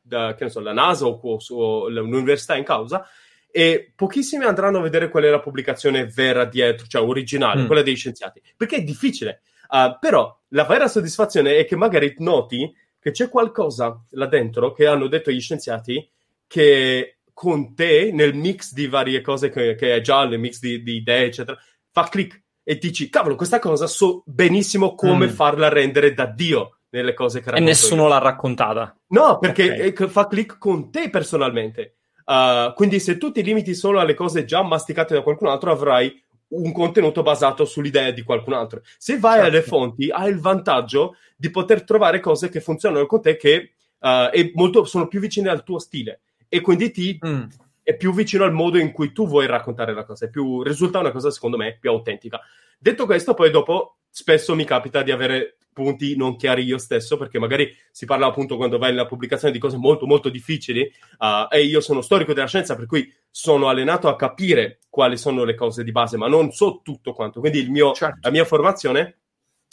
da, 0.03 0.35
che 0.35 0.45
ne 0.45 0.51
so, 0.51 0.61
la 0.61 0.75
NASA 0.75 1.07
o, 1.07 1.19
o 1.49 1.89
l'università 1.89 2.57
in 2.57 2.65
causa 2.65 3.09
e 3.51 3.91
pochissimi 3.97 4.45
andranno 4.45 4.79
a 4.79 4.83
vedere 4.83 5.09
qual 5.09 5.25
è 5.25 5.31
la 5.31 5.41
pubblicazione 5.41 6.05
vera 6.07 6.45
dietro, 6.45 6.87
cioè 6.87 7.03
originale, 7.03 7.63
mm. 7.63 7.67
quella 7.67 7.81
dei 7.81 7.95
scienziati, 7.95 8.43
perché 8.55 8.77
è 8.77 8.83
difficile. 8.83 9.41
Uh, 9.71 9.97
però 9.99 10.39
la 10.49 10.65
vera 10.65 10.89
soddisfazione 10.89 11.57
è 11.57 11.65
che 11.65 11.75
magari 11.75 12.15
noti 12.19 12.71
che 12.99 13.13
c'è 13.13 13.31
qualcosa 13.31 13.99
là 14.11 14.27
dentro 14.27 14.73
che 14.73 14.87
hanno 14.87 15.07
detto 15.07 15.31
gli 15.31 15.41
scienziati 15.41 16.07
che 16.47 17.21
con 17.33 17.75
te 17.75 18.11
nel 18.13 18.35
mix 18.35 18.75
di 18.75 18.89
varie 18.89 19.23
cose 19.23 19.49
che, 19.49 19.75
che 19.75 19.97
è 19.97 20.01
già 20.03 20.21
il 20.23 20.39
mix 20.39 20.59
di, 20.61 20.83
di, 20.83 20.97
idee, 20.97 21.27
eccetera, 21.27 21.59
fa 21.91 22.09
click 22.11 22.43
e 22.65 22.79
dici, 22.79 23.11
cavolo, 23.11 23.37
questa 23.37 23.59
cosa 23.59 23.87
so 23.87 24.23
benissimo 24.25 24.95
come 24.95 25.27
mm. 25.27 25.31
farla 25.31 25.69
rendere 25.69 26.15
da 26.15 26.25
Dio 26.25 26.79
nelle 26.91 27.13
cose 27.13 27.41
che 27.41 27.51
racconto. 27.51 27.63
E 27.63 27.73
nessuno 27.73 28.03
io. 28.05 28.09
l'ha 28.09 28.19
raccontata. 28.19 28.97
No, 29.09 29.39
perché 29.39 29.93
okay. 29.93 30.09
fa 30.09 30.27
click 30.27 30.59
con 30.59 30.91
te 30.91 31.11
personalmente. 31.11 31.97
Uh, 32.25 32.73
quindi 32.73 33.01
se 33.01 33.19
tu 33.19 33.31
ti 33.31 33.43
limiti 33.43 33.75
solo 33.75 34.01
alle 34.01 34.15
cose 34.15 34.47
già 34.47 34.63
masticate 34.63 35.13
da 35.13 35.23
qualcun 35.23 35.49
altro, 35.49 35.71
avrai 35.71 36.23
un 36.49 36.73
contenuto 36.73 37.23
basato 37.23 37.67
sull'idea 37.67 38.11
di 38.13 38.23
qualcun 38.23 38.55
altro. 38.55 38.81
Se 38.97 39.19
vai 39.19 39.41
certo. 39.41 39.49
alle 39.49 39.63
fonti, 39.63 40.09
hai 40.11 40.31
il 40.31 40.41
vantaggio 40.41 41.17
di 41.37 41.51
poter 41.51 41.85
trovare 41.85 42.21
cose 42.21 42.49
che 42.49 42.61
funzionano 42.61 43.05
con 43.07 43.21
te 43.21 43.37
che 43.37 43.75
uh, 43.99 44.51
molto, 44.55 44.85
sono 44.85 45.07
più 45.07 45.21
vicine 45.21 45.51
al 45.51 45.65
tuo 45.65 45.79
stile 45.79 46.23
e 46.49 46.61
quindi 46.61 46.91
ti 46.91 47.19
mm. 47.27 47.43
È 47.85 47.95
più 47.97 48.13
vicino 48.15 48.45
al 48.45 48.53
modo 48.53 48.79
in 48.79 48.91
cui 48.91 49.13
tu 49.13 49.29
vuoi 49.29 49.47
raccontare 49.47 49.93
la 49.93 50.05
cosa, 50.05 50.27
più, 50.29 50.63
risulta 50.63 50.99
una 50.99 51.13
cosa 51.13 51.31
secondo 51.31 51.59
me 51.59 51.77
più 51.79 51.91
autentica. 51.91 52.41
Detto 52.79 53.05
questo, 53.07 53.35
poi 53.35 53.51
dopo 53.51 53.99
spesso 54.09 54.55
mi 54.55 54.65
capita 54.65 55.03
di 55.03 55.11
avere 55.11 55.59
punti 55.75 56.17
non 56.17 56.37
chiari 56.37 56.63
io 56.63 56.79
stesso, 56.79 57.19
perché 57.19 57.39
magari 57.39 57.77
si 57.91 58.07
parla 58.07 58.27
appunto 58.27 58.57
quando 58.57 58.79
vai 58.79 58.91
nella 58.91 59.07
pubblicazione 59.07 59.53
di 59.53 59.59
cose 59.59 59.77
molto 59.77 60.07
molto 60.07 60.31
difficili 60.31 60.91
uh, 61.19 61.53
e 61.55 61.65
io 61.65 61.81
sono 61.81 62.01
storico 62.01 62.33
della 62.33 62.47
scienza, 62.47 62.75
per 62.75 62.87
cui 62.87 63.13
sono 63.31 63.69
allenato 63.69 64.09
a 64.09 64.17
capire 64.17 64.79
quali 64.89 65.19
sono 65.19 65.45
le 65.45 65.55
cose 65.55 65.85
di 65.85 65.93
base, 65.93 66.17
ma 66.17 66.27
non 66.27 66.53
so 66.53 66.81
tutto 66.83 67.13
quanto. 67.13 67.41
Quindi 67.41 67.69
mio, 67.69 67.93
certo. 67.93 68.21
la 68.23 68.31
mia 68.31 68.45
formazione, 68.47 69.19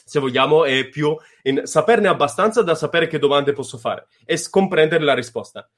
se 0.04 0.20
vogliamo, 0.20 0.66
è 0.66 0.90
più 0.90 1.16
in 1.44 1.62
saperne 1.64 2.10
abbastanza 2.10 2.62
da 2.62 2.76
sapere 2.76 3.08
che 3.08 3.20
domande 3.20 3.54
posso 3.54 3.78
fare 3.78 4.08
e 4.26 4.38
comprendere 4.50 5.06
la 5.06 5.14
risposta. 5.14 5.70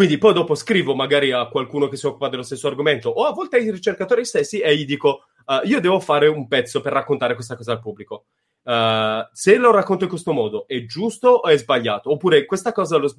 Quindi 0.00 0.16
poi 0.16 0.32
dopo 0.32 0.54
scrivo 0.54 0.94
magari 0.94 1.30
a 1.30 1.46
qualcuno 1.48 1.86
che 1.86 1.98
si 1.98 2.06
occupa 2.06 2.30
dello 2.30 2.42
stesso 2.42 2.66
argomento 2.66 3.10
o 3.10 3.26
a 3.26 3.34
volte 3.34 3.58
ai 3.58 3.70
ricercatori 3.70 4.24
stessi 4.24 4.58
e 4.58 4.74
gli 4.74 4.86
dico 4.86 5.24
uh, 5.44 5.60
io 5.64 5.78
devo 5.78 6.00
fare 6.00 6.26
un 6.26 6.48
pezzo 6.48 6.80
per 6.80 6.94
raccontare 6.94 7.34
questa 7.34 7.54
cosa 7.54 7.72
al 7.72 7.80
pubblico. 7.80 8.24
Uh, 8.62 9.28
se 9.30 9.58
lo 9.58 9.70
racconto 9.70 10.04
in 10.04 10.08
questo 10.08 10.32
modo 10.32 10.66
è 10.66 10.86
giusto 10.86 11.28
o 11.28 11.46
è 11.46 11.58
sbagliato? 11.58 12.10
Oppure 12.12 12.46
questa 12.46 12.72
cosa 12.72 12.96
lo, 12.96 13.14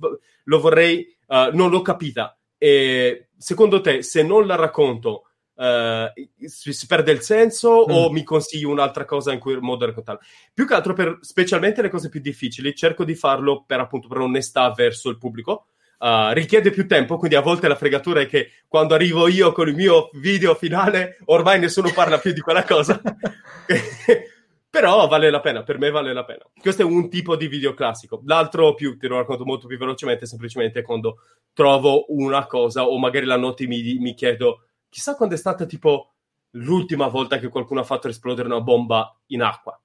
lo 0.45 0.59
vorrei, 0.59 1.05
uh, 1.27 1.55
non 1.55 1.69
l'ho 1.69 1.83
capita. 1.83 2.35
E 2.57 3.27
secondo 3.37 3.79
te, 3.79 4.01
se 4.01 4.23
non 4.23 4.47
la 4.47 4.55
racconto, 4.55 5.25
uh, 5.53 6.05
si, 6.47 6.73
si, 6.73 6.87
perde 6.87 7.11
il 7.11 7.21
senso 7.21 7.85
mm. 7.87 7.91
o 7.91 8.09
mi 8.09 8.23
consigli 8.23 8.63
un'altra 8.63 9.05
cosa 9.05 9.31
in 9.31 9.37
cui 9.37 9.55
modo 9.59 9.85
di 9.85 9.91
raccontarla? 9.91 10.21
Più 10.51 10.65
che 10.65 10.73
altro 10.73 10.93
per 10.93 11.19
specialmente 11.21 11.83
le 11.83 11.89
cose 11.89 12.09
più 12.09 12.21
difficili, 12.21 12.73
cerco 12.73 13.03
di 13.03 13.13
farlo 13.13 13.65
per 13.67 13.79
appunto 13.79 14.07
per 14.07 14.17
onestà 14.17 14.71
verso 14.71 15.09
il 15.09 15.19
pubblico. 15.19 15.67
Uh, 16.01 16.31
richiede 16.31 16.71
più 16.71 16.87
tempo, 16.87 17.17
quindi 17.17 17.35
a 17.35 17.41
volte 17.41 17.67
la 17.67 17.75
fregatura 17.75 18.21
è 18.21 18.25
che 18.25 18.53
quando 18.67 18.95
arrivo 18.95 19.27
io 19.27 19.51
con 19.51 19.67
il 19.67 19.75
mio 19.75 20.09
video 20.13 20.55
finale, 20.55 21.19
ormai 21.25 21.59
nessuno 21.59 21.91
parla 21.93 22.17
più 22.17 22.33
di 22.33 22.39
quella 22.39 22.63
cosa. 22.63 22.99
Però 24.67 25.07
vale 25.07 25.29
la 25.29 25.41
pena, 25.41 25.61
per 25.61 25.77
me 25.77 25.91
vale 25.91 26.11
la 26.11 26.25
pena. 26.25 26.43
Questo 26.59 26.81
è 26.81 26.85
un 26.85 27.07
tipo 27.07 27.35
di 27.35 27.47
video 27.47 27.75
classico. 27.75 28.19
L'altro 28.25 28.73
più, 28.73 28.97
te 28.97 29.07
lo 29.07 29.17
racconto 29.17 29.45
molto 29.45 29.67
più 29.67 29.77
velocemente, 29.77 30.25
semplicemente 30.25 30.81
quando 30.81 31.19
trovo 31.53 32.05
una 32.07 32.47
cosa 32.47 32.87
o 32.87 32.97
magari 32.97 33.27
la 33.27 33.37
notte 33.37 33.67
mi, 33.67 33.99
mi 33.99 34.15
chiedo, 34.15 34.63
chissà 34.89 35.15
quando 35.15 35.35
è 35.35 35.37
stata 35.37 35.65
tipo 35.65 36.13
l'ultima 36.51 37.09
volta 37.09 37.37
che 37.37 37.49
qualcuno 37.49 37.81
ha 37.81 37.83
fatto 37.83 38.07
esplodere 38.07 38.47
una 38.47 38.61
bomba 38.61 39.15
in 39.27 39.43
acqua. 39.43 39.79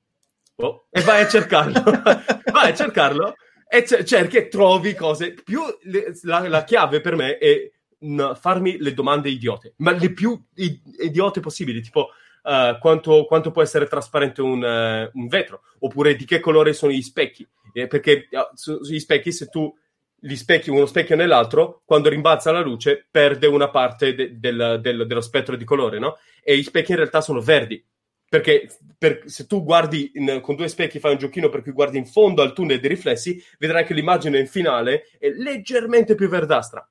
Oh, 0.63 0.87
e 0.89 1.03
vai 1.03 1.25
a 1.25 1.29
cercarlo. 1.29 1.83
vai 2.51 2.71
a 2.71 2.75
cercarlo 2.75 3.35
e 3.69 3.83
c- 3.83 4.03
cerchi 4.05 4.37
e 4.37 4.49
trovi 4.49 4.95
cose. 4.95 5.35
Più 5.35 5.61
le, 5.83 6.15
la, 6.23 6.47
la, 6.49 6.65
chiave 6.65 7.01
per 7.01 7.17
me 7.17 7.39
è 7.39 7.71
n- 8.01 8.37
farmi 8.39 8.79
le 8.79 8.95
domande 8.95 9.29
idiote, 9.29 9.75
ma 9.79 9.93
le 9.93 10.13
più 10.13 10.41
i- 10.55 10.81
idiote 11.01 11.41
possibili, 11.41 11.81
tipo 11.81 12.11
uh, 12.43 12.79
quanto, 12.79 13.25
quanto, 13.25 13.51
può 13.51 13.63
essere 13.63 13.87
trasparente 13.87 14.41
un, 14.41 14.63
uh, 14.63 15.19
un, 15.19 15.27
vetro, 15.29 15.63
oppure 15.81 16.15
di 16.17 16.25
che 16.25 16.41
colore 16.41 16.73
sono 16.73 16.93
gli 16.93 17.03
specchi. 17.03 17.47
Eh, 17.73 17.87
perché 17.89 18.29
uh, 18.31 18.55
su, 18.55 18.83
sugli 18.83 19.01
specchi, 19.01 19.33
se 19.33 19.47
tu 19.47 19.73
li 20.21 20.37
specchi 20.37 20.71
uno 20.71 20.87
specchio 20.87 21.17
nell'altro, 21.17 21.83
quando 21.85 22.09
rimbalza 22.09 22.51
la 22.51 22.61
luce, 22.61 23.07
perde 23.11 23.47
una 23.47 23.69
parte 23.69 24.15
de- 24.15 24.39
del, 24.39 24.79
del, 24.81 25.07
dello 25.07 25.21
spettro 25.21 25.57
di 25.57 25.65
colore, 25.65 25.99
no? 25.99 26.17
E 26.43 26.57
gli 26.57 26.63
specchi 26.63 26.93
in 26.93 26.99
realtà 26.99 27.21
sono 27.21 27.41
verdi. 27.41 27.85
Perché 28.29 28.69
per, 28.99 29.23
se 29.27 29.47
tu 29.47 29.63
guardi 29.63 30.11
in, 30.15 30.41
con 30.43 30.57
due 30.57 30.69
specchi, 30.69 30.99
fai 30.99 31.13
un 31.13 31.19
giochino 31.19 31.49
per 31.49 31.63
cui 31.63 31.73
guardi 31.73 31.99
in 31.99 32.07
fondo 32.07 32.43
al 32.43 32.53
tunnel 32.53 32.81
dei 32.81 32.89
riflessi, 32.89 33.43
vedrai 33.59 33.85
che 33.85 33.95
l'immagine 33.95 34.39
in 34.39 34.47
finale 34.47 35.09
è 35.19 35.29
leggermente 35.31 36.15
più 36.15 36.29
verdastra. 36.29 36.87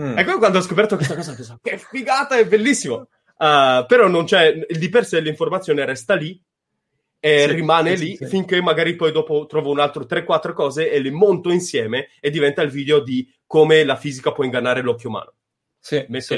Mm. 0.00 0.18
Ecco 0.18 0.38
quando 0.38 0.58
ho 0.58 0.62
scoperto 0.62 0.96
questa 0.96 1.14
cosa, 1.14 1.34
penso, 1.34 1.58
che 1.62 1.78
figata, 1.78 2.36
è 2.36 2.46
bellissimo. 2.46 3.08
Uh, 3.36 3.86
però 3.86 4.06
non 4.08 4.24
c'è, 4.24 4.66
di 4.68 4.88
per 4.90 5.06
sé 5.06 5.20
l'informazione 5.20 5.84
resta 5.86 6.14
lì 6.14 6.38
e 7.18 7.46
sì, 7.46 7.52
rimane 7.52 7.96
sì, 7.96 8.04
lì 8.04 8.16
sì, 8.16 8.26
finché 8.26 8.60
magari 8.62 8.96
poi 8.96 9.12
dopo 9.12 9.46
trovo 9.46 9.70
un 9.70 9.78
altro 9.78 10.04
3-4 10.04 10.52
cose 10.52 10.90
e 10.90 11.00
le 11.00 11.10
monto 11.10 11.50
insieme 11.50 12.08
e 12.20 12.30
diventa 12.30 12.62
il 12.62 12.70
video 12.70 13.00
di 13.00 13.30
come 13.46 13.84
la 13.84 13.96
fisica 13.96 14.32
può 14.32 14.44
ingannare 14.44 14.80
l'occhio 14.80 15.08
umano. 15.10 15.34
Sì, 15.82 16.04
Metto, 16.08 16.34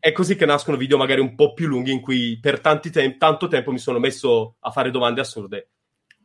È 0.00 0.12
così 0.12 0.34
che 0.34 0.46
nascono 0.46 0.78
video 0.78 0.96
magari 0.96 1.20
un 1.20 1.34
po' 1.34 1.52
più 1.52 1.66
lunghi 1.66 1.92
in 1.92 2.00
cui 2.00 2.38
per 2.40 2.60
te- 2.60 3.16
tanto 3.18 3.46
tempo 3.46 3.70
mi 3.70 3.78
sono 3.78 3.98
messo 3.98 4.56
a 4.60 4.70
fare 4.70 4.90
domande 4.90 5.20
assurde. 5.20 5.68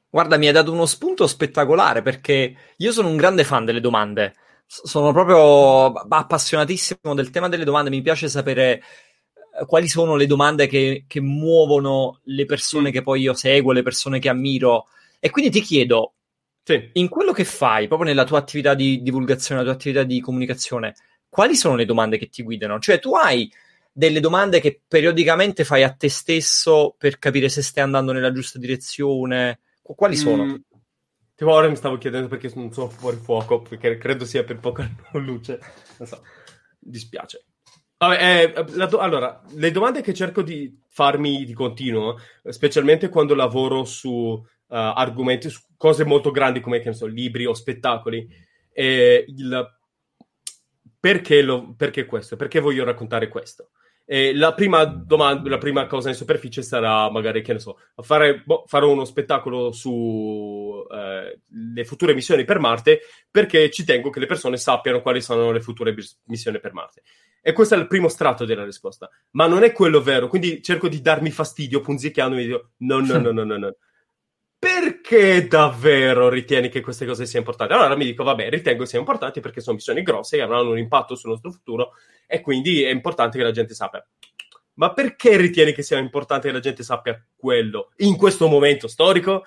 Guarda, 0.10 0.38
mi 0.38 0.48
hai 0.48 0.54
dato 0.54 0.72
uno 0.72 0.86
spunto 0.86 1.28
spettacolare 1.28 2.02
perché 2.02 2.56
io 2.78 2.92
sono 2.92 3.10
un 3.10 3.18
grande 3.18 3.44
fan 3.44 3.66
delle 3.66 3.82
domande. 3.82 4.36
sono 4.66 5.12
proprio 5.12 5.92
appassionatissimo 5.92 7.14
del 7.14 7.30
tema 7.30 7.50
delle 7.50 7.66
domande. 7.66 7.90
Mi 7.90 8.02
piace 8.02 8.30
sapere 8.30 8.82
eh, 9.36 9.66
quali 9.66 9.88
sono 9.88 10.16
le 10.16 10.26
domande 10.26 10.68
che, 10.68 11.06
che 11.08 11.20
muovono 11.20 12.22
le 12.26 12.46
persone 12.46 12.92
che 12.92 13.02
poi 13.04 13.22
io 13.22 13.34
seguo, 13.34 13.72
le 13.74 13.84
persone 13.84 14.20
che 14.20 14.30
ammiro. 14.30 14.88
E 15.20 15.30
quindi 15.30 15.52
ti 15.52 15.62
chiedo, 15.62 16.14
sì. 16.64 16.90
in 16.94 17.10
quello 17.10 17.32
che 17.34 17.44
fai, 17.44 17.88
proprio 17.88 18.08
nella 18.08 18.24
tua 18.24 18.38
attività 18.40 18.74
di 18.74 19.02
divulgazione, 19.02 19.62
nella 19.62 19.74
tua 19.74 19.82
attività 19.82 20.04
di 20.06 20.22
comunicazione, 20.22 20.94
quali 21.34 21.56
sono 21.56 21.76
le 21.76 21.86
domande 21.86 22.20
che 22.20 22.30
ti 22.30 22.44
guidano? 22.44 22.78
Cioè, 22.78 23.00
tu 23.00 23.16
hai 23.16 23.52
delle 23.92 24.20
domande 24.20 24.60
che 24.60 24.80
periodicamente 24.88 25.64
fai 25.64 25.82
a 25.82 25.92
te 25.92 26.08
stesso 26.08 26.94
per 26.96 27.18
capire 27.18 27.50
se 27.50 27.64
stai 27.64 27.84
andando 27.84 28.12
nella 28.12 28.32
giusta 28.32 28.60
direzione? 28.60 29.62
Quali 29.82 30.16
sono? 30.16 30.46
Mm. 30.46 30.56
Tipo, 31.34 31.50
ora 31.50 31.68
mi 31.70 31.76
stavo 31.76 31.98
chiedendo 31.98 32.28
perché 32.28 32.52
non 32.54 32.72
sono 32.72 32.88
fuori 32.88 33.18
fuoco, 33.18 33.64
perché 33.64 33.98
credo 33.98 34.26
sia 34.26 34.44
per 34.44 34.60
poca 34.60 34.88
luce. 35.14 35.60
Non 35.98 36.08
so, 36.08 36.22
dispiace. 36.78 37.46
Vabbè, 37.98 38.54
eh, 38.56 38.88
do- 38.88 39.00
allora, 39.00 39.42
le 39.56 39.72
domande 39.72 40.02
che 40.02 40.14
cerco 40.14 40.44
di 40.44 40.80
farmi 40.88 41.46
di 41.46 41.54
continuo, 41.54 42.20
specialmente 42.44 43.10
quando 43.10 43.34
lavoro 43.34 43.86
su 43.86 44.10
uh, 44.10 44.44
argomenti, 44.68 45.50
su 45.50 45.62
cose 45.78 46.06
molto 46.06 46.30
grandi 46.30 46.60
come 46.60 46.94
so, 46.94 47.08
libri 47.08 47.48
o 47.48 47.56
spettacoli, 47.56 48.28
è 48.72 49.26
il 49.28 49.82
perché, 51.04 51.42
lo, 51.42 51.74
perché 51.76 52.06
questo? 52.06 52.38
Perché 52.38 52.62
voglio 52.62 52.86
raccontare 52.86 53.28
questo? 53.28 53.72
E 54.06 54.34
la 54.34 54.54
prima 54.54 54.86
domanda, 54.86 55.50
la 55.50 55.58
prima 55.58 55.86
cosa 55.86 56.08
in 56.08 56.16
superficie 56.16 56.62
sarà 56.62 57.12
magari, 57.12 57.42
che 57.42 57.52
ne 57.52 57.60
so, 57.60 57.78
fare, 57.98 58.42
boh, 58.46 58.64
farò 58.68 58.90
uno 58.90 59.04
spettacolo 59.04 59.74
sulle 59.74 61.42
eh, 61.76 61.84
future 61.84 62.14
missioni 62.14 62.46
per 62.46 62.60
Marte 62.60 63.02
perché 63.30 63.70
ci 63.70 63.84
tengo 63.84 64.10
che 64.10 64.22
le 64.22 64.28
persone 64.28 64.56
sappiano 64.56 65.02
quali 65.02 65.20
sono 65.20 65.52
le 65.52 65.60
future 65.60 65.94
bis- 65.94 66.22
missioni 66.28 66.62
per 66.62 66.72
Marte. 66.72 67.02
E 67.42 67.52
questo 67.52 67.76
è 67.76 67.78
il 67.78 67.88
primo 67.88 68.08
strato 68.08 68.46
della 68.46 68.64
risposta. 68.64 69.10
Ma 69.32 69.46
non 69.46 69.64
è 69.64 69.74
quello 69.74 70.00
vero, 70.00 70.30
quindi 70.30 70.62
cerco 70.62 70.88
di 70.88 71.02
darmi 71.02 71.32
fastidio 71.32 71.82
punzicchiando 71.82 72.38
e 72.38 72.46
dico 72.46 72.70
no, 72.78 73.02
no, 73.02 73.18
no, 73.18 73.32
no, 73.34 73.44
no, 73.44 73.58
no. 73.58 73.76
Perché 74.64 75.46
davvero 75.46 76.30
ritieni 76.30 76.70
che 76.70 76.80
queste 76.80 77.06
cose 77.06 77.26
siano 77.26 77.40
importanti? 77.40 77.74
Allora 77.74 77.98
mi 77.98 78.06
dico, 78.06 78.24
vabbè, 78.24 78.50
ritengo 78.50 78.86
siano 78.86 79.04
importanti 79.04 79.42
perché 79.42 79.60
sono 79.60 79.76
missioni 79.76 80.02
grosse 80.04 80.38
che 80.38 80.44
avranno 80.44 80.70
un 80.70 80.78
impatto 80.78 81.16
sul 81.16 81.32
nostro 81.32 81.52
futuro 81.52 81.92
e 82.26 82.40
quindi 82.40 82.82
è 82.82 82.90
importante 82.90 83.38
che 83.38 83.44
la 83.44 83.52
gente 83.52 83.74
sappia. 83.74 84.08
Ma 84.76 84.94
perché 84.94 85.36
ritieni 85.36 85.74
che 85.74 85.84
sia 85.84 85.98
importante 85.98 86.48
che 86.48 86.54
la 86.54 86.62
gente 86.62 86.82
sappia 86.82 87.22
quello 87.36 87.92
in 87.98 88.16
questo 88.16 88.48
momento 88.48 88.88
storico? 88.88 89.46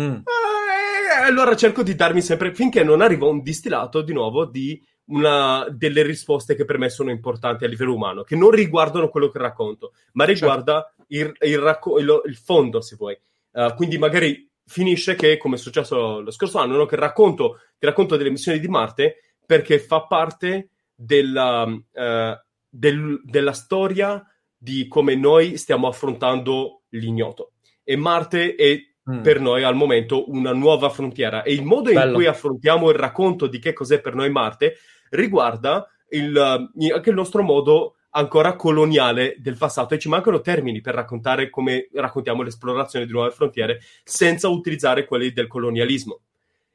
Mm. 0.00 0.14
Eh, 0.14 1.22
allora 1.22 1.54
cerco 1.56 1.82
di 1.82 1.94
darmi 1.94 2.22
sempre, 2.22 2.54
finché 2.54 2.82
non 2.82 3.02
arriva 3.02 3.26
un 3.26 3.42
distillato 3.42 4.00
di 4.00 4.14
nuovo 4.14 4.46
di 4.46 4.82
una, 5.08 5.66
delle 5.68 6.02
risposte 6.02 6.54
che 6.54 6.64
per 6.64 6.78
me 6.78 6.88
sono 6.88 7.10
importanti 7.10 7.66
a 7.66 7.68
livello 7.68 7.94
umano, 7.94 8.22
che 8.22 8.34
non 8.34 8.50
riguardano 8.50 9.10
quello 9.10 9.28
che 9.28 9.38
racconto, 9.38 9.92
ma 10.12 10.24
certo. 10.24 10.40
riguarda 10.40 10.94
certo. 10.96 11.04
il, 11.08 11.50
il, 11.50 11.58
racco- 11.58 11.98
il, 11.98 12.22
il, 12.24 12.36
fondo, 12.36 12.80
se 12.80 12.96
vuoi. 12.96 13.18
Uh, 13.50 13.74
quindi 13.74 13.98
magari 13.98 14.50
finisce 14.66 15.14
che, 15.14 15.36
come 15.36 15.56
è 15.56 15.58
successo 15.58 16.20
lo 16.20 16.30
scorso 16.30 16.58
anno, 16.58 16.76
no? 16.76 16.86
che 16.86 16.96
racconto, 16.96 17.60
ti 17.78 17.86
racconto 17.86 18.16
delle 18.16 18.30
missioni 18.30 18.58
di 18.58 18.68
Marte 18.68 19.36
perché 19.44 19.78
fa 19.78 20.06
parte 20.06 20.70
della, 20.94 21.64
uh, 21.64 22.38
del, 22.68 23.20
della 23.24 23.52
storia 23.52 24.24
di 24.56 24.88
come 24.88 25.14
noi 25.14 25.56
stiamo 25.56 25.86
affrontando 25.86 26.82
l'ignoto. 26.90 27.52
E 27.82 27.96
Marte 27.96 28.54
è 28.54 28.78
mm. 29.10 29.20
per 29.20 29.40
noi 29.40 29.62
al 29.62 29.74
momento 29.74 30.30
una 30.30 30.52
nuova 30.52 30.88
frontiera 30.88 31.42
e 31.42 31.52
il 31.52 31.64
modo 31.64 31.92
Bello. 31.92 32.06
in 32.06 32.14
cui 32.14 32.26
affrontiamo 32.26 32.88
il 32.88 32.96
racconto 32.96 33.46
di 33.46 33.58
che 33.58 33.74
cos'è 33.74 34.00
per 34.00 34.14
noi 34.14 34.30
Marte 34.30 34.76
riguarda 35.10 35.86
il, 36.08 36.36
anche 36.36 37.10
il 37.10 37.14
nostro 37.14 37.42
modo 37.42 37.96
ancora 38.16 38.54
coloniale 38.54 39.34
del 39.38 39.56
passato 39.56 39.94
e 39.94 39.98
ci 39.98 40.08
mancano 40.08 40.40
termini 40.40 40.80
per 40.80 40.94
raccontare 40.94 41.50
come 41.50 41.88
raccontiamo 41.92 42.42
l'esplorazione 42.42 43.06
di 43.06 43.12
nuove 43.12 43.30
frontiere 43.30 43.80
senza 44.04 44.48
utilizzare 44.48 45.04
quelli 45.04 45.32
del 45.32 45.46
colonialismo. 45.46 46.20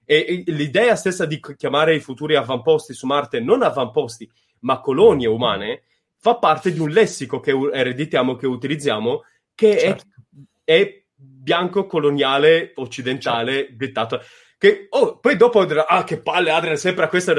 E, 0.04 0.44
e 0.46 0.52
l'idea 0.52 0.96
stessa 0.96 1.26
di 1.26 1.40
chiamare 1.56 1.96
i 1.96 2.00
futuri 2.00 2.36
avamposti 2.36 2.94
su 2.94 3.06
Marte 3.06 3.40
non 3.40 3.62
avamposti, 3.62 4.30
ma 4.62 4.82
colonie 4.82 5.28
umane, 5.28 5.84
fa 6.18 6.36
parte 6.36 6.74
di 6.74 6.80
un 6.80 6.90
lessico 6.90 7.40
che 7.40 7.52
ereditiamo, 7.52 8.36
che 8.36 8.48
utilizziamo, 8.48 9.24
che 9.56 9.78
certo. 9.78 10.04
è, 10.64 10.74
è, 10.74 11.04
bianco, 11.16 11.86
coloniale, 11.86 12.74
occidentale, 12.76 13.54
certo. 13.54 13.74
dettato. 13.76 14.22
Che, 14.58 14.88
oh, 14.90 15.20
poi 15.20 15.38
dopo, 15.38 15.62
ah, 15.62 16.04
che 16.04 16.20
palle, 16.20 16.52
Adrian, 16.52 16.76
sempre 16.76 17.06
a 17.06 17.08
questa 17.08 17.34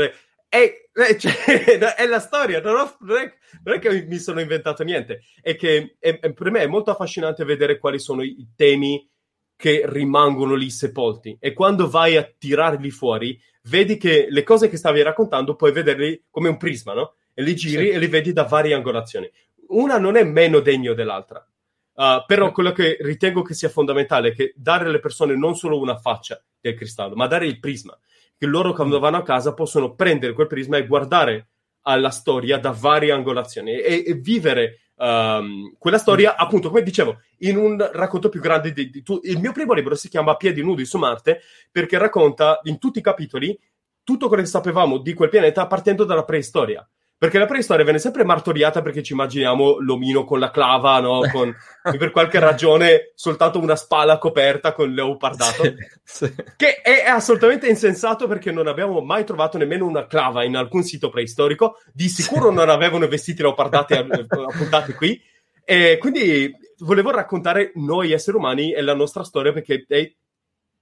è, 0.50 0.88
cioè, 1.16 1.34
è 1.96 2.06
la 2.06 2.18
storia, 2.18 2.60
non, 2.60 2.74
ho, 2.74 2.96
non, 3.00 3.18
è, 3.18 3.32
non, 3.62 3.76
è, 3.76 3.78
che 3.78 4.04
mi 4.06 4.18
sono 4.18 4.40
inventato 4.40 4.82
niente, 4.82 5.22
è 5.40 5.54
che 5.54 5.96
è, 6.00 6.18
per 6.18 6.50
me 6.50 6.60
è 6.60 6.66
molto 6.66 6.90
affascinante 6.90 7.44
vedere 7.44 7.78
quali 7.78 8.00
sono 8.00 8.22
i 8.22 8.48
temi 8.56 9.08
che 9.54 9.82
rimangono 9.84 10.54
lì 10.54 10.68
sepolti 10.68 11.36
e 11.38 11.52
quando 11.52 11.88
vai 11.88 12.16
a 12.16 12.28
tirarli 12.36 12.90
fuori 12.90 13.40
vedi 13.64 13.96
che 13.96 14.26
le 14.28 14.42
cose 14.42 14.68
che 14.68 14.76
stavi 14.76 15.02
raccontando 15.02 15.54
puoi 15.54 15.70
vederli 15.70 16.24
come 16.30 16.48
un 16.48 16.56
prisma, 16.56 16.94
no? 16.94 17.14
E 17.32 17.42
li 17.42 17.54
giri 17.54 17.86
sì. 17.86 17.90
e 17.90 17.98
li 17.98 18.06
vedi 18.08 18.32
da 18.32 18.44
varie 18.44 18.74
angolazioni. 18.74 19.30
Una 19.68 19.98
non 19.98 20.16
è 20.16 20.24
meno 20.24 20.60
degno 20.60 20.94
dell'altra. 20.94 21.46
Uh, 21.92 22.24
però 22.26 22.46
sì. 22.46 22.52
quello 22.54 22.72
che 22.72 22.96
ritengo 23.00 23.42
che 23.42 23.54
sia 23.54 23.68
fondamentale 23.68 24.30
è 24.30 24.34
che 24.34 24.52
dare 24.56 24.86
alle 24.86 25.00
persone 25.00 25.36
non 25.36 25.54
solo 25.54 25.78
una 25.78 25.98
faccia 25.98 26.42
del 26.58 26.74
cristallo, 26.74 27.14
ma 27.14 27.26
dare 27.26 27.46
il 27.46 27.60
prisma 27.60 27.96
che 28.40 28.46
loro 28.46 28.72
quando 28.72 28.98
vanno 28.98 29.18
a 29.18 29.22
casa 29.22 29.52
possono 29.52 29.94
prendere 29.94 30.32
quel 30.32 30.46
prisma 30.46 30.78
e 30.78 30.86
guardare 30.86 31.48
alla 31.82 32.08
storia 32.08 32.56
da 32.56 32.70
varie 32.70 33.12
angolazioni 33.12 33.72
e, 33.78 34.02
e 34.06 34.14
vivere 34.14 34.78
um, 34.96 35.74
quella 35.78 35.98
storia, 35.98 36.36
appunto, 36.36 36.70
come 36.70 36.82
dicevo, 36.82 37.18
in 37.40 37.58
un 37.58 37.86
racconto 37.92 38.30
più 38.30 38.40
grande 38.40 38.72
di, 38.72 38.88
di 38.88 39.02
tu. 39.02 39.20
Il 39.24 39.40
mio 39.40 39.52
primo 39.52 39.74
libro 39.74 39.94
si 39.94 40.08
chiama 40.08 40.36
Piedi 40.36 40.62
nudi 40.62 40.86
su 40.86 40.96
Marte 40.96 41.42
perché 41.70 41.98
racconta 41.98 42.60
in 42.62 42.78
tutti 42.78 43.00
i 43.00 43.02
capitoli 43.02 43.60
tutto 44.02 44.28
quello 44.28 44.42
che 44.42 44.48
sapevamo 44.48 44.96
di 44.96 45.12
quel 45.12 45.28
pianeta 45.28 45.66
partendo 45.66 46.04
dalla 46.04 46.24
preistoria. 46.24 46.88
Perché 47.20 47.38
la 47.38 47.44
preistoria 47.44 47.84
viene 47.84 47.98
sempre 47.98 48.24
martoriata 48.24 48.80
perché 48.80 49.02
ci 49.02 49.12
immaginiamo 49.12 49.78
l'omino 49.80 50.24
con 50.24 50.38
la 50.38 50.50
clava, 50.50 51.00
no? 51.00 51.20
Con, 51.30 51.54
per 51.82 52.12
qualche 52.12 52.38
ragione 52.38 53.12
soltanto 53.14 53.58
una 53.60 53.76
spalla 53.76 54.16
coperta 54.16 54.72
con 54.72 54.90
leopardato. 54.90 55.64
Sì, 55.64 55.74
sì. 56.02 56.34
Che 56.56 56.80
è 56.80 57.04
assolutamente 57.06 57.68
insensato 57.68 58.26
perché 58.26 58.50
non 58.50 58.68
abbiamo 58.68 59.02
mai 59.02 59.26
trovato 59.26 59.58
nemmeno 59.58 59.84
una 59.84 60.06
clava 60.06 60.44
in 60.44 60.56
alcun 60.56 60.82
sito 60.82 61.10
preistorico. 61.10 61.76
Di 61.92 62.08
sicuro 62.08 62.48
sì. 62.48 62.54
non 62.54 62.70
avevano 62.70 63.06
vestiti 63.06 63.42
leopardati 63.42 63.92
appuntati 63.92 64.94
qui. 64.94 65.20
E 65.62 65.98
quindi 65.98 66.50
volevo 66.78 67.10
raccontare 67.10 67.72
noi 67.74 68.12
esseri 68.12 68.38
umani 68.38 68.72
e 68.72 68.80
la 68.80 68.94
nostra 68.94 69.24
storia 69.24 69.52
perché 69.52 69.84
è 69.86 70.10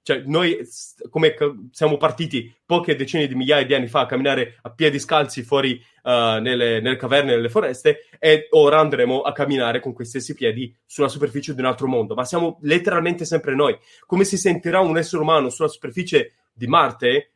cioè, 0.09 0.23
noi 0.25 0.67
come 1.11 1.35
siamo 1.71 1.99
partiti 1.99 2.51
poche 2.65 2.97
decine 2.97 3.27
di 3.27 3.35
migliaia 3.35 3.67
di 3.67 3.75
anni 3.75 3.89
fa 3.89 4.01
a 4.01 4.07
camminare 4.07 4.57
a 4.63 4.71
piedi 4.71 4.99
scalzi 4.99 5.43
fuori 5.43 5.73
uh, 6.03 6.41
nelle, 6.41 6.81
nelle, 6.81 6.97
caverne, 6.97 7.35
nelle 7.35 7.51
foreste, 7.51 8.09
e 8.19 8.47
ora 8.53 8.81
andremo 8.81 9.21
a 9.21 9.33
camminare 9.33 9.81
con 9.81 9.93
questi 9.93 10.19
stessi 10.19 10.35
piedi 10.35 10.75
sulla 10.87 11.09
superficie 11.09 11.53
di 11.53 11.61
un 11.61 11.67
altro 11.67 11.89
mondo. 11.89 12.15
Ma 12.15 12.25
siamo 12.25 12.59
letteralmente 12.63 13.27
sempre 13.27 13.55
noi. 13.55 13.77
Come 14.07 14.25
si 14.25 14.39
sentirà 14.39 14.81
un 14.81 14.97
essere 14.97 15.21
umano 15.21 15.51
sulla 15.51 15.69
superficie 15.69 16.37
di 16.55 16.67
Marte? 16.67 17.33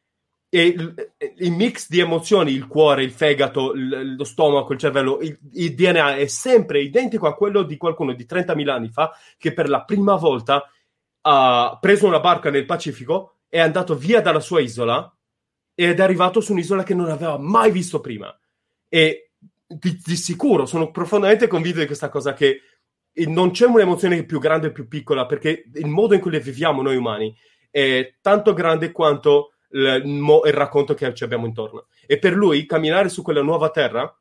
E 0.49 0.65
il, 0.65 1.13
il 1.41 1.53
mix 1.53 1.91
di 1.91 2.01
emozioni, 2.01 2.53
il 2.53 2.67
cuore, 2.67 3.03
il 3.03 3.11
fegato, 3.11 3.75
il, 3.75 4.17
lo 4.17 4.25
stomaco, 4.25 4.73
il 4.73 4.79
cervello, 4.79 5.19
il, 5.21 5.39
il 5.53 5.75
DNA 5.75 6.17
è 6.17 6.27
sempre 6.27 6.81
identico 6.81 7.27
a 7.27 7.35
quello 7.35 7.65
di 7.65 7.77
qualcuno 7.77 8.15
di 8.15 8.27
30.000 8.27 8.69
anni 8.71 8.89
fa 8.89 9.13
che 9.37 9.53
per 9.53 9.69
la 9.69 9.85
prima 9.85 10.17
volta 10.17 10.72
ha 11.23 11.79
preso 11.81 12.07
una 12.07 12.21
barca 12.21 12.51
nel 12.51 12.65
Pacifico, 12.65 13.39
è 13.49 13.61
andato 13.61 13.97
via 13.97 14.21
dalla 14.21 14.41
sua 14.41 14.61
isola 14.61 15.15
ed 15.75 15.99
è 15.99 16.03
arrivato 16.03 16.41
su 16.41 16.53
un'isola 16.53 16.83
che 16.83 16.95
non 16.95 17.11
aveva 17.11 17.39
mai 17.39 17.71
visto 17.71 18.01
prima. 18.01 18.35
E 18.89 19.33
di, 19.67 20.01
di 20.05 20.17
sicuro 20.17 20.67
sono 20.67 20.91
profondamente 20.91 21.47
convinto 21.47 21.81
di 21.81 21.87
questa 21.87 22.09
cosa 22.09 22.35
che 22.35 22.61
non 23.27 23.51
c'è 23.51 23.67
un'emozione 23.67 24.25
più 24.25 24.39
grande 24.39 24.69
o 24.69 24.73
più 24.73 24.89
piccola 24.89 25.27
perché 25.27 25.65
il 25.75 25.87
modo 25.87 26.15
in 26.15 26.21
cui 26.21 26.31
le 26.31 26.41
viviamo 26.41 26.83
noi 26.83 26.97
umani 26.97 27.35
è 27.71 28.15
tanto 28.21 28.53
grande 28.53 28.91
quanto 28.91 29.55
il, 29.71 30.03
il 30.05 30.53
racconto 30.53 30.95
che 30.95 31.13
ci 31.15 31.25
abbiamo 31.25 31.47
intorno. 31.47 31.87
E 32.07 32.19
per 32.19 32.35
lui 32.35 32.67
camminare 32.67 33.09
su 33.09 33.23
quella 33.23 33.43
nuova 33.43 33.71
terra 33.71 34.15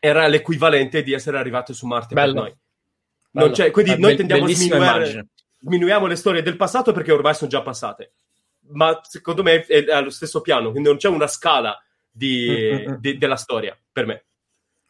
era 0.00 0.26
l'equivalente 0.26 1.02
di 1.02 1.12
essere 1.12 1.38
arrivato 1.38 1.72
su 1.72 1.86
Marte 1.86 2.14
Bello. 2.14 2.32
per 2.32 2.42
noi. 2.42 2.56
Bello. 3.30 3.70
quindi 3.70 3.92
Be- 3.92 3.98
noi 3.98 4.16
tendiamo 4.16 4.44
a 4.44 4.48
sminuire, 4.48 5.28
diminuiamo 5.58 6.06
le 6.06 6.16
storie 6.16 6.42
del 6.42 6.56
passato 6.56 6.92
perché 6.92 7.12
ormai 7.12 7.34
sono 7.34 7.50
già 7.50 7.62
passate. 7.62 8.12
Ma 8.70 9.00
secondo 9.02 9.42
me 9.42 9.64
è 9.64 9.90
allo 9.90 10.10
stesso 10.10 10.40
piano, 10.40 10.70
quindi 10.70 10.88
non 10.88 10.98
c'è 10.98 11.08
una 11.08 11.26
scala 11.26 11.82
di, 12.10 12.84
di, 12.98 13.16
della 13.16 13.36
storia 13.36 13.78
per 13.90 14.06
me. 14.06 14.24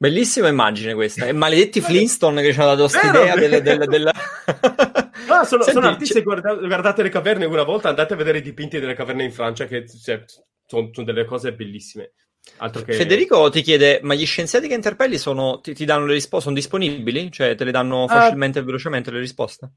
Bellissima 0.01 0.47
immagine 0.47 0.95
questa. 0.95 1.27
E 1.27 1.33
maledetti 1.33 1.81
Flintstone 1.83 2.41
che 2.41 2.53
ci 2.53 2.61
hanno 2.61 2.75
dato 2.75 2.89
questa 2.89 3.09
idea 3.09 3.35
della... 3.35 3.59
della, 3.59 3.87
della... 3.87 4.12
no, 5.27 5.45
sono, 5.45 5.62
Senti, 5.62 5.73
sono 5.73 5.89
artisti, 5.89 6.23
guardate, 6.23 6.66
guardate, 6.66 7.03
le 7.03 7.09
caverne 7.09 7.45
una 7.45 7.64
volta, 7.64 7.89
andate 7.89 8.14
a 8.14 8.16
vedere 8.16 8.39
i 8.39 8.43
dipinti 8.43 8.79
delle 8.79 8.95
caverne 8.95 9.25
in 9.25 9.33
Francia, 9.33 9.66
che 9.66 9.87
cioè, 9.89 10.25
sono, 10.66 10.91
sono, 10.93 11.07
delle 11.07 11.25
cose 11.25 11.53
bellissime. 11.53 12.12
Che... 12.71 12.93
Federico 12.93 13.51
ti 13.51 13.61
chiede, 13.61 14.01
ma 14.03 14.14
gli 14.14 14.25
scienziati 14.25 14.69
che 14.69 14.75
interpelli 14.75 15.19
sono, 15.19 15.61
ti, 15.61 15.75
ti 15.75 15.85
danno 15.85 16.07
le 16.07 16.14
risposte, 16.14 16.45
sono 16.45 16.55
disponibili? 16.55 17.31
Cioè 17.31 17.55
te 17.57 17.64
le 17.64 17.73
danno 17.73 18.05
ah. 18.05 18.09
facilmente 18.09 18.61
e 18.61 18.62
uh, 18.62 18.64
velocemente 18.64 19.11
le 19.11 19.19
risposte? 19.19 19.71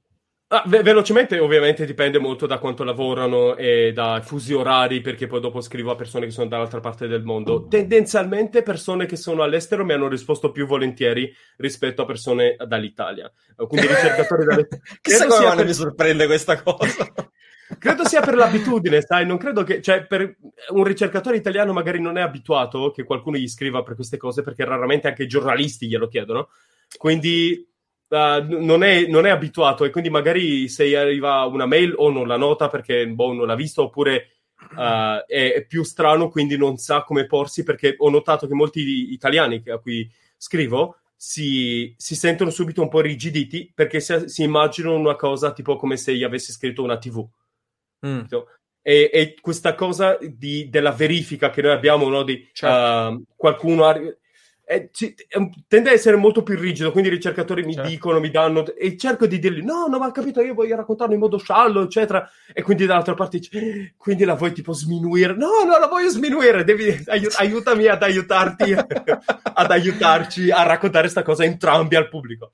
Ah, 0.53 0.63
ve- 0.65 0.83
velocemente, 0.83 1.39
ovviamente 1.39 1.85
dipende 1.85 2.19
molto 2.19 2.45
da 2.45 2.57
quanto 2.57 2.83
lavorano 2.83 3.55
e 3.55 3.93
dai 3.93 4.21
fusi 4.21 4.53
orari, 4.53 4.99
perché 4.99 5.25
poi 5.25 5.39
dopo 5.39 5.61
scrivo 5.61 5.91
a 5.91 5.95
persone 5.95 6.25
che 6.25 6.33
sono 6.33 6.49
dall'altra 6.49 6.81
parte 6.81 7.07
del 7.07 7.23
mondo. 7.23 7.67
Tendenzialmente, 7.69 8.61
persone 8.61 9.05
che 9.05 9.15
sono 9.15 9.43
all'estero 9.43 9.85
mi 9.85 9.93
hanno 9.93 10.09
risposto 10.09 10.51
più 10.51 10.65
volentieri 10.65 11.33
rispetto 11.55 12.01
a 12.01 12.05
persone 12.05 12.57
dall'Italia. 12.67 13.31
Quindi 13.55 13.87
ricercatori 13.87 14.43
dall'estero. 14.43 14.81
Chissà 14.99 15.27
come 15.27 15.55
per... 15.55 15.65
mi 15.65 15.73
sorprende 15.73 16.25
questa 16.25 16.61
cosa. 16.61 17.13
credo 17.79 18.05
sia 18.05 18.19
per 18.19 18.35
l'abitudine, 18.35 19.01
sai? 19.01 19.25
Non 19.25 19.37
credo 19.37 19.63
che, 19.63 19.81
cioè, 19.81 20.05
per 20.05 20.35
un 20.71 20.83
ricercatore 20.83 21.37
italiano 21.37 21.71
magari 21.71 22.01
non 22.01 22.17
è 22.17 22.21
abituato 22.21 22.91
che 22.91 23.05
qualcuno 23.05 23.37
gli 23.37 23.47
scriva 23.47 23.83
per 23.83 23.95
queste 23.95 24.17
cose, 24.17 24.41
perché 24.41 24.65
raramente 24.65 25.07
anche 25.07 25.23
i 25.23 25.27
giornalisti 25.27 25.87
glielo 25.87 26.09
chiedono. 26.09 26.49
Quindi 26.97 27.70
Uh, 28.11 28.43
non, 28.61 28.83
è, 28.83 29.07
non, 29.07 29.25
è, 29.25 29.29
abituato 29.29 29.85
e 29.85 29.89
quindi 29.89 30.09
magari 30.09 30.67
se 30.67 30.97
arriva 30.97 31.45
una 31.45 31.65
mail 31.65 31.93
o 31.95 32.09
non 32.09 32.27
la 32.27 32.35
nota 32.35 32.67
perché 32.67 33.07
boh, 33.07 33.31
non 33.31 33.47
l'ha 33.47 33.55
visto 33.55 33.83
oppure 33.83 34.41
uh, 34.75 35.23
è, 35.25 35.53
è, 35.53 35.65
più 35.65 35.83
strano 35.83 36.27
quindi 36.27 36.57
non 36.57 36.75
sa 36.75 37.03
come 37.03 37.25
porsi 37.25 37.63
perché 37.63 37.95
ho 37.97 38.09
notato 38.09 38.47
che 38.47 38.53
molti 38.53 39.13
italiani 39.13 39.63
a 39.67 39.77
cui 39.77 40.11
scrivo 40.35 40.97
si, 41.15 41.93
si 41.95 42.17
sentono 42.17 42.49
subito 42.49 42.81
un 42.81 42.89
po' 42.89 42.99
rigiditi 42.99 43.71
perché 43.73 44.01
si, 44.01 44.27
si, 44.27 44.43
immaginano 44.43 44.97
una 44.97 45.15
cosa 45.15 45.53
tipo 45.53 45.77
come 45.77 45.95
se 45.95 46.13
gli 46.13 46.23
avessi 46.23 46.51
scritto 46.51 46.83
una 46.83 46.97
tv 46.97 47.25
mm. 48.05 48.23
e, 48.81 49.09
e, 49.13 49.35
questa 49.39 49.73
cosa 49.73 50.17
di, 50.21 50.67
della 50.67 50.91
verifica 50.91 51.49
che 51.49 51.61
noi 51.61 51.71
abbiamo 51.71 52.09
no, 52.09 52.23
di 52.23 52.45
certo. 52.51 53.13
uh, 53.13 53.23
qualcuno 53.37 53.85
è, 54.71 54.89
tende 55.67 55.89
a 55.89 55.93
essere 55.93 56.15
molto 56.15 56.43
più 56.43 56.57
rigido, 56.57 56.93
quindi 56.93 57.09
i 57.09 57.13
ricercatori 57.13 57.63
mi 57.63 57.73
certo. 57.73 57.89
dicono, 57.89 58.21
mi 58.21 58.31
danno, 58.31 58.65
e 58.73 58.95
cerco 58.95 59.27
di 59.27 59.37
dirgli, 59.37 59.61
no, 59.61 59.87
no, 59.87 59.99
ma 59.99 60.09
capito, 60.11 60.41
io 60.41 60.53
voglio 60.53 60.77
raccontarlo 60.77 61.13
in 61.13 61.19
modo 61.19 61.37
sciallo, 61.37 61.83
eccetera, 61.83 62.29
e 62.53 62.61
quindi 62.61 62.85
dall'altra 62.85 63.13
parte 63.13 63.39
dice, 63.39 63.95
quindi 63.97 64.23
la 64.23 64.35
vuoi 64.35 64.53
tipo 64.53 64.71
sminuire? 64.71 65.33
No, 65.33 65.65
no, 65.65 65.77
la 65.77 65.87
voglio 65.87 66.09
sminuire, 66.09 66.63
devi, 66.63 67.03
aiut- 67.07 67.35
aiutami 67.37 67.87
ad 67.87 68.01
aiutarti, 68.01 68.71
ad 69.53 69.71
aiutarci 69.71 70.49
a 70.51 70.63
raccontare 70.63 71.03
questa 71.03 71.23
cosa 71.23 71.43
entrambi 71.43 71.97
al 71.97 72.07
pubblico. 72.07 72.53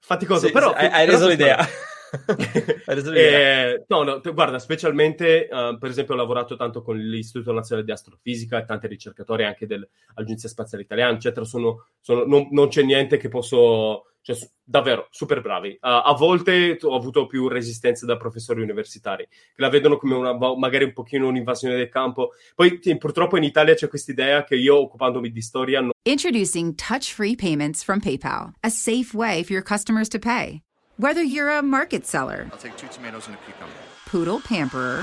Faticoso, 0.00 0.48
sì, 0.48 0.52
però... 0.52 0.72
Hai, 0.72 0.88
hai 0.88 1.06
reso 1.06 1.28
l'idea. 1.28 1.66
eh, 3.14 3.84
no, 3.88 4.02
no, 4.02 4.20
guarda, 4.20 4.58
specialmente, 4.58 5.48
uh, 5.50 5.78
per 5.78 5.90
esempio, 5.90 6.14
ho 6.14 6.16
lavorato 6.16 6.56
tanto 6.56 6.82
con 6.82 6.98
l'Istituto 6.98 7.52
Nazionale 7.52 7.86
di 7.86 7.92
Astrofisica 7.92 8.58
e 8.58 8.64
tanti 8.64 8.86
ricercatori 8.86 9.44
anche 9.44 9.66
dell'Agenzia 9.66 10.48
Spaziale 10.48 10.84
Italiana, 10.84 11.14
eccetera. 11.14 11.44
Sono, 11.46 11.86
sono, 12.00 12.24
non, 12.24 12.48
non, 12.50 12.68
c'è 12.68 12.82
niente 12.82 13.16
che 13.16 13.28
posso. 13.28 14.06
Cioè, 14.24 14.36
davvero 14.62 15.08
super 15.10 15.40
bravi. 15.40 15.70
Uh, 15.70 15.78
a 16.04 16.14
volte 16.16 16.78
ho 16.80 16.94
avuto 16.94 17.26
più 17.26 17.48
resistenza 17.48 18.06
da 18.06 18.16
professori 18.16 18.62
universitari 18.62 19.26
che 19.26 19.60
la 19.60 19.68
vedono 19.68 19.96
come 19.96 20.14
una, 20.14 20.32
magari 20.54 20.84
un 20.84 20.92
pochino 20.92 21.26
un'invasione 21.26 21.74
del 21.74 21.88
campo. 21.88 22.30
Poi 22.54 22.78
purtroppo 22.98 23.36
in 23.36 23.42
Italia 23.42 23.74
c'è 23.74 23.88
questa 23.88 24.12
idea 24.12 24.44
che 24.44 24.54
io, 24.54 24.78
occupandomi 24.78 25.32
di 25.32 25.42
storia. 25.42 25.80
Non... 25.80 25.90
Introducing 26.04 26.76
touch 26.76 27.12
free 27.12 27.34
payments 27.34 27.82
from 27.82 27.98
PayPal, 27.98 28.52
a 28.62 28.70
safe 28.70 29.12
way 29.12 29.42
for 29.42 29.54
your 29.54 29.64
customers 29.64 30.08
to 30.08 30.20
pay. 30.20 30.62
Whether 31.02 31.24
you're 31.24 31.50
a 31.50 31.62
market 31.62 32.06
seller, 32.06 32.46
I'll 32.52 32.58
take 32.58 32.76
two 32.76 32.86
tomatoes 32.86 33.26
and 33.26 33.34
a 33.34 33.38
cucumber. 33.38 33.74
poodle 34.06 34.38
pamperer, 34.38 35.02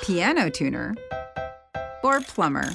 piano 0.00 0.48
tuner, 0.48 0.96
or 2.02 2.22
plumber. 2.22 2.70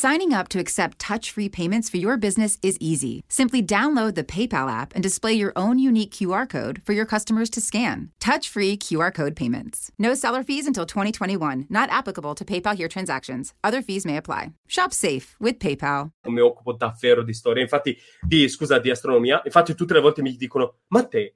Signing 0.00 0.32
up 0.32 0.46
to 0.50 0.60
accept 0.60 1.00
touch 1.00 1.32
free 1.32 1.48
payments 1.48 1.88
for 1.90 1.96
your 1.96 2.16
business 2.16 2.56
is 2.62 2.76
easy. 2.78 3.24
Simply 3.28 3.60
download 3.64 4.14
the 4.14 4.22
PayPal 4.22 4.70
app 4.70 4.94
and 4.94 5.02
display 5.02 5.32
your 5.32 5.52
own 5.56 5.80
unique 5.80 6.12
QR 6.12 6.48
code 6.48 6.80
for 6.86 6.92
your 6.92 7.04
customers 7.04 7.50
to 7.50 7.60
scan. 7.60 8.10
Touch 8.20 8.48
free 8.48 8.76
QR 8.76 9.12
code 9.12 9.34
payments. 9.34 9.90
No 9.98 10.14
seller 10.14 10.44
fees 10.44 10.68
until 10.68 10.86
2021, 10.86 11.66
not 11.68 11.90
applicable 11.90 12.36
to 12.36 12.44
PayPal 12.44 12.76
here 12.76 12.86
transactions. 12.86 13.54
Other 13.64 13.82
fees 13.82 14.06
may 14.06 14.16
apply. 14.16 14.52
Shop 14.68 14.92
safe 14.92 15.34
with 15.40 15.58
PayPal. 15.58 16.12
mi 16.28 16.42
occupo 16.42 16.74
davvero 16.74 17.24
di 17.24 17.32
storia, 17.34 17.64
infatti, 17.64 17.98
di, 18.22 18.48
scusa, 18.48 18.78
di 18.78 18.90
astronomia. 18.90 19.42
Infatti, 19.44 19.74
tutte 19.74 19.94
le 19.94 20.00
volte 20.00 20.22
mi 20.22 20.36
dicono: 20.36 20.76
Ma 20.90 21.02
te, 21.08 21.34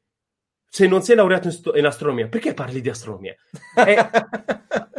se 0.68 0.86
non 0.86 1.02
sei 1.02 1.16
laureato 1.16 1.48
in, 1.48 1.52
sto- 1.52 1.76
in 1.76 1.84
astronomia, 1.84 2.28
perché 2.28 2.54
parli 2.54 2.80
di 2.80 2.88
astronomia? 2.90 3.34
E- 3.74 4.08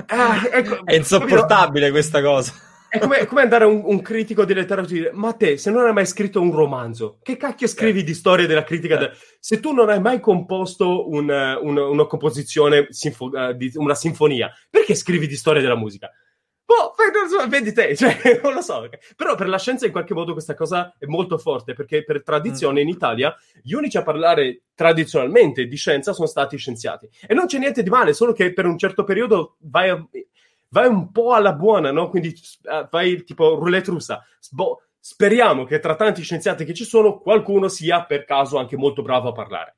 Ah, 0.07 0.47
ecco, 0.51 0.85
È 0.85 0.93
insopportabile 0.95 1.89
questa 1.89 2.21
cosa. 2.21 2.53
È 2.93 2.99
come, 2.99 3.25
come 3.25 3.41
andare 3.41 3.63
a 3.63 3.67
un, 3.67 3.81
un 3.85 4.01
critico 4.03 4.45
di 4.45 4.53
letteratura 4.53 4.95
e 4.95 4.99
dire: 5.01 5.11
Ma 5.13 5.33
te, 5.33 5.57
se 5.57 5.71
non 5.71 5.85
hai 5.85 5.93
mai 5.93 6.05
scritto 6.05 6.39
un 6.39 6.51
romanzo, 6.51 7.17
che 7.23 7.37
cacchio 7.37 7.65
scrivi 7.67 8.03
di 8.03 8.13
storia 8.13 8.45
della 8.45 8.63
critica? 8.63 8.97
de- 8.97 9.11
Se 9.39 9.59
tu 9.59 9.71
non 9.73 9.89
hai 9.89 9.99
mai 9.99 10.19
composto 10.19 11.09
un, 11.09 11.29
eh, 11.31 11.55
un- 11.55 11.77
una 11.77 12.05
composizione, 12.05 12.85
sinfo- 12.89 13.33
eh, 13.35 13.55
di 13.55 13.71
una 13.75 13.95
sinfonia, 13.95 14.51
perché 14.69 14.93
scrivi 14.93 15.25
di 15.25 15.35
storia 15.35 15.61
della 15.61 15.75
musica? 15.75 16.11
Boh, 16.65 16.93
vedi 17.49 17.73
te, 17.73 17.95
cioè, 17.97 18.39
non 18.43 18.53
lo 18.53 18.61
so. 18.61 18.87
Però 19.15 19.35
per 19.35 19.47
la 19.49 19.57
scienza 19.57 19.85
in 19.87 19.91
qualche 19.91 20.13
modo 20.13 20.33
questa 20.33 20.53
cosa 20.53 20.93
è 20.99 21.05
molto 21.05 21.37
forte, 21.39 21.73
perché 21.73 22.03
per 22.03 22.21
tradizione 22.23 22.81
in 22.81 22.89
Italia 22.89 23.35
gli 23.63 23.73
unici 23.73 23.97
a 23.97 24.03
parlare 24.03 24.63
tradizionalmente 24.75 25.65
di 25.65 25.75
scienza 25.75 26.13
sono 26.13 26.27
stati 26.27 26.57
scienziati. 26.57 27.09
E 27.27 27.33
non 27.33 27.47
c'è 27.47 27.57
niente 27.57 27.83
di 27.83 27.89
male, 27.89 28.13
solo 28.13 28.33
che 28.33 28.53
per 28.53 28.65
un 28.65 28.77
certo 28.77 29.03
periodo 29.03 29.57
vai, 29.61 29.89
a- 29.89 30.07
vai 30.73 30.87
un 30.87 31.11
po' 31.11 31.33
alla 31.33 31.53
buona, 31.53 31.91
no? 31.91 32.09
Quindi 32.09 32.29
eh, 32.63 32.87
vai 32.89 33.23
tipo 33.23 33.55
roulette 33.55 33.91
russa. 33.91 34.25
Sbo- 34.39 34.81
speriamo 34.99 35.63
che 35.65 35.79
tra 35.79 35.95
tanti 35.95 36.23
scienziati 36.23 36.65
che 36.65 36.73
ci 36.73 36.83
sono, 36.83 37.19
qualcuno 37.19 37.67
sia 37.67 38.03
per 38.03 38.25
caso 38.25 38.57
anche 38.57 38.75
molto 38.75 39.03
bravo 39.03 39.29
a 39.29 39.33
parlare. 39.33 39.75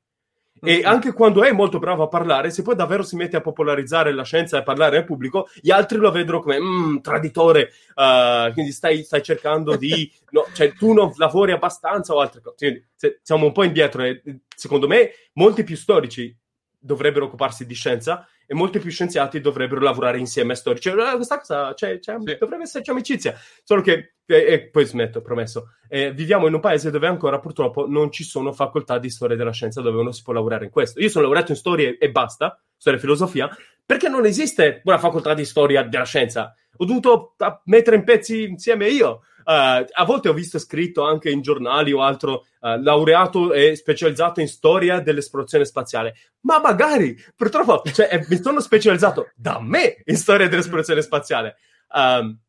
E 0.58 0.82
anche 0.84 1.12
quando 1.12 1.44
è 1.44 1.52
molto 1.52 1.78
bravo 1.78 2.02
a 2.02 2.08
parlare, 2.08 2.50
se 2.50 2.62
poi 2.62 2.74
davvero 2.74 3.02
si 3.02 3.14
mette 3.14 3.36
a 3.36 3.42
popolarizzare 3.42 4.10
la 4.14 4.24
scienza 4.24 4.56
e 4.56 4.60
a 4.60 4.62
parlare 4.62 4.96
al 4.96 5.04
pubblico, 5.04 5.48
gli 5.60 5.70
altri 5.70 5.98
lo 5.98 6.10
vedono 6.10 6.40
come 6.40 6.58
"Mm, 6.58 6.96
traditore, 7.00 7.72
eh, 7.94 8.50
quindi 8.54 8.72
stai, 8.72 9.04
stai 9.04 9.22
cercando 9.22 9.76
di... 9.76 10.10
no, 10.32 10.46
cioè, 10.54 10.72
tu 10.72 10.94
non 10.94 11.12
lavori 11.16 11.52
abbastanza 11.52 12.14
o 12.14 12.20
altre 12.20 12.40
cose. 12.40 12.56
Quindi, 12.56 12.84
se- 12.96 13.18
siamo 13.22 13.44
un 13.44 13.52
po' 13.52 13.64
indietro 13.64 14.02
e 14.02 14.22
secondo 14.56 14.86
me 14.88 15.10
molti 15.34 15.62
più 15.62 15.76
storici 15.76 16.34
dovrebbero 16.78 17.26
occuparsi 17.26 17.66
di 17.66 17.74
scienza 17.74 18.26
e 18.46 18.54
molti 18.54 18.78
più 18.78 18.90
scienziati 18.90 19.40
dovrebbero 19.40 19.80
lavorare 19.80 20.18
insieme 20.18 20.52
a 20.52 20.56
storici. 20.56 20.90
Cioè, 20.90 21.12
eh, 21.12 21.14
questa 21.16 21.38
cosa, 21.38 21.74
c'è- 21.74 21.98
c'è- 21.98 22.16
dovrebbe 22.16 22.62
esserci 22.62 22.90
amicizia. 22.90 23.34
Solo 23.62 23.80
che, 23.82 24.14
e, 24.24 24.36
e 24.36 24.68
poi 24.68 24.84
smetto, 24.84 25.20
promesso, 25.20 25.70
eh, 25.88 26.12
viviamo 26.12 26.46
in 26.46 26.54
un 26.54 26.60
paese 26.60 26.90
dove 26.90 27.06
ancora 27.06 27.38
purtroppo 27.40 27.88
non 27.88 28.10
ci 28.10 28.24
sono 28.24 28.52
facoltà 28.52 28.98
di 28.98 29.10
storia 29.10 29.36
della 29.36 29.52
scienza 29.52 29.80
dove 29.80 29.98
uno 29.98 30.12
si 30.12 30.22
può 30.22 30.32
lavorare 30.32 30.64
in 30.64 30.70
questo. 30.70 31.00
Io 31.00 31.08
sono 31.08 31.24
laureato 31.24 31.52
in 31.52 31.58
storia 31.58 31.94
e 31.98 32.10
basta, 32.10 32.60
storia 32.76 32.98
e 32.98 33.02
filosofia, 33.02 33.56
perché 33.84 34.08
non 34.08 34.24
esiste 34.24 34.80
una 34.84 34.98
facoltà 34.98 35.34
di 35.34 35.44
storia 35.44 35.82
della 35.82 36.04
scienza. 36.04 36.54
Ho 36.78 36.84
dovuto 36.84 37.34
mettere 37.64 37.96
in 37.96 38.04
pezzi 38.04 38.42
insieme 38.44 38.88
io. 38.88 39.22
Eh, 39.44 39.86
a 39.90 40.04
volte 40.04 40.28
ho 40.28 40.32
visto 40.32 40.58
scritto 40.58 41.04
anche 41.04 41.30
in 41.30 41.40
giornali 41.40 41.92
o 41.92 42.02
altro, 42.02 42.46
eh, 42.66 42.82
laureato 42.82 43.52
e 43.52 43.76
specializzato 43.76 44.40
in 44.40 44.48
storia 44.48 45.00
dell'esplorazione 45.00 45.64
spaziale. 45.64 46.14
Ma 46.40 46.58
magari, 46.58 47.16
purtroppo, 47.36 47.82
cioè, 47.92 48.08
eh, 48.10 48.26
mi 48.28 48.40
sono 48.42 48.60
specializzato 48.60 49.30
da 49.34 49.60
me 49.60 50.02
in 50.04 50.16
storia 50.16 50.48
dell'esplorazione 50.48 51.02
spaziale. 51.02 51.56
Ehm, 51.94 52.40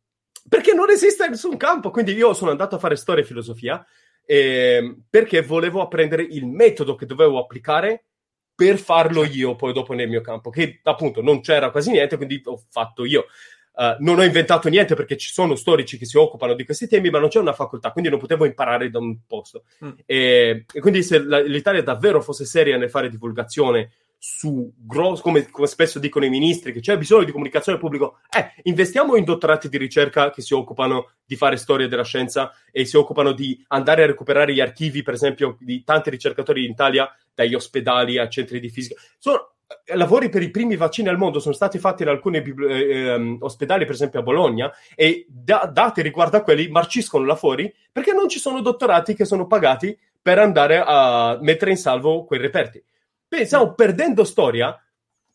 perché 0.50 0.74
non 0.74 0.90
esiste 0.90 1.28
nessun 1.28 1.58
campo. 1.58 1.92
Quindi 1.92 2.14
io 2.14 2.34
sono 2.34 2.52
andato 2.52 2.76
a 2.76 2.80
fare 2.80 2.96
storia 2.96 3.24
e 3.24 3.28
filosofia 3.28 3.86
ehm, 4.26 5.04
perché 5.10 5.42
volevo 5.42 5.82
apprendere 5.82 6.24
il 6.24 6.46
metodo 6.46 6.96
che 6.96 7.06
dovevo 7.06 7.40
applicare 7.40 8.06
per 8.54 8.80
farlo 8.80 9.24
io 9.24 9.56
poi 9.56 9.72
dopo 9.72 9.94
nel 9.94 10.10
mio 10.10 10.22
campo, 10.22 10.50
che 10.50 10.80
appunto 10.84 11.22
non 11.22 11.42
c'era 11.42 11.70
quasi 11.70 11.92
niente, 11.92 12.18
quindi 12.18 12.42
ho 12.44 12.60
fatto 12.70 13.06
io. 13.06 13.28
Uh, 13.78 13.96
non 14.00 14.18
ho 14.18 14.24
inventato 14.24 14.70
niente 14.70 14.96
perché 14.96 15.18
ci 15.18 15.32
sono 15.32 15.54
storici 15.54 16.00
che 16.00 16.08
si 16.08 16.18
occupano 16.18 16.56
di 16.56 16.66
questi 16.66 16.88
temi, 16.88 17.12
ma 17.12 17.20
non 17.20 17.30
c'è 17.30 17.38
una 17.38 17.54
facoltà, 17.54 17.92
quindi 17.92 18.10
non 18.10 18.18
potevo 18.18 18.46
imparare 18.46 18.90
da 18.90 18.98
un 18.98 19.20
posto. 19.28 19.66
Mm. 19.86 19.92
E, 20.04 20.66
e 20.74 20.80
quindi 20.80 21.04
se 21.04 21.24
la- 21.24 21.42
l'Italia 21.42 21.84
davvero 21.84 22.20
fosse 22.20 22.44
seria 22.44 22.76
nel 22.78 22.90
fare 22.90 23.08
divulgazione 23.08 23.92
su 24.18 24.74
grosso, 24.76 25.22
come, 25.22 25.48
come 25.52 25.68
spesso 25.68 26.00
dicono 26.00 26.26
i 26.26 26.30
ministri, 26.30 26.74
che 26.74 26.80
c'è 26.80 26.98
bisogno 26.98 27.24
di 27.24 27.32
comunicazione 27.32 27.78
al 27.78 27.84
pubblico, 27.84 28.18
eh, 28.36 28.54
investiamo 28.64 29.16
in 29.16 29.24
dottorati 29.24 29.70
di 29.70 29.78
ricerca 29.78 30.32
che 30.32 30.42
si 30.42 30.56
occupano 30.56 31.12
di 31.24 31.36
fare 31.36 31.56
storia 31.58 31.88
della 31.88 32.04
scienza 32.04 32.52
e 32.72 32.84
si 32.86 32.98
occupano 32.98 33.32
di 33.32 33.64
andare 33.68 34.02
a 34.02 34.08
recuperare 34.08 34.54
gli 34.54 34.60
archivi, 34.60 35.04
per 35.04 35.14
esempio, 35.14 35.56
di 35.60 35.84
tanti 35.84 36.10
ricercatori 36.10 36.66
in 36.66 36.72
Italia, 36.72 37.16
dagli 37.34 37.54
ospedali 37.54 38.18
a 38.18 38.28
centri 38.28 38.60
di 38.60 38.70
fisica. 38.70 39.00
Sono 39.20 39.38
eh, 39.38 39.57
lavori 39.96 40.30
per 40.30 40.42
i 40.42 40.50
primi 40.50 40.76
vaccini 40.76 41.10
al 41.10 41.18
mondo 41.18 41.40
sono 41.40 41.54
stati 41.54 41.78
fatti 41.78 42.04
in 42.04 42.10
alcuni 42.10 42.38
eh, 42.38 42.90
ehm, 42.90 43.38
ospedali, 43.42 43.86
per 43.86 43.96
esempio 43.96 44.20
a 44.20 44.24
Bologna, 44.24 44.72
e 44.96 45.26
da- 45.28 45.70
dati 45.72 46.02
riguardo 46.02 46.38
a 46.38 46.42
quelli 46.42 46.70
marciscono 46.70 47.26
là 47.26 47.36
fuori 47.36 47.74
perché 47.92 48.14
non 48.14 48.30
ci 48.30 48.40
sono 48.40 48.62
dottorati 48.62 49.14
che 49.14 49.26
sono 49.26 49.48
pagati 49.48 49.98
per 50.22 50.40
andare 50.40 50.82
a 50.86 51.38
mettere 51.42 51.72
in 51.72 51.78
salvo 51.78 52.24
quei 52.26 52.40
reperti. 52.40 52.84
Quindi 53.28 53.46
stiamo 53.46 53.74
perdendo 53.74 54.24
storia, 54.24 54.80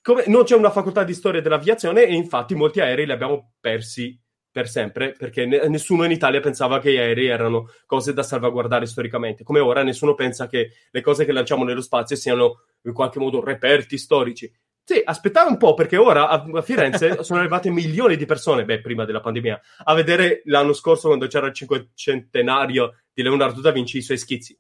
come- 0.03 0.24
non 0.26 0.45
c'è 0.45 0.57
una 0.57 0.70
facoltà 0.70 1.05
di 1.05 1.14
storia 1.14 1.41
dell'aviazione 1.41 2.05
e 2.05 2.14
infatti 2.14 2.55
molti 2.55 2.80
aerei 2.80 3.07
li 3.07 3.12
abbiamo 3.12 3.53
persi 3.61 4.18
per 4.53 4.68
sempre 4.68 5.14
perché 5.16 5.46
ne- 5.46 5.66
nessuno 5.68 6.05
in 6.05 6.11
Italia 6.11 6.40
pensava 6.40 6.78
che 6.78 6.92
gli 6.92 6.98
aerei 6.98 7.26
erano 7.26 7.70
cose 7.86 8.12
da 8.12 8.22
salvaguardare 8.22 8.86
storicamente. 8.86 9.42
Come 9.42 9.61
ora 9.61 9.82
nessuno 9.82 10.14
pensa 10.14 10.46
che 10.46 10.72
le 10.90 11.00
cose 11.00 11.24
che 11.24 11.32
lanciamo 11.32 11.64
nello 11.64 11.80
spazio 11.80 12.14
siano 12.14 12.64
in 12.82 12.92
qualche 12.92 13.18
modo 13.18 13.42
reperti 13.42 13.96
storici. 13.96 14.53
Sì, 14.84 15.00
aspettate 15.03 15.48
un 15.48 15.57
po' 15.57 15.74
perché 15.74 15.96
ora 15.96 16.28
a 16.28 16.61
Firenze 16.61 17.22
sono 17.24 17.38
arrivate 17.38 17.70
milioni 17.70 18.16
di 18.16 18.26
persone, 18.26 18.64
beh, 18.64 18.80
prima 18.80 19.05
della 19.05 19.20
pandemia, 19.20 19.61
a 19.84 19.94
vedere 19.94 20.42
l'anno 20.46 20.72
scorso 20.72 21.07
quando 21.07 21.28
c'era 21.28 21.46
il 21.46 21.55
cinquecentenario 21.55 23.03
di 23.12 23.22
Leonardo 23.22 23.61
da 23.61 23.70
Vinci 23.70 23.98
i 23.98 24.03
suoi 24.03 24.18
schizzi. 24.18 24.59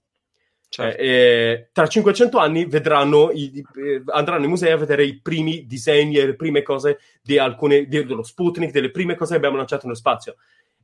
Certo. 0.72 1.02
Eh, 1.02 1.06
eh, 1.06 1.68
tra 1.70 1.86
500 1.86 2.38
anni 2.38 2.64
vedranno 2.64 3.30
i- 3.30 3.62
eh, 3.76 4.02
andranno 4.06 4.44
ai 4.44 4.48
musei 4.48 4.72
a 4.72 4.78
vedere 4.78 5.04
i 5.04 5.20
primi 5.20 5.66
disegni 5.66 6.16
e 6.16 6.24
le 6.24 6.34
prime 6.34 6.62
cose 6.62 6.98
di 7.20 7.36
alcune, 7.36 7.84
di- 7.86 8.06
dello 8.06 8.22
Sputnik, 8.22 8.70
delle 8.70 8.90
prime 8.90 9.14
cose 9.14 9.32
che 9.32 9.36
abbiamo 9.36 9.58
lanciato 9.58 9.82
nello 9.84 9.98
spazio. 9.98 10.36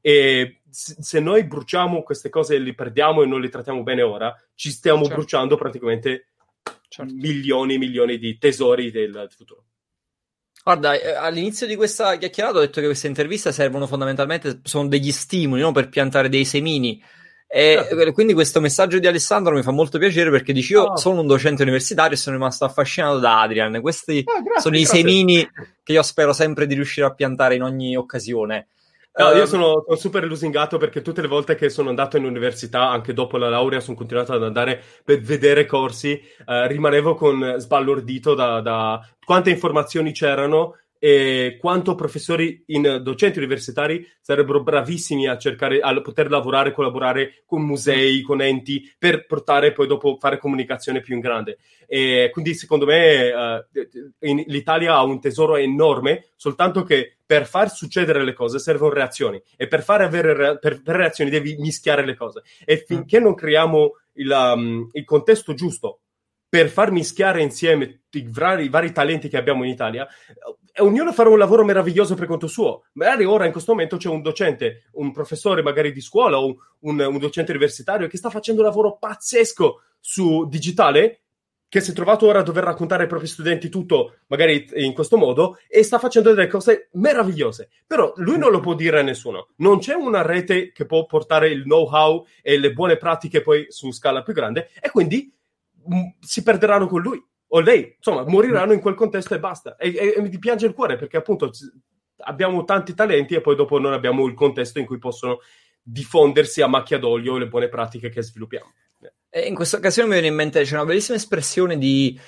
E 0.02 0.60
se 0.68 1.20
noi 1.20 1.44
bruciamo 1.44 2.02
queste 2.02 2.28
cose 2.28 2.56
e 2.56 2.58
li 2.58 2.74
perdiamo 2.74 3.22
e 3.22 3.26
non 3.26 3.40
li 3.40 3.48
trattiamo 3.48 3.82
bene 3.82 4.02
ora, 4.02 4.34
ci 4.54 4.70
stiamo 4.70 5.04
Certo. 5.04 5.14
bruciando 5.14 5.56
praticamente 5.56 6.26
Certo. 6.86 7.14
milioni 7.14 7.74
e 7.74 7.78
milioni 7.78 8.18
di 8.18 8.36
tesori 8.36 8.90
del, 8.90 9.10
del 9.12 9.30
futuro. 9.34 9.64
Guarda, 10.62 11.00
eh, 11.00 11.14
all'inizio 11.14 11.66
di 11.66 11.76
questa 11.76 12.16
chiacchierata 12.18 12.58
ho 12.58 12.60
detto 12.60 12.80
che 12.80 12.86
queste 12.86 13.06
interviste 13.06 13.52
servono 13.52 13.86
fondamentalmente, 13.86 14.60
sono 14.64 14.86
degli 14.86 15.12
stimoli, 15.12 15.62
no? 15.62 15.72
Per 15.72 15.88
piantare 15.88 16.28
dei 16.28 16.44
semini. 16.44 17.02
E 17.50 17.74
Certo. 17.88 17.98
eh, 18.00 18.12
quindi 18.12 18.34
questo 18.34 18.60
messaggio 18.60 18.98
di 18.98 19.06
Alessandro 19.06 19.54
mi 19.54 19.62
fa 19.62 19.70
molto 19.70 19.98
piacere 19.98 20.30
perché 20.30 20.52
dici 20.52 20.72
io 20.74 20.84
No. 20.88 20.96
sono 20.98 21.20
un 21.22 21.26
docente 21.26 21.62
universitario 21.62 22.12
e 22.12 22.18
sono 22.18 22.36
rimasto 22.36 22.66
affascinato 22.66 23.18
da 23.18 23.40
Adrian. 23.40 23.80
Questi 23.80 24.22
Ah, 24.26 24.42
grazie, 24.42 24.60
sono 24.60 24.76
i 24.76 24.82
grazie. 24.82 24.98
semini 24.98 25.50
che 25.82 25.92
io 25.92 26.02
spero 26.02 26.32
sempre 26.34 26.66
di 26.66 26.74
riuscire 26.74 27.06
a 27.06 27.14
piantare 27.14 27.54
in 27.54 27.62
ogni 27.62 27.96
occasione. 27.96 28.68
No, 29.18 29.32
io 29.32 29.46
sono, 29.46 29.82
sono 29.84 29.96
super 29.96 30.22
lusingato 30.24 30.76
perché 30.76 31.02
tutte 31.02 31.22
le 31.22 31.26
volte 31.26 31.56
che 31.56 31.70
sono 31.70 31.88
andato 31.88 32.16
in 32.18 32.24
università, 32.24 32.88
anche 32.88 33.12
dopo 33.12 33.36
la 33.36 33.48
laurea, 33.48 33.80
sono 33.80 33.96
continuato 33.96 34.32
ad 34.32 34.44
andare 34.44 34.80
per 35.02 35.20
vedere 35.22 35.66
corsi, 35.66 36.12
eh, 36.46 36.66
rimanevo 36.68 37.16
con 37.16 37.54
sbalordito 37.56 38.34
da, 38.34 38.60
da 38.60 39.00
quante 39.24 39.50
informazioni 39.50 40.12
c'erano 40.12 40.76
e 40.98 41.56
quanto 41.60 41.94
professori 41.94 42.62
in 42.66 43.00
docenti 43.02 43.38
universitari 43.38 44.06
sarebbero 44.20 44.62
bravissimi 44.62 45.28
a 45.28 45.38
cercare 45.38 45.80
a 45.80 46.00
poter 46.00 46.30
lavorare, 46.30 46.72
collaborare 46.72 47.42
con 47.46 47.62
musei, 47.62 48.22
con 48.22 48.40
enti 48.40 48.92
per 48.98 49.26
portare 49.26 49.72
poi 49.72 49.86
dopo 49.86 50.16
fare 50.18 50.38
comunicazione 50.38 51.00
più 51.00 51.14
in 51.14 51.20
grande. 51.20 51.58
E 51.86 52.30
quindi 52.32 52.54
secondo 52.54 52.84
me 52.84 53.28
eh, 53.28 53.66
in- 54.20 54.44
l'Italia 54.46 54.94
ha 54.94 55.02
un 55.02 55.20
tesoro 55.20 55.56
enorme, 55.56 56.28
soltanto 56.36 56.82
che 56.82 57.16
per 57.24 57.46
far 57.46 57.70
succedere 57.70 58.24
le 58.24 58.32
cose 58.32 58.58
servono 58.58 58.92
reazioni. 58.92 59.40
E 59.56 59.68
per 59.68 59.82
fare 59.82 60.04
avere 60.04 60.34
re- 60.34 60.58
per, 60.58 60.82
per 60.82 60.96
reazioni 60.96 61.30
devi 61.30 61.56
mischiare 61.58 62.04
le 62.04 62.16
cose. 62.16 62.42
E 62.64 62.82
finché 62.86 63.20
non 63.20 63.34
creiamo 63.34 63.92
il, 64.14 64.30
um, 64.30 64.88
il 64.92 65.04
contesto 65.04 65.54
giusto 65.54 66.00
per 66.48 66.68
far 66.68 66.90
mischiare 66.90 67.42
insieme 67.42 68.04
i 68.12 68.26
vari, 68.30 68.68
vari 68.68 68.90
talenti 68.90 69.28
che 69.28 69.36
abbiamo 69.36 69.64
in 69.64 69.70
Italia, 69.70 70.06
eh, 70.06 70.82
ognuno 70.82 71.12
farà 71.12 71.28
un 71.28 71.38
lavoro 71.38 71.64
meraviglioso 71.64 72.14
per 72.14 72.26
conto 72.26 72.46
suo. 72.46 72.84
Magari 72.92 73.24
ora 73.24 73.44
in 73.44 73.52
questo 73.52 73.72
momento 73.72 73.98
c'è 73.98 74.08
un 74.08 74.22
docente, 74.22 74.84
un 74.92 75.12
professore 75.12 75.62
magari 75.62 75.92
di 75.92 76.00
scuola 76.00 76.38
o 76.38 76.46
un, 76.46 76.56
un- 76.80 77.00
un 77.00 77.18
docente 77.18 77.50
universitario 77.50 78.06
che 78.06 78.16
sta 78.16 78.30
facendo 78.30 78.62
un 78.62 78.66
lavoro 78.68 78.96
pazzesco 78.96 79.82
su 80.00 80.46
digitale 80.48 81.22
che 81.68 81.82
si 81.82 81.90
è 81.90 81.94
trovato 81.94 82.26
ora 82.26 82.38
a 82.38 82.42
dover 82.42 82.64
raccontare 82.64 83.02
ai 83.02 83.08
propri 83.10 83.26
studenti 83.26 83.68
tutto, 83.68 84.20
magari 84.28 84.70
in 84.76 84.94
questo 84.94 85.18
modo, 85.18 85.58
e 85.68 85.82
sta 85.82 85.98
facendo 85.98 86.32
delle 86.32 86.46
cose 86.46 86.88
meravigliose. 86.92 87.68
Però 87.86 88.10
lui 88.16 88.38
non 88.38 88.50
lo 88.50 88.60
può 88.60 88.72
dire 88.72 89.00
a 89.00 89.02
nessuno. 89.02 89.48
Non 89.56 89.78
c'è 89.78 89.92
una 89.92 90.22
rete 90.22 90.72
che 90.72 90.86
può 90.86 91.04
portare 91.04 91.50
il 91.50 91.64
know-how 91.64 92.24
e 92.40 92.58
le 92.58 92.72
buone 92.72 92.96
pratiche 92.96 93.42
poi 93.42 93.66
su 93.68 93.92
scala 93.92 94.22
più 94.22 94.32
grande, 94.32 94.70
e 94.80 94.88
quindi 94.88 95.30
si 96.20 96.42
perderanno 96.42 96.86
con 96.86 97.00
lui 97.00 97.22
o 97.50 97.60
lei, 97.60 97.94
insomma, 97.96 98.24
moriranno 98.24 98.72
in 98.72 98.80
quel 98.80 98.94
contesto 98.94 99.34
e 99.34 99.38
basta. 99.38 99.76
E, 99.76 99.94
e, 99.94 100.14
e 100.16 100.20
mi 100.20 100.38
piange 100.38 100.66
il 100.66 100.74
cuore 100.74 100.96
perché 100.96 101.16
appunto 101.16 101.50
abbiamo 102.18 102.64
tanti 102.64 102.94
talenti 102.94 103.34
e 103.34 103.40
poi 103.40 103.56
dopo 103.56 103.78
non 103.78 103.92
abbiamo 103.92 104.26
il 104.26 104.34
contesto 104.34 104.78
in 104.78 104.86
cui 104.86 104.98
possono 104.98 105.38
diffondersi 105.82 106.60
a 106.60 106.66
macchia 106.66 106.98
d'olio 106.98 107.38
le 107.38 107.48
buone 107.48 107.68
pratiche 107.68 108.10
che 108.10 108.22
sviluppiamo. 108.22 108.72
E 109.30 109.40
in 109.46 109.54
questa 109.54 109.76
occasione 109.76 110.08
mi 110.08 110.14
viene 110.14 110.28
in 110.28 110.34
mente, 110.34 110.62
c'è 110.62 110.74
una 110.74 110.84
bellissima 110.84 111.16
espressione 111.16 111.78
di 111.78 112.18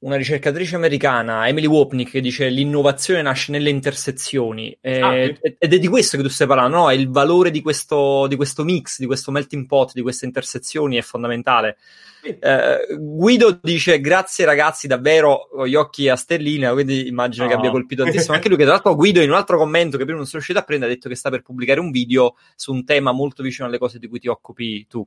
una 0.00 0.16
ricercatrice 0.16 0.74
americana, 0.74 1.46
Emily 1.46 1.66
Wapnick, 1.66 2.10
che 2.10 2.20
dice 2.20 2.48
l'innovazione 2.48 3.22
nasce 3.22 3.52
nelle 3.52 3.70
intersezioni. 3.70 4.76
Eh, 4.80 5.00
ah, 5.00 5.12
sì. 5.12 5.54
Ed 5.58 5.72
è 5.72 5.78
di 5.78 5.88
questo 5.88 6.16
che 6.16 6.22
tu 6.22 6.28
stai 6.28 6.46
parlando, 6.46 6.76
no? 6.76 6.90
È 6.90 6.94
il 6.94 7.08
valore 7.08 7.50
di 7.50 7.62
questo, 7.62 8.26
di 8.26 8.36
questo 8.36 8.64
mix, 8.64 8.98
di 8.98 9.06
questo 9.06 9.30
melting 9.30 9.66
pot, 9.66 9.92
di 9.92 10.02
queste 10.02 10.26
intersezioni 10.26 10.96
è 10.96 11.02
fondamentale. 11.02 11.76
Eh, 12.22 12.86
Guido 12.98 13.58
dice 13.60 14.00
grazie 14.00 14.44
ragazzi 14.44 14.86
davvero 14.86 15.48
gli 15.66 15.74
occhi 15.74 16.08
a 16.08 16.14
stellina 16.14 16.72
quindi 16.72 17.08
immagino 17.08 17.46
oh. 17.46 17.48
che 17.48 17.54
abbia 17.54 17.70
colpito 17.70 18.04
tantissimo. 18.04 18.34
Anche 18.34 18.48
lui 18.48 18.56
che 18.56 18.62
tra 18.62 18.74
l'altro 18.74 18.94
Guido 18.94 19.20
in 19.20 19.30
un 19.30 19.36
altro 19.36 19.58
commento 19.58 19.96
che 19.96 20.04
prima 20.04 20.18
non 20.18 20.26
sono 20.26 20.38
riuscito 20.38 20.60
a 20.60 20.62
prendere 20.62 20.92
ha 20.92 20.94
detto 20.94 21.08
che 21.08 21.16
sta 21.16 21.30
per 21.30 21.42
pubblicare 21.42 21.80
un 21.80 21.90
video 21.90 22.36
su 22.54 22.72
un 22.72 22.84
tema 22.84 23.10
molto 23.12 23.42
vicino 23.42 23.66
alle 23.66 23.78
cose 23.78 23.98
di 23.98 24.06
cui 24.06 24.20
ti 24.20 24.28
occupi 24.28 24.86
tu. 24.86 25.06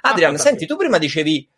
Adrian 0.00 0.34
ah, 0.34 0.38
senti 0.38 0.66
tu 0.66 0.76
prima 0.76 0.98
dicevi 0.98 1.48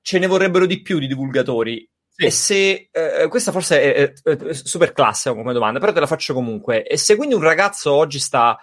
ce 0.00 0.18
ne 0.18 0.26
vorrebbero 0.26 0.64
di 0.64 0.80
più 0.80 0.98
di 0.98 1.06
divulgatori 1.06 1.86
sì. 2.08 2.24
e 2.24 2.30
se 2.30 2.88
eh, 2.90 3.28
questa 3.28 3.52
forse 3.52 3.82
è, 3.94 4.12
è, 4.12 4.36
è 4.36 4.54
super 4.54 4.92
classe 4.92 5.30
come 5.34 5.52
domanda 5.52 5.78
però 5.78 5.92
te 5.92 6.00
la 6.00 6.06
faccio 6.06 6.32
comunque. 6.32 6.86
E 6.86 6.96
se 6.96 7.16
quindi 7.16 7.34
un 7.34 7.42
ragazzo 7.42 7.92
oggi 7.92 8.18
sta 8.18 8.58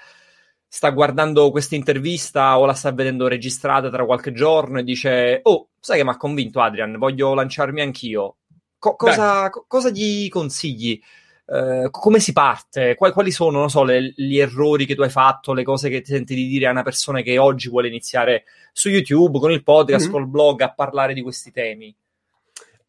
sta 0.67 0.89
guardando 0.89 1.49
questa 1.49 1.75
intervista 1.75 2.59
o 2.59 2.65
la 2.65 2.73
sta 2.73 2.91
vedendo 2.91 3.27
registrata 3.27 3.89
tra 3.89 4.05
qualche 4.05 4.33
giorno 4.33 4.79
e 4.79 4.83
dice 4.83 5.39
oh 5.43 5.69
sai 5.79 5.97
che 5.97 6.03
mi 6.03 6.09
ha 6.09 6.17
convinto 6.17 6.59
Adrian 6.59 6.97
voglio 6.97 7.33
lanciarmi 7.33 7.81
anch'io. 7.81 8.37
Co- 8.77 8.95
cosa, 8.95 9.49
co- 9.49 9.65
cosa, 9.67 9.89
gli 9.89 10.27
consigli? 10.29 11.01
Uh, 11.45 11.89
come 11.89 12.19
si 12.19 12.33
parte? 12.33 12.95
Quali, 12.95 13.13
quali 13.13 13.31
sono 13.31 13.69
so, 13.69 13.83
le, 13.83 14.13
gli 14.15 14.37
errori 14.37 14.85
che 14.85 14.95
tu 14.95 15.01
hai 15.01 15.09
fatto 15.09 15.53
le 15.53 15.63
cose 15.63 15.89
che 15.89 16.01
ti 16.01 16.11
senti 16.11 16.35
di 16.35 16.45
dire 16.45 16.67
a 16.67 16.71
una 16.71 16.83
persona 16.83 17.21
che 17.21 17.37
oggi 17.37 17.69
vuole 17.69 17.87
iniziare 17.87 18.43
su 18.73 18.89
YouTube 18.89 19.39
con 19.39 19.51
il 19.51 19.63
podcast 19.63 20.03
mm-hmm. 20.03 20.13
col 20.13 20.27
blog 20.27 20.61
a 20.61 20.73
parlare 20.73 21.13
di 21.13 21.21
questi 21.21 21.51
temi 21.51 21.95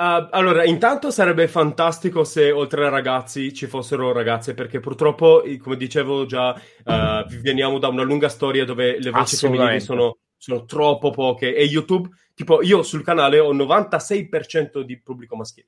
Uh, 0.01 0.29
allora, 0.31 0.65
intanto 0.65 1.11
sarebbe 1.11 1.49
fantastico 1.49 2.23
se 2.23 2.53
oltre 2.53 2.85
ai 2.85 2.91
ragazzi 2.91 3.53
ci 3.53 3.67
fossero 3.67 4.13
ragazze, 4.13 4.55
perché 4.55 4.79
purtroppo, 4.79 5.43
come 5.61 5.77
dicevo 5.77 6.25
già, 6.25 6.55
uh, 6.55 7.27
veniamo 7.41 7.81
da 7.81 7.89
una 7.89 8.05
lunga 8.05 8.29
storia 8.29 8.65
dove 8.65 9.01
le 9.01 9.11
voci 9.11 9.35
femminili 9.35 9.81
sono, 9.81 10.19
sono, 10.37 10.65
troppo 10.67 11.11
poche 11.11 11.53
e 11.53 11.65
YouTube, 11.65 12.11
tipo 12.33 12.63
io 12.63 12.85
sul 12.85 13.03
canale 13.03 13.41
ho 13.41 13.53
96% 13.53 14.83
di 14.83 15.01
pubblico 15.01 15.35
maschile. 15.35 15.67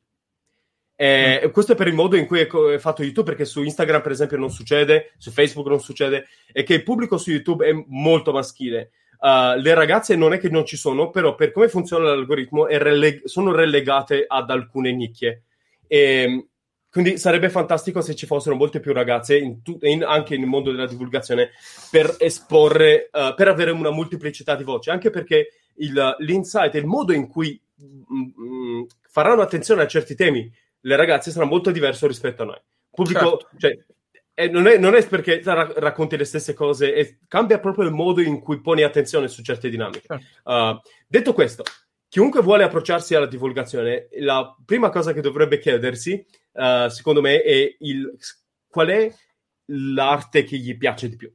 E 0.94 1.42
mm. 1.46 1.50
questo 1.50 1.72
è 1.72 1.74
per 1.74 1.88
il 1.88 1.94
modo 1.94 2.14
in 2.14 2.26
cui 2.26 2.38
è 2.38 2.78
fatto 2.78 3.02
YouTube, 3.02 3.30
perché 3.30 3.44
su 3.44 3.64
Instagram, 3.64 4.00
per 4.00 4.12
esempio, 4.12 4.36
non 4.36 4.52
succede, 4.52 5.12
su 5.18 5.32
Facebook 5.32 5.66
non 5.66 5.80
succede, 5.80 6.28
e 6.52 6.62
che 6.62 6.74
il 6.74 6.84
pubblico 6.84 7.18
su 7.18 7.32
YouTube 7.32 7.66
è 7.66 7.72
molto 7.88 8.30
maschile. 8.30 8.92
Uh, 9.20 9.60
le 9.60 9.74
ragazze 9.74 10.16
non 10.16 10.32
è 10.32 10.38
che 10.38 10.48
non 10.48 10.64
ci 10.64 10.76
sono, 10.76 11.10
però 11.10 11.34
per 11.34 11.52
come 11.52 11.68
funziona 11.68 12.06
l'algoritmo 12.06 12.66
releg- 12.66 13.24
sono 13.26 13.52
relegate 13.52 14.24
ad 14.26 14.50
alcune 14.50 14.92
nicchie. 14.92 15.44
E, 15.86 16.46
quindi 16.90 17.18
sarebbe 17.18 17.50
fantastico 17.50 18.00
se 18.00 18.14
ci 18.16 18.26
fossero 18.26 18.56
molte 18.56 18.80
più 18.80 18.92
ragazze, 18.92 19.38
in 19.38 19.62
tu- 19.62 19.78
in, 19.82 20.02
anche 20.02 20.36
nel 20.36 20.48
mondo 20.48 20.72
della 20.72 20.86
divulgazione, 20.86 21.50
per 21.90 22.16
esporre, 22.18 23.10
uh, 23.12 23.34
per 23.34 23.48
avere 23.48 23.70
una 23.70 23.90
molteplicità 23.90 24.56
di 24.56 24.64
voci, 24.64 24.90
anche 24.90 25.10
perché 25.10 25.50
il, 25.76 26.16
l'insight, 26.18 26.74
il 26.74 26.86
modo 26.86 27.12
in 27.12 27.28
cui 27.28 27.60
mm, 27.82 28.22
mm, 28.22 28.82
faranno 29.08 29.42
attenzione 29.42 29.82
a 29.82 29.86
certi 29.86 30.14
temi 30.14 30.50
le 30.80 30.96
ragazze 30.96 31.30
sarà 31.30 31.44
molto 31.44 31.70
diverso 31.70 32.06
rispetto 32.06 32.42
a 32.42 32.46
noi. 32.46 32.60
Pubblico, 32.90 33.38
certo. 33.38 33.48
cioè, 33.58 33.78
eh, 34.40 34.48
non, 34.48 34.66
è, 34.66 34.78
non, 34.78 34.94
è, 34.94 35.06
perché 35.06 35.40
ra- 35.44 35.72
racconti 35.76 36.16
le 36.16 36.24
stesse 36.24 36.54
cose, 36.54 36.92
è, 36.92 37.16
cambia 37.28 37.60
proprio 37.60 37.86
il 37.86 37.92
modo 37.92 38.20
in 38.20 38.40
cui 38.40 38.60
poni 38.60 38.82
attenzione 38.82 39.28
su 39.28 39.42
certe 39.42 39.68
dinamiche. 39.68 40.06
Uh, 40.44 40.80
detto 41.06 41.32
questo, 41.32 41.62
chiunque 42.08 42.40
vuole 42.40 42.64
approcciarsi 42.64 43.14
alla 43.14 43.26
divulgazione, 43.26 44.08
la 44.18 44.54
prima 44.64 44.90
cosa 44.90 45.12
che 45.12 45.20
dovrebbe 45.20 45.58
chiedersi, 45.58 46.24
uh, 46.52 46.88
secondo 46.88 47.20
me, 47.20 47.42
è 47.42 47.76
il, 47.80 48.16
qual 48.66 48.88
è 48.88 49.12
l'arte 49.66 50.44
che 50.44 50.56
gli 50.56 50.76
piace 50.76 51.08
di 51.08 51.16
più. 51.16 51.32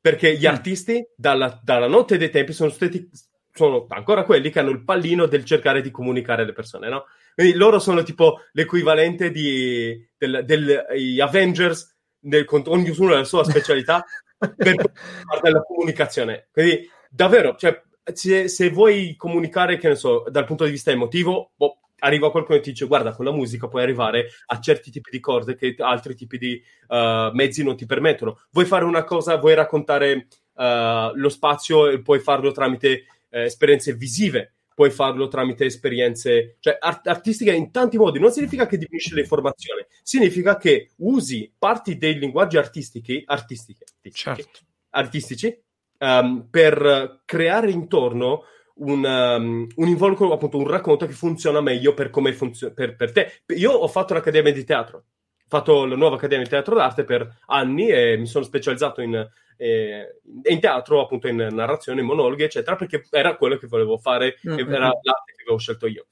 Perché 0.00 0.36
gli 0.36 0.46
mm. 0.46 0.50
artisti, 0.50 1.04
dalla, 1.16 1.60
dalla, 1.62 1.88
notte 1.88 2.16
dei 2.16 2.30
tempi, 2.30 2.52
sono 2.52 2.70
stati 2.70 3.10
sono 3.56 3.86
ancora 3.88 4.24
quelli 4.24 4.50
che 4.50 4.58
hanno 4.58 4.70
il 4.70 4.84
pallino 4.84 5.24
del 5.24 5.44
cercare 5.44 5.80
di 5.80 5.90
comunicare 5.90 6.42
alle 6.42 6.52
persone, 6.52 6.90
no? 6.90 7.06
Quindi 7.34 7.56
loro 7.56 7.78
sono 7.78 8.02
tipo 8.02 8.40
l'equivalente 8.52 9.30
di, 9.30 10.06
del, 10.16 10.44
degli 10.44 11.20
Avengers 11.20 11.95
nel, 12.26 12.46
ognuno 12.48 13.12
ha 13.12 13.18
la 13.18 13.24
sua 13.24 13.44
specialità 13.44 14.04
per 14.38 14.76
parte 15.24 15.40
della 15.42 15.62
comunicazione. 15.62 16.48
Quindi, 16.52 16.88
davvero, 17.10 17.56
cioè, 17.56 17.82
se, 18.12 18.48
se, 18.48 18.70
vuoi 18.70 19.14
comunicare, 19.16 19.78
che 19.78 19.88
ne 19.88 19.96
so, 19.96 20.24
dal 20.28 20.44
punto 20.44 20.64
di 20.64 20.70
vista 20.70 20.90
emotivo, 20.90 21.52
boh, 21.56 21.78
arriva 22.00 22.30
qualcuno 22.30 22.58
e 22.58 22.60
ti 22.60 22.70
dice 22.70 22.86
guarda 22.86 23.12
con 23.12 23.24
la 23.24 23.32
musica 23.32 23.68
puoi 23.68 23.82
arrivare 23.82 24.28
a 24.46 24.60
certi 24.60 24.90
tipi 24.90 25.10
di 25.10 25.20
corde 25.20 25.56
che 25.56 25.74
altri 25.78 26.14
tipi 26.14 26.36
di 26.36 26.62
uh, 26.88 27.30
mezzi 27.32 27.64
non 27.64 27.74
ti 27.74 27.86
permettono 27.86 28.40
vuoi 28.50 28.66
fare 28.66 28.84
una 28.84 29.04
cosa 29.04 29.36
vuoi 29.36 29.54
raccontare 29.54 30.26
uh, 30.56 31.14
lo 31.14 31.28
spazio 31.30 31.88
e 31.88 32.02
puoi 32.02 32.18
farlo 32.20 32.52
tramite 32.52 33.04
uh, 33.30 33.38
esperienze 33.38 33.94
visive 33.94 34.55
puoi 34.76 34.90
farlo 34.90 35.26
tramite 35.26 35.64
esperienze 35.64 36.56
cioè, 36.60 36.76
art- 36.78 37.06
artistiche 37.06 37.50
in 37.50 37.70
tanti 37.70 37.96
modi. 37.96 38.18
Non 38.18 38.30
significa 38.30 38.66
che 38.66 38.76
diminuisce 38.76 39.14
l'informazione, 39.14 39.86
significa 40.02 40.58
che 40.58 40.90
usi 40.96 41.50
parti 41.58 41.96
dei 41.96 42.18
linguaggi 42.18 42.58
artistici, 42.58 43.22
artistiche, 43.24 43.86
certo. 44.12 44.60
artistici 44.90 45.58
um, 46.00 46.46
per 46.50 47.22
creare 47.24 47.70
intorno 47.70 48.42
un, 48.74 49.02
um, 49.02 49.66
un 49.76 49.88
involucro, 49.88 50.30
appunto 50.30 50.58
un 50.58 50.68
racconto 50.68 51.06
che 51.06 51.14
funziona 51.14 51.62
meglio 51.62 51.94
per 51.94 52.10
come 52.10 52.34
funziona 52.34 52.74
per, 52.74 52.96
per 52.96 53.12
te. 53.12 53.32
Io 53.56 53.72
ho 53.72 53.88
fatto 53.88 54.12
l'accademia 54.12 54.52
di 54.52 54.64
teatro, 54.64 54.98
ho 54.98 55.48
fatto 55.48 55.86
la 55.86 55.96
nuova 55.96 56.16
accademia 56.16 56.44
di 56.44 56.50
teatro 56.50 56.74
d'arte 56.74 57.04
per 57.04 57.38
anni 57.46 57.88
e 57.88 58.18
mi 58.18 58.26
sono 58.26 58.44
specializzato 58.44 59.00
in 59.00 59.26
eh, 59.56 60.20
in 60.44 60.60
teatro, 60.60 61.02
appunto 61.02 61.28
in 61.28 61.36
narrazione, 61.36 62.00
in 62.00 62.06
monologhi, 62.06 62.42
eccetera, 62.44 62.76
perché 62.76 63.06
era 63.10 63.36
quello 63.36 63.56
che 63.56 63.66
volevo 63.66 63.98
fare, 63.98 64.38
mm-hmm. 64.46 64.72
era 64.72 64.86
l'arte 64.86 65.32
che 65.34 65.42
avevo 65.42 65.58
scelto 65.58 65.86
io. 65.86 66.06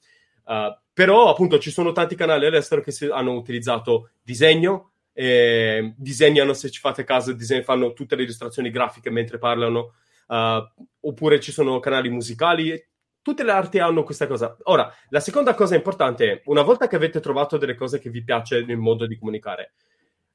Uh, 0.45 0.75
però, 0.93 1.29
appunto, 1.29 1.57
ci 1.59 1.71
sono 1.71 1.91
tanti 1.91 2.15
canali 2.15 2.45
all'estero 2.45 2.81
che 2.81 2.93
hanno 3.09 3.33
utilizzato 3.33 4.11
disegno, 4.21 4.91
eh, 5.13 5.93
disegnano, 5.97 6.53
se 6.53 6.69
ci 6.69 6.79
fate 6.79 7.03
caso, 7.03 7.33
disegno, 7.33 7.63
fanno 7.63 7.93
tutte 7.93 8.15
le 8.15 8.23
illustrazioni 8.23 8.69
grafiche 8.69 9.09
mentre 9.09 9.37
parlano, 9.37 9.95
uh, 10.27 10.83
oppure 11.01 11.39
ci 11.39 11.51
sono 11.51 11.79
canali 11.79 12.09
musicali. 12.09 12.81
Tutte 13.21 13.43
le 13.43 13.51
arti 13.51 13.79
hanno 13.79 14.03
questa 14.03 14.27
cosa. 14.27 14.55
Ora, 14.63 14.93
la 15.09 15.19
seconda 15.19 15.55
cosa 15.55 15.75
importante 15.75 16.31
è, 16.31 16.41
una 16.45 16.61
volta 16.61 16.87
che 16.87 16.95
avete 16.95 17.19
trovato 17.19 17.57
delle 17.57 17.73
cose 17.73 17.97
che 17.97 18.11
vi 18.11 18.23
piace 18.23 18.63
nel 18.63 18.77
modo 18.77 19.07
di 19.07 19.17
comunicare, 19.17 19.73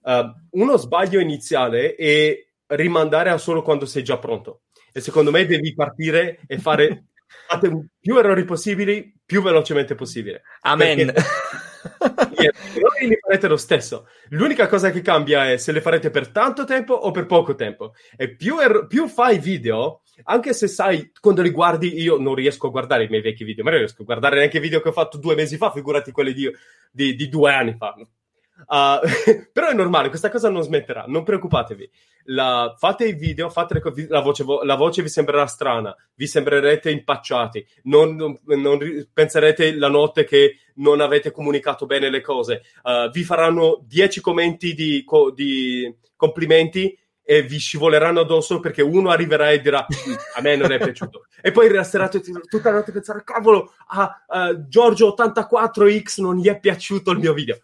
uh, 0.02 0.58
uno 0.60 0.76
sbaglio 0.76 1.20
iniziale 1.20 1.94
è 1.94 2.46
rimandare 2.70 3.30
a 3.30 3.38
solo 3.38 3.62
quando 3.62 3.86
sei 3.86 4.02
già 4.02 4.18
pronto. 4.18 4.62
E 4.92 5.00
secondo 5.00 5.30
me 5.30 5.46
devi 5.46 5.74
partire 5.74 6.40
e 6.46 6.58
fare 6.58 7.04
più 8.00 8.16
errori 8.18 8.44
possibili 8.44 9.14
più 9.24 9.42
velocemente 9.42 9.94
possibile. 9.94 10.42
Amen. 10.62 11.12
Perché, 11.12 12.52
errori 12.74 13.08
li 13.08 13.18
farete 13.20 13.48
lo 13.48 13.56
stesso. 13.56 14.08
L'unica 14.30 14.66
cosa 14.66 14.90
che 14.90 15.02
cambia 15.02 15.50
è 15.50 15.56
se 15.56 15.72
le 15.72 15.80
farete 15.80 16.10
per 16.10 16.28
tanto 16.28 16.64
tempo 16.64 16.94
o 16.94 17.10
per 17.10 17.26
poco 17.26 17.54
tempo. 17.54 17.94
E 18.16 18.34
più, 18.34 18.58
er- 18.58 18.86
più 18.86 19.06
fai 19.06 19.38
video, 19.38 20.02
anche 20.24 20.52
se 20.52 20.66
sai, 20.66 21.12
quando 21.20 21.42
li 21.42 21.50
guardi, 21.50 22.00
io 22.00 22.18
non 22.18 22.34
riesco 22.34 22.66
a 22.66 22.70
guardare 22.70 23.04
i 23.04 23.08
miei 23.08 23.22
vecchi 23.22 23.44
video, 23.44 23.64
ma 23.64 23.70
non 23.70 23.78
riesco 23.78 24.02
a 24.02 24.04
guardare 24.04 24.36
neanche 24.36 24.58
i 24.58 24.60
video 24.60 24.80
che 24.80 24.88
ho 24.88 24.92
fatto 24.92 25.18
due 25.18 25.34
mesi 25.34 25.56
fa, 25.56 25.70
figurati 25.70 26.10
quelli 26.10 26.32
di, 26.32 26.50
di, 26.90 27.14
di 27.14 27.28
due 27.28 27.52
anni 27.52 27.76
fa. 27.78 27.94
Uh, 28.66 29.00
però 29.52 29.68
è 29.68 29.74
normale, 29.74 30.08
questa 30.08 30.30
cosa 30.30 30.48
non 30.48 30.62
smetterà, 30.62 31.04
non 31.06 31.22
preoccupatevi. 31.22 31.90
La, 32.24 32.74
fate 32.78 33.06
i 33.06 33.14
video, 33.14 33.48
fate 33.48 33.74
le, 33.74 34.06
la, 34.08 34.20
voce, 34.20 34.44
la, 34.62 34.76
voce, 34.76 35.02
vi 35.02 35.08
sembrerà 35.08 35.46
strana, 35.46 35.94
vi 36.14 36.26
sembrerete 36.26 36.90
impacciati, 36.90 37.66
non, 37.84 38.14
non, 38.16 38.38
non, 38.44 39.08
penserete 39.12 39.74
la 39.74 39.88
notte 39.88 40.24
che 40.24 40.56
non 40.76 41.00
avete 41.00 41.30
comunicato 41.30 41.86
bene 41.86 42.10
le 42.10 42.20
cose. 42.20 42.62
Uh, 42.82 43.10
vi 43.10 43.24
faranno 43.24 43.82
10 43.86 44.20
commenti 44.20 44.74
di, 44.74 45.04
di 45.34 45.96
complimenti 46.16 46.96
e 47.30 47.42
vi 47.42 47.58
scivoleranno 47.58 48.20
addosso 48.20 48.58
perché 48.58 48.82
uno 48.82 49.10
arriverà 49.10 49.50
e 49.50 49.60
dirà 49.60 49.86
"Mm, 49.86 50.14
a 50.36 50.40
me 50.40 50.56
non 50.56 50.72
è 50.72 50.78
piaciuto 50.78 51.26
e 51.40 51.52
poi 51.52 51.68
resterà 51.68 52.08
tut- 52.08 52.48
tutta 52.48 52.70
la 52.70 52.78
notte 52.78 52.90
a 52.90 52.92
pensare 52.94 53.22
cavolo 53.22 53.72
a, 53.88 54.24
a 54.26 54.66
Giorgio 54.66 55.14
84X 55.16 56.20
non 56.22 56.38
gli 56.38 56.48
è 56.48 56.58
piaciuto 56.58 57.12
il 57.12 57.18
mio 57.18 57.32
video 57.32 57.60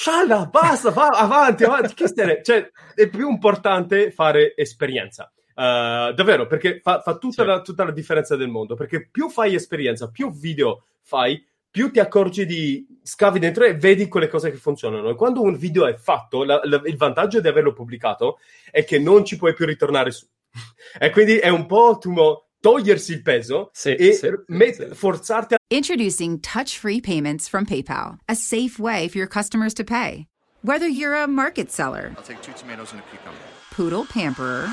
Scialla, 0.00 0.46
basta, 0.46 0.90
va 0.92 1.08
avanti, 1.08 1.62
avanti. 1.64 1.92
Che 1.92 2.08
stere- 2.08 2.40
cioè, 2.42 2.70
è 2.94 3.06
più 3.10 3.28
importante 3.28 4.10
fare 4.10 4.56
esperienza. 4.56 5.30
Uh, 5.50 6.14
davvero, 6.14 6.46
perché 6.46 6.80
fa, 6.82 7.02
fa 7.02 7.18
tutta, 7.18 7.42
Sì. 7.42 7.48
la, 7.48 7.60
tutta 7.60 7.84
la 7.84 7.90
differenza 7.90 8.34
del 8.34 8.48
mondo. 8.48 8.74
Perché 8.76 9.10
più 9.10 9.28
fai 9.28 9.54
esperienza, 9.54 10.08
più 10.08 10.32
video 10.32 10.84
fai, 11.02 11.44
più 11.70 11.90
ti 11.90 12.00
accorgi 12.00 12.46
di 12.46 12.86
scavi 13.02 13.38
dentro 13.38 13.64
e 13.66 13.74
vedi 13.76 14.08
quelle 14.08 14.28
cose 14.28 14.50
che 14.50 14.56
funzionano. 14.56 15.10
E 15.10 15.14
quando 15.16 15.42
un 15.42 15.54
video 15.58 15.86
è 15.86 15.92
fatto, 15.96 16.44
la- 16.44 16.62
la- 16.64 16.80
il 16.86 16.96
vantaggio 16.96 17.38
di 17.42 17.48
averlo 17.48 17.74
pubblicato 17.74 18.38
è 18.70 18.84
che 18.84 18.98
non 18.98 19.22
ci 19.26 19.36
puoi 19.36 19.52
più 19.52 19.66
ritornare 19.66 20.12
su. 20.12 20.26
e 20.98 21.10
quindi 21.10 21.36
è 21.36 21.50
un 21.50 21.66
po' 21.66 21.98
tu- 22.00 22.14
togliersi 22.60 23.12
il 23.12 23.22
peso 23.22 23.70
Sì, 23.72 23.94
e 23.94 24.12
sì, 24.12 24.28
met- 24.48 24.88
sì. 24.90 24.94
forzarti 24.94 25.54
a 25.54 25.56
Introducing 25.72 26.40
touch 26.40 26.78
free 26.78 27.00
payments 27.00 27.48
from 27.48 27.64
PayPal, 27.64 28.18
a 28.28 28.34
safe 28.34 28.78
way 28.78 29.08
for 29.08 29.18
your 29.18 29.28
customers 29.28 29.72
to 29.74 29.84
pay. 29.84 30.26
Whether 30.62 30.88
you're 30.88 31.14
a 31.14 31.26
market 31.26 31.70
seller, 31.70 32.12
I'll 32.16 32.22
take 32.24 32.42
two 32.42 32.52
tomatoes 32.52 32.92
and 32.92 33.00
a 33.00 33.04
cucumber. 33.10 33.38
poodle 33.70 34.04
pamperer, 34.06 34.68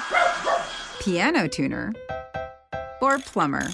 piano 0.99 1.47
tuner, 1.47 1.93
or 3.01 3.19
plumber. 3.19 3.69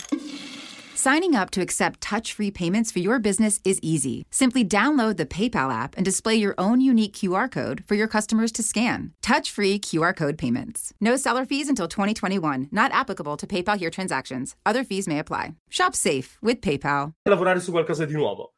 Signing 1.03 1.35
up 1.35 1.49
to 1.49 1.59
accept 1.59 1.99
touch 1.99 2.31
free 2.31 2.49
payments 2.49 2.89
for 2.89 2.99
your 2.99 3.19
business 3.19 3.59
is 3.65 3.77
easy. 3.81 4.23
Simply 4.31 4.63
download 4.63 5.17
the 5.17 5.25
PayPal 5.25 5.69
app 5.69 5.97
and 5.97 6.05
display 6.05 6.33
your 6.35 6.55
own 6.57 6.79
unique 6.79 7.11
QR 7.11 7.51
code 7.51 7.83
for 7.85 7.95
your 7.95 8.07
customers 8.07 8.53
to 8.53 8.63
scan. 8.63 9.11
Touch 9.21 9.51
free 9.51 9.77
QR 9.77 10.15
code 10.15 10.37
payments. 10.37 10.93
No 11.01 11.17
seller 11.17 11.43
fees 11.43 11.67
until 11.67 11.89
2021, 11.89 12.69
not 12.71 12.93
applicable 12.93 13.35
to 13.35 13.45
PayPal 13.45 13.77
here 13.77 13.89
transactions. 13.89 14.55
Other 14.65 14.85
fees 14.85 15.05
may 15.05 15.19
apply. 15.19 15.55
Shop 15.69 15.93
safe 15.93 16.37
with 16.41 16.61
PayPal. 16.61 17.11
lavorare 17.27 17.59
su 17.59 17.71
qualcosa 17.71 18.05
di 18.05 18.13
nuovo. 18.13 18.53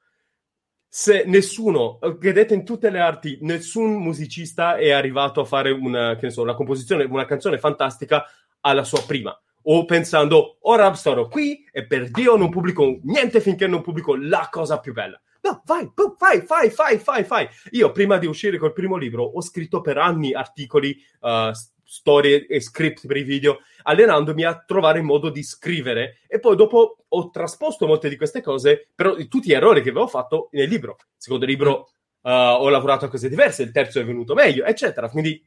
Se 0.87 1.23
nessuno, 1.25 1.97
vedete 2.19 2.53
in 2.53 2.63
tutte 2.63 2.91
le 2.91 2.99
arti, 2.99 3.39
nessun 3.41 3.95
musicista 3.95 4.77
è 4.77 4.91
arrivato 4.91 5.41
a 5.41 5.45
fare 5.45 5.71
una, 5.71 6.15
che 6.15 6.27
ne 6.27 6.31
so, 6.31 6.43
una 6.43 6.53
composizione, 6.53 7.05
una 7.05 7.25
canzone 7.25 7.57
fantastica 7.57 8.23
alla 8.59 8.83
sua 8.83 9.01
prima. 9.03 9.35
O 9.67 9.85
pensando, 9.85 10.57
ora 10.61 10.93
sarò 10.93 11.27
qui 11.27 11.65
e 11.71 11.87
per 11.87 12.09
Dio 12.11 12.35
non 12.35 12.49
pubblico 12.49 12.99
niente 13.03 13.41
finché 13.41 13.67
non 13.67 13.81
pubblico 13.81 14.15
la 14.15 14.47
cosa 14.51 14.79
più 14.79 14.93
bella. 14.93 15.19
No, 15.41 15.61
vai, 15.65 15.89
boom, 15.93 16.15
fai, 16.17 16.41
fai, 16.41 16.69
fai, 16.69 16.97
fai, 16.97 17.23
fai. 17.23 17.47
Io 17.71 17.91
prima 17.91 18.17
di 18.17 18.25
uscire 18.25 18.57
col 18.57 18.73
primo 18.73 18.95
libro 18.95 19.23
ho 19.23 19.41
scritto 19.41 19.81
per 19.81 19.97
anni 19.97 20.33
articoli, 20.33 20.95
uh, 21.21 21.51
storie 21.83 22.47
e 22.47 22.59
script 22.59 23.05
per 23.07 23.17
i 23.17 23.23
video, 23.23 23.59
allenandomi 23.83 24.43
a 24.43 24.63
trovare 24.65 24.99
il 24.99 25.05
modo 25.05 25.29
di 25.29 25.43
scrivere 25.43 26.17
e 26.27 26.39
poi 26.39 26.55
dopo 26.55 27.05
ho 27.07 27.29
trasposto 27.29 27.85
molte 27.85 28.09
di 28.09 28.17
queste 28.17 28.41
cose, 28.41 28.89
però 28.93 29.15
tutti 29.27 29.49
gli 29.49 29.53
errori 29.53 29.81
che 29.81 29.89
avevo 29.89 30.07
fatto 30.07 30.49
nel 30.51 30.67
libro. 30.67 30.97
Il 30.99 31.05
secondo 31.17 31.45
libro 31.45 31.89
uh, 32.21 32.29
ho 32.29 32.69
lavorato 32.69 33.05
a 33.05 33.09
cose 33.09 33.29
diverse, 33.29 33.63
il 33.63 33.71
terzo 33.71 33.99
è 33.99 34.05
venuto 34.05 34.33
meglio, 34.33 34.63
eccetera. 34.65 35.09
Quindi 35.09 35.43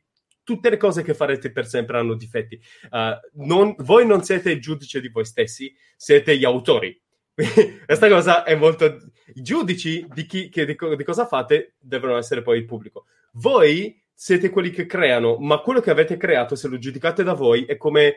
tutte 0.48 0.70
le 0.70 0.78
cose 0.78 1.02
che 1.02 1.12
farete 1.12 1.52
per 1.52 1.66
sempre 1.66 1.98
hanno 1.98 2.14
difetti. 2.14 2.58
Uh, 2.90 3.44
non- 3.44 3.74
voi 3.80 4.06
non 4.06 4.22
siete 4.24 4.50
il 4.50 4.62
giudice 4.62 4.98
di 4.98 5.10
voi 5.10 5.26
stessi, 5.26 5.70
siete 5.94 6.38
gli 6.38 6.44
autori. 6.46 6.98
Questa 7.84 8.08
cosa 8.08 8.44
è 8.44 8.54
molto. 8.54 8.86
I 9.34 9.42
giudici 9.42 10.06
di, 10.10 10.24
chi, 10.24 10.48
che, 10.48 10.64
di, 10.64 10.74
di 10.96 11.04
cosa 11.04 11.26
fate 11.26 11.74
devono 11.78 12.16
essere 12.16 12.40
poi 12.40 12.56
il 12.56 12.64
pubblico. 12.64 13.04
Voi 13.32 14.02
siete 14.14 14.48
quelli 14.48 14.70
che 14.70 14.86
creano, 14.86 15.36
ma 15.36 15.58
quello 15.58 15.80
che 15.80 15.90
avete 15.90 16.16
creato, 16.16 16.54
se 16.56 16.66
lo 16.66 16.78
giudicate 16.78 17.22
da 17.22 17.34
voi, 17.34 17.66
è 17.66 17.76
come. 17.76 18.16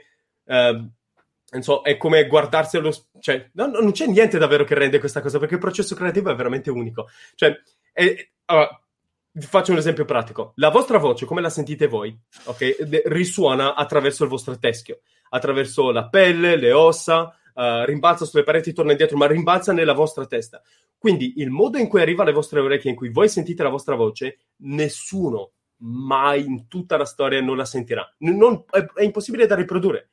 non 1.51 1.61
so, 1.63 1.81
è 1.81 1.97
come 1.97 2.25
s- 2.91 3.09
Cioè, 3.19 3.49
no- 3.55 3.67
no, 3.67 3.81
non 3.81 3.91
c'è 3.91 4.05
niente 4.07 4.37
davvero 4.37 4.63
che 4.63 4.73
rende 4.75 4.99
questa 4.99 5.19
cosa, 5.19 5.37
perché 5.37 5.55
il 5.55 5.59
processo 5.59 5.95
creativo 5.95 6.31
è 6.31 6.35
veramente 6.35 6.69
unico. 6.71 7.09
Cioè, 7.35 7.53
è- 7.91 8.29
allora, 8.45 8.81
vi 9.33 9.45
faccio 9.45 9.71
un 9.71 9.77
esempio 9.77 10.05
pratico. 10.05 10.53
La 10.55 10.69
vostra 10.69 10.97
voce, 10.97 11.25
come 11.25 11.41
la 11.41 11.49
sentite 11.49 11.87
voi, 11.87 12.17
ok? 12.45 13.03
risuona 13.05 13.75
attraverso 13.75 14.23
il 14.23 14.29
vostro 14.29 14.57
teschio, 14.57 15.01
attraverso 15.29 15.91
la 15.91 16.09
pelle, 16.09 16.57
le 16.57 16.71
ossa, 16.73 17.33
eh, 17.55 17.85
rimbalza 17.85 18.25
sulle 18.25 18.43
pareti, 18.43 18.73
torna 18.73 18.91
indietro, 18.91 19.17
ma 19.17 19.27
rimbalza 19.27 19.71
nella 19.71 19.93
vostra 19.93 20.25
testa. 20.25 20.61
Quindi 20.97 21.35
il 21.37 21.49
modo 21.49 21.77
in 21.77 21.87
cui 21.87 22.01
arriva 22.01 22.23
alle 22.23 22.33
vostre 22.33 22.59
orecchie, 22.59 22.89
in 22.89 22.95
cui 22.95 23.09
voi 23.09 23.29
sentite 23.29 23.63
la 23.63 23.69
vostra 23.69 23.95
voce, 23.95 24.37
nessuno 24.57 25.53
mai 25.83 26.45
in 26.45 26.67
tutta 26.67 26.97
la 26.97 27.05
storia 27.05 27.41
non 27.41 27.57
la 27.57 27.65
sentirà. 27.65 28.07
Non- 28.19 28.65
è, 28.69 28.85
è 28.95 29.03
impossibile 29.03 29.47
da 29.47 29.55
riprodurre. 29.55 30.09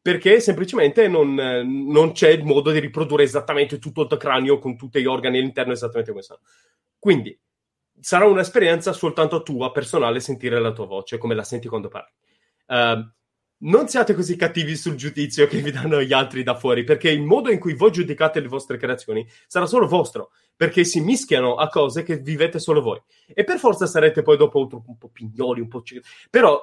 Perché 0.00 0.40
semplicemente 0.40 1.06
non, 1.06 1.34
non 1.34 2.10
c'è 2.10 2.30
il 2.30 2.44
modo 2.44 2.72
di 2.72 2.80
riprodurre 2.80 3.22
esattamente 3.22 3.78
tutto 3.78 4.08
il 4.10 4.16
cranio 4.16 4.58
con 4.58 4.76
tutti 4.76 5.00
gli 5.00 5.06
organi 5.06 5.38
all'interno 5.38 5.72
esattamente 5.72 6.10
come 6.10 6.22
sono. 6.22 6.40
Quindi 6.98 7.38
sarà 8.02 8.26
un'esperienza 8.26 8.92
soltanto 8.92 9.42
tua, 9.42 9.70
personale, 9.70 10.20
sentire 10.20 10.60
la 10.60 10.72
tua 10.72 10.86
voce, 10.86 11.18
come 11.18 11.34
la 11.34 11.44
senti 11.44 11.68
quando 11.68 11.88
parli. 11.88 12.10
Ehm, 12.66 13.14
non 13.64 13.86
siate 13.86 14.14
così 14.14 14.34
cattivi 14.34 14.74
sul 14.74 14.96
giudizio 14.96 15.46
che 15.46 15.58
vi 15.58 15.70
danno 15.70 16.02
gli 16.02 16.12
altri 16.12 16.42
da 16.42 16.56
fuori, 16.56 16.82
perché 16.82 17.10
il 17.10 17.22
modo 17.22 17.50
in 17.50 17.60
cui 17.60 17.74
voi 17.74 17.92
giudicate 17.92 18.40
le 18.40 18.48
vostre 18.48 18.76
creazioni 18.76 19.24
sarà 19.46 19.66
solo 19.66 19.86
vostro, 19.86 20.32
perché 20.56 20.82
si 20.82 21.00
mischiano 21.00 21.54
a 21.54 21.68
cose 21.68 22.02
che 22.02 22.16
vivete 22.16 22.58
solo 22.58 22.82
voi. 22.82 23.00
E 23.28 23.44
per 23.44 23.58
forza 23.58 23.86
sarete 23.86 24.22
poi 24.22 24.36
dopo 24.36 24.58
un, 24.58 24.98
po' 24.98 25.10
pignoli, 25.10 25.60
un 25.60 25.68
po'... 25.68 25.82
Però 26.28 26.60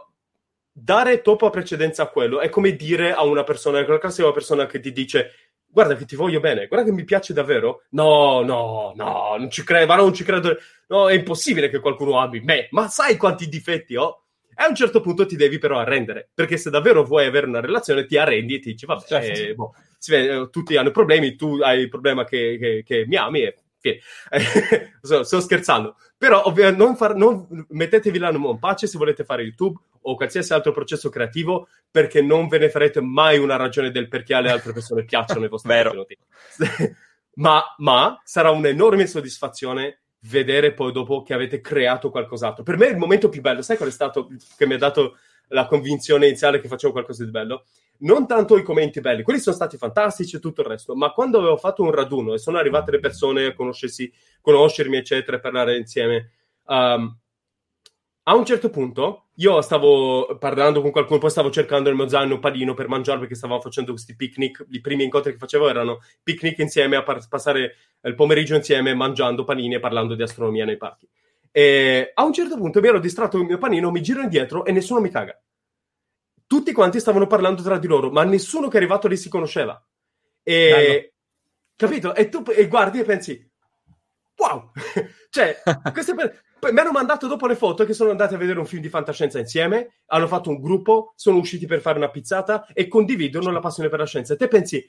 dare 0.71 1.21
troppa 1.21 1.49
precedenza 1.49 2.03
a 2.03 2.07
quello 2.09 2.41
è 2.41 2.49
come 2.49 2.75
dire 2.75 3.13
a 3.13 3.23
una 3.23 3.43
persona, 3.43 3.83
quella 3.85 3.99
classica 3.99 4.31
persona 4.31 4.65
che 4.65 4.79
ti 4.81 4.91
dice 4.91 5.48
guarda 5.71 5.95
che 5.95 6.05
ti 6.05 6.15
voglio 6.15 6.39
bene, 6.39 6.67
guarda 6.67 6.85
che 6.87 6.91
mi 6.93 7.03
piace 7.03 7.33
davvero. 7.33 7.83
No, 7.91 8.41
no, 8.41 8.93
no, 8.95 9.35
non 9.37 9.49
ci 9.49 9.63
credo, 9.63 9.85
ma 9.85 9.95
non 9.95 10.13
ci 10.13 10.23
credo. 10.23 10.57
No, 10.87 11.07
è 11.09 11.13
impossibile 11.13 11.69
che 11.69 11.79
qualcuno 11.79 12.19
ami 12.19 12.39
me, 12.41 12.67
ma 12.71 12.87
sai 12.87 13.15
quanti 13.17 13.47
difetti 13.47 13.95
ho? 13.95 14.23
E 14.55 14.63
a 14.63 14.67
un 14.67 14.75
certo 14.75 14.99
punto 14.99 15.25
ti 15.25 15.35
devi 15.37 15.57
però 15.57 15.77
arrendere, 15.79 16.29
perché 16.33 16.57
se 16.57 16.69
davvero 16.69 17.03
vuoi 17.03 17.25
avere 17.25 17.45
una 17.45 17.61
relazione 17.61 18.05
ti 18.05 18.17
arrendi 18.17 18.55
e 18.55 18.59
ti 18.59 18.71
dici, 18.71 18.85
vabbè, 18.85 19.05
Certo. 19.05 19.41
eh, 19.41 19.53
boh, 19.55 19.73
vede, 20.07 20.33
eh, 20.41 20.49
tutti 20.49 20.75
hanno 20.75 20.91
problemi, 20.91 21.35
tu 21.35 21.59
hai 21.61 21.79
il 21.81 21.89
problema 21.89 22.25
che, 22.25 22.57
che- 22.59 22.83
che 22.85 23.05
mi 23.07 23.15
ami 23.15 23.43
e 23.43 23.55
fine. 23.79 23.99
sto, 25.01 25.23
sto 25.23 25.39
scherzando. 25.39 25.95
Però 26.17 26.43
ovvio, 26.45 26.75
non, 26.75 26.97
far- 26.97 27.15
non 27.15 27.47
mettetevi 27.69 28.17
l'animo 28.17 28.51
in 28.51 28.59
pace 28.59 28.87
se 28.87 28.97
volete 28.97 29.23
fare 29.23 29.43
YouTube 29.43 29.79
o 30.01 30.15
qualsiasi 30.15 30.53
altro 30.53 30.71
processo 30.71 31.09
creativo, 31.09 31.67
perché 31.89 32.21
non 32.21 32.47
ve 32.47 32.59
ne 32.59 32.69
farete 32.69 33.01
mai 33.01 33.37
una 33.37 33.55
ragione 33.55 33.91
del 33.91 34.07
perché 34.07 34.33
alle 34.33 34.51
altre 34.51 34.73
persone 34.73 35.03
piacciono 35.03 35.45
i 35.45 35.49
vostri 35.49 35.69
Vero. 35.73 35.89
contenuti. 35.89 36.17
ma, 37.35 37.63
ma 37.77 38.21
sarà 38.23 38.51
un'enorme 38.51 39.07
soddisfazione 39.07 39.99
vedere 40.23 40.73
poi 40.73 40.91
dopo 40.91 41.21
che 41.21 41.33
avete 41.33 41.61
creato 41.61 42.09
qualcos'altro. 42.09 42.63
Per 42.63 42.77
me 42.77 42.87
il 42.87 42.97
momento 42.97 43.29
più 43.29 43.41
bello, 43.41 43.61
sai 43.61 43.77
qual 43.77 43.89
è 43.89 43.91
stato 43.91 44.29
che 44.57 44.65
mi 44.65 44.73
ha 44.73 44.77
dato 44.77 45.17
la 45.49 45.65
convinzione 45.65 46.27
iniziale 46.27 46.59
che 46.59 46.67
facevo 46.67 46.91
qualcosa 46.91 47.23
di 47.23 47.31
bello? 47.31 47.65
Non 47.99 48.27
tanto 48.27 48.57
i 48.57 48.63
commenti 48.63 49.01
belli, 49.01 49.23
quelli 49.23 49.39
sono 49.39 49.55
stati 49.55 49.77
fantastici 49.77 50.37
e 50.37 50.39
tutto 50.39 50.61
il 50.61 50.67
resto, 50.67 50.95
ma 50.95 51.11
quando 51.11 51.39
avevo 51.39 51.57
fatto 51.57 51.83
un 51.83 51.91
raduno 51.91 52.33
e 52.33 52.37
sono 52.37 52.57
arrivate 52.57 52.91
le 52.91 52.99
persone 52.99 53.45
a 53.45 53.53
conoscersi, 53.53 54.11
conoscermi, 54.41 54.97
eccetera, 54.97 55.37
e 55.37 55.39
parlare 55.41 55.77
insieme, 55.77 56.31
um, 56.67 57.17
a 58.23 58.35
un 58.35 58.45
certo 58.45 58.69
punto 58.69 59.28
io 59.39 59.61
stavo 59.61 60.37
parlando 60.37 60.81
con 60.81 60.91
qualcuno, 60.91 61.17
poi 61.17 61.29
stavo 61.29 61.49
cercando 61.49 61.87
nel 61.87 61.97
mio 61.97 62.09
zaino 62.09 62.33
un 62.33 62.39
panino 62.41 62.73
per 62.73 62.89
mangiare 62.89 63.19
perché 63.19 63.35
stavamo 63.35 63.61
facendo 63.61 63.91
questi 63.91 64.15
picnic. 64.15 64.65
I 64.71 64.81
primi 64.81 65.05
incontri 65.05 65.31
che 65.31 65.37
facevo 65.37 65.69
erano 65.69 65.99
picnic 66.21 66.57
insieme, 66.59 66.97
a 66.97 67.03
par- 67.03 67.25
passare 67.29 67.75
il 68.01 68.15
pomeriggio 68.15 68.55
insieme 68.55 68.93
mangiando 68.93 69.45
panini 69.45 69.75
e 69.75 69.79
parlando 69.79 70.15
di 70.15 70.23
astronomia 70.23 70.65
nei 70.65 70.75
parchi. 70.75 71.07
E 71.51 72.11
a 72.13 72.23
un 72.25 72.33
certo 72.33 72.57
punto 72.57 72.81
mi 72.81 72.87
ero 72.89 72.99
distratto 72.99 73.37
con 73.37 73.41
il 73.41 73.47
mio 73.47 73.57
panino, 73.57 73.91
mi 73.91 74.01
giro 74.01 74.21
indietro 74.21 74.65
e 74.65 74.73
nessuno 74.73 74.99
mi 74.99 75.09
caga. 75.09 75.41
Tutti 76.45 76.73
quanti 76.73 76.99
stavano 76.99 77.25
parlando 77.25 77.61
tra 77.61 77.77
di 77.77 77.87
loro, 77.87 78.11
ma 78.11 78.25
nessuno 78.25 78.67
che 78.67 78.73
è 78.73 78.77
arrivato 78.77 79.07
lì 79.07 79.15
si 79.15 79.29
conosceva. 79.29 79.81
E 80.43 81.13
capito? 81.77 82.13
E 82.13 82.27
tu 82.27 82.43
e 82.49 82.67
guardi 82.67 82.99
e 82.99 83.03
pensi, 83.05 83.51
wow! 84.35 84.71
cioè, 85.29 85.61
queste 85.93 86.13
per- 86.13 86.43
poi 86.59 86.71
mi 86.73 86.79
hanno 86.79 86.91
mandato 86.91 87.27
dopo 87.27 87.47
le 87.47 87.55
foto 87.55 87.85
che 87.85 87.93
sono 87.93 88.11
andati 88.11 88.33
a 88.33 88.37
vedere 88.37 88.59
un 88.59 88.65
film 88.65 88.81
di 88.81 88.89
fantascienza 88.89 89.39
insieme, 89.39 90.01
hanno 90.07 90.27
fatto 90.27 90.49
un 90.49 90.59
gruppo, 90.59 91.13
sono 91.15 91.37
usciti 91.37 91.65
per 91.65 91.81
fare 91.81 91.97
una 91.97 92.09
pizzata 92.09 92.67
e 92.73 92.87
condividono 92.87 93.51
la 93.51 93.59
passione 93.59 93.89
per 93.89 93.99
la 93.99 94.05
scienza. 94.05 94.33
E 94.33 94.37
te 94.37 94.47
pensi, 94.47 94.87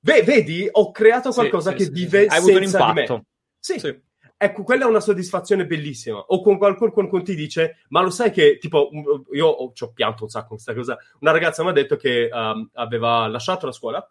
"Ve- 0.00 0.22
vedi, 0.22 0.68
ho 0.70 0.90
creato 0.90 1.30
qualcosa 1.30 1.70
sì, 1.70 1.76
che 1.76 1.84
sì, 1.84 1.90
vive 1.90 2.22
sì. 2.22 2.28
Hai 2.28 2.36
avuto 2.38 2.52
un 2.52 2.58
senza 2.62 2.78
di 2.78 2.84
impatto. 3.00 3.14
me. 3.14 3.24
Sì. 3.58 3.78
Sì. 3.78 4.02
Ecco, 4.36 4.62
quella 4.64 4.84
è 4.84 4.88
una 4.88 5.00
soddisfazione 5.00 5.64
bellissima. 5.64 6.18
O 6.18 6.42
con 6.42 6.58
qualcuno 6.58 6.90
qualcuno 6.90 7.22
ti 7.22 7.34
dice, 7.34 7.82
ma 7.88 8.02
lo 8.02 8.10
sai 8.10 8.30
che, 8.30 8.58
tipo, 8.58 8.90
io 9.32 9.46
ho, 9.46 9.72
ci 9.72 9.84
ho 9.84 9.92
pianto 9.92 10.24
un 10.24 10.28
sacco 10.28 10.48
con 10.48 10.56
questa 10.56 10.74
cosa. 10.74 10.98
Una 11.20 11.30
ragazza 11.30 11.62
mi 11.62 11.70
ha 11.70 11.72
detto 11.72 11.96
che 11.96 12.28
um, 12.32 12.68
aveva 12.74 13.26
lasciato 13.28 13.64
la 13.66 13.72
scuola 13.72 14.06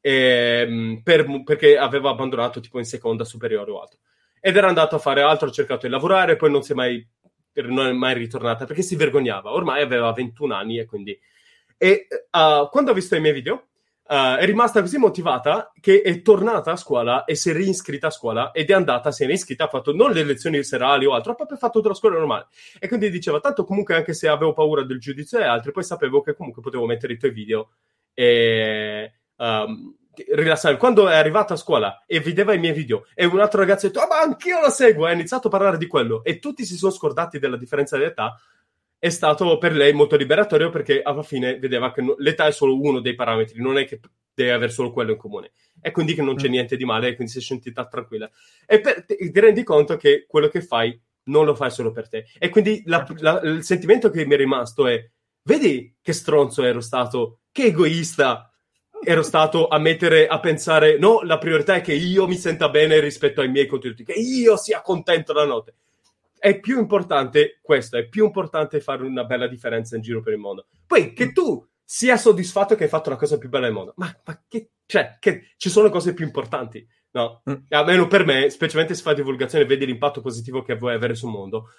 ehm, 0.00 1.00
per- 1.02 1.42
perché 1.42 1.76
aveva 1.76 2.10
abbandonato 2.10 2.60
tipo 2.60 2.78
in 2.78 2.84
seconda 2.84 3.24
superiore 3.24 3.70
o 3.70 3.80
altro. 3.80 3.98
Ed 4.46 4.56
era 4.56 4.68
andato 4.68 4.94
a 4.94 5.00
fare 5.00 5.22
altro, 5.22 5.48
ha 5.48 5.50
cercato 5.50 5.86
di 5.86 5.92
lavorare, 5.92 6.36
poi 6.36 6.52
non 6.52 6.62
si 6.62 6.70
è 6.70 6.76
mai 6.76 7.04
non 7.62 7.88
è 7.88 7.92
mai 7.92 8.14
ritornata 8.14 8.64
perché 8.64 8.82
si 8.82 8.94
vergognava. 8.94 9.50
Ormai 9.50 9.82
aveva 9.82 10.12
21 10.12 10.54
anni 10.54 10.78
e 10.78 10.84
quindi... 10.84 11.18
E 11.76 12.06
uh, 12.30 12.68
quando 12.70 12.92
ha 12.92 12.94
visto 12.94 13.16
i 13.16 13.20
miei 13.20 13.32
video 13.32 13.54
uh, 14.04 14.36
è 14.36 14.44
rimasta 14.44 14.82
così 14.82 14.98
motivata 14.98 15.72
che 15.80 16.00
è 16.00 16.22
tornata 16.22 16.70
a 16.70 16.76
scuola 16.76 17.24
e 17.24 17.34
si 17.34 17.50
è 17.50 17.54
reinscritta 17.54 18.06
a 18.06 18.10
scuola 18.10 18.52
ed 18.52 18.70
è 18.70 18.72
andata, 18.72 19.10
si 19.10 19.24
è 19.24 19.26
reinscritta, 19.26 19.64
ha 19.64 19.68
fatto 19.68 19.92
non 19.92 20.12
le 20.12 20.22
lezioni 20.22 20.62
serali 20.62 21.06
o 21.06 21.12
altro, 21.12 21.32
ha 21.32 21.34
proprio 21.34 21.58
fatto 21.58 21.78
tutta 21.78 21.88
la 21.88 21.94
scuola 21.96 22.16
normale. 22.16 22.46
E 22.78 22.86
quindi 22.86 23.10
diceva, 23.10 23.40
tanto 23.40 23.64
comunque 23.64 23.96
anche 23.96 24.14
se 24.14 24.28
avevo 24.28 24.52
paura 24.52 24.84
del 24.84 25.00
giudizio 25.00 25.40
e 25.40 25.44
altri, 25.44 25.72
poi 25.72 25.82
sapevo 25.82 26.20
che 26.20 26.36
comunque 26.36 26.62
potevo 26.62 26.86
mettere 26.86 27.14
i 27.14 27.18
tuoi 27.18 27.32
video 27.32 27.70
e... 28.14 29.12
Um, 29.38 29.96
rilassare. 30.28 30.76
Quando 30.76 31.08
è 31.08 31.14
arrivata 31.14 31.54
a 31.54 31.56
scuola 31.56 32.04
e 32.06 32.20
vedeva 32.20 32.54
i 32.54 32.58
miei 32.58 32.72
video 32.72 33.06
e 33.14 33.24
un 33.24 33.40
altro 33.40 33.60
ragazzo 33.60 33.86
ha 33.86 33.88
detto, 33.88 34.00
ah, 34.00 34.06
ma 34.08 34.20
anch'io 34.20 34.60
lo 34.60 34.70
seguo, 34.70 35.06
e 35.06 35.10
ha 35.10 35.14
iniziato 35.14 35.48
a 35.48 35.50
parlare 35.50 35.78
di 35.78 35.86
quello 35.86 36.22
e 36.24 36.38
tutti 36.38 36.64
si 36.64 36.76
sono 36.76 36.92
scordati 36.92 37.38
della 37.38 37.56
differenza 37.56 37.96
di 37.96 38.04
età, 38.04 38.38
è 38.98 39.08
stato 39.10 39.58
per 39.58 39.72
lei 39.72 39.92
molto 39.92 40.16
liberatorio 40.16 40.70
perché 40.70 41.02
alla 41.02 41.22
fine 41.22 41.58
vedeva 41.58 41.92
che 41.92 42.02
l'età 42.18 42.46
è 42.46 42.52
solo 42.52 42.80
uno 42.80 43.00
dei 43.00 43.14
parametri, 43.14 43.60
non 43.60 43.76
è 43.78 43.84
che 43.84 44.00
deve 44.32 44.52
avere 44.52 44.72
solo 44.72 44.90
quello 44.90 45.12
in 45.12 45.18
comune. 45.18 45.52
E 45.80 45.90
quindi 45.90 46.14
che 46.14 46.22
non 46.22 46.34
c'è 46.36 46.48
niente 46.48 46.76
di 46.76 46.84
male, 46.84 47.08
e 47.08 47.14
quindi 47.14 47.32
si 47.32 47.38
è 47.38 47.42
sentita 47.42 47.86
tranquilla. 47.86 48.30
E 48.66 48.80
per- 48.80 49.04
ti 49.04 49.30
ti 49.30 49.40
rendi 49.40 49.62
conto 49.62 49.96
che 49.96 50.24
quello 50.26 50.48
che 50.48 50.60
fai 50.62 50.98
non 51.24 51.44
lo 51.44 51.54
fai 51.54 51.70
solo 51.70 51.90
per 51.90 52.08
te. 52.08 52.26
E 52.38 52.48
quindi 52.48 52.82
la- 52.86 53.06
la- 53.18 53.40
il 53.42 53.62
sentimento 53.64 54.10
che 54.10 54.24
mi 54.26 54.34
è 54.34 54.36
rimasto 54.36 54.86
è, 54.86 55.04
vedi 55.42 55.94
che 56.00 56.12
stronzo 56.12 56.62
ero 56.64 56.80
stato, 56.80 57.40
che 57.52 57.64
egoista 57.66 58.50
ero 59.02 59.22
stato 59.22 59.68
a 59.68 59.78
mettere, 59.78 60.26
a 60.26 60.40
pensare, 60.40 60.98
no, 60.98 61.22
la 61.22 61.38
priorità 61.38 61.74
è 61.74 61.80
che 61.80 61.94
io 61.94 62.26
mi 62.26 62.36
senta 62.36 62.68
bene 62.68 63.00
rispetto 63.00 63.40
ai 63.40 63.48
miei 63.48 63.66
contenuti, 63.66 64.04
che 64.04 64.12
io 64.12 64.56
sia 64.56 64.80
contento 64.82 65.32
la 65.32 65.44
notte. 65.44 65.74
È 66.38 66.60
più 66.60 66.78
importante 66.78 67.58
questo, 67.62 67.96
è 67.96 68.08
più 68.08 68.24
importante 68.24 68.80
fare 68.80 69.04
una 69.04 69.24
bella 69.24 69.46
differenza 69.46 69.96
in 69.96 70.02
giro 70.02 70.20
per 70.20 70.32
il 70.32 70.38
mondo. 70.38 70.66
Poi 70.86 71.12
che 71.12 71.32
tu 71.32 71.66
sia 71.82 72.16
soddisfatto 72.16 72.74
che 72.74 72.84
hai 72.84 72.88
fatto 72.90 73.10
la 73.10 73.16
cosa 73.16 73.38
più 73.38 73.48
bella 73.48 73.66
del 73.66 73.74
mondo, 73.74 73.92
ma, 73.96 74.14
ma 74.24 74.42
che, 74.48 74.70
cioè, 74.86 75.16
che 75.20 75.52
ci 75.56 75.70
sono 75.70 75.88
cose 75.88 76.14
più 76.14 76.24
importanti, 76.24 76.86
no? 77.12 77.42
Mm. 77.48 77.54
Almeno 77.70 78.06
per 78.08 78.24
me, 78.24 78.50
specialmente 78.50 78.94
se 78.94 79.02
fai 79.02 79.14
divulgazione 79.14 79.64
e 79.64 79.68
vedi 79.68 79.86
l'impatto 79.86 80.20
positivo 80.20 80.62
che 80.62 80.76
vuoi 80.76 80.94
avere 80.94 81.14
sul 81.14 81.30
mondo. 81.30 81.70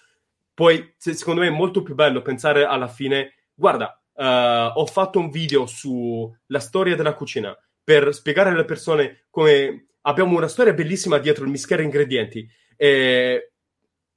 Poi, 0.53 0.93
se- 0.97 1.13
secondo 1.13 1.41
me, 1.41 1.47
è 1.47 1.51
molto 1.51 1.83
più 1.83 1.93
bello 1.93 2.21
pensare 2.21 2.63
alla 2.63 2.87
fine, 2.87 3.33
guarda, 3.53 4.01
eh, 4.17 4.71
ho 4.73 4.85
fatto 4.87 5.19
un 5.19 5.29
video 5.29 5.65
sulla 5.67 6.59
storia 6.59 6.95
della 6.95 7.13
cucina 7.13 7.55
per 7.83 8.13
spiegare 8.13 8.49
alle 8.49 8.65
persone 8.65 9.25
come 9.29 9.89
abbiamo 10.01 10.35
una 10.35 10.47
storia 10.47 10.73
bellissima 10.73 11.19
dietro 11.19 11.43
il 11.43 11.51
mischiare 11.51 11.83
ingredienti. 11.83 12.47
E 12.75 13.51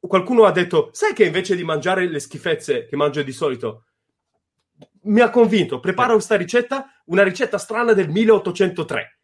qualcuno 0.01 0.44
ha 0.44 0.52
detto, 0.52 0.89
sai 0.93 1.12
che 1.12 1.24
invece 1.24 1.55
di 1.55 1.64
mangiare 1.64 2.09
le 2.09 2.18
schifezze 2.18 2.86
che 2.86 2.97
mangio 2.97 3.22
di 3.22 3.32
solito, 3.32 3.85
mi 5.02 5.20
ha 5.20 5.31
convinto, 5.31 5.81
preparo 5.81 6.14
questa 6.14 6.36
ricetta, 6.36 7.02
una 7.06 7.22
ricetta 7.22 7.59
strana 7.59 7.93
del 7.93 8.09
1803. 8.09 9.19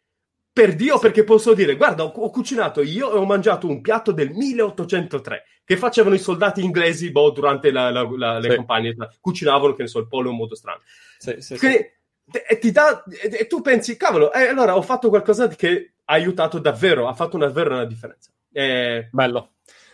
Per 0.57 0.73
Dio, 0.75 0.97
perché 0.97 1.23
posso 1.23 1.53
dire, 1.53 1.75
guarda, 1.75 2.03
ho, 2.03 2.07
ho 2.07 2.29
cucinato 2.31 2.81
io 2.81 3.13
e 3.13 3.17
ho 3.17 3.25
mangiato 3.25 3.67
un 3.67 3.79
piatto 3.79 4.11
del 4.11 4.31
1803 4.31 5.43
che 5.63 5.77
facevano 5.77 6.15
i 6.15 6.19
soldati 6.19 6.63
inglesi 6.63 7.11
boh, 7.11 7.29
durante 7.29 7.69
la- 7.71 7.91
la- 7.91 8.09
la- 8.17 8.39
le 8.39 8.49
Sì. 8.49 8.55
campagne, 8.55 8.95
cucinavano, 9.21 9.75
che 9.75 9.83
ne 9.83 9.87
so, 9.87 9.99
il 9.99 10.07
pollo 10.07 10.29
in 10.29 10.33
un 10.33 10.39
modo 10.39 10.55
strano. 10.55 10.81
Sì, 11.19 11.35
sì, 11.37 11.55
sì. 11.55 11.57
Quindi, 11.59 11.77
e 12.47 12.57
ti 12.57 12.71
dà, 12.71 13.03
e 13.21 13.45
tu 13.45 13.61
pensi, 13.61 13.97
cavolo, 13.97 14.33
eh, 14.33 14.47
allora 14.47 14.75
ho 14.75 14.81
fatto 14.81 15.09
qualcosa 15.09 15.47
che 15.47 15.93
ha 16.05 16.13
aiutato 16.13 16.57
davvero, 16.57 17.07
ha 17.07 17.13
fatto 17.13 17.37
vera 17.37 17.75
una 17.75 17.85
differenza. 17.85 18.31
Eh, 18.51 19.09
Bello, 19.11 19.51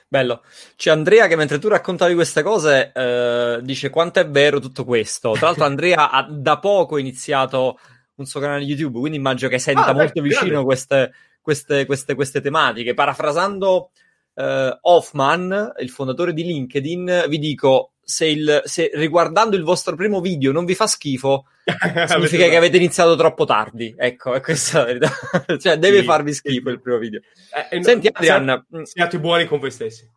bello. 0.07 0.43
C'è 0.77 0.91
Andrea 0.91 1.27
che 1.27 1.35
mentre 1.35 1.59
tu 1.59 1.67
raccontavi 1.67 2.13
queste 2.13 2.41
cose 2.41 2.91
eh, 2.95 3.59
dice 3.63 3.89
quanto 3.89 4.19
è 4.21 4.27
vero 4.29 4.59
tutto 4.59 4.85
questo. 4.85 5.31
Tra 5.33 5.47
l'altro 5.47 5.65
Andrea 5.65 6.09
ha 6.09 6.25
da 6.29 6.57
poco 6.59 6.97
iniziato 6.97 7.77
un 8.15 8.25
suo 8.25 8.39
canale 8.39 8.63
YouTube, 8.63 8.99
quindi 8.99 9.17
immagino 9.17 9.49
che 9.49 9.59
senta 9.59 9.85
Ah, 9.85 9.93
beh, 9.93 9.99
molto 9.99 10.21
vicino 10.21 10.45
grande. 10.47 10.65
queste, 10.65 11.13
queste, 11.41 11.85
queste, 11.85 12.15
queste 12.15 12.41
tematiche. 12.41 12.93
Parafrasando 12.93 13.91
eh, 14.35 14.77
Hoffman, 14.81 15.73
il 15.79 15.89
fondatore 15.89 16.33
di 16.33 16.43
LinkedIn, 16.43 17.25
vi 17.27 17.39
dico, 17.39 17.93
se, 18.03 18.25
il, 18.27 18.61
se 18.65 18.91
riguardando 18.93 19.55
il 19.55 19.63
vostro 19.63 19.95
primo 19.95 20.19
video 20.21 20.51
non 20.51 20.65
vi 20.65 20.75
fa 20.75 20.87
schifo, 20.87 21.45
significa 22.07 22.47
che 22.49 22.55
avete 22.57 22.77
iniziato 22.77 23.15
troppo 23.15 23.45
tardi. 23.45 23.93
Ecco, 23.97 24.33
è 24.33 24.41
questa 24.41 24.79
la 24.79 24.85
verità. 24.85 25.11
cioè, 25.59 25.77
deve 25.77 25.99
Sì, 25.99 26.03
farvi 26.05 26.33
schifo 26.33 26.69
il 26.69 26.81
primo 26.81 26.97
video. 26.97 27.21
Eh, 27.69 27.77
eh, 27.77 27.83
Senti, 27.83 28.07
Adrian, 28.11 28.65
sia- 28.69 28.85
siate 28.85 29.19
buoni 29.19 29.45
con 29.45 29.59
voi 29.59 29.71
stessi. 29.71 30.07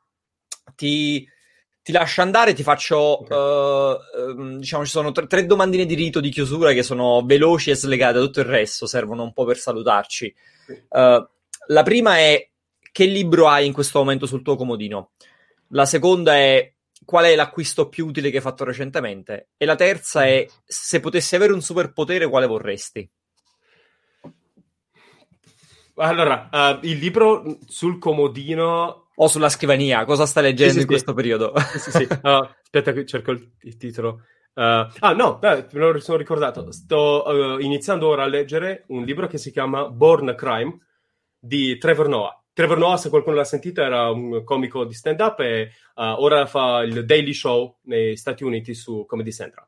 ti, 0.74 1.26
ti 1.86 1.92
lascio 1.92 2.20
andare, 2.20 2.52
ti 2.52 2.64
faccio, 2.64 2.98
Ok. 2.98 3.30
eh, 3.30 4.20
ehm, 4.20 4.56
diciamo, 4.58 4.84
ci 4.84 4.90
sono 4.90 5.12
tre, 5.12 5.28
tre 5.28 5.46
domandine 5.46 5.86
di 5.86 5.94
rito 5.94 6.18
di 6.18 6.30
chiusura 6.30 6.72
che 6.72 6.82
sono 6.82 7.22
veloci 7.24 7.70
e 7.70 7.76
slegate 7.76 8.14
da 8.14 8.24
tutto 8.24 8.40
il 8.40 8.46
resto, 8.46 8.88
servono 8.88 9.22
un 9.22 9.32
po' 9.32 9.44
per 9.44 9.56
salutarci. 9.56 10.34
Eh, 10.66 11.28
la 11.68 11.82
prima 11.84 12.18
è 12.18 12.50
che 12.90 13.04
libro 13.04 13.46
hai 13.46 13.66
in 13.66 13.72
questo 13.72 14.00
momento 14.00 14.26
sul 14.26 14.42
tuo 14.42 14.56
comodino? 14.56 15.12
La 15.68 15.86
seconda 15.86 16.34
è 16.34 16.72
qual 17.04 17.26
è 17.26 17.36
l'acquisto 17.36 17.88
più 17.88 18.06
utile 18.06 18.30
che 18.30 18.38
hai 18.38 18.42
fatto 18.42 18.64
recentemente? 18.64 19.50
E 19.56 19.64
la 19.64 19.76
terza 19.76 20.26
è 20.26 20.44
se 20.64 20.98
potessi 20.98 21.36
avere 21.36 21.52
un 21.52 21.62
superpotere, 21.62 22.28
quale 22.28 22.48
vorresti? 22.48 23.08
Allora, 25.94 26.48
eh, 26.50 26.80
il 26.88 26.98
libro 26.98 27.58
sul 27.68 28.00
comodino 28.00 29.05
O 29.18 29.28
sulla 29.28 29.48
scrivania, 29.48 30.04
cosa 30.04 30.26
stai 30.26 30.42
leggendo 30.42 30.72
Sì, 30.72 30.78
sì, 30.78 30.82
in 30.82 30.88
questo 30.88 31.10
sì. 31.10 31.16
periodo? 31.16 31.52
sì, 31.78 31.90
sì. 31.90 32.08
Ah, 32.22 32.38
aspetta 32.62 32.92
che 32.92 33.06
cerco 33.06 33.30
il, 33.30 33.52
il 33.62 33.76
titolo. 33.76 34.22
Uh, 34.52 34.88
ah, 35.00 35.12
no, 35.14 35.40
eh, 35.42 35.66
me 35.72 35.92
lo 35.92 36.00
sono 36.00 36.18
ricordato. 36.18 36.70
Sto 36.70 37.58
eh, 37.58 37.62
iniziando 37.62 38.08
ora 38.08 38.24
a 38.24 38.26
leggere 38.26 38.84
un 38.88 39.04
libro 39.04 39.26
che 39.26 39.38
si 39.38 39.50
chiama 39.50 39.88
Born 39.88 40.28
a 40.28 40.34
Crime 40.34 40.78
di 41.38 41.78
Trevor 41.78 42.08
Noah. 42.08 42.42
Trevor 42.52 42.78
Noah, 42.78 42.96
se 42.96 43.10
qualcuno 43.10 43.36
l'ha 43.36 43.44
sentito, 43.44 43.82
era 43.82 44.10
un 44.10 44.44
comico 44.44 44.84
di 44.84 44.94
stand-up 44.94 45.40
e 45.40 45.60
eh, 45.60 45.70
ora 45.94 46.46
fa 46.46 46.82
il 46.82 47.04
Daily 47.04 47.32
Show 47.32 47.78
nei 47.84 48.16
Stati 48.16 48.44
Uniti 48.44 48.74
su 48.74 49.04
Comedy 49.06 49.32
Central. 49.32 49.66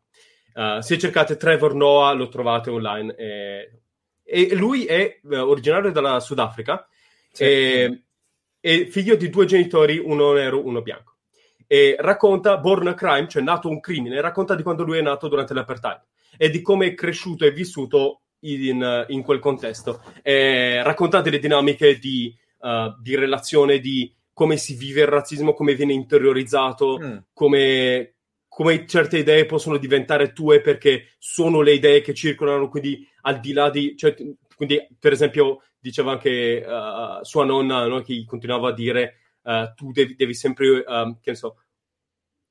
Se 0.81 0.99
cercate 0.99 1.37
Trevor 1.37 1.75
Noah 1.75 2.12
lo 2.15 2.27
trovate 2.27 2.69
online. 2.69 3.15
E, 3.15 3.81
e 4.25 4.55
lui 4.57 4.87
è 4.87 5.20
originario 5.31 5.93
della 5.93 6.19
Sudafrica 6.19 6.85
e 7.37 8.08
è 8.69 8.86
figlio 8.86 9.16
di 9.16 9.31
due 9.31 9.47
genitori, 9.47 9.99
uno 9.99 10.32
nero, 10.35 10.62
uno 10.62 10.82
bianco. 10.82 11.16
E 11.66 11.97
racconta 11.99 12.59
Born 12.59 12.89
a 12.89 12.95
Crime, 12.95 13.28
cioè 13.28 13.43
nato 13.43 13.69
un 13.69 13.81
crimine, 13.81 14.20
racconta 14.20 14.55
di 14.55 14.62
quando 14.62 14.85
lui 14.85 14.99
è 14.99 15.03
nato 15.03 15.28
durante 15.28 15.55
l'apartheid 15.55 16.01
e 16.36 16.51
di 16.51 16.61
come 16.61 16.86
è 16.86 16.95
cresciuto 16.95 17.45
e 17.45 17.51
vissuto 17.51 18.20
in, 18.40 19.07
in 19.09 19.23
quel 19.23 19.39
contesto. 19.39 20.03
E 20.23 20.82
racconta 20.82 21.20
delle 21.23 21.39
dinamiche 21.39 21.99
di, 21.99 22.35
uh, 22.61 22.95
di 23.01 23.16
relazione, 23.16 23.81
di 23.81 24.15
come 24.32 24.57
si 24.57 24.74
vive 24.74 25.01
il 25.01 25.09
razzismo, 25.09 25.55
come 25.55 25.74
viene 25.74 25.95
interiorizzato, 25.95 26.99
Mm. 26.99 27.16
come, 27.32 28.15
come 28.49 28.86
certe 28.86 29.19
idee 29.19 29.47
possono 29.47 29.78
diventare 29.78 30.32
tue 30.32 30.61
perché 30.61 31.15
sono 31.19 31.61
le 31.61 31.73
idee 31.73 32.03
che 32.03 32.15
circolano, 32.15 32.69
quindi 32.69 33.07
al 33.23 33.40
di 33.40 33.53
là 33.53 33.70
di... 33.70 33.97
Cioè, 33.97 34.15
quindi, 34.59 34.89
per 34.99 35.13
esempio, 35.13 35.63
diceva 35.79 36.11
anche 36.11 36.65
uh, 36.67 37.23
sua 37.23 37.45
nonna 37.45 37.87
no, 37.87 38.01
che 38.03 38.25
continuava 38.27 38.71
a 38.71 38.73
dire 38.73 39.37
uh, 39.43 39.73
tu 39.77 39.93
devi, 39.93 40.17
devi 40.17 40.35
sempre, 40.35 40.83
um, 40.85 41.21
che 41.21 41.31
ne 41.31 41.37
so, 41.37 41.59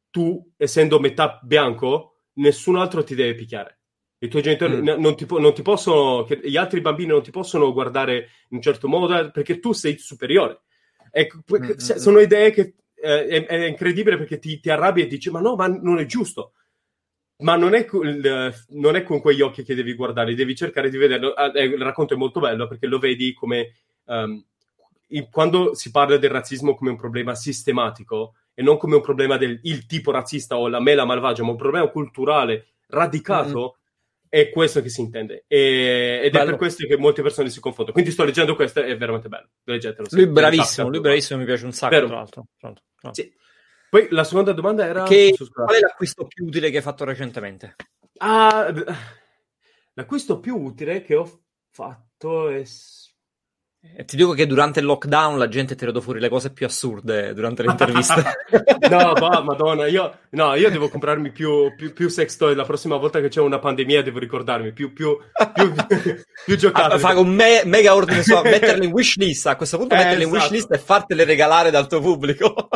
tu 0.10 0.54
essendo 0.56 1.02
metà 1.02 1.38
bianco, 1.44 2.22
nessun 2.36 2.78
altro 2.78 3.04
ti 3.04 3.14
deve 3.14 3.36
picchiare. 3.36 3.80
I 4.20 4.30
tuoi 4.30 4.42
genitori 4.42 4.78
Mm. 4.78 5.02
non, 5.02 5.18
ti 5.18 5.28
non 5.30 5.54
ti 5.54 5.62
possono, 5.62 6.26
gli 6.42 6.56
altri 6.56 6.80
bambini 6.80 7.10
non 7.10 7.22
ti 7.22 7.30
possono 7.30 7.74
guardare 7.74 8.30
in 8.52 8.56
un 8.56 8.62
certo 8.62 8.88
modo 8.88 9.20
eh, 9.20 9.30
perché 9.30 9.60
tu 9.60 9.74
sei 9.74 9.98
superiore. 9.98 10.62
Ecco, 11.12 11.42
Mm, 11.60 11.72
se- 11.76 11.96
mm, 11.96 11.98
sono 11.98 12.20
idee 12.20 12.52
che 12.52 12.76
eh, 12.96 13.28
è, 13.28 13.46
è 13.46 13.66
incredibile 13.66 14.16
perché 14.18 14.40
ti, 14.40 14.62
ti 14.62 14.70
arrabbi 14.70 15.02
e 15.02 15.08
dici 15.08 15.30
ma 15.30 15.42
no, 15.42 15.56
ma 15.56 15.68
non 15.68 16.00
è 16.00 16.06
giusto. 16.06 16.54
Ma 17.39 17.55
non 17.55 17.76
è, 17.76 17.85
non 18.69 18.95
è 18.95 19.03
con 19.03 19.22
quegli 19.22 19.41
occhi 19.41 19.64
che 19.64 19.76
devi 19.76 19.93
guardare, 19.93 20.34
devi 20.34 20.55
cercare 20.55 20.89
di 20.89 20.97
vederlo. 20.97 21.34
Ah, 21.34 21.51
eh, 21.53 21.65
Il 21.65 21.81
racconto 21.81 22.15
è 22.15 22.18
molto 22.18 22.39
bello 22.39 22.68
perché 22.68 22.88
lo 22.88 22.97
vedi 22.99 23.34
come 23.34 23.73
in- 25.09 25.30
quando 25.30 25.73
si 25.76 25.91
parla 25.91 26.18
del 26.18 26.30
razzismo 26.30 26.76
come 26.76 26.89
un 26.89 26.97
problema 26.97 27.35
sistematico 27.35 28.35
e 28.53 28.61
non 28.64 28.77
come 28.77 28.95
un 28.95 29.01
problema 29.01 29.38
del 29.38 29.59
il 29.64 29.85
tipo 29.85 30.11
razzista 30.11 30.57
o 30.57 30.68
la 30.68 30.80
mela 30.81 31.05
malvagia, 31.05 31.43
ma 31.43 31.51
un 31.51 31.57
problema 31.57 31.88
culturale 31.88 32.69
radicato, 32.88 33.77
è 34.30 34.49
questo 34.49 34.81
che 34.81 34.89
si 34.89 35.01
intende. 35.01 35.45
E- 35.47 36.22
ed 36.23 36.27
è 36.27 36.30
Bello. 36.31 36.45
per 36.49 36.55
questo 36.57 36.85
che 36.88 36.97
molte 36.97 37.22
persone 37.22 37.49
si 37.49 37.59
confondono. 37.59 37.93
Quindi 37.93 38.11
sto 38.11 38.23
leggendo 38.23 38.55
questo, 38.55 38.81
è 38.81 38.97
veramente 38.97 39.30
bello. 39.30 39.47
Leggetelo. 39.64 40.07
Lui 40.11 40.27
bravissimo, 40.27 40.88
se- 40.88 40.91
lui 40.91 40.99
bravissimo, 40.99 41.39
mi 41.39 41.45
piace 41.45 41.65
un 41.65 41.72
sacco, 41.72 41.93
Vero. 41.93 42.07
Tra 42.07 42.15
l'altro, 42.15 42.47
tra 42.57 42.68
l'altro. 42.69 43.14
Sì. 43.14 43.31
Poi 43.89 44.07
la 44.11 44.23
seconda 44.23 44.51
domanda 44.51 44.85
era... 44.85 45.03
Che- 45.03 45.35
qual 45.51 45.76
è 45.76 45.80
l'acquisto 45.80 46.26
più 46.26 46.45
utile 46.45 46.69
che 46.69 46.77
hai 46.77 46.84
fatto 46.84 47.05
recentemente? 47.05 47.76
Ah, 48.18 48.73
l'acquisto 49.93 50.39
più 50.39 50.57
utile 50.57 51.01
che 51.03 51.15
ho 51.15 51.41
fatto 51.72 52.49
è, 52.49 52.64
E 53.95 54.05
ti 54.05 54.15
dico 54.15 54.34
che 54.34 54.47
durante 54.47 54.80
il 54.80 54.85
lockdown 54.85 55.38
la 55.38 55.47
gente 55.47 55.73
ha 55.73 55.76
tirato 55.76 56.01
fuori 56.01 56.19
le 56.19 56.30
cose 56.30 56.51
più 56.51 56.65
assurde 56.65 57.34
durante 57.34 57.61
le 57.61 57.69
interviste. 57.69 58.23
no, 58.89 59.14
ma, 59.14 59.41
madonna, 59.41 59.85
io, 59.88 60.19
no, 60.31 60.55
io 60.55 60.69
devo 60.72 60.89
comprarmi 60.89 61.31
più, 61.31 61.73
più, 61.76 61.93
più, 61.93 62.09
sex 62.09 62.35
toy 62.38 62.55
la 62.55 62.65
prossima 62.65 62.97
volta 62.97 63.22
che 63.22 63.30
c'è 63.30 63.39
una 63.39 63.59
pandemia, 63.59 64.01
devo 64.01 64.19
ricordarmi, 64.19 64.73
più, 64.73 64.91
più, 64.91 65.18
più, 65.53 65.73
più 66.45 66.57
giocate. 66.57 66.95
Ah, 66.95 66.99
fare 66.99 67.19
un 67.19 67.30
me- 67.30 67.64
mega 67.65 67.93
ordine, 67.95 68.23
so, 68.23 68.41
metterle 68.43 68.85
in 68.85 68.91
wishlist, 68.91 69.45
a 69.45 69.55
questo 69.55 69.77
punto 69.77 69.93
Eh, 69.93 69.97
metterle 69.97 70.23
in 70.23 70.30
esatto. 70.30 70.41
wishlist 70.41 70.73
e 70.73 70.77
fartele 70.80 71.23
regalare 71.23 71.69
dal 71.69 71.88
tuo 71.88 72.01
pubblico. 72.01 72.68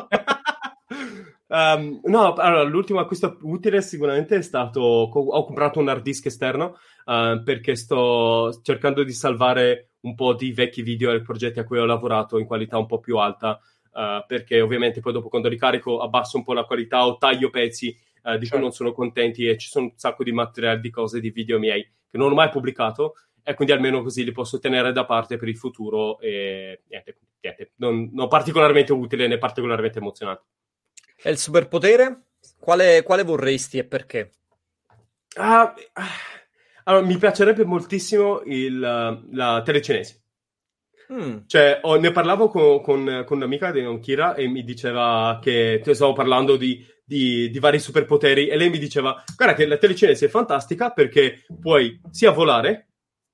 Um, 1.51 1.99
no, 2.05 2.33
allora, 2.35 2.63
l'ultimo 2.63 3.01
acquisto 3.01 3.37
utile 3.41 3.81
sicuramente 3.81 4.37
è 4.37 4.41
stato, 4.41 4.79
ho 4.79 5.43
comprato 5.43 5.79
un 5.79 5.89
hard 5.89 6.01
disk 6.01 6.27
esterno 6.27 6.77
uh, 7.07 7.43
perché 7.43 7.75
sto 7.75 8.61
cercando 8.63 9.03
di 9.03 9.11
salvare 9.11 9.89
un 10.01 10.15
po' 10.15 10.33
di 10.33 10.53
vecchi 10.53 10.81
video 10.81 11.11
e 11.11 11.21
progetti 11.21 11.59
a 11.59 11.65
cui 11.65 11.77
ho 11.77 11.83
lavorato 11.83 12.37
in 12.37 12.45
qualità 12.45 12.77
un 12.77 12.85
po' 12.85 13.01
più 13.01 13.17
alta 13.17 13.59
uh, 13.91 14.25
perché 14.25 14.61
ovviamente 14.61 15.01
poi 15.01 15.11
dopo 15.11 15.27
quando 15.27 15.49
ricarico 15.49 15.99
abbasso 15.99 16.37
un 16.37 16.45
po' 16.45 16.53
la 16.53 16.63
qualità 16.63 17.05
o 17.05 17.17
taglio 17.17 17.49
pezzi 17.49 17.93
uh, 18.23 18.37
di 18.37 18.47
cui 18.47 18.59
non 18.59 18.71
sono 18.71 18.93
contenti 18.93 19.45
e 19.45 19.57
ci 19.57 19.67
sono 19.67 19.87
un 19.87 19.91
sacco 19.97 20.23
di 20.23 20.31
materiali, 20.31 20.79
di 20.79 20.89
cose, 20.89 21.19
di 21.19 21.31
video 21.31 21.59
miei 21.59 21.83
che 21.83 22.17
non 22.17 22.31
ho 22.31 22.35
mai 22.35 22.47
pubblicato 22.47 23.15
e 23.43 23.55
quindi 23.55 23.73
almeno 23.73 24.01
così 24.01 24.23
li 24.23 24.31
posso 24.31 24.57
tenere 24.57 24.93
da 24.93 25.03
parte 25.03 25.35
per 25.35 25.49
il 25.49 25.57
futuro 25.57 26.17
e 26.21 26.83
niente, 26.87 27.17
niente 27.41 27.71
non, 27.75 28.09
non 28.13 28.29
particolarmente 28.29 28.93
utile 28.93 29.27
né 29.27 29.37
particolarmente 29.37 29.99
emozionante. 29.99 30.43
E 31.23 31.29
il 31.29 31.37
superpotere? 31.37 32.25
Quale, 32.59 33.03
quale 33.03 33.23
vorresti 33.23 33.77
e 33.77 33.83
perché? 33.83 34.31
Ah, 35.35 35.73
allora, 36.85 37.05
mi 37.05 37.17
piacerebbe 37.17 37.63
moltissimo 37.63 38.41
il, 38.45 38.79
la 38.79 39.61
telecinesi. 39.63 40.19
Mm. 41.13 41.39
Cioè, 41.45 41.79
ho- 41.83 41.97
ne 41.97 42.11
parlavo 42.11 42.47
con, 42.47 42.81
con, 42.81 43.23
con 43.25 43.37
un'amica 43.37 43.71
di 43.71 43.99
Kira 43.99 44.33
e 44.33 44.47
mi 44.47 44.63
diceva 44.63 45.39
che 45.41 45.81
cioè, 45.83 45.93
stavo 45.93 46.13
parlando 46.13 46.55
di, 46.55 46.85
di, 47.03 47.49
di 47.49 47.59
vari 47.59 47.79
superpoteri 47.79 48.47
e 48.47 48.55
lei 48.55 48.69
mi 48.69 48.77
diceva 48.77 49.21
guarda 49.35 49.53
che 49.53 49.65
la 49.65 49.77
telecinesi 49.77 50.25
è 50.25 50.29
fantastica 50.29 50.91
perché 50.91 51.43
puoi 51.59 51.99
sia 52.09 52.31
volare 52.31 52.87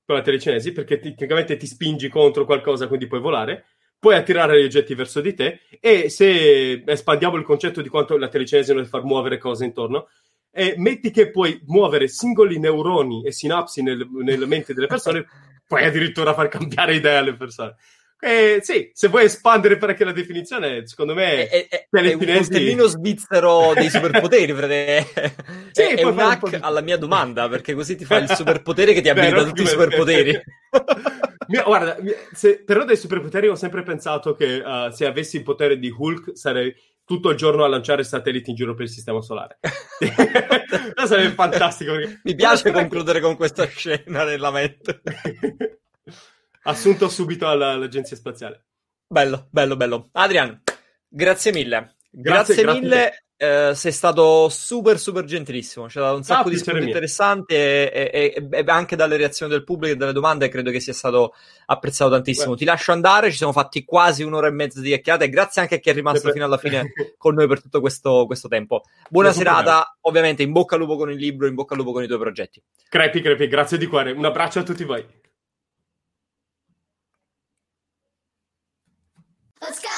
con 0.04 0.16
la 0.16 0.24
telecinesi 0.24 0.72
perché 0.72 0.98
tecnicamente 0.98 1.56
ti 1.56 1.68
spingi 1.68 2.10
contro 2.10 2.46
qualcosa 2.46 2.88
quindi 2.88 3.06
puoi 3.06 3.22
volare 3.22 3.66
puoi 4.00 4.16
attirare 4.16 4.62
gli 4.62 4.66
oggetti 4.66 4.94
verso 4.94 5.22
di 5.22 5.34
te 5.34 5.62
e 5.80 6.10
se 6.10 6.84
espandiamo 6.86 7.36
il 7.38 7.44
concetto 7.44 7.82
di 7.82 7.90
quanto 7.90 8.18
la 8.18 8.28
telecinesi 8.28 8.72
è 8.72 8.84
far 8.86 9.04
muovere 9.04 9.38
cose 9.38 9.66
intorno 9.66 10.08
e 10.52 10.76
metti 10.78 11.12
che 11.12 11.30
puoi 11.30 11.60
muovere 11.66 12.08
singoli 12.08 12.60
neuroni 12.60 13.26
e 13.26 13.32
sinapsi 13.32 13.82
nel- 13.82 14.08
nelle 14.24 14.46
menti 14.46 14.74
delle 14.74 14.88
persone 14.88 15.26
puoi 15.68 15.84
addirittura 15.84 16.34
far 16.34 16.48
cambiare 16.48 16.96
idea 16.96 17.20
alle 17.20 17.36
persone 17.36 17.76
Eh, 18.20 18.60
sì, 18.64 18.90
se 18.94 19.10
vuoi 19.10 19.26
espandere 19.26 19.78
parecchio 19.78 20.06
la 20.06 20.12
definizione, 20.12 20.88
secondo 20.88 21.14
me 21.14 21.48
È, 21.48 21.68
è- 21.68 21.68
è 21.68 21.88
un 21.92 22.02
telecinesi- 22.02 22.50
coltellino 22.50 22.86
svizzero 22.88 23.74
dei 23.76 23.90
superpoteri, 23.92 24.54
frate. 24.54 25.06
Sì, 25.72 25.82
è, 25.84 25.96
è 25.98 26.04
un 26.04 26.14
un 26.14 26.20
hack 26.22 26.50
di- 26.50 26.58
alla 26.60 26.82
mia 26.82 26.98
domanda, 26.98 27.48
perché 27.48 27.76
così 27.76 27.96
ti 27.96 28.06
fa 28.06 28.18
il 28.18 28.30
superpotere 28.34 28.94
che 28.94 29.02
ti 29.02 29.10
abilita 29.10 29.36
Vero? 29.36 29.48
tutti 29.50 29.62
i 29.62 29.68
superpoteri. 29.68 30.42
Mio- 31.48 31.64
guarda, 31.64 31.98
se- 32.34 32.64
però 32.64 32.84
dei 32.86 32.98
superpoteri 32.98 33.48
ho 33.48 33.56
sempre 33.56 33.84
pensato 33.84 34.34
che 34.36 34.56
uh, 34.64 34.90
se 34.92 35.06
avessi 35.06 35.38
il 35.38 35.44
potere 35.44 35.78
di 35.80 35.90
Hulk 35.96 36.38
sarei 36.38 36.74
tutto 37.06 37.30
il 37.30 37.38
giorno 37.38 37.64
a 37.64 37.68
lanciare 37.70 38.04
satelliti 38.04 38.50
in 38.50 38.56
giro 38.56 38.74
per 38.74 38.84
il 38.86 38.92
sistema 38.92 39.22
solare. 39.22 39.60
sarebbe 41.06 41.34
fantastico. 41.34 41.94
perché- 41.94 42.20
Mi 42.24 42.36
piace 42.36 42.72
concludere 42.72 43.20
con 43.22 43.36
questa 43.36 43.66
scena 43.68 44.24
nella 44.26 44.52
mente. 44.52 45.02
Assunto 46.64 47.08
subito 47.08 47.48
alla- 47.48 47.72
all'agenzia 47.72 48.16
spaziale. 48.18 48.66
Bello, 49.08 49.48
bello, 49.52 49.78
bello. 49.78 50.10
Adrian, 50.14 50.62
grazie 51.08 51.54
mille. 51.54 51.96
Grazie, 52.10 52.56
Grazie, 52.56 52.64
grazie 52.64 52.82
mille. 52.82 53.24
eh, 53.38 53.76
sei 53.76 53.92
stato 53.92 54.50
super, 54.50 54.98
super 54.98 55.24
gentilissimo. 55.26 55.88
Ci 55.90 55.98
ha 56.00 56.02
dato 56.02 56.16
un 56.16 56.24
sacco 56.24 56.50
di 56.50 56.56
piacere 56.56 56.72
spunti 56.78 56.88
interessanti 56.88 57.54
e, 57.54 57.92
e- 57.94 58.34
e- 58.36 58.48
e 58.50 58.64
anche 58.68 58.96
dalle 58.96 59.18
reazioni 59.18 59.52
del 59.52 59.64
pubblico 59.64 59.94
e 59.94 59.98
dalle 59.98 60.14
domande 60.14 60.48
credo 60.50 60.72
che 60.72 60.80
sia 60.80 60.94
stato 60.94 61.34
apprezzato 61.68 62.10
tantissimo. 62.12 62.52
Beh. 62.54 62.58
Ti 62.58 62.66
lascio 62.66 62.92
andare, 62.94 63.30
ci 63.30 63.38
siamo 63.38 63.52
fatti 63.52 63.84
quasi 63.84 64.24
un'ora 64.24 64.48
e 64.48 64.52
mezza 64.52 64.80
di 64.82 64.88
chiacchierate 64.88 65.26
e 65.26 65.30
grazie 65.30 65.62
anche 65.62 65.76
a 65.76 65.78
chi 65.80 65.90
è 65.90 65.94
rimasto 65.94 66.20
Sempre- 66.22 66.34
fino 66.34 66.46
alla 66.46 66.58
fine 66.58 66.92
con 67.18 67.36
noi 67.36 67.48
per 67.48 67.62
tutto 67.62 67.80
questo, 67.82 68.26
questo 68.26 68.48
tempo. 68.48 68.84
Buona 69.10 69.28
Nessun 69.28 69.44
serata, 69.44 69.98
ovviamente 70.02 70.42
in 70.42 70.52
bocca 70.54 70.74
al 70.76 70.82
lupo 70.82 70.96
con 70.96 71.12
il 71.12 71.18
libro, 71.18 71.46
in 71.46 71.54
bocca 71.54 71.74
al 71.76 71.80
lupo 71.82 71.92
con 71.92 72.02
i 72.04 72.08
tuoi 72.08 72.20
progetti. 72.20 72.64
Crepi, 72.90 73.22
crepi, 73.22 73.48
grazie 73.48 73.78
di 73.78 73.86
cuore. 73.86 74.12
Un 74.12 74.26
abbraccio 74.26 74.60
a 74.60 74.64
tutti 74.64 74.84
voi. 74.84 75.06
Let's 79.60 79.82
go, 79.82 79.90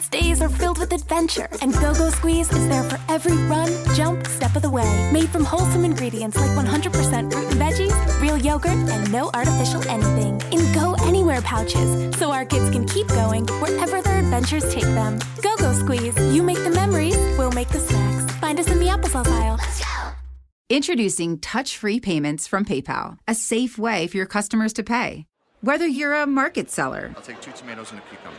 all. 0.00 0.06
Our 0.06 0.08
kids' 0.08 0.08
days 0.08 0.42
are 0.42 0.48
filled 0.48 0.78
with 0.78 0.92
adventure, 0.92 1.48
and 1.62 1.72
Go 1.74 1.94
Go 1.94 2.10
Squeeze 2.10 2.50
is 2.52 2.68
there 2.68 2.84
for 2.84 2.98
every 3.08 3.36
run, 3.48 3.70
jump, 3.94 4.26
step 4.26 4.56
of 4.56 4.62
the 4.62 4.70
way. 4.70 5.10
Made 5.12 5.28
from 5.28 5.44
wholesome 5.44 5.84
ingredients 5.84 6.36
like 6.36 6.50
100% 6.50 7.32
fruit 7.32 7.44
and 7.44 7.60
veggies, 7.60 8.20
real 8.20 8.36
yogurt, 8.36 8.72
and 8.72 9.12
no 9.12 9.30
artificial 9.34 9.82
anything. 9.88 10.40
In 10.52 10.72
Go 10.72 10.94
Anywhere 11.00 11.42
pouches, 11.42 12.16
so 12.18 12.30
our 12.30 12.44
kids 12.44 12.70
can 12.70 12.86
keep 12.86 13.08
going 13.08 13.46
wherever 13.60 14.00
their 14.02 14.20
adventures 14.20 14.64
take 14.72 14.84
them. 14.84 15.18
Go 15.42 15.56
Go 15.56 15.72
Squeeze, 15.72 16.16
you 16.34 16.42
make 16.42 16.58
the 16.58 16.70
memories, 16.70 17.16
we'll 17.38 17.52
make 17.52 17.68
the 17.68 17.80
snacks. 17.80 18.32
Find 18.36 18.58
us 18.60 18.70
in 18.70 18.78
the 18.78 18.86
applesauce 18.86 19.26
aisle. 19.26 19.56
Let's 19.58 19.80
go. 19.80 19.86
Introducing 20.68 21.40
touch 21.40 21.76
free 21.76 21.98
payments 21.98 22.46
from 22.46 22.64
PayPal, 22.64 23.18
a 23.26 23.34
safe 23.34 23.76
way 23.76 24.06
for 24.06 24.16
your 24.16 24.26
customers 24.26 24.72
to 24.74 24.84
pay. 24.84 25.26
Whether 25.62 25.86
you're 25.86 26.14
a 26.14 26.26
market 26.26 26.70
seller, 26.70 27.12
I'll 27.16 27.22
take 27.22 27.40
two 27.40 27.52
tomatoes 27.52 27.90
and 27.90 28.00
a 28.00 28.02
cucumber. 28.04 28.38